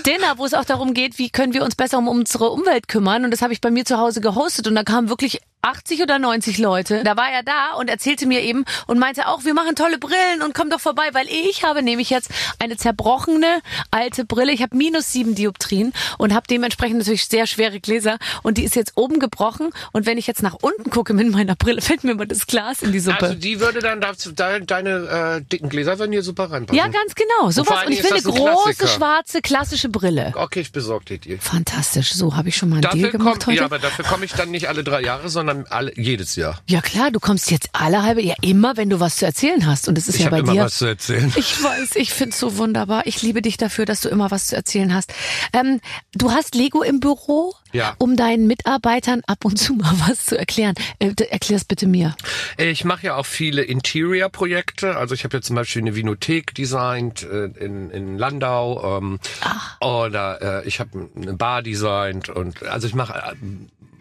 Dinner, 0.06 0.38
wo 0.38 0.46
es 0.46 0.54
auch 0.54 0.66
darum 0.66 0.94
geht, 0.94 1.18
wie 1.18 1.30
können 1.30 1.54
wir 1.54 1.64
uns 1.64 1.76
besser 1.76 1.98
um 1.98 2.08
unsere 2.08 2.50
Umwelt 2.50 2.88
kümmern. 2.88 3.26
Und 3.26 3.32
das 3.32 3.42
habe 3.42 3.54
ich 3.54 3.62
bei 3.62 3.72
mir 3.72 3.86
zu 3.86 3.98
Hause 3.98 4.22
gehostet. 4.22 4.68
Und 4.68 4.76
da 4.76 4.84
kamen 4.84 5.10
wirklich 5.10 5.42
80 5.64 6.02
oder 6.04 6.20
90 6.20 6.58
Leute. 6.60 7.04
Da 7.04 7.16
war 7.18 7.30
er 7.32 7.42
da 7.42 7.74
und 7.78 7.90
erzählte 7.90 8.26
mir 8.28 8.42
eben 8.42 8.66
und 8.88 9.00
meinte 9.00 9.28
auch, 9.28 9.46
wir 9.46 9.54
machen 9.54 9.76
tolle 9.76 9.98
Brillen 9.98 10.42
und 10.44 10.54
komm 10.54 10.70
doch 10.70 10.80
vorbei, 10.82 11.10
weil 11.14 11.28
ich 11.28 11.64
habe 11.64 11.82
nämlich 11.82 12.10
jetzt 12.10 12.30
eine 12.60 12.78
zerbrochene 12.78 13.62
alte 13.90 14.26
Brille. 14.26 14.52
Ich 14.52 14.62
habe 14.62 14.76
minus 14.76 15.12
sieben 15.12 15.36
Dioptrien 15.36 15.94
und 16.18 16.34
habe 16.34 16.46
dementsprechend 16.50 16.98
natürlich 17.00 17.26
sehr 17.28 17.48
schwere 17.48 17.80
Gläser. 17.80 18.18
Und 18.44 18.58
die 18.58 18.64
ist 18.66 18.76
jetzt 18.76 18.92
oben 18.96 19.20
gebrochen. 19.20 19.70
Und 19.94 20.06
wenn 20.06 20.18
ich 20.18 20.28
jetzt 20.28 20.44
nach 20.44 20.56
unten 20.62 20.90
gucke 20.90 21.14
mit 21.14 21.32
meiner 21.32 21.56
Brille, 21.56 21.82
fällt 21.82 22.04
mir 22.04 22.12
immer 22.12 22.26
das 22.26 22.46
Glas 22.46 22.82
in 22.82 22.92
die 22.92 23.00
Suppe. 23.00 23.22
Also 23.24 23.36
die 23.36 23.60
würde 23.60 23.80
dann, 23.80 24.02
dazu- 24.02 24.34
de- 24.34 24.66
deine 24.66 25.40
äh, 25.40 25.42
dicken 25.50 25.70
Gläser 25.70 25.98
würden 25.98 26.12
hier 26.12 26.24
super 26.24 26.52
reinpassen. 26.52 26.78
ja, 26.78 26.88
ganz 26.88 27.16
genau. 27.16 27.50
Sowas. 27.52 27.78
allen 27.78 27.88
Und 27.88 27.94
ich 27.94 28.04
will 28.04 28.12
eine 28.12 28.22
große, 28.22 28.64
Klassiker. 28.76 28.88
schwarze, 28.88 29.42
klassische 29.42 29.88
Brille. 29.90 30.34
Okay, 30.36 30.60
ich 30.60 30.72
besorge 30.74 31.06
dir 31.06 31.18
die. 31.20 31.38
Fantastisch. 31.38 32.14
So 32.14 32.36
habe 32.36 32.50
ich 32.50 32.58
schon 32.58 32.68
mal 32.70 32.76
einen 32.76 32.82
Deal 32.84 32.94
Dafür 32.98 33.12
gemacht 33.12 33.40
komm, 33.46 33.54
heute. 33.54 33.60
ja, 33.60 33.66
aber 33.66 33.80
dafür 33.80 34.04
komme 34.06 34.26
ich 34.26 34.34
dann 34.34 34.52
nicht 34.52 34.68
alle 34.68 34.84
drei 34.84 35.02
Jahre, 35.02 35.30
sondern 35.30 35.53
alle, 35.70 35.92
jedes 35.96 36.36
Jahr. 36.36 36.60
Ja 36.68 36.82
klar, 36.82 37.12
du 37.12 37.20
kommst 37.20 37.50
jetzt 37.52 37.70
alle 37.74 38.04
halbe, 38.04 38.22
ja 38.22 38.36
immer, 38.42 38.78
wenn 38.78 38.90
du 38.90 39.00
was 39.00 39.18
zu 39.18 39.26
erzählen 39.26 39.66
hast. 39.66 39.88
Und 39.88 39.98
es 39.98 40.08
ist 40.08 40.16
Ich 40.16 40.22
ja 40.22 40.26
habe 40.28 40.38
bei 40.38 40.42
immer 40.44 40.54
dir. 40.54 40.66
was 40.66 40.78
zu 40.78 40.86
erzählen. 40.86 41.32
Ich 41.36 41.64
weiß, 41.64 41.96
ich 41.96 42.12
find's 42.14 42.40
so 42.40 42.58
wunderbar. 42.58 43.06
Ich 43.06 43.22
liebe 43.22 43.42
dich 43.42 43.58
dafür, 43.58 43.86
dass 43.86 44.02
du 44.02 44.10
immer 44.10 44.32
was 44.32 44.48
zu 44.48 44.56
erzählen 44.56 44.94
hast. 44.94 45.14
Ähm, 45.54 45.80
du 46.14 46.32
hast 46.32 46.56
Lego 46.56 46.82
im 46.84 47.00
Büro, 47.00 47.54
Ja. 47.72 47.96
um 48.00 48.16
deinen 48.16 48.48
Mitarbeitern 48.48 49.22
ab 49.28 49.46
und 49.46 49.58
zu 49.58 49.74
mal 49.74 49.94
was 50.08 50.26
zu 50.26 50.38
erklären. 50.38 50.76
Äh, 51.00 51.14
erklär's 51.30 51.66
bitte 51.66 51.88
mir. 51.88 52.16
Ich 52.58 52.84
mache 52.86 53.08
ja 53.08 53.16
auch 53.16 53.26
viele 53.26 53.62
Interior-Projekte. 53.64 54.96
Also 54.98 55.14
ich 55.16 55.24
habe 55.24 55.38
ja 55.38 55.42
zum 55.42 55.56
Beispiel 55.56 55.82
eine 55.82 55.96
Vinothek 55.96 56.54
designt 56.56 57.24
äh, 57.24 57.46
in, 57.64 57.90
in 57.92 58.18
Landau 58.18 58.98
ähm, 58.98 59.20
oder 59.82 60.64
äh, 60.64 60.68
ich 60.68 60.80
habe 60.80 61.10
eine 61.16 61.34
Bar 61.34 61.62
designt 61.62 62.30
und 62.30 62.64
also 62.64 62.88
ich 62.88 62.96
mache 62.96 63.14
äh, 63.14 63.36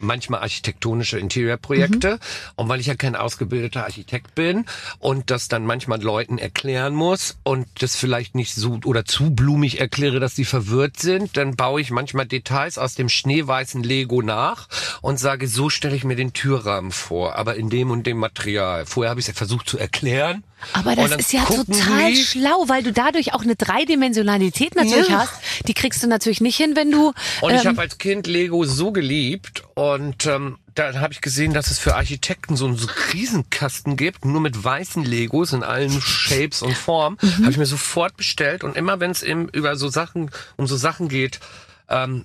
manchmal 0.03 0.41
architektonische 0.41 1.19
Interior-Projekte 1.19 2.19
und 2.57 2.69
weil 2.69 2.81
ich 2.81 2.87
ja 2.87 2.95
kein 2.95 3.17
ausgebildeter 3.17 3.85
Architekt 3.85 4.35
bin 4.35 4.67
und 4.99 5.31
das 5.31 5.49
dann 5.49 5.65
manchmal 5.65 6.03
Leuten 6.03 6.39
erklären 6.39 6.95
muss 6.95 7.39
und 7.43 7.67
das 7.81 7.97
vielleicht 7.97 8.35
nicht 8.35 8.55
so 8.55 8.81
oder 8.85 9.05
zu 9.05 9.35
blumig 9.35 9.81
erkläre, 9.81 10.21
dass 10.21 10.35
die 10.35 10.45
verwirrt 10.45 10.99
sind, 10.99 11.37
dann 11.37 11.57
baue 11.57 11.81
ich 11.81 11.91
manchmal 11.91 12.27
Details 12.27 12.79
aus 12.79 12.95
dem 12.95 13.09
schneeweißen 13.09 13.83
Lego 13.83 14.23
nach 14.23 14.69
und 15.01 15.19
sage, 15.19 15.49
so 15.49 15.71
stelle 15.71 15.97
ich 15.97 16.05
mir 16.05 16.17
den 16.17 16.33
Türrahmen 16.33 16.93
vor, 16.93 17.37
aber 17.37 17.57
in 17.57 17.71
dem 17.71 17.91
und 17.91 18.07
dem 18.07 18.19
Material. 18.19 18.87
Vorher 18.87 19.11
habe 19.11 19.21
ich 19.21 19.29
es 19.29 19.37
versucht 19.37 19.69
zu 19.69 19.79
erklären. 19.79 20.45
Aber 20.73 20.97
das 20.97 21.13
ist 21.13 21.33
ja 21.33 21.45
total 21.45 22.13
die- 22.13 22.17
schlau, 22.23 22.65
weil 22.69 22.83
du 22.83 22.93
dadurch 22.93 23.35
auch 23.35 23.43
eine 23.43 23.57
Dreidimensionalität 23.57 24.75
natürlich 24.75 25.09
Ja. 25.09 25.21
hast. 25.21 25.35
Die 25.69 25.75
kriegst 25.75 26.03
du 26.03 26.07
natürlich 26.07 26.41
nicht 26.41 26.57
hin, 26.57 26.77
wenn 26.77 26.91
du. 26.91 27.13
Und 27.41 27.55
ich 27.55 27.63
ähm, 27.63 27.69
habe 27.71 27.83
als 27.83 27.99
Kind 27.99 28.27
Lego 28.27 28.65
so 28.65 28.93
geliebt 28.93 29.63
und 29.75 30.27
ähm, 30.27 30.59
dann 30.75 31.01
habe 31.01 31.13
ich 31.13 31.21
gesehen, 31.21 31.53
dass 31.53 31.71
es 31.71 31.79
für 31.79 31.95
Architekten 31.97 32.57
so 32.57 32.67
einen 32.67 32.79
Riesenkasten 33.13 33.97
gibt, 33.97 34.25
nur 34.25 34.41
mit 34.41 34.63
weißen 34.65 35.05
Legos 35.05 35.53
in 35.53 35.63
allen 35.63 36.01
Shapes 36.01 36.63
und 36.63 36.77
Formen. 36.77 37.19
Mhm. 37.21 37.39
Habe 37.43 37.51
ich 37.51 37.57
mir 37.59 37.67
sofort 37.67 38.17
bestellt 38.17 38.65
und 38.65 38.77
immer 38.77 38.99
wenn 39.01 39.11
es 39.11 39.23
eben 39.23 39.49
über 39.51 39.77
so 39.77 39.89
Sachen 39.89 40.31
um 40.57 40.67
so 40.67 40.77
Sachen 40.77 41.09
geht, 41.09 41.41
ähm, 41.89 42.25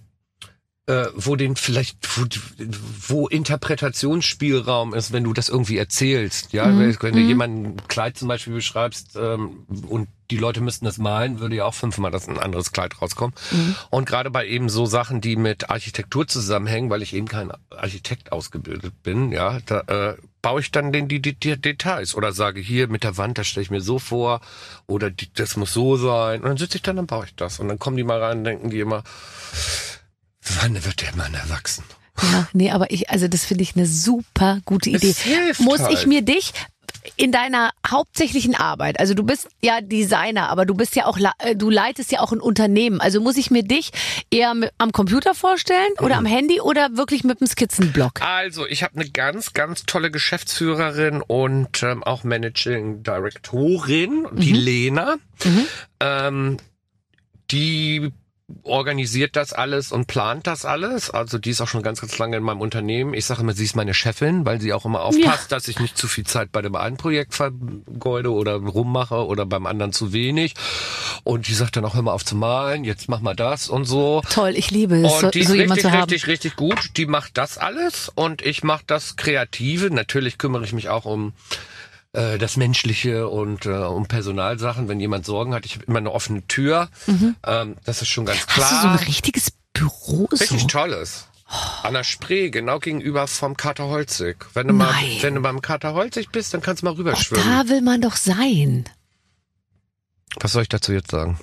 äh, 0.88 1.08
wo 1.16 1.36
den 1.36 1.56
vielleicht, 1.58 1.98
wo, 2.18 2.26
wo 3.08 3.28
Interpretationsspielraum 3.28 4.94
ist, 4.94 5.12
wenn 5.12 5.26
du 5.26 5.34
das 5.34 5.50
irgendwie 5.50 5.78
erzählst. 5.78 6.54
Ja, 6.54 6.66
Mhm. 6.68 6.96
wenn, 7.02 7.14
du 7.14 7.20
jemanden 7.20 7.66
ein 7.66 7.88
Kleid 7.88 8.18
zum 8.18 8.30
Beispiel 8.30 8.54
beschreibst 8.54 9.18
ähm, 9.18 9.66
und 9.88 10.08
die 10.32 10.38
Leute 10.38 10.62
müssten 10.62 10.86
das 10.86 10.98
malen, 10.98 11.40
würde 11.40 11.56
ja 11.58 11.66
auch 11.66 11.74
fünfmal 11.74 12.12
das 12.12 12.28
ein 12.28 12.38
anderes 12.38 12.72
Kleid 12.72 13.02
rauskommen. 13.02 13.34
Mhm. 13.52 13.76
Und 13.90 14.06
gerade 14.08 14.30
bei 14.32 14.46
eben 14.48 14.70
so 14.70 14.86
Sachen, 14.86 15.22
die 15.22 15.36
mit 15.36 15.70
Architektur 15.70 16.28
zusammenhängen, 16.28 16.90
weil 16.90 17.02
ich 17.02 17.14
eben 17.14 17.28
kein 17.28 17.52
Architekt 17.70 18.32
ausgebildet 18.32 18.94
bin, 19.04 19.32
ja, 19.32 19.60
da 19.66 19.82
äh, 19.88 20.18
baue 20.42 20.62
ich 20.62 20.72
dann 20.72 20.94
den, 20.94 21.08
die, 21.10 21.22
die, 21.22 21.34
die 21.34 21.60
Details 21.60 22.16
oder 22.16 22.32
sage 22.32 22.60
hier 22.62 22.88
mit 22.88 23.04
der 23.04 23.18
Wand, 23.18 23.38
das 23.38 23.48
stelle 23.48 23.64
ich 23.64 23.72
mir 23.72 23.82
so 23.82 24.00
vor 24.00 24.40
oder 24.86 25.10
die, 25.12 25.32
das 25.34 25.58
muss 25.58 25.74
so 25.74 25.98
sein. 25.98 26.42
Und 26.42 26.48
dann 26.48 26.58
sitze 26.58 26.78
ich 26.78 26.82
dann, 26.84 26.96
dann 26.96 27.08
baue 27.08 27.26
ich 27.26 27.36
das. 27.36 27.60
Und 27.60 27.68
dann 27.68 27.80
kommen 27.80 27.98
die 27.98 28.04
mal 28.04 28.22
rein 28.22 28.40
und 28.40 28.44
denken 28.46 28.70
die 28.70 28.80
immer, 28.80 29.04
wann 30.62 30.84
wird 30.86 31.02
der 31.02 31.16
Mann 31.16 31.34
erwachsen? 31.34 31.84
Ja, 32.22 32.48
nee, 32.54 32.72
aber 32.72 32.90
ich, 32.92 33.10
also 33.10 33.28
das 33.28 33.46
finde 33.46 33.64
ich 33.64 33.76
eine 33.76 33.86
super 33.86 34.60
gute 34.66 34.90
Idee. 34.90 35.14
Muss 35.60 35.82
halt. 35.82 35.94
ich 35.94 36.08
mir 36.08 36.22
dich 36.24 36.52
in 37.16 37.32
deiner 37.32 37.72
hauptsächlichen 37.90 38.54
Arbeit, 38.56 39.00
also 39.00 39.14
du 39.14 39.24
bist 39.24 39.48
ja 39.62 39.80
Designer, 39.82 40.50
aber 40.50 40.66
du 40.66 40.74
bist 40.74 40.96
ja 40.96 41.06
auch, 41.06 41.18
äh, 41.40 41.56
du 41.56 41.70
leitest 41.70 42.12
ja 42.12 42.20
auch 42.20 42.32
ein 42.34 42.42
Unternehmen. 42.42 43.00
Also 43.00 43.22
muss 43.22 43.38
ich 43.38 43.50
mir 43.52 43.64
dich 43.64 43.92
eher 44.30 44.54
am 44.78 44.92
Computer 44.92 45.34
vorstellen 45.36 45.92
oder 46.00 46.20
Mhm. 46.20 46.26
am 46.26 46.26
Handy 46.26 46.60
oder 46.60 46.98
wirklich 46.98 47.24
mit 47.24 47.40
dem 47.40 47.48
Skizzenblock? 47.48 48.22
Also, 48.22 48.66
ich 48.68 48.84
habe 48.84 49.00
eine 49.00 49.10
ganz, 49.10 49.54
ganz 49.54 49.84
tolle 49.84 50.12
Geschäftsführerin 50.12 51.22
und 51.22 51.82
ähm, 51.84 52.04
auch 52.04 52.24
Managing 52.24 53.04
Directorin, 53.04 54.28
die 54.34 54.54
Lena. 54.54 55.16
Ähm, 56.02 56.58
die 57.52 58.12
organisiert 58.64 59.36
das 59.36 59.52
alles 59.52 59.92
und 59.92 60.08
plant 60.08 60.48
das 60.48 60.64
alles. 60.64 61.10
Also 61.10 61.38
die 61.38 61.50
ist 61.50 61.60
auch 61.60 61.68
schon 61.68 61.82
ganz, 61.82 62.00
ganz 62.00 62.18
lange 62.18 62.38
in 62.38 62.44
meinem 62.44 62.62
Unternehmen. 62.62 63.14
Ich 63.14 63.26
sage 63.26 63.42
immer, 63.42 63.54
sie 63.54 63.66
ist 63.66 63.76
meine 63.76 63.94
Chefin, 63.94 64.46
weil 64.46 64.62
sie 64.62 64.72
auch 64.72 64.86
immer 64.86 65.02
aufpasst, 65.02 65.52
dass 65.52 65.68
ich 65.68 65.80
nicht 65.80 65.98
zu 65.98 66.08
viel 66.08 66.26
Zeit 66.26 66.52
bei 66.54 66.62
dem 66.62 66.76
einen 66.76 66.96
Projekt 66.96 67.34
vergeude 67.34 68.32
oder 68.32 68.56
rummache 68.56 69.26
oder 69.26 69.46
beim 69.46 69.66
anderen 69.66 69.92
zu 69.92 70.14
wenig. 70.14 70.54
Und 71.24 71.48
die 71.48 71.54
sagt 71.54 71.76
dann 71.76 71.84
auch, 71.84 71.96
mal 71.96 72.14
auf 72.14 72.24
zu 72.24 72.36
malen, 72.36 72.86
jetzt 72.86 73.10
mach 73.10 73.20
mal 73.20 73.36
das 73.36 73.68
und 73.68 73.84
so. 73.84 74.22
Toll, 74.30 74.54
ich 74.56 74.72
liebe 74.72 74.96
es, 74.96 75.20
so, 75.20 75.26
Und 75.26 75.36
die 75.36 75.40
ist 75.40 75.48
so 75.48 75.54
richtig, 75.54 75.86
haben. 75.86 76.00
richtig, 76.02 76.28
richtig 76.28 76.56
gut. 76.56 76.92
Die 76.96 77.06
macht 77.06 77.38
das 77.38 77.58
alles 77.58 78.10
und 78.16 78.42
ich 78.46 78.64
mache 78.64 78.84
das 78.88 79.18
Kreative. 79.18 79.90
Natürlich 79.90 80.38
kümmere 80.38 80.64
ich 80.64 80.72
mich 80.72 80.88
auch 80.88 81.04
um 81.06 81.34
äh, 82.18 82.38
das 82.38 82.58
Menschliche 82.58 83.28
und 83.30 83.66
äh, 83.66 83.70
um 83.70 84.08
Personalsachen. 84.08 84.88
Wenn 84.88 85.00
jemand 85.00 85.26
Sorgen 85.26 85.54
hat, 85.54 85.66
ich 85.66 85.76
habe 85.76 85.86
immer 85.86 86.00
eine 86.00 86.12
offene 86.12 86.46
Tür. 86.48 86.90
Ähm, 87.08 87.76
das 87.86 88.02
ist 88.02 88.08
schon 88.10 88.26
ganz 88.26 88.46
klar. 88.48 88.70
Mhm. 88.70 88.76
Hast 88.76 88.84
du 88.84 88.88
so 88.88 88.94
ein 88.94 89.08
richtiges 89.08 89.52
Büro? 89.74 90.26
Richtig 90.32 90.62
so? 90.62 90.68
tolles. 90.68 91.28
An 91.84 91.94
der 91.94 92.04
Spree, 92.04 92.50
genau 92.50 92.80
gegenüber 92.80 93.26
vom 93.28 93.56
Kater 93.56 93.86
Holzig. 93.86 94.36
Wenn 94.54 94.68
du 94.68 94.74
mal, 94.74 94.94
wenn 95.22 95.36
du 95.36 95.42
beim 95.42 95.62
Kater 95.62 95.94
Holzig 95.94 96.30
bist, 96.32 96.54
dann 96.54 96.62
kannst 96.62 96.82
du 96.82 96.86
mal 96.88 96.92
Oh, 96.92 96.98
rüberschwimmen. 96.98 97.46
da 97.48 97.70
will 97.70 97.82
man 97.82 98.02
doch 98.02 98.18
sein. 98.18 98.84
Was 100.42 100.52
soll 100.52 100.64
ich 100.64 100.70
dazu 100.70 100.92
jetzt 100.92 101.12
sagen? 101.12 101.40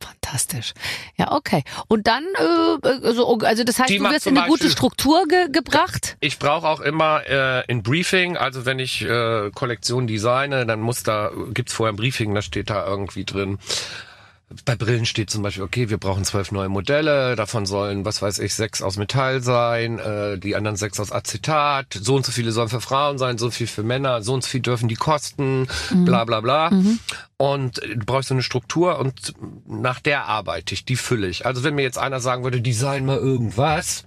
Fantastisch. 0.00 0.74
Ja, 1.16 1.32
okay. 1.32 1.62
Und 1.88 2.06
dann, 2.06 2.24
äh, 2.36 2.88
also, 3.06 3.38
also 3.38 3.64
das 3.64 3.78
heißt, 3.78 3.88
Die 3.90 3.98
du 3.98 4.04
wirst 4.04 4.26
in 4.26 4.36
eine 4.36 4.46
gute 4.48 4.64
Beispiel- 4.64 4.70
Struktur 4.70 5.26
ge 5.28 5.48
gebracht. 5.50 6.16
Ich 6.20 6.38
brauche 6.38 6.66
auch 6.68 6.80
immer 6.80 7.26
äh, 7.26 7.62
ein 7.70 7.82
Briefing, 7.82 8.36
also 8.36 8.66
wenn 8.66 8.78
ich 8.78 9.02
äh, 9.02 9.50
Kollektion 9.54 10.06
designe, 10.06 10.66
dann 10.66 10.80
muss 10.80 11.02
da, 11.04 11.30
gibt's 11.52 11.72
vorher 11.72 11.92
ein 11.92 11.96
Briefing, 11.96 12.34
da 12.34 12.42
steht 12.42 12.68
da 12.70 12.86
irgendwie 12.86 13.24
drin. 13.24 13.58
Bei 14.64 14.76
Brillen 14.76 15.06
steht 15.06 15.30
zum 15.30 15.42
Beispiel, 15.42 15.62
okay, 15.64 15.88
wir 15.90 15.98
brauchen 15.98 16.24
zwölf 16.24 16.52
neue 16.52 16.68
Modelle, 16.68 17.34
davon 17.34 17.66
sollen, 17.66 18.04
was 18.04 18.20
weiß 18.20 18.38
ich, 18.40 18.54
sechs 18.54 18.82
aus 18.82 18.96
Metall 18.98 19.42
sein, 19.42 19.98
äh, 19.98 20.38
die 20.38 20.54
anderen 20.54 20.76
sechs 20.76 21.00
aus 21.00 21.12
Acetat, 21.12 21.86
so 22.00 22.16
und 22.16 22.26
so 22.26 22.30
viele 22.30 22.52
sollen 22.52 22.68
für 22.68 22.80
Frauen 22.80 23.18
sein, 23.18 23.38
so 23.38 23.50
viel 23.50 23.66
für 23.66 23.82
Männer, 23.82 24.22
so 24.22 24.34
und 24.34 24.44
so 24.44 24.50
viel 24.50 24.60
dürfen 24.60 24.88
die 24.88 24.96
kosten, 24.96 25.66
bla 26.04 26.24
bla 26.24 26.40
bla. 26.40 26.70
Und 27.36 27.82
äh, 27.82 27.96
du 27.96 28.04
brauchst 28.04 28.28
so 28.28 28.34
eine 28.34 28.42
Struktur 28.42 28.98
und 28.98 29.32
nach 29.66 30.00
der 30.00 30.26
arbeite 30.26 30.74
ich, 30.74 30.84
die 30.84 30.96
fülle 30.96 31.26
ich. 31.26 31.46
Also 31.46 31.64
wenn 31.64 31.74
mir 31.74 31.82
jetzt 31.82 31.98
einer 31.98 32.20
sagen 32.20 32.44
würde, 32.44 32.60
design 32.60 33.06
mal 33.06 33.18
irgendwas, 33.18 34.04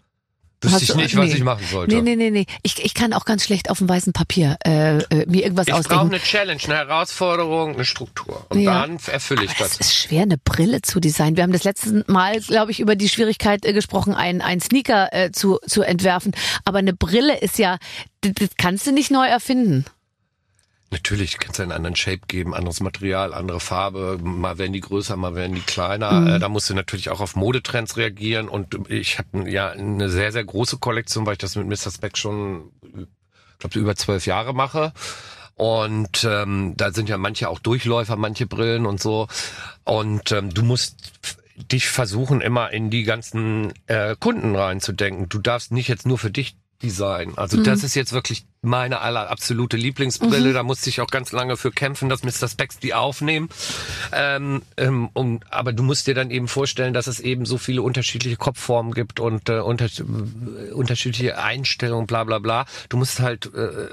wüsste 0.62 0.84
ich 0.84 0.96
nicht, 0.96 1.16
was 1.16 1.30
nee. 1.30 1.36
ich 1.36 1.44
machen 1.44 1.66
sollte. 1.70 1.96
Nee, 1.96 2.02
nee, 2.02 2.16
nee, 2.16 2.32
nee. 2.32 2.46
Ich, 2.64 2.84
ich 2.84 2.94
kann 2.94 3.14
auch 3.14 3.26
ganz 3.26 3.44
schlecht 3.44 3.70
auf 3.70 3.78
dem 3.78 3.88
weißen 3.90 4.14
Papier 4.14 4.58
äh, 4.66 4.98
äh, 4.98 5.26
mir 5.28 5.44
irgendwas 5.44 5.68
Ich 5.68 5.72
brauche 5.74 5.80
ausdenken. 5.82 6.08
eine 6.16 6.20
Challenge, 6.20 6.62
eine 6.66 6.76
Herausforderung, 6.76 7.76
eine 7.76 7.86
Struktur. 7.86 8.46
Und 8.50 8.60
Ja. 8.60 8.82
dann 8.82 8.98
erfülle 9.08 9.44
ich 9.46 9.52
Aber 9.52 9.66
es 9.66 9.78
das. 9.78 9.88
ist 9.88 9.96
schwer, 9.96 10.24
eine 10.24 10.38
Brille 10.38 10.82
zu 10.82 11.00
designen. 11.00 11.36
Wir 11.36 11.44
haben 11.44 11.52
das 11.54 11.64
letzte 11.64 12.04
Mal, 12.08 12.40
glaube 12.42 12.72
ich, 12.72 12.80
über 12.80 12.96
die 12.96 13.10
Schwierigkeit 13.10 13.66
äh, 13.66 13.74
gesprochen, 13.74 14.14
einen, 14.16 14.42
einen 14.42 14.62
Sneaker 14.62 15.10
äh, 15.14 15.32
zu, 15.32 15.60
zu 15.68 15.82
entwerfen. 15.84 16.34
Aber 16.66 16.80
eine 16.80 16.94
Brille 16.94 17.38
ist 17.40 17.58
ja, 17.60 17.78
das, 18.22 18.32
das 18.36 18.50
kannst 18.58 18.88
du 18.88 18.92
nicht 18.92 19.12
neu 19.12 19.26
erfinden. 19.28 19.86
Natürlich 20.90 21.38
kannst 21.38 21.60
du 21.60 21.64
einen 21.64 21.74
anderen 21.74 21.96
Shape 21.98 22.22
geben, 22.28 22.54
anderes 22.54 22.80
Material, 22.80 23.34
andere 23.34 23.60
Farbe. 23.60 24.18
Mal 24.22 24.58
werden 24.58 24.72
die 24.72 24.80
größer, 24.80 25.18
mal 25.18 25.36
werden 25.36 25.56
die 25.56 25.62
kleiner. 25.62 26.12
Mhm. 26.12 26.28
Äh, 26.28 26.40
Da 26.40 26.48
musst 26.48 26.70
du 26.70 26.74
natürlich 26.74 27.10
auch 27.10 27.20
auf 27.20 27.36
Modetrends 27.36 27.98
reagieren. 27.98 28.48
Und 28.48 28.90
ich 28.90 29.18
habe 29.18 29.50
ja 29.50 29.70
eine 29.70 30.10
sehr, 30.10 30.32
sehr 30.32 30.46
große 30.46 30.78
Kollektion, 30.78 31.26
weil 31.26 31.34
ich 31.34 31.40
das 31.40 31.56
mit 31.56 31.68
Mr. 31.68 31.92
Speck 31.92 32.18
schon, 32.18 32.72
ich 32.84 33.60
glaube, 33.60 33.80
über 33.80 33.96
zwölf 33.96 34.26
Jahre 34.26 34.54
mache. 34.54 34.94
Und 35.56 36.24
ähm, 36.24 36.76
da 36.78 36.94
sind 36.94 37.10
ja 37.10 37.18
manche 37.18 37.50
auch 37.50 37.60
Durchläufer, 37.60 38.16
manche 38.16 38.46
Brillen 38.46 38.86
und 38.86 39.02
so. 39.02 39.28
Und 39.84 40.32
ähm, 40.32 40.54
du 40.54 40.64
musst 40.64 40.96
dich 41.72 41.88
versuchen, 41.90 42.42
immer 42.42 42.72
in 42.72 42.90
die 42.90 43.04
ganzen 43.04 43.74
äh, 43.88 44.16
Kunden 44.18 44.56
reinzudenken. 44.56 45.28
Du 45.28 45.40
darfst 45.40 45.72
nicht 45.72 45.88
jetzt 45.88 46.06
nur 46.06 46.20
für 46.20 46.30
dich 46.32 46.56
designen. 46.82 47.38
Also 47.38 47.62
das 47.62 47.84
ist 47.84 47.96
jetzt 47.96 48.14
wirklich 48.14 48.46
meine 48.62 49.02
aller 49.02 49.30
absolute 49.30 49.78
Lieblingsbrille. 49.78 50.54
Da 50.54 50.64
musste 50.64 50.90
ich 50.90 51.02
auch 51.02 51.08
ganz 51.08 51.32
lange 51.32 51.58
für 51.58 51.72
kämpfen, 51.72 52.10
dass 52.10 52.24
Mr. 52.24 52.48
Specs 52.48 52.80
die 52.80 52.94
aufnehmen. 52.94 53.50
Ähm, 54.12 54.62
ähm, 54.78 55.10
um, 55.14 55.40
aber 55.50 55.74
du 55.74 55.84
musst 55.84 56.08
dir 56.08 56.14
dann 56.14 56.30
eben 56.30 56.48
vorstellen, 56.48 56.94
dass 56.94 57.08
es 57.08 57.20
eben 57.20 57.46
so 57.46 57.58
viele 57.58 57.82
unterschiedliche 57.82 58.38
Kopfformen 58.38 58.94
gibt 58.94 59.20
und 59.20 59.50
äh, 59.50 59.60
unter, 59.60 59.86
äh, 59.86 60.72
unterschiedliche 60.72 61.40
Einstellungen, 61.40 62.06
bla 62.06 62.24
bla 62.24 62.40
bla. 62.40 62.66
Du 62.90 62.98
musst 62.98 63.20
halt 63.20 63.52
äh, 63.54 63.88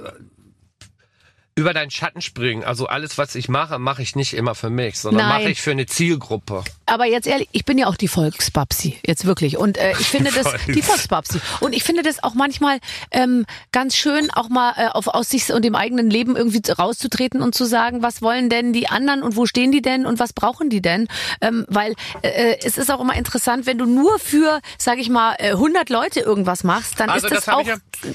über 1.56 1.72
deinen 1.72 1.90
Schatten 1.90 2.20
springen. 2.20 2.64
Also 2.64 2.86
alles, 2.86 3.16
was 3.16 3.34
ich 3.34 3.48
mache, 3.48 3.78
mache 3.78 4.02
ich 4.02 4.16
nicht 4.16 4.34
immer 4.34 4.54
für 4.54 4.70
mich, 4.70 4.98
sondern 4.98 5.28
mache 5.28 5.48
ich 5.48 5.62
für 5.62 5.70
eine 5.70 5.86
Zielgruppe. 5.86 6.64
Aber 6.86 7.06
jetzt 7.06 7.26
ehrlich, 7.26 7.48
ich 7.52 7.64
bin 7.64 7.78
ja 7.78 7.86
auch 7.86 7.96
die 7.96 8.08
Volksbabsi, 8.08 8.98
jetzt 9.06 9.24
wirklich. 9.24 9.56
Und 9.56 9.78
äh, 9.78 9.92
ich 9.92 10.08
finde 10.08 10.30
das, 10.30 10.46
die 10.66 10.82
Volksbabsi. 10.82 11.40
Und 11.60 11.72
ich 11.72 11.82
finde 11.82 12.02
das 12.02 12.22
auch 12.22 12.34
manchmal 12.34 12.78
ähm, 13.10 13.46
ganz 13.72 13.96
schön, 13.96 14.30
auch 14.30 14.48
mal 14.48 14.74
äh, 14.76 14.88
auf, 14.88 15.08
aus 15.08 15.30
sich 15.30 15.52
und 15.52 15.64
dem 15.64 15.74
eigenen 15.74 16.10
Leben 16.10 16.36
irgendwie 16.36 16.60
rauszutreten 16.70 17.40
und 17.42 17.54
zu 17.54 17.64
sagen, 17.64 18.02
was 18.02 18.22
wollen 18.22 18.48
denn 18.48 18.72
die 18.72 18.88
anderen 18.88 19.22
und 19.22 19.36
wo 19.36 19.46
stehen 19.46 19.72
die 19.72 19.82
denn 19.82 20.06
und 20.06 20.18
was 20.18 20.32
brauchen 20.32 20.68
die 20.68 20.82
denn? 20.82 21.08
Ähm, 21.40 21.64
weil 21.68 21.94
äh, 22.22 22.56
es 22.62 22.76
ist 22.76 22.90
auch 22.90 23.00
immer 23.00 23.16
interessant, 23.16 23.66
wenn 23.66 23.78
du 23.78 23.86
nur 23.86 24.18
für, 24.18 24.60
sage 24.78 25.00
ich 25.00 25.08
mal, 25.08 25.36
äh, 25.38 25.50
100 25.52 25.88
Leute 25.90 26.20
irgendwas 26.20 26.64
machst, 26.64 27.00
dann 27.00 27.10
Also 27.10 27.26
ist 27.26 27.34
das, 27.34 27.44
das 27.46 27.54
auch, 27.54 27.66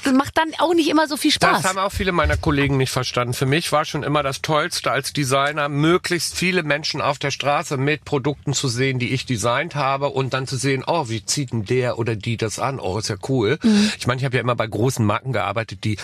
das 0.04 0.12
macht 0.12 0.36
dann 0.38 0.48
auch 0.58 0.74
nicht 0.74 0.88
immer 0.88 1.08
so 1.08 1.16
viel 1.16 1.30
Spaß. 1.30 1.62
Das 1.62 1.70
haben 1.70 1.78
auch 1.78 1.92
viele 1.92 2.12
meiner 2.12 2.36
Kollegen 2.36 2.76
nicht 2.76 2.90
verstanden. 2.90 3.34
Für 3.34 3.46
mich 3.46 3.72
war 3.72 3.84
schon 3.84 4.02
immer 4.02 4.22
das 4.22 4.42
Tollste 4.42 4.90
als 4.90 5.12
Designer, 5.12 5.68
möglichst 5.68 6.36
viele 6.36 6.62
Menschen 6.62 7.00
auf 7.00 7.18
der 7.18 7.30
Straße 7.30 7.76
mit 7.76 8.04
Produkten 8.04 8.54
zu 8.60 8.68
sehen, 8.68 8.98
die 8.98 9.10
ich 9.10 9.26
designt 9.26 9.74
habe 9.74 10.10
und 10.10 10.34
dann 10.34 10.46
zu 10.46 10.56
sehen, 10.56 10.84
oh, 10.86 11.08
wie 11.08 11.24
zieht 11.24 11.52
denn 11.52 11.64
der 11.64 11.98
oder 11.98 12.14
die 12.14 12.36
das 12.36 12.58
an? 12.58 12.78
Oh, 12.78 12.98
ist 12.98 13.08
ja 13.08 13.16
cool. 13.28 13.58
Ich 13.98 14.06
meine, 14.06 14.20
ich 14.20 14.24
habe 14.24 14.36
ja 14.36 14.42
immer 14.42 14.54
bei 14.54 14.66
großen 14.66 15.04
Marken 15.04 15.32
gearbeitet, 15.32 15.84
die 15.84 15.96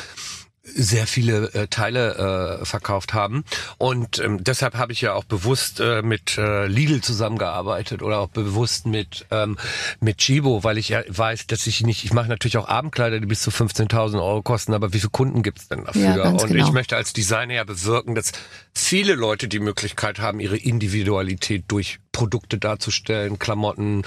sehr 0.75 1.07
viele 1.07 1.53
äh, 1.55 1.69
Teile 1.69 2.59
äh, 2.61 2.65
verkauft 2.65 3.15
haben 3.15 3.45
und 3.79 4.19
ähm, 4.19 4.43
deshalb 4.43 4.75
habe 4.75 4.93
ich 4.93 5.01
ja 5.01 5.15
auch 5.15 5.25
bewusst 5.25 5.81
äh, 5.81 6.03
mit 6.03 6.39
äh, 6.39 6.67
Lidl 6.67 7.01
zusammengearbeitet 7.01 8.03
oder 8.03 8.19
auch 8.19 8.29
bewusst 8.29 8.87
mit 8.87 9.27
ähm, 9.31 9.57
mit 10.01 10.19
Chibo, 10.19 10.65
weil 10.65 10.79
ich 10.79 10.89
ja 10.89 11.03
weiß, 11.07 11.47
dass 11.47 11.67
ich 11.67 11.83
nicht, 11.83 12.05
ich 12.05 12.13
mache 12.13 12.29
natürlich 12.29 12.57
auch 12.57 12.69
Abendkleider, 12.69 13.21
die 13.21 13.27
bis 13.27 13.43
zu 13.43 13.51
15.000 13.51 14.15
Euro 14.15 14.43
kosten, 14.43 14.75
aber 14.75 14.93
wie 14.93 14.99
viele 14.99 15.11
Kunden 15.11 15.43
gibt's 15.43 15.69
denn 15.69 15.85
dafür? 15.85 16.03
Ja, 16.03 16.17
ganz 16.17 16.43
und 16.43 16.49
genau. 16.51 16.67
ich 16.67 16.73
möchte 16.73 16.97
als 16.97 17.13
Designer 17.13 17.55
ja 17.55 17.65
bewirken, 17.65 18.15
dass 18.15 18.33
viele 18.75 19.15
Leute 19.15 19.47
die 19.49 19.61
Möglichkeit 19.61 20.19
haben, 20.19 20.41
ihre 20.41 20.57
Individualität 20.57 21.65
durch 21.69 22.01
Produkte 22.17 22.57
darzustellen, 22.57 23.39
Klamotten, 23.39 24.03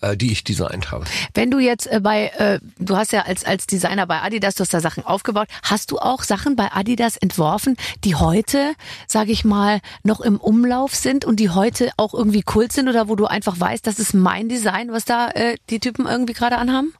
äh, 0.00 0.16
die 0.16 0.30
ich 0.30 0.44
designt 0.44 0.92
habe. 0.92 1.06
Wenn 1.34 1.50
du 1.50 1.58
jetzt 1.58 1.88
äh, 1.88 1.98
bei, 2.00 2.28
äh, 2.38 2.60
du 2.78 2.96
hast 2.96 3.10
ja 3.12 3.22
als, 3.22 3.44
als 3.44 3.66
Designer 3.66 4.06
bei 4.06 4.22
Adidas, 4.22 4.54
du 4.54 4.60
hast 4.60 4.72
da 4.72 4.78
Sachen 4.78 5.04
aufgebaut, 5.04 5.48
hast 5.64 5.90
du 5.90 5.98
auch 5.98 6.22
Sachen 6.22 6.54
bei 6.54 6.70
Adidas 6.70 7.16
entworfen, 7.16 7.76
die 8.04 8.14
heute, 8.14 8.74
sage 9.08 9.32
ich 9.32 9.44
mal, 9.44 9.80
noch 10.04 10.20
im 10.20 10.36
Umlauf 10.36 10.94
sind 10.94 11.24
und 11.24 11.40
die 11.40 11.50
heute 11.50 11.90
auch 11.96 12.14
irgendwie 12.14 12.42
Kult 12.42 12.72
sind 12.72 12.88
oder 12.88 13.08
wo 13.08 13.16
du 13.16 13.26
einfach 13.26 13.58
weißt, 13.58 13.84
das 13.84 13.98
ist 13.98 14.14
mein 14.14 14.48
Design, 14.48 14.92
was 14.92 15.04
da 15.04 15.28
äh, 15.30 15.56
die 15.68 15.80
Typen 15.80 16.06
irgendwie 16.06 16.34
gerade 16.34 16.58
anhaben? 16.58 16.94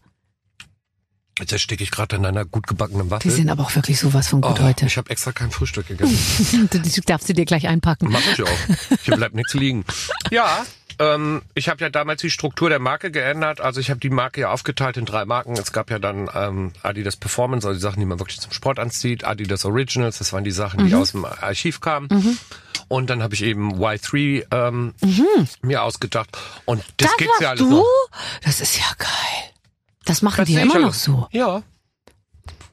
Jetzt 1.39 1.53
ersticke 1.53 1.83
ich 1.83 1.91
gerade 1.91 2.17
in 2.17 2.27
einer 2.27 2.45
gut 2.45 2.67
gebackenen 2.67 3.07
Die 3.07 3.11
Waffel. 3.11 3.31
sind 3.31 3.49
aber 3.51 3.63
auch 3.65 3.75
wirklich 3.75 3.99
sowas 3.99 4.29
von 4.29 4.41
gut 4.41 4.59
oh, 4.61 4.63
heute. 4.63 4.87
Ich 4.87 4.97
habe 4.97 5.11
extra 5.11 5.33
kein 5.33 5.51
Frühstück 5.51 5.87
gegessen. 5.89 6.69
Du, 6.71 6.79
die 6.81 7.01
darfst 7.03 7.29
du 7.29 7.33
dir 7.33 7.45
gleich 7.45 7.69
einpacken. 7.69 8.09
Mach 8.11 8.21
ich 8.33 8.43
auch. 8.43 8.49
Hier 9.03 9.17
bleibt 9.17 9.35
nichts 9.35 9.55
liegen. 9.55 9.85
Ja, 10.31 10.65
ähm, 10.99 11.43
ich 11.55 11.69
habe 11.69 11.81
ja 11.83 11.91
damals 11.91 12.21
die 12.21 12.31
Struktur 12.31 12.69
der 12.69 12.81
Marke 12.81 13.11
geändert. 13.11 13.61
Also 13.61 13.81
ich 13.81 13.91
habe 13.91 14.01
die 14.01 14.11
Marke 14.11 14.43
ja 14.43 14.51
aufgeteilt 14.51 14.97
in 14.97 15.05
drei 15.05 15.25
Marken. 15.25 15.53
Es 15.53 15.73
gab 15.73 15.91
ja 15.91 15.99
dann 15.99 16.29
ähm, 16.35 16.73
Adidas 16.83 17.17
Performance, 17.17 17.67
also 17.67 17.79
die 17.79 17.83
Sachen, 17.83 18.01
die 18.01 18.07
man 18.07 18.19
wirklich 18.19 18.41
zum 18.41 18.53
Sport 18.53 18.79
anzieht. 18.79 19.25
Adidas 19.25 19.65
Originals, 19.65 20.19
das 20.19 20.33
waren 20.33 20.45
die 20.45 20.51
Sachen, 20.51 20.87
die 20.87 20.95
aus 20.95 21.13
dem 21.13 21.25
Archiv 21.25 21.81
kamen. 21.81 22.09
Und 22.89 23.11
dann 23.11 23.23
habe 23.23 23.35
ich 23.35 23.43
eben 23.43 23.75
Y3 23.75 24.47
ähm, 24.51 24.95
mir 25.63 25.83
ausgedacht. 25.83 26.37
Und 26.65 26.83
das, 26.97 27.11
Das 27.11 27.17
gibt's 27.17 27.41
ja 27.41 27.51
alles 27.51 27.61
du? 27.61 27.71
noch. 27.71 27.85
Das 28.43 28.61
ist 28.61 28.79
ja 28.79 28.87
geil. 28.99 29.53
Das 30.09 30.23
machen 30.23 30.39
Das 30.39 30.47
die 30.47 30.55
sehe 30.55 30.63
immer 30.63 30.79
noch 30.81 30.95
so. 30.95 31.29
Ja. 31.31 31.63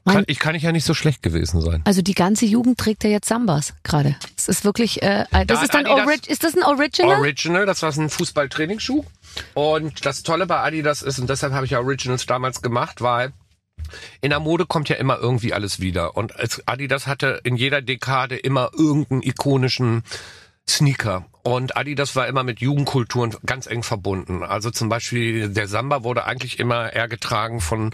Kann, 0.04 0.24
ich 0.28 0.38
kann 0.38 0.54
ich 0.54 0.62
ja 0.62 0.70
nicht 0.70 0.84
so 0.84 0.94
schlecht 0.94 1.20
gewesen 1.22 1.60
sein. 1.60 1.82
Also 1.84 2.00
die 2.00 2.14
ganze 2.14 2.46
Jugend 2.46 2.78
trägt 2.78 3.02
ja 3.02 3.10
jetzt 3.10 3.28
Sambas 3.28 3.74
gerade. 3.82 4.14
Das 4.36 4.48
ist 4.48 4.64
wirklich, 4.64 5.02
äh, 5.02 5.24
das 5.32 5.46
Da 5.46 5.62
ist 5.62 5.74
dann 5.74 5.84
hat 5.86 5.92
Adidas- 5.98 6.06
Ori 6.06 6.20
ist 6.28 6.44
das 6.44 6.56
ein 6.56 6.62
Original? 6.62 7.18
Original, 7.18 7.66
das 7.66 7.82
war 7.82 7.92
ein 7.92 8.08
Fußballtrainingsschuh. 8.08 9.04
Und 9.54 10.06
das 10.06 10.22
Tolle 10.22 10.46
bei 10.46 10.60
Adidas 10.60 11.02
ist, 11.02 11.18
und 11.18 11.28
deshalb 11.28 11.52
habe 11.52 11.64
ich 11.66 11.72
ja 11.72 11.80
Originals 11.80 12.24
damals 12.26 12.62
gemacht, 12.62 13.00
weil 13.02 13.32
in 14.20 14.30
der 14.30 14.38
Mode 14.40 14.64
kommt 14.66 14.88
ja 14.88 14.96
immer 14.96 15.18
irgendwie 15.18 15.52
alles 15.52 15.80
wieder. 15.80 16.16
Und 16.16 16.32
Adidas 16.66 17.08
hatte 17.08 17.40
in 17.42 17.56
jeder 17.56 17.82
Dekade 17.82 18.36
immer 18.36 18.70
irgendeinen 18.78 19.22
ikonischen 19.22 20.04
Sneaker. 20.68 21.24
Und 21.42 21.76
Adidas 21.76 22.16
war 22.16 22.26
immer 22.26 22.42
mit 22.42 22.60
Jugendkulturen 22.60 23.34
ganz 23.46 23.66
eng 23.66 23.82
verbunden. 23.84 24.42
Also 24.42 24.70
zum 24.70 24.88
Beispiel 24.88 25.48
der 25.48 25.68
Samba 25.68 26.02
wurde 26.02 26.24
eigentlich 26.24 26.58
immer 26.58 26.92
eher 26.92 27.06
getragen 27.08 27.60
von 27.60 27.92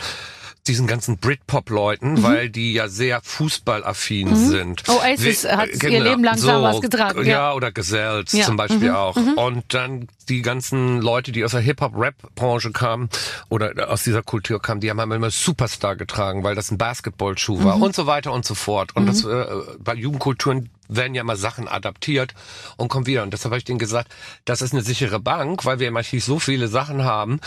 diesen 0.68 0.86
ganzen 0.86 1.18
Britpop-Leuten, 1.18 2.22
weil 2.22 2.48
die 2.48 2.72
ja 2.72 2.86
sehr 2.88 3.20
fußballaffin 3.20 4.36
sind. 4.36 4.86
Mhm. 4.86 4.94
Oasis 4.94 5.42
Wie- 5.44 5.48
hat 5.48 5.68
ihr 5.82 6.00
Leben 6.00 6.22
lang 6.22 6.38
Sambas 6.38 6.80
getragen, 6.80 7.18
Ja, 7.24 7.30
ja. 7.50 7.54
oder 7.54 7.72
Gesells 7.72 8.32
Ja. 8.32 8.44
zum 8.44 8.56
Beispiel 8.56 8.90
auch. 8.90 9.16
Und 9.16 9.64
dann 9.74 10.06
die 10.28 10.40
ganzen 10.40 11.00
Leute, 11.02 11.32
die 11.32 11.44
aus 11.44 11.50
der 11.50 11.60
Hip-Hop-Rap-Branche 11.60 12.70
kamen 12.70 13.08
oder 13.48 13.90
aus 13.90 14.04
dieser 14.04 14.22
Kultur 14.22 14.62
kamen, 14.62 14.80
die 14.80 14.88
haben 14.88 15.00
immer 15.12 15.30
Superstar 15.30 15.96
getragen, 15.96 16.44
weil 16.44 16.54
das 16.54 16.70
ein 16.70 16.78
Basketballschuh 16.78 17.64
war 17.64 17.80
und 17.80 17.94
so 17.96 18.06
weiter 18.06 18.32
und 18.32 18.44
so 18.44 18.54
fort. 18.54 18.94
Und 18.94 19.06
das 19.06 19.24
äh, 19.24 19.44
bei 19.80 19.94
Jugendkulturen 19.94 20.70
werden 20.96 21.14
ja 21.14 21.24
mal 21.24 21.36
Sachen 21.36 21.68
adaptiert 21.68 22.34
und 22.76 22.88
kommen 22.88 23.06
wieder. 23.06 23.22
Und 23.22 23.32
deshalb 23.32 23.52
habe 23.52 23.58
ich 23.58 23.64
denen 23.64 23.78
gesagt, 23.78 24.12
das 24.44 24.62
ist 24.62 24.72
eine 24.72 24.82
sichere 24.82 25.20
Bank, 25.20 25.64
weil 25.64 25.78
wir 25.78 25.88
im 25.88 25.96
Archiv 25.96 26.24
so 26.24 26.38
viele 26.38 26.68
Sachen 26.68 27.04
haben. 27.04 27.40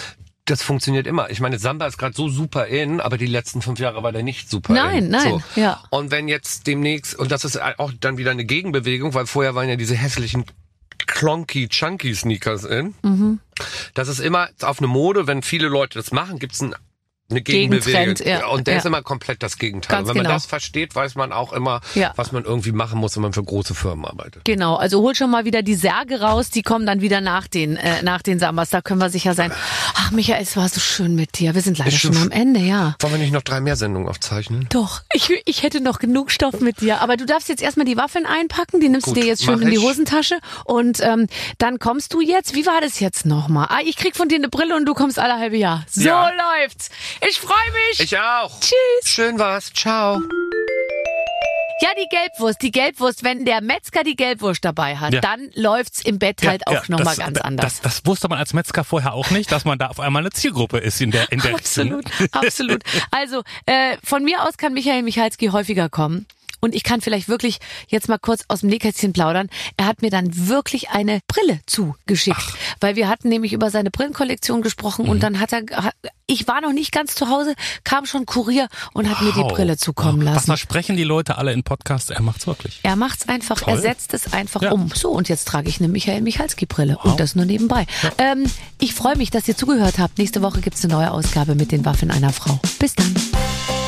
Das 0.46 0.62
funktioniert 0.62 1.08
immer. 1.08 1.32
Ich 1.32 1.40
meine, 1.40 1.58
Samba 1.58 1.88
ist 1.88 1.98
gerade 1.98 2.16
so 2.16 2.30
super 2.30 2.68
in, 2.68 3.02
aber 3.02 3.18
die 3.18 3.26
letzten 3.26 3.64
fünf 3.64 3.80
Jahre 3.80 4.04
war 4.04 4.12
der 4.12 4.22
nicht 4.22 4.48
super 4.50 4.74
Nein, 4.74 5.06
in. 5.06 5.10
nein, 5.10 5.24
So. 5.56 5.62
ja. 5.62 5.84
Und 5.90 6.12
wenn 6.12 6.28
jetzt 6.28 6.68
demnächst, 6.68 7.16
und 7.16 7.32
das 7.32 7.46
ist 7.46 7.60
auch 7.62 7.92
dann 8.00 8.18
wieder 8.18 8.30
eine 8.32 8.46
Gegenbewegung, 8.46 9.16
weil 9.16 9.26
vorher 9.26 9.56
waren 9.56 9.68
ja 9.70 9.76
diese 9.76 9.96
hässlichen 9.96 10.46
Clonky 11.08 11.68
Chunky 11.68 12.14
Sneakers 12.16 12.64
in. 12.64 12.94
Mhm. 13.02 13.40
Das 13.94 14.08
ist 14.08 14.20
immer 14.20 14.50
auf 14.62 14.80
eine 14.80 14.88
Mode, 14.88 15.28
wenn 15.28 15.42
viele 15.42 15.68
Leute 15.68 15.98
das 15.98 16.12
machen, 16.12 16.40
gibt's 16.40 16.62
ein 16.62 16.76
eine 17.30 17.42
Gegenbewegung. 17.42 18.16
Ja, 18.26 18.48
Und 18.48 18.68
der 18.68 18.76
ja. 18.76 18.80
ist 18.80 18.86
immer 18.86 19.02
komplett 19.02 19.42
das 19.42 19.58
Gegenteil. 19.58 19.98
Ganz 19.98 20.08
wenn 20.08 20.16
man 20.18 20.24
genau. 20.26 20.36
das 20.36 20.46
versteht, 20.46 20.96
weiß 20.96 21.16
man 21.16 21.32
auch 21.32 21.54
immer, 21.54 21.82
Ja. 21.96 22.14
was 22.16 22.32
man 22.32 22.44
irgendwie 22.44 22.72
machen 22.72 23.00
muss, 23.00 23.16
wenn 23.16 23.24
man 23.24 23.34
für 23.34 23.44
große 23.44 23.74
Firmen 23.74 24.06
arbeitet. 24.06 24.46
Genau, 24.46 24.76
also 24.76 25.02
hol 25.02 25.16
schon 25.16 25.32
mal 25.32 25.44
wieder 25.46 25.64
die 25.64 25.74
Särge 25.76 26.22
raus, 26.22 26.52
die 26.52 26.62
kommen 26.62 26.86
dann 26.86 27.02
wieder 27.02 27.22
nach 27.22 27.48
den, 27.48 27.78
äh, 27.78 28.04
nach 28.04 28.22
den 28.22 28.38
Sambas, 28.40 28.70
da 28.70 28.82
können 28.82 29.00
wir 29.02 29.10
sicher 29.10 29.34
sein. 29.34 29.52
Ach 29.96 30.12
Michael, 30.12 30.42
es 30.44 30.56
war 30.56 30.70
so 30.70 30.80
schön 30.80 31.16
mit 31.16 31.40
dir. 31.40 31.56
Wir 31.56 31.62
sind 31.62 31.78
leider 31.80 31.92
schon 31.92 32.16
am 32.18 32.30
Ende, 32.32 32.60
ja. 32.60 32.96
Wollen 33.00 33.14
wir 33.14 33.20
nicht 33.20 33.34
noch 33.34 33.42
drei 33.42 33.60
mehr 33.60 33.76
Sendungen 33.76 34.08
aufzeichnen? 34.08 34.68
Doch, 34.70 35.02
ich, 35.14 35.32
ich 35.46 35.64
hätte 35.64 35.82
noch 35.82 35.98
genug 36.00 36.30
Stoff 36.32 36.60
mit 36.60 36.82
dir. 36.82 37.02
Aber 37.02 37.18
du 37.18 37.26
darfst 37.26 37.50
jetzt 37.50 37.62
erstmal 37.64 37.86
die 37.86 37.98
Waffeln 37.98 38.26
einpacken, 38.26 38.80
die 38.80 38.90
nimmst 38.90 39.08
Gut, 39.08 39.18
du 39.18 39.22
dir 39.22 39.28
jetzt 39.28 39.44
schön 39.44 39.62
in 39.62 39.72
die. 39.72 39.80
Hosentasche. 39.80 40.40
Und 40.64 41.00
ähm, 41.02 41.28
dann 41.58 41.80
kommst 41.80 42.14
du 42.14 42.22
jetzt, 42.22 42.56
wie 42.56 42.66
war 42.66 42.82
das 42.82 43.00
jetzt 43.00 43.26
nochmal? 43.26 43.68
Ah, 43.70 43.80
ich 43.84 43.96
krieg 43.98 44.16
von 44.16 44.30
dir 44.30 44.36
eine 44.36 44.50
Brille 44.50 44.76
und 44.76 44.86
du 44.86 44.94
kommst 44.94 45.18
alle 45.20 45.36
halbe 45.40 45.58
Jahr. 45.58 45.86
So 45.90 46.10
läuft's. 46.10 46.90
Ich 47.28 47.40
freue 47.40 47.72
mich. 47.90 48.00
Ich 48.00 48.18
auch. 48.18 48.52
Tschüss. 48.60 49.10
Schön 49.10 49.40
war's. 49.40 49.72
Ciao. 49.74 50.22
Ja, 51.82 51.90
die 52.02 52.08
Gelbwurst, 52.08 52.62
die 52.62 52.72
Gelbwurst, 52.72 53.24
wenn 53.26 53.44
der 53.44 53.60
Metzger 53.62 54.04
die 54.04 54.16
Gelbwurst 54.16 54.64
dabei 54.64 54.96
hat, 54.96 55.14
Ja. 55.14 55.20
dann 55.20 55.50
läuft's 55.56 56.02
im 56.02 56.20
Bett 56.20 56.42
halt 56.48 56.66
auch 56.68 56.72
ja, 56.72 56.82
noch 56.88 57.00
nochmal 57.00 57.18
ganz 57.18 57.38
anders. 57.42 57.82
Das, 57.82 57.96
das 57.96 58.06
wusste 58.06 58.30
man 58.30 58.40
als 58.40 58.54
Metzger 58.54 58.86
vorher 58.86 59.14
auch 59.14 59.30
nicht, 59.30 59.52
dass 59.52 59.66
man 59.66 59.78
da 59.78 59.88
auf 59.88 60.00
einmal 60.00 60.22
eine 60.22 60.32
Zielgruppe 60.32 60.78
ist 60.78 61.02
in 61.02 61.12
der 61.12 61.30
in 61.34 61.42
der 61.42 61.54
Absolut, 61.56 62.06
absolut. 62.32 62.82
Also 63.12 63.44
äh, 63.66 63.98
von 64.04 64.24
mir 64.24 64.44
aus 64.44 64.58
kann 64.58 64.74
Michael 64.74 65.04
Michalski 65.04 65.48
häufiger 65.48 65.90
kommen. 65.90 66.26
Und 66.62 66.74
ich 66.76 66.84
kann 66.84 67.02
vielleicht 67.02 67.28
wirklich 67.28 67.60
jetzt 67.88 68.08
mal 68.10 68.18
kurz 68.18 68.44
aus 68.48 68.62
dem 68.62 68.70
Nähkästchen 68.70 69.14
plaudern. 69.14 69.50
Er 69.78 69.86
hat 69.86 70.02
mir 70.02 70.10
dann 70.10 70.48
wirklich 70.48 70.90
eine 70.90 71.20
Brille 71.28 71.60
zugeschickt, 71.66 72.54
weil 72.82 72.96
wir 72.96 73.08
hatten 73.08 73.30
nämlich 73.30 73.54
über 73.54 73.70
seine 73.70 73.92
Brillenkollektion 73.92 74.62
gesprochen 74.62 75.06
Mhm. 75.06 75.12
und 75.12 75.24
dann 75.24 75.40
hat 75.40 75.54
er, 75.54 75.62
ich 76.28 76.48
war 76.48 76.62
noch 76.62 76.72
nicht 76.74 76.92
ganz 76.92 77.16
zu 77.16 77.30
Hause, 77.30 77.54
kam 77.84 78.06
schon 78.06 78.26
Kurier 78.26 78.68
und 78.94 79.10
hat 79.10 79.22
mir 79.22 79.32
die 79.32 79.40
Wow. 79.42 79.54
Brille 79.54 79.78
zukommen 79.78 80.20
Was 80.26 80.34
lassen. 80.36 80.46
versprechen 80.48 80.96
die 80.98 81.04
Leute 81.04 81.38
alle 81.38 81.54
in 81.54 81.64
Podcasts? 81.64 82.10
Er 82.10 82.22
macht's 82.22 82.48
wirklich. 82.48 82.80
Er 82.84 82.96
macht's 82.96 83.28
einfach, 83.30 83.60
Toll. 83.60 83.74
er 83.76 83.80
setzt 83.82 84.14
es 84.14 84.34
einfach 84.34 84.62
Ja. 84.62 84.72
um. 84.72 84.90
So, 84.96 85.10
und 85.12 85.30
jetzt 85.30 85.48
trage 85.48 85.70
ich 85.70 85.80
eine 85.80 85.88
Michael 85.88 86.22
Michalski-Brille. 86.22 86.98
Und 87.04 87.20
das 87.20 87.36
nur 87.36 87.46
nebenbei. 87.46 87.86
Ähm, 88.18 88.46
ich 88.80 88.94
freue 88.94 89.16
mich, 89.18 89.30
dass 89.30 89.48
ihr 89.48 89.56
zugehört 89.58 90.00
habt. 90.00 90.18
Nächste 90.18 90.42
Woche 90.42 90.62
gibt's 90.62 90.84
eine 90.84 90.94
neue 90.94 91.12
Ausgabe 91.12 91.56
mit 91.56 91.72
den 91.72 91.86
Waffen 91.86 92.10
einer 92.12 92.32
Frau. 92.34 92.60
Bis 92.80 92.96
dann. 92.96 93.14